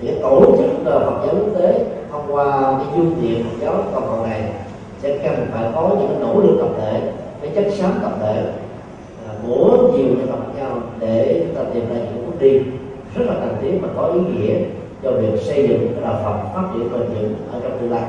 Thì 0.00 0.08
cái 0.08 0.16
tổ 0.22 0.56
chức 0.58 0.84
Phật 0.84 1.22
giáo 1.26 1.34
quốc 1.34 1.60
tế 1.60 1.84
thông 2.10 2.34
qua 2.34 2.74
cái 2.78 2.86
phương 2.96 3.14
tiện 3.22 3.44
Phật 3.44 3.56
giáo 3.60 3.74
toàn 3.92 4.04
cầu 4.06 4.26
này 4.26 4.52
sẽ 5.02 5.18
cần 5.18 5.46
phải 5.52 5.64
có 5.74 5.88
những 5.88 6.08
cái 6.08 6.16
nỗ 6.20 6.40
lực 6.40 6.56
tập 6.60 6.68
thể, 6.80 7.12
cái 7.42 7.50
chất 7.54 7.74
xám 7.74 7.92
tập 8.02 8.12
thể 8.20 8.44
à, 9.28 9.32
của 9.46 9.90
nhiều 9.92 10.06
nhân 10.06 10.26
vật 10.26 10.38
nhau 10.56 10.70
để 11.00 11.44
chúng 11.46 11.54
ta 11.54 11.70
tìm 11.74 11.88
ra 11.88 11.94
những 11.94 12.26
bước 12.26 12.36
đi 12.40 12.60
rất 13.18 13.24
là 13.28 13.34
cần 13.40 13.56
thiết 13.60 13.78
và 13.82 13.88
có 13.96 14.06
ý 14.06 14.20
nghĩa 14.20 14.58
cho 15.02 15.12
việc 15.12 15.40
xây 15.42 15.68
dựng 15.68 15.92
cái 15.94 16.04
đạo 16.04 16.20
Phật 16.24 16.54
phát 16.54 16.68
triển 16.74 16.92
bền 16.92 17.00
vững 17.00 17.34
ở 17.52 17.60
trong 17.62 17.78
tương 17.80 17.90
lai. 17.90 18.02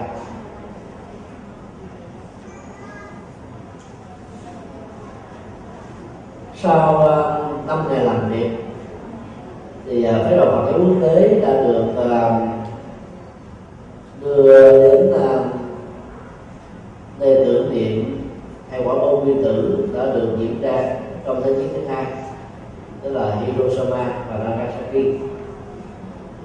Sau 6.56 6.96
uh, 6.96 7.68
năm 7.68 7.84
ngày 7.90 8.06
làm 8.06 8.32
việc 8.32 8.50
thì 9.86 10.08
uh, 10.10 10.16
phái 10.24 10.38
đoàn 10.38 10.50
Phật 10.52 10.72
giáo 10.72 10.80
quốc 10.80 10.96
tế 11.02 11.40
đã 11.42 11.62
được 11.62 11.86
uh, 11.98 12.50
đưa 14.22 14.72
đến 14.72 15.14
uh, 15.14 15.46
nơi 17.20 17.46
tưởng 17.46 17.74
niệm 17.74 18.22
hay 18.72 18.82
quả 18.86 18.96
bom 18.96 19.24
nguyên 19.24 19.44
tử 19.44 19.88
đã 19.94 20.06
được 20.06 20.36
diễn 20.40 20.62
ra 20.62 20.96
trong 21.26 21.42
thế 21.44 21.54
chiến 21.54 21.70
thứ 21.74 21.88
hai 21.88 22.06
tức 23.04 23.14
là 23.14 23.36
Hiroshima 23.36 24.14
và 24.30 24.38
Nagasaki. 24.38 25.20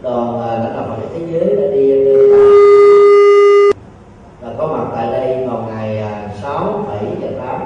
Đoàn 0.03 0.41
à, 0.41 0.59
lãnh 0.59 0.75
đạo 0.75 0.85
Phật 0.89 0.97
giáo 1.01 1.09
thế 1.15 1.27
giới 1.33 1.57
đã 1.57 1.67
đi 1.73 2.05
và 4.41 4.55
có 4.59 4.67
mặt 4.67 4.85
tại 4.95 5.13
đây 5.13 5.47
vào 5.47 5.67
ngày 5.69 6.05
6, 6.43 6.85
7 6.89 6.99
và 7.21 7.29
8 7.47 7.65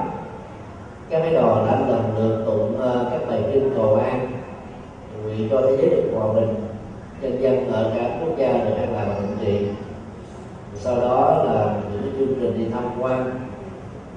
các 1.09 1.19
cái 1.19 1.33
đoàn 1.33 1.65
đã 1.65 1.79
lần 1.87 2.03
lượt 2.17 2.43
tụng 2.45 2.81
à, 2.81 2.93
các 3.11 3.21
bài 3.27 3.43
kinh 3.53 3.69
cầu 3.75 3.95
an 3.95 4.31
nguyện 5.23 5.49
cho 5.51 5.61
thế 5.61 5.77
giới 5.77 5.89
được 5.89 6.11
hòa 6.15 6.33
bình 6.33 6.55
nhân 7.21 7.41
dân 7.41 7.71
ở 7.71 7.91
các 7.95 8.11
quốc 8.21 8.37
gia 8.37 8.53
được 8.53 8.75
an 8.77 8.93
lạc 8.93 9.05
và 9.07 9.15
thịnh 9.19 9.37
trị 9.45 9.67
sau 10.75 10.95
đó 10.95 11.43
là 11.45 11.75
những 11.91 12.13
chương 12.17 12.35
trình 12.41 12.57
đi 12.57 12.71
tham 12.73 12.83
quan 12.99 13.31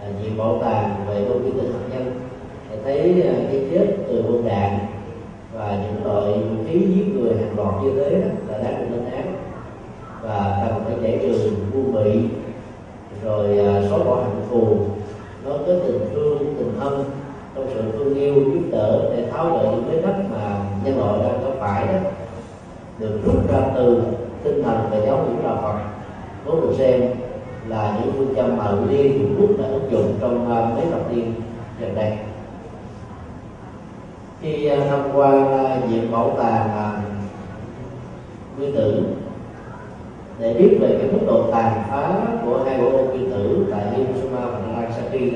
à, 0.03 0.07
nhiều 0.23 0.31
bảo 0.39 0.59
tàng 0.65 0.95
về 1.09 1.25
công 1.29 1.43
viên 1.43 1.53
tử 1.53 1.73
hạt 1.73 1.97
nhân 1.97 2.22
để 2.73 2.79
thấy 2.85 3.23
ờ, 3.23 3.35
cái 3.53 3.63
chết 3.71 3.87
từ 4.09 4.25
quân 4.29 4.45
đạn 4.49 4.79
và 5.55 5.79
những 5.83 6.07
loại 6.07 6.33
vũ 6.33 6.65
khí 6.67 6.81
giết 6.95 7.05
người 7.15 7.35
hàng 7.35 7.57
loạt 7.57 7.75
như 7.83 7.93
thế 7.97 8.11
là 8.49 8.59
đáng 8.59 8.79
được 8.81 8.97
lên 8.97 9.13
án. 9.13 9.35
Và 10.23 10.67
cần 10.69 10.85
phải 10.85 10.95
giải 11.03 11.19
trừ 11.23 11.51
vu 11.73 11.93
bị, 11.93 12.21
rồi 13.25 13.59
ờ, 13.59 13.89
xóa 13.89 13.99
bỏ 13.99 14.15
hàng 14.15 14.47
thù. 14.51 14.77
Nó 15.45 15.51
có 15.51 15.73
tình 15.87 16.01
thương, 16.15 16.39
tình 16.59 16.73
thân, 16.81 17.05
trong 17.55 17.67
sự 17.75 17.83
thương 17.93 18.15
yêu, 18.15 18.35
giúp 18.35 18.63
đỡ 18.73 19.11
để 19.17 19.25
tháo 19.31 19.51
gỡ 19.51 19.71
những 19.71 19.85
cái 19.91 20.03
đất 20.03 20.25
mà 20.31 20.65
nhân 20.85 20.99
loại 20.99 21.19
đang 21.19 21.41
có 21.45 21.51
phải 21.59 21.87
đó, 21.87 21.99
được 22.99 23.21
rút 23.25 23.53
ra 23.53 23.61
từ 23.75 24.03
tinh 24.45 24.63
thần 24.63 24.91
về 24.91 25.07
giáo 25.07 25.25
dục 25.27 25.45
đạo 25.45 25.59
Phật. 25.63 25.79
Vốn 26.45 26.61
được 26.61 26.75
xem 26.79 27.01
là 27.69 27.99
những 28.01 28.13
phương 28.17 28.35
châm 28.37 28.57
mà 28.57 28.73
liên 28.89 29.13
Trung 29.19 29.37
Quốc 29.41 29.59
đã 29.59 29.65
ứng 29.65 29.91
dụng 29.91 30.15
trong 30.21 30.51
ờ, 30.51 30.71
mấy 30.77 30.85
thập 30.91 31.13
niên 31.13 31.33
gần 31.81 31.95
đây 31.95 32.13
khi 34.43 34.67
ờ, 34.67 34.89
tham 34.89 35.01
quan 35.15 35.53
ờ, 35.53 35.81
viện 35.89 36.13
bảo 36.13 36.35
tàng 36.39 36.71
ờ, 36.77 36.91
nguyên 38.59 38.75
tử, 38.75 39.03
để 40.39 40.55
biết 40.55 40.79
về 40.81 40.99
cái 40.99 41.09
mức 41.13 41.27
độ 41.27 41.51
tàn 41.53 41.83
phá 41.91 42.15
của 42.45 42.65
hai 42.65 42.79
bộ 42.79 42.91
môn 42.91 43.07
nguyên 43.07 43.31
tử 43.31 43.67
tại 43.71 43.85
Hiroshima 43.91 44.47
và 44.47 44.59
Nagasaki 44.59 45.33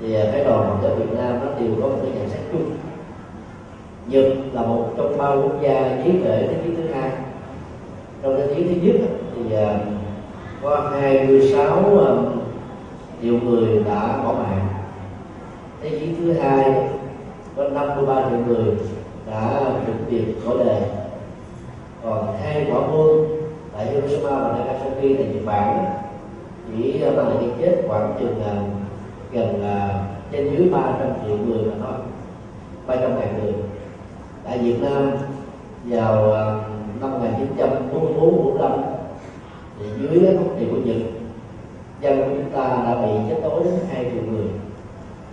thì 0.00 0.12
cái 0.32 0.44
đoàn 0.44 0.78
Phật 0.82 0.94
Việt 0.98 1.18
Nam 1.18 1.40
nó 1.40 1.46
đều 1.60 1.74
có 1.80 1.88
một 1.88 1.96
cái 2.02 2.10
nhận 2.14 2.28
xét 2.28 2.40
chung. 2.52 2.70
Nhật 4.06 4.24
là 4.52 4.62
một 4.62 4.86
trong 4.96 5.18
ba 5.18 5.28
quốc 5.28 5.62
gia 5.62 6.02
dưới 6.04 6.14
kể 6.24 6.48
thế 6.50 6.56
giới 6.64 6.76
thứ 6.76 6.94
hai. 6.94 7.10
Trong 8.22 8.36
thế 8.36 8.46
giới 8.48 8.64
thứ 8.64 8.74
nhất, 8.82 8.96
thì 9.34 9.56
có 10.62 10.90
26 11.00 11.82
triệu 13.22 13.34
người 13.34 13.84
đã 13.84 14.20
bỏ 14.24 14.32
mạng. 14.32 14.68
Thế 15.82 15.90
giới 15.90 16.14
thứ 16.20 16.32
hai 16.32 16.88
có 17.56 17.68
53 17.68 18.30
triệu 18.30 18.38
người 18.46 18.74
đã 19.30 19.60
trực 19.86 19.96
tiếp 20.10 20.34
khổ 20.44 20.58
đề. 20.58 20.82
Còn 22.04 22.36
hai 22.42 22.66
quả 22.70 22.80
bom 22.80 23.26
tại 23.76 23.86
Hiroshima 23.86 24.30
và 24.30 24.58
Nagasaki 24.58 25.00
tại 25.00 25.28
Nhật 25.34 25.44
Bản 25.46 25.84
chỉ 26.68 27.00
mang 27.16 27.28
lại 27.28 27.36
cái 27.40 27.50
chết 27.60 27.82
khoảng 27.88 28.14
chừng 28.20 28.42
là 28.46 28.62
gần 29.32 29.62
là 29.62 30.04
trên 30.32 30.56
dưới 30.56 30.68
300 30.68 31.08
triệu 31.26 31.36
người 31.36 31.64
mà 31.64 31.72
thôi 31.80 31.98
300 32.86 33.18
ngàn 33.18 33.38
người. 33.38 33.52
Tại 34.44 34.58
Việt 34.58 34.76
Nam 34.82 35.10
vào 35.84 36.32
à, 36.32 36.44
năm 37.00 37.12
1944 37.12 38.44
45 38.44 38.72
thì 39.78 39.86
dưới 40.00 40.36
thống 40.36 40.56
trị 40.58 40.66
của 40.70 40.76
Nhật, 40.84 40.96
dân 42.00 42.18
của 42.18 42.28
chúng 42.28 42.50
ta 42.50 42.68
đã 42.68 43.02
bị 43.02 43.12
chết 43.28 43.36
tối 43.42 43.64
đến 43.64 43.74
hai 43.90 44.04
triệu 44.04 44.22
người 44.22 44.46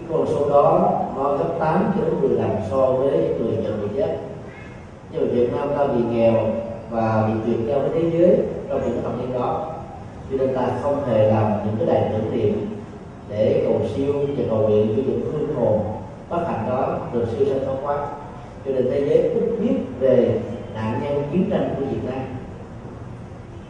con 0.10 0.26
số 0.28 0.50
đó 0.50 0.92
nó 1.16 1.38
gấp 1.38 1.60
8 1.60 1.92
cho 1.98 2.06
đến 2.06 2.22
10 2.22 2.30
lần 2.30 2.52
so 2.72 2.86
với 2.86 3.10
người 3.10 3.52
nhận 3.64 3.82
bị 3.82 3.88
chết 3.98 4.18
nhưng 5.12 5.22
mà 5.22 5.34
Việt 5.34 5.54
Nam 5.54 5.70
ta 5.78 5.88
bị 5.88 6.04
nghèo 6.12 6.34
và 6.90 7.28
bị 7.28 7.34
tuyệt 7.46 7.68
giao 7.68 7.80
với 7.80 7.90
thế 7.94 8.10
giới 8.10 8.38
trong 8.70 8.82
những 8.82 9.04
thập 9.04 9.20
niên 9.20 9.34
đó 9.34 9.74
cho 10.30 10.38
nên 10.38 10.56
ta 10.56 10.68
không 10.82 11.06
hề 11.06 11.32
làm 11.32 11.52
những 11.66 11.76
cái 11.78 11.88
đài 11.88 12.12
tưởng 12.12 12.38
niệm 12.38 12.68
để 13.30 13.64
cầu 13.66 13.82
siêu 13.96 14.14
và 14.38 14.44
cầu 14.50 14.58
nguyện 14.58 14.94
cho 14.96 15.02
những 15.06 15.22
phương 15.32 15.56
hồn 15.56 15.80
bất 16.30 16.44
hạnh 16.48 16.66
đó 16.70 16.98
được 17.14 17.26
siêu 17.32 17.48
sanh 17.50 17.66
thoát 17.66 17.76
quá 17.84 18.08
cho 18.66 18.72
nên 18.72 18.86
thế 18.92 19.00
giới 19.00 19.18
ít 19.18 19.58
biết 19.62 19.76
về 20.00 20.40
nạn 20.76 21.00
nhân 21.04 21.24
chiến 21.32 21.50
tranh 21.52 21.76
của 21.78 21.86
Việt 21.86 22.02
Nam. 22.06 22.22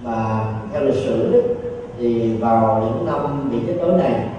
Mà 0.04 0.46
theo 0.72 0.82
lịch 0.82 1.04
sử 1.04 1.34
đó, 1.34 1.40
thì 1.98 2.38
vào 2.38 2.84
những 2.84 3.06
năm 3.06 3.50
bị 3.52 3.58
chết 3.68 3.78
đói 3.82 3.98
này 3.98 4.31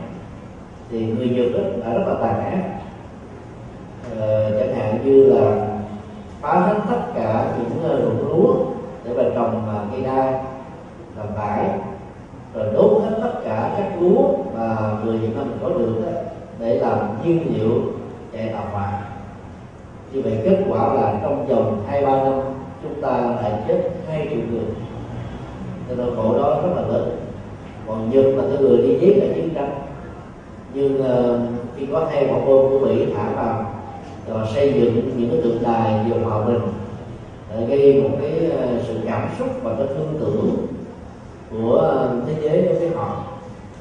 thì 0.92 1.06
người 1.06 1.28
Nhật 1.28 1.46
đó 1.54 1.68
đã 1.84 1.98
rất 1.98 2.04
là 2.06 2.14
tàn 2.20 2.44
ác. 2.44 2.62
Ờ, 4.18 4.50
chẳng 4.58 4.74
hạn 4.74 4.98
như 5.04 5.24
là 5.24 5.66
phá 6.40 6.60
hết 6.60 6.74
tất 6.90 7.00
cả 7.14 7.54
những 7.58 7.90
ờ, 7.90 8.00
ruộng 8.00 8.28
lúa 8.28 8.54
để 9.04 9.14
mà 9.16 9.30
trồng 9.34 9.66
mà 9.66 9.80
cây 9.92 10.00
đa 10.00 10.42
làm 11.16 11.26
vải 11.36 11.68
rồi 12.54 12.66
đốt 12.74 13.02
hết 13.02 13.16
tất 13.22 13.32
cả 13.44 13.74
các 13.76 13.92
lúa 14.00 14.28
mà 14.54 14.76
người 15.04 15.18
Việt 15.18 15.36
Nam 15.36 15.46
mình 15.50 15.58
có 15.62 15.68
được 15.68 16.02
đó, 16.04 16.12
để 16.58 16.78
làm 16.78 16.98
nhiên 17.24 17.54
liệu 17.54 17.82
chạy 18.32 18.48
tàu 18.48 18.64
hỏa 18.72 19.02
như 20.12 20.22
vậy 20.22 20.40
kết 20.44 20.56
quả 20.68 20.94
là 20.94 21.14
trong 21.22 21.46
vòng 21.46 21.82
hai 21.88 22.06
ba 22.06 22.24
năm 22.24 22.40
chúng 22.82 23.02
ta 23.02 23.10
lại 23.42 23.52
chết 23.68 23.90
hai 24.08 24.26
triệu 24.30 24.38
người. 24.50 24.64
Cho 25.88 25.94
nên 25.96 26.16
khổ 26.16 26.38
đó 26.38 26.60
rất 26.62 26.70
là 26.76 26.82
lớn. 26.88 27.16
Còn 27.86 28.10
nhật 28.10 28.24
là 28.24 28.42
cái 28.42 28.62
người 28.62 28.76
đi 28.76 28.98
giết 29.00 29.16
là 29.16 29.34
chiến 29.34 29.54
tranh 29.54 29.70
nhưng 30.74 31.00
uh, 31.00 31.40
khi 31.76 31.86
có 31.92 32.08
hai 32.10 32.26
quả 32.30 32.38
bom 32.38 32.70
của 32.70 32.78
mỹ 32.78 33.06
thả 33.16 33.32
vào 33.32 33.74
rồi 34.28 34.46
xây 34.54 34.72
dựng 34.72 35.10
những 35.16 35.30
cái 35.30 35.40
tượng 35.44 35.62
đài 35.62 36.10
về 36.10 36.24
hòa 36.24 36.44
bình 36.44 36.60
để 37.50 37.66
gây 37.66 38.02
một 38.02 38.16
cái 38.20 38.50
uh, 38.50 38.82
sự 38.86 38.94
cảm 39.06 39.28
xúc 39.38 39.48
và 39.62 39.74
cái 39.78 39.86
thương 39.86 40.16
tưởng 40.20 40.66
của 41.50 42.08
thế 42.26 42.34
giới 42.42 42.62
đối 42.62 42.74
với 42.74 42.88
họ. 42.88 43.24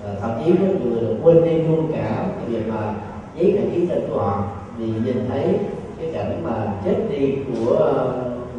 Uh, 0.04 0.20
thậm 0.22 0.32
chí 0.46 0.52
có 0.52 0.66
nhiều 0.66 0.92
người 0.92 1.16
quên 1.24 1.44
đi 1.44 1.62
luôn 1.62 1.92
cả 1.94 2.26
cái 2.38 2.46
việc 2.48 2.68
mà 2.70 2.94
giấy 3.36 3.52
là 3.52 3.62
chiến 3.74 3.88
tranh 3.88 4.02
của 4.10 4.20
họ 4.20 4.44
vì 4.78 4.86
nhìn 4.86 5.30
thấy 5.30 5.60
cái 6.00 6.10
cảnh 6.14 6.44
mà 6.44 6.74
chết 6.86 6.96
đi 7.10 7.36
của 7.36 7.94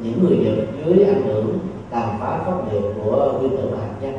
những 0.03 0.25
người 0.25 0.37
Nhật 0.37 0.55
dưới 0.87 1.05
ảnh 1.05 1.23
hưởng 1.27 1.59
tàn 1.91 2.09
phá 2.21 2.39
pháp 2.47 2.73
liệu 2.73 2.83
của 2.83 3.33
nguyên 3.41 3.57
tử 3.57 3.71
hạt 3.81 3.89
nhân 4.01 4.12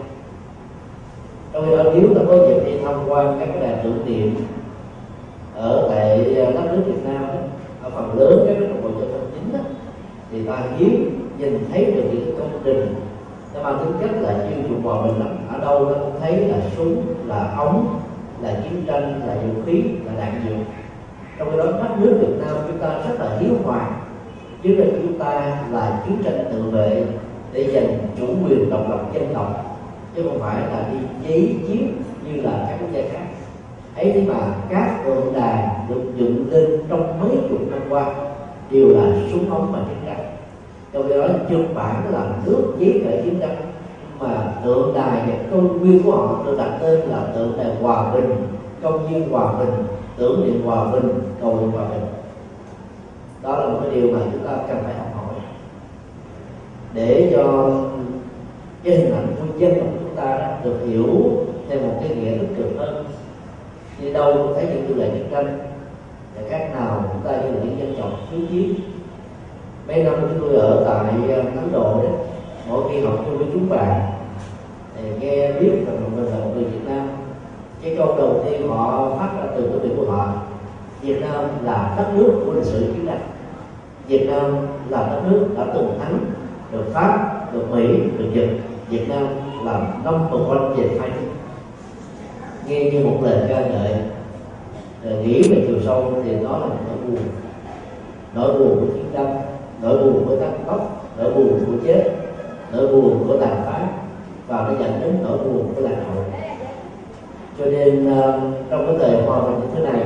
trong 1.54 1.66
khi 1.66 1.76
đó 1.78 1.84
nếu 1.84 2.14
ta 2.16 2.22
có 2.28 2.48
dịp 2.48 2.66
đi 2.66 2.72
tham 2.84 2.96
quan 3.08 3.38
các 3.40 3.50
cái 3.54 3.62
đài 3.62 3.84
tưởng 3.84 4.00
niệm 4.06 4.36
ở 5.56 5.88
tại 5.90 6.36
à, 6.36 6.52
đất 6.52 6.72
nước 6.72 6.82
Việt 6.86 7.06
Nam 7.06 7.22
đó, 7.28 7.34
ở 7.84 7.90
phần 7.90 8.20
lớn 8.20 8.44
các 8.48 8.54
cái 8.60 8.70
trục 8.70 8.84
giao 8.84 9.10
thông 9.12 9.30
chính 9.34 9.54
đó, 9.54 9.60
thì 10.32 10.44
ta 10.44 10.64
hiếm 10.78 11.20
nhìn 11.38 11.66
thấy 11.72 11.86
được 11.86 12.04
những 12.12 12.36
công 12.40 12.60
trình. 12.64 12.96
Nó 13.54 13.64
mang 13.64 13.78
tính 13.80 13.94
chất 14.02 14.22
là 14.22 14.48
chuyên 14.50 14.70
dụng 14.70 14.82
hòa 14.82 15.02
bình 15.02 15.20
lắm. 15.20 15.30
Ở 15.52 15.60
đâu 15.62 15.86
nó 15.86 15.94
cũng 15.94 16.20
thấy 16.22 16.36
là 16.36 16.58
súng 16.78 17.04
là 17.26 17.54
ống 17.58 18.00
là 18.42 18.54
chiến 18.64 18.84
tranh 18.88 19.22
là 19.28 19.36
vũ 19.36 19.62
khí 19.66 19.84
là 20.06 20.12
đạn 20.18 20.42
dược. 20.48 20.58
Trong 21.40 21.52
khi 21.52 21.58
đó 21.58 21.66
đất 21.66 22.00
nước 22.00 22.18
Việt 22.22 22.46
Nam 22.46 22.56
chúng 22.68 22.78
ta 22.78 22.88
rất 22.88 23.20
là 23.20 23.38
hiếu 23.40 23.54
hòa 23.64 23.90
chứ 24.64 24.76
là 24.76 24.86
chúng 25.02 25.20
ta 25.20 25.58
là 25.72 26.04
chiến 26.06 26.18
tranh 26.24 26.46
tự 26.52 26.64
vệ 26.72 27.06
để 27.54 27.72
giành 27.74 27.98
chủ 28.20 28.26
quyền 28.28 28.70
độc 28.70 28.90
lập 28.90 29.00
dân 29.14 29.34
tộc 29.34 29.73
chứ 30.16 30.24
không 30.24 30.40
phải 30.40 30.56
là 30.56 30.90
đi 30.92 31.00
giấy 31.28 31.56
chiếu 31.68 31.88
như 32.26 32.42
là 32.42 32.66
các 32.70 32.78
quốc 32.82 32.90
gia 32.94 33.02
khác. 33.12 33.26
Ấy 33.96 34.12
thế 34.12 34.24
mà 34.28 34.56
các 34.70 35.02
tượng 35.06 35.34
đài 35.34 35.68
được 35.90 36.02
dựng 36.16 36.46
lên 36.52 36.82
trong 36.90 37.20
mấy 37.20 37.38
chục 37.50 37.60
năm 37.72 37.80
qua 37.90 38.16
đều 38.72 38.90
là 38.90 39.12
súng 39.32 39.50
ống 39.50 39.72
và 39.72 39.80
chiến 39.80 39.98
tranh. 40.06 40.26
Trong 40.94 41.04
khi 41.08 41.16
đó, 41.16 41.28
nhật 41.50 41.76
bản 41.76 42.04
là 42.12 42.32
nước 42.46 42.74
giấy 42.80 43.02
khởi 43.06 43.22
chiến 43.24 43.40
tranh 43.40 43.56
mà 44.20 44.54
tượng 44.66 44.94
đài 44.96 45.22
và 45.28 45.34
công 45.52 45.80
viên 45.80 46.04
của 46.04 46.12
họ 46.12 46.44
được 46.46 46.56
đặt 46.58 46.78
tên 46.82 47.00
là 47.00 47.32
tượng 47.36 47.54
đài 47.58 47.76
hòa 47.82 48.14
bình, 48.14 48.32
công 48.84 49.08
viên 49.08 49.30
hòa 49.30 49.54
bình, 49.60 49.74
tưởng 50.18 50.44
niệm 50.46 50.62
hòa 50.66 50.92
bình, 50.92 51.10
cầu 51.42 51.52
nguyện 51.52 51.72
hòa 51.72 51.86
bình. 51.90 52.06
Đó 53.42 53.58
là 53.58 53.66
một 53.66 53.80
cái 53.82 53.92
điều 53.96 54.12
mà 54.12 54.20
chúng 54.32 54.48
ta 54.48 54.58
cần 54.68 54.78
phải 54.84 54.94
học 54.94 55.08
hỏi. 55.16 55.36
Để 56.94 57.32
cho 57.36 57.72
cái 58.84 58.96
hình 58.96 59.16
ảnh 59.16 59.28
của 59.40 59.60
dân 59.60 59.74
tộc 59.80 59.88
chúng 60.16 60.26
ta 60.26 60.58
được 60.64 60.80
hiểu 60.88 61.06
theo 61.70 61.80
một 61.80 61.94
cái 62.00 62.16
nghĩa 62.16 62.32
tích 62.32 62.58
cực 62.58 62.78
hơn. 62.78 63.06
Đi 64.02 64.14
đâu 64.14 64.34
cũng 64.34 64.54
thấy 64.56 64.66
những 64.66 64.86
tư 64.88 64.96
lệ 64.96 65.10
chiến 65.14 65.28
tranh 65.32 65.60
và 66.36 66.42
các 66.50 66.76
nào 66.76 67.04
chúng 67.14 67.22
ta 67.22 67.32
như 67.32 67.52
là 67.52 67.60
những 67.64 67.80
dân 67.80 67.96
tộc 68.02 68.10
thiếu 68.32 68.40
chiến 68.52 68.74
mấy 69.88 70.04
năm 70.04 70.14
chúng 70.22 70.42
tôi 70.42 70.56
ở 70.56 70.84
tại 70.88 71.14
ờ, 71.30 71.36
ấn 71.36 71.72
độ 71.72 72.04
đó 72.04 72.10
mỗi 72.70 72.84
khi 72.92 73.00
học 73.00 73.20
chung 73.26 73.38
với 73.38 73.48
chúng 73.54 73.70
bạn 73.70 74.02
thì 74.96 75.04
nghe 75.20 75.52
biết 75.52 75.72
rằng 75.88 75.98
mình 76.16 76.26
là 76.26 76.40
một 76.40 76.52
người 76.56 76.64
việt 76.64 76.86
nam. 76.88 77.08
Cái 77.84 77.96
câu 77.98 78.16
đầu 78.18 78.44
tiên 78.46 78.68
họ 78.68 79.10
phát 79.20 79.30
ra 79.38 79.44
từ 79.56 79.70
cái 79.70 79.80
miệng 79.80 79.98
của 79.98 80.12
họ 80.12 80.34
Việt 81.02 81.22
Nam 81.22 81.46
là 81.64 81.94
đất 81.98 82.14
nước 82.16 82.42
của 82.46 82.54
lịch 82.54 82.66
sử 82.66 82.80
chiến 82.80 83.06
tranh. 83.06 83.22
Việt 84.08 84.28
Nam 84.30 84.56
là 84.90 85.00
đất 85.00 85.22
nước 85.32 85.48
đã 85.58 85.66
từng 85.74 86.00
thắng 86.00 86.20
được 86.72 86.86
Pháp, 86.94 87.44
được 87.54 87.72
Mỹ, 87.72 87.88
được 88.18 88.26
Nhật 88.34 88.50
Việt 88.90 89.10
Nam 89.10 89.28
là 89.66 89.88
năm 90.04 90.16
phần 90.32 90.46
quanh 90.50 90.74
về 90.78 90.90
phái 91.00 91.10
nghe 92.68 92.92
như 92.92 93.06
một 93.06 93.18
lời 93.22 93.46
ca 93.50 93.60
ngợi 93.60 93.94
nghĩ 95.24 95.42
về 95.50 95.64
chiều 95.68 95.78
sâu 95.86 96.14
thì 96.24 96.36
đó 96.44 96.58
là 96.58 96.68
nỗi 96.68 96.98
buồn. 97.08 97.20
Nỗi 98.36 98.60
buồn 98.60 98.80
của 98.80 98.94
chiến 98.94 99.06
tranh 99.14 99.42
nỗi 99.82 99.98
buồn 99.98 100.26
của 100.28 100.36
tăng 100.36 100.64
tốc 100.68 101.06
nỗi 101.18 101.34
buồn 101.34 101.66
của 101.66 101.74
chết 101.86 102.04
nỗi 102.72 102.88
buồn 102.88 103.26
của 103.28 103.38
tàn 103.38 103.62
phá 103.66 103.88
và 104.48 104.58
nó 104.58 104.80
dẫn 104.80 105.02
đến 105.02 105.18
nỗi 105.24 105.38
buồn 105.38 105.74
của 105.76 105.82
lạc 105.82 105.96
hậu. 106.08 106.24
Cho 107.60 107.66
nên 107.66 108.08
uh, 108.08 108.34
trong 108.70 108.86
cái 108.88 108.96
thời 109.00 109.22
hòa 109.22 109.42
bình 109.42 109.60
như 109.60 109.68
thế 109.76 109.92
này 109.92 110.04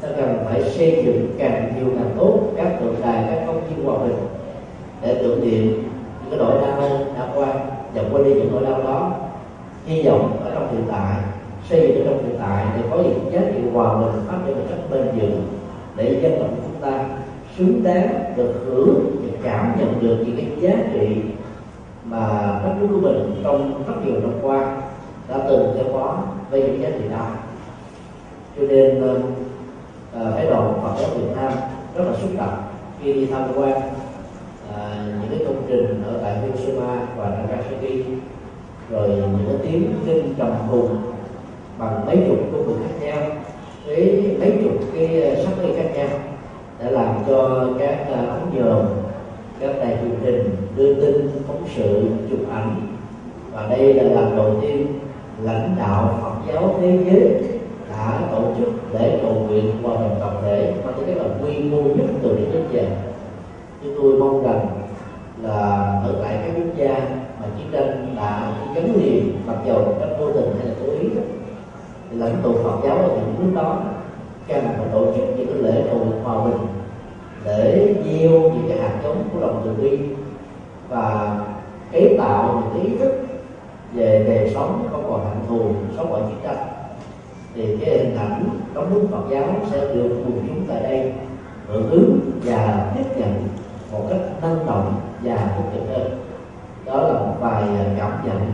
ta 0.00 0.08
cần 0.16 0.44
phải 0.44 0.70
xây 0.70 1.02
dựng 1.06 1.34
càng 1.38 1.72
nhiều 1.76 1.86
càng 1.98 2.10
tốt 2.18 2.40
các 2.56 2.76
tượng 2.80 2.94
đài 3.02 3.24
các 3.30 3.44
công 3.46 3.60
viên 3.60 3.86
hòa 3.86 3.98
bình 3.98 4.16
để 5.02 5.14
tưởng 5.14 5.40
niệm 5.40 5.72
những 5.72 6.30
cái 6.30 6.38
nỗi 6.38 6.60
đau 6.60 6.88
đã 7.18 7.28
qua 7.34 7.54
và 7.94 8.02
quên 8.12 8.24
đi 8.24 8.34
những 8.34 8.52
nỗi 8.52 8.64
đau 8.64 8.82
đó. 8.82 9.12
Hy 9.86 10.02
vọng 10.02 10.40
ở 10.44 10.50
trong 10.54 10.68
hiện 10.72 10.84
tại, 10.92 11.16
xây 11.68 11.80
dựng 11.80 12.06
ở 12.06 12.12
trong 12.12 12.24
hiện 12.24 12.36
tại 12.40 12.66
để 12.76 12.82
có 12.90 12.96
những 12.96 13.30
giá 13.32 13.40
trị 13.54 13.60
hòa 13.72 13.94
bình 14.00 14.22
phát 14.26 14.38
triển 14.46 14.56
một 14.56 14.64
cách 14.70 14.78
bền 14.90 15.06
vững 15.18 15.42
để 15.96 16.20
dân 16.22 16.38
tộc 16.38 16.48
của 16.50 16.62
chúng 16.62 16.82
ta 16.82 17.04
xứng 17.56 17.82
đáng 17.82 18.34
được 18.36 18.64
hưởng 18.66 19.16
và 19.22 19.38
cảm 19.42 19.72
nhận 19.78 20.00
được 20.00 20.24
những 20.26 20.36
cái 20.36 20.46
giá 20.60 20.84
trị 20.92 21.22
mà 22.04 22.60
đất 22.64 22.74
nước 22.80 22.86
của 22.90 23.00
mình 23.00 23.40
trong 23.42 23.82
rất 23.86 23.94
nhiều 24.04 24.20
năm 24.20 24.32
qua 24.42 24.76
đã 25.28 25.38
từng 25.48 25.74
theo 25.74 25.84
có 25.92 26.18
với 26.50 26.60
những 26.60 26.82
giá 26.82 26.88
trị 26.90 27.04
đó. 27.10 27.26
Cho 28.56 28.62
nên 28.66 29.02
phái 30.34 30.46
đoàn 30.46 30.72
Phật 30.82 30.94
giáo 30.98 31.10
Việt 31.16 31.36
Nam 31.36 31.52
rất 31.96 32.04
là 32.04 32.12
xúc 32.20 32.30
động 32.38 32.62
khi 33.02 33.12
đi 33.12 33.26
tham 33.26 33.42
quan 33.56 33.80
à, 34.76 35.06
những 35.20 35.30
cái 35.30 35.46
công 35.46 35.62
trình 35.68 36.02
ở 36.06 36.18
tại 36.22 36.38
Hiroshima 36.40 37.06
và 37.16 37.30
Nagasaki 37.30 38.04
rồi 38.90 39.08
những 39.08 39.46
cái 39.48 39.56
tiếng 39.62 39.94
kinh 40.06 40.34
trầm 40.38 40.50
hùng 40.68 40.96
bằng 41.78 42.06
mấy 42.06 42.16
chục 42.28 42.38
công 42.52 42.64
cụ 42.66 42.72
khác 42.82 43.06
nhau 43.06 43.22
với 43.86 44.36
mấy 44.40 44.52
chục 44.62 44.72
cái 44.94 45.22
ờ, 45.22 45.44
sắc 45.44 45.52
cây 45.62 45.72
khác 45.76 45.90
nhau 45.94 46.08
để 46.78 46.90
làm 46.90 47.14
cho 47.28 47.68
các 47.78 48.06
ờ, 48.10 48.26
ống 48.26 48.50
nhòm 48.54 48.86
các 49.60 49.78
đài 49.78 49.98
truyền 50.02 50.20
hình 50.20 50.56
đưa 50.76 50.94
tin 50.94 51.30
phóng 51.46 51.64
sự 51.76 52.08
chụp 52.30 52.40
ảnh. 52.50 52.86
Và 53.52 53.66
đây 53.70 53.94
là 53.94 54.02
lần 54.02 54.36
đầu 54.36 54.56
tiên 54.62 54.86
lúc 73.44 73.54
đó 73.54 73.78
cần 74.48 74.64
phải 74.64 74.86
tổ 74.92 75.04
chức 75.04 75.24
những 75.36 75.46
cái 75.46 75.56
lễ 75.62 75.82
cầu 75.90 76.06
hòa 76.24 76.44
bình 76.44 76.66
để 77.44 77.94
gieo 78.04 78.30
những 78.30 78.64
cái 78.68 78.78
hạt 78.78 79.00
giống 79.02 79.28
của 79.32 79.40
lòng 79.40 79.62
từ 79.64 79.82
bi 79.82 79.98
và 80.88 81.36
kế 81.92 82.16
tạo 82.18 82.62
những 82.62 82.70
cái 82.74 82.92
ý 82.92 82.98
thức 82.98 83.12
về 83.92 84.24
đời 84.28 84.50
sống 84.54 84.88
không 84.90 85.04
còn 85.10 85.24
hạnh 85.24 85.44
thù, 85.48 85.72
sống 85.96 86.12
còn 86.12 86.28
chiến 86.28 86.38
tranh. 86.42 86.66
Thì 87.54 87.76
cái 87.76 87.98
hình 87.98 88.16
ảnh 88.16 88.48
đóng 88.74 88.94
nước 88.94 89.06
Phật 89.10 89.22
giáo 89.30 89.46
sẽ 89.70 89.80
được 89.80 90.08
quần 90.08 90.44
chúng 90.48 90.66
tại 90.68 90.82
đây 90.82 91.12
hưởng 91.68 91.90
ứng 91.90 92.20
và 92.44 92.92
tiếp 92.96 93.04
nhận 93.16 93.48
một 93.92 94.06
cách 94.10 94.20
năng 94.42 94.66
động 94.66 94.94
và 95.22 95.36
tích 95.56 95.78
cực 95.78 95.88
hơn. 95.88 96.18
Đó 96.86 97.02
là 97.02 97.12
một 97.12 97.34
vài 97.40 97.62
à, 97.62 97.84
cảm 97.98 98.12
nhận 98.24 98.52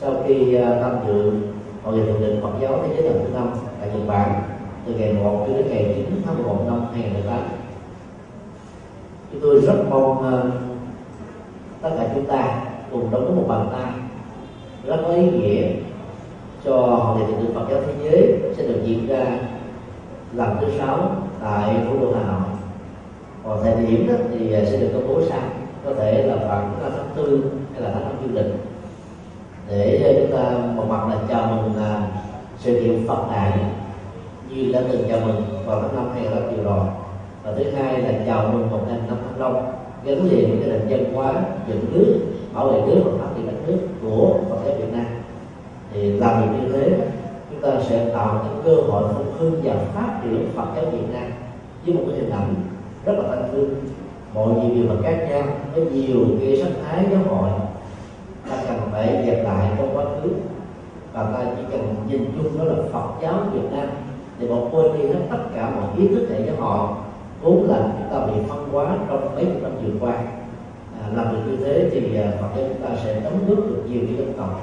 sau 0.00 0.12
khi 0.26 0.54
à, 0.54 0.78
tham 0.82 0.92
dự 1.06 1.32
hội 1.84 1.94
nghị 1.94 2.06
thượng 2.06 2.20
đỉnh 2.20 2.40
Phật 2.42 2.52
giáo 2.60 2.78
thế 2.82 2.94
giới 2.94 3.02
lần 3.02 3.24
thứ 3.24 3.34
năm 3.34 3.48
tại 3.84 3.98
Nhật 3.98 4.08
Bản 4.08 4.42
từ 4.86 4.94
ngày 4.94 5.12
1 5.12 5.44
cho 5.48 5.54
đến 5.54 5.66
ngày 5.68 5.92
9 5.96 6.22
tháng 6.26 6.42
1 6.42 6.64
năm 6.66 6.86
2018 6.92 7.40
chúng 9.32 9.40
tôi 9.42 9.60
rất 9.60 9.84
mong 9.90 10.10
uh, 10.10 10.52
tất 11.82 11.90
cả 11.98 12.08
chúng 12.14 12.26
ta 12.26 12.64
cùng 12.92 13.10
đóng 13.10 13.24
góp 13.24 13.36
một 13.36 13.44
bàn 13.48 13.68
tay 13.72 13.92
rất 14.86 15.02
có 15.06 15.14
ý 15.14 15.30
nghĩa 15.30 15.68
cho 16.64 16.76
hội 16.76 17.18
nghị 17.18 17.26
thượng 17.26 17.44
đỉnh 17.44 17.54
Phật 17.54 17.66
giáo 17.70 17.80
thế 17.86 17.92
giới 18.02 18.40
sẽ 18.56 18.62
được 18.62 18.80
diễn 18.84 19.06
ra 19.06 19.24
lần 20.32 20.56
thứ 20.60 20.66
sáu 20.78 21.16
tại 21.42 21.76
thủ 21.84 21.98
đô 22.00 22.12
Hà 22.12 22.32
Nội. 22.32 22.48
Còn 23.44 23.62
thời 23.62 23.86
điểm 23.86 24.08
đó 24.08 24.14
thì 24.30 24.52
ờ, 24.52 24.64
sẽ 24.64 24.80
được 24.80 24.90
công 24.92 25.08
bố 25.08 25.20
sau 25.28 25.40
có 25.84 25.94
thể 25.94 26.22
là 26.22 26.36
khoảng 26.48 26.74
tháng 26.82 27.08
tư 27.16 27.44
hay 27.72 27.82
là 27.82 27.90
tháng 27.94 28.02
năm 28.02 28.12
du 28.22 28.34
lịch. 28.34 28.52
Để 29.68 30.02
ờ, 30.04 30.12
chúng 30.20 30.36
ta 30.36 30.50
một 30.76 30.84
mặt 30.88 31.08
là 31.08 31.16
chào 31.28 31.46
mừng 31.46 31.76
là 31.76 32.08
sự 32.64 32.80
kiện 32.80 33.06
Phật 33.08 33.30
đại 33.30 33.52
như 34.48 34.72
đã 34.72 34.82
từng 34.92 35.04
chào 35.08 35.20
mừng 35.26 35.42
vào 35.66 35.80
tháng 35.82 35.96
năm 35.96 36.08
2005 36.14 36.56
vừa 36.56 36.62
rồi. 36.62 36.84
Và 37.44 37.52
thứ 37.56 37.70
hai 37.70 38.02
là 38.02 38.12
chào 38.26 38.48
mừng 38.52 38.70
một 38.70 38.80
ngàn 38.88 39.02
năm 39.08 39.16
thăng 39.24 39.40
long, 39.40 39.72
gắn 40.04 40.30
liền 40.30 40.50
với 40.50 40.58
cái 40.60 40.68
nền 40.68 40.88
dân 40.88 41.14
hóa, 41.14 41.34
dựng 41.68 41.84
nước, 41.92 42.14
bảo 42.54 42.68
vệ 42.68 42.80
nước 42.80 43.02
và 43.04 43.10
phát 43.18 43.32
triển 43.36 43.46
đất 43.46 43.52
nước 43.66 43.78
của 44.02 44.34
Phật 44.50 44.56
giáo 44.64 44.74
Việt 44.78 44.92
Nam. 44.92 45.06
Thì 45.92 46.12
làm 46.12 46.42
việc 46.42 46.58
như 46.60 46.72
thế, 46.72 46.98
chúng 47.50 47.60
ta 47.60 47.80
sẽ 47.88 48.10
tạo 48.14 48.44
những 48.44 48.62
cơ 48.64 48.82
hội 48.82 49.04
phục 49.14 49.38
hưng 49.38 49.60
và 49.64 49.74
phát 49.94 50.20
triển 50.22 50.48
Phật 50.54 50.66
giáo 50.76 50.84
Việt 50.84 51.12
Nam 51.12 51.32
với 51.86 51.94
một 51.94 52.02
cái 52.08 52.16
hình 52.20 52.30
ảnh 52.30 52.54
rất 53.04 53.12
là 53.18 53.24
thanh 53.28 53.48
thương. 53.52 53.74
Mọi 54.34 54.48
nhiều 54.48 54.74
điều 54.74 54.84
mà 54.88 54.94
khác 55.02 55.26
nhau 55.30 55.42
với 55.74 55.84
nhiều 55.84 56.18
cái 56.40 56.56
sắc 56.62 56.70
thái 56.84 57.04
giáo 57.10 57.20
hội 57.28 57.50
ta 58.50 58.56
cần 58.68 58.78
phải 58.92 59.24
dẹp 59.26 59.44
lại 59.44 59.70
trong 59.78 59.96
quá 59.96 60.04
khứ 60.04 60.30
và 61.14 61.22
ta 61.22 61.44
chỉ 61.56 61.62
cần 61.70 61.94
nhìn 62.08 62.24
chung 62.36 62.58
đó 62.58 62.64
là 62.64 62.74
Phật 62.92 63.08
giáo 63.22 63.34
Việt 63.52 63.68
Nam. 63.72 63.88
Thì 64.38 64.48
một 64.48 64.68
quên 64.72 64.92
đi 64.98 65.06
hết 65.08 65.20
tất 65.30 65.38
cả 65.54 65.70
mọi 65.70 65.84
ý 65.98 66.08
thức 66.08 66.26
hệ 66.30 66.46
giáo 66.46 66.56
họ 66.58 66.96
vốn 67.42 67.68
là 67.68 67.78
chúng 67.78 68.08
ta 68.10 68.26
bị 68.26 68.32
phân 68.48 68.68
hóa 68.72 68.96
trong 69.08 69.34
mấy 69.34 69.44
chục 69.44 69.62
năm 69.62 69.72
vừa 69.84 70.06
qua. 70.06 70.14
À, 71.02 71.08
làm 71.16 71.26
được 71.32 71.38
như 71.46 71.56
thế 71.64 71.90
thì 71.92 72.16
à, 72.16 72.32
Phật 72.40 72.48
giáo 72.56 72.66
chúng 72.68 72.88
ta 72.88 72.96
sẽ 73.04 73.20
đóng 73.20 73.38
góp 73.48 73.58
được 73.58 73.82
nhiều 73.88 74.00
cái 74.06 74.16
dân 74.16 74.32
tộc. 74.36 74.60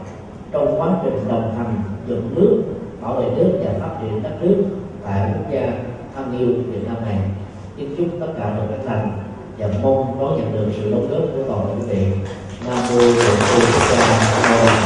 Trong 0.52 0.82
quá 0.82 1.00
trình 1.04 1.28
đồng 1.28 1.56
hành 1.58 1.76
dựng 2.08 2.30
nước 2.36 2.64
bảo 3.02 3.16
vệ 3.16 3.26
nước 3.38 3.60
và 3.64 3.72
phát 3.80 3.96
triển 4.02 4.24
đất 4.24 4.34
nước 4.42 4.64
tại 5.04 5.32
quốc 5.34 5.52
gia 5.52 5.74
thân 6.16 6.40
yêu 6.40 6.48
Việt 6.48 6.88
Nam 6.88 6.96
này 7.06 7.18
kính 7.78 7.96
chúc 7.98 8.08
tất 8.20 8.34
cả 8.38 8.54
được 8.58 8.64
các 8.70 8.80
thành 8.88 9.12
và 9.58 9.68
mong 9.84 10.20
đón 10.20 10.38
nhận 10.38 10.54
được 10.54 10.72
sự 10.76 10.92
đóng 10.92 11.08
góp 11.10 11.22
của 11.22 11.44
toàn 11.48 11.66
quý 11.66 11.86
vị. 11.88 12.06
Nam 12.68 12.78
mô 12.90 12.98
bổn 12.98 13.16
sư 13.16 13.60
thích 13.60 13.98
ca 13.98 14.20
mâu 14.50 14.81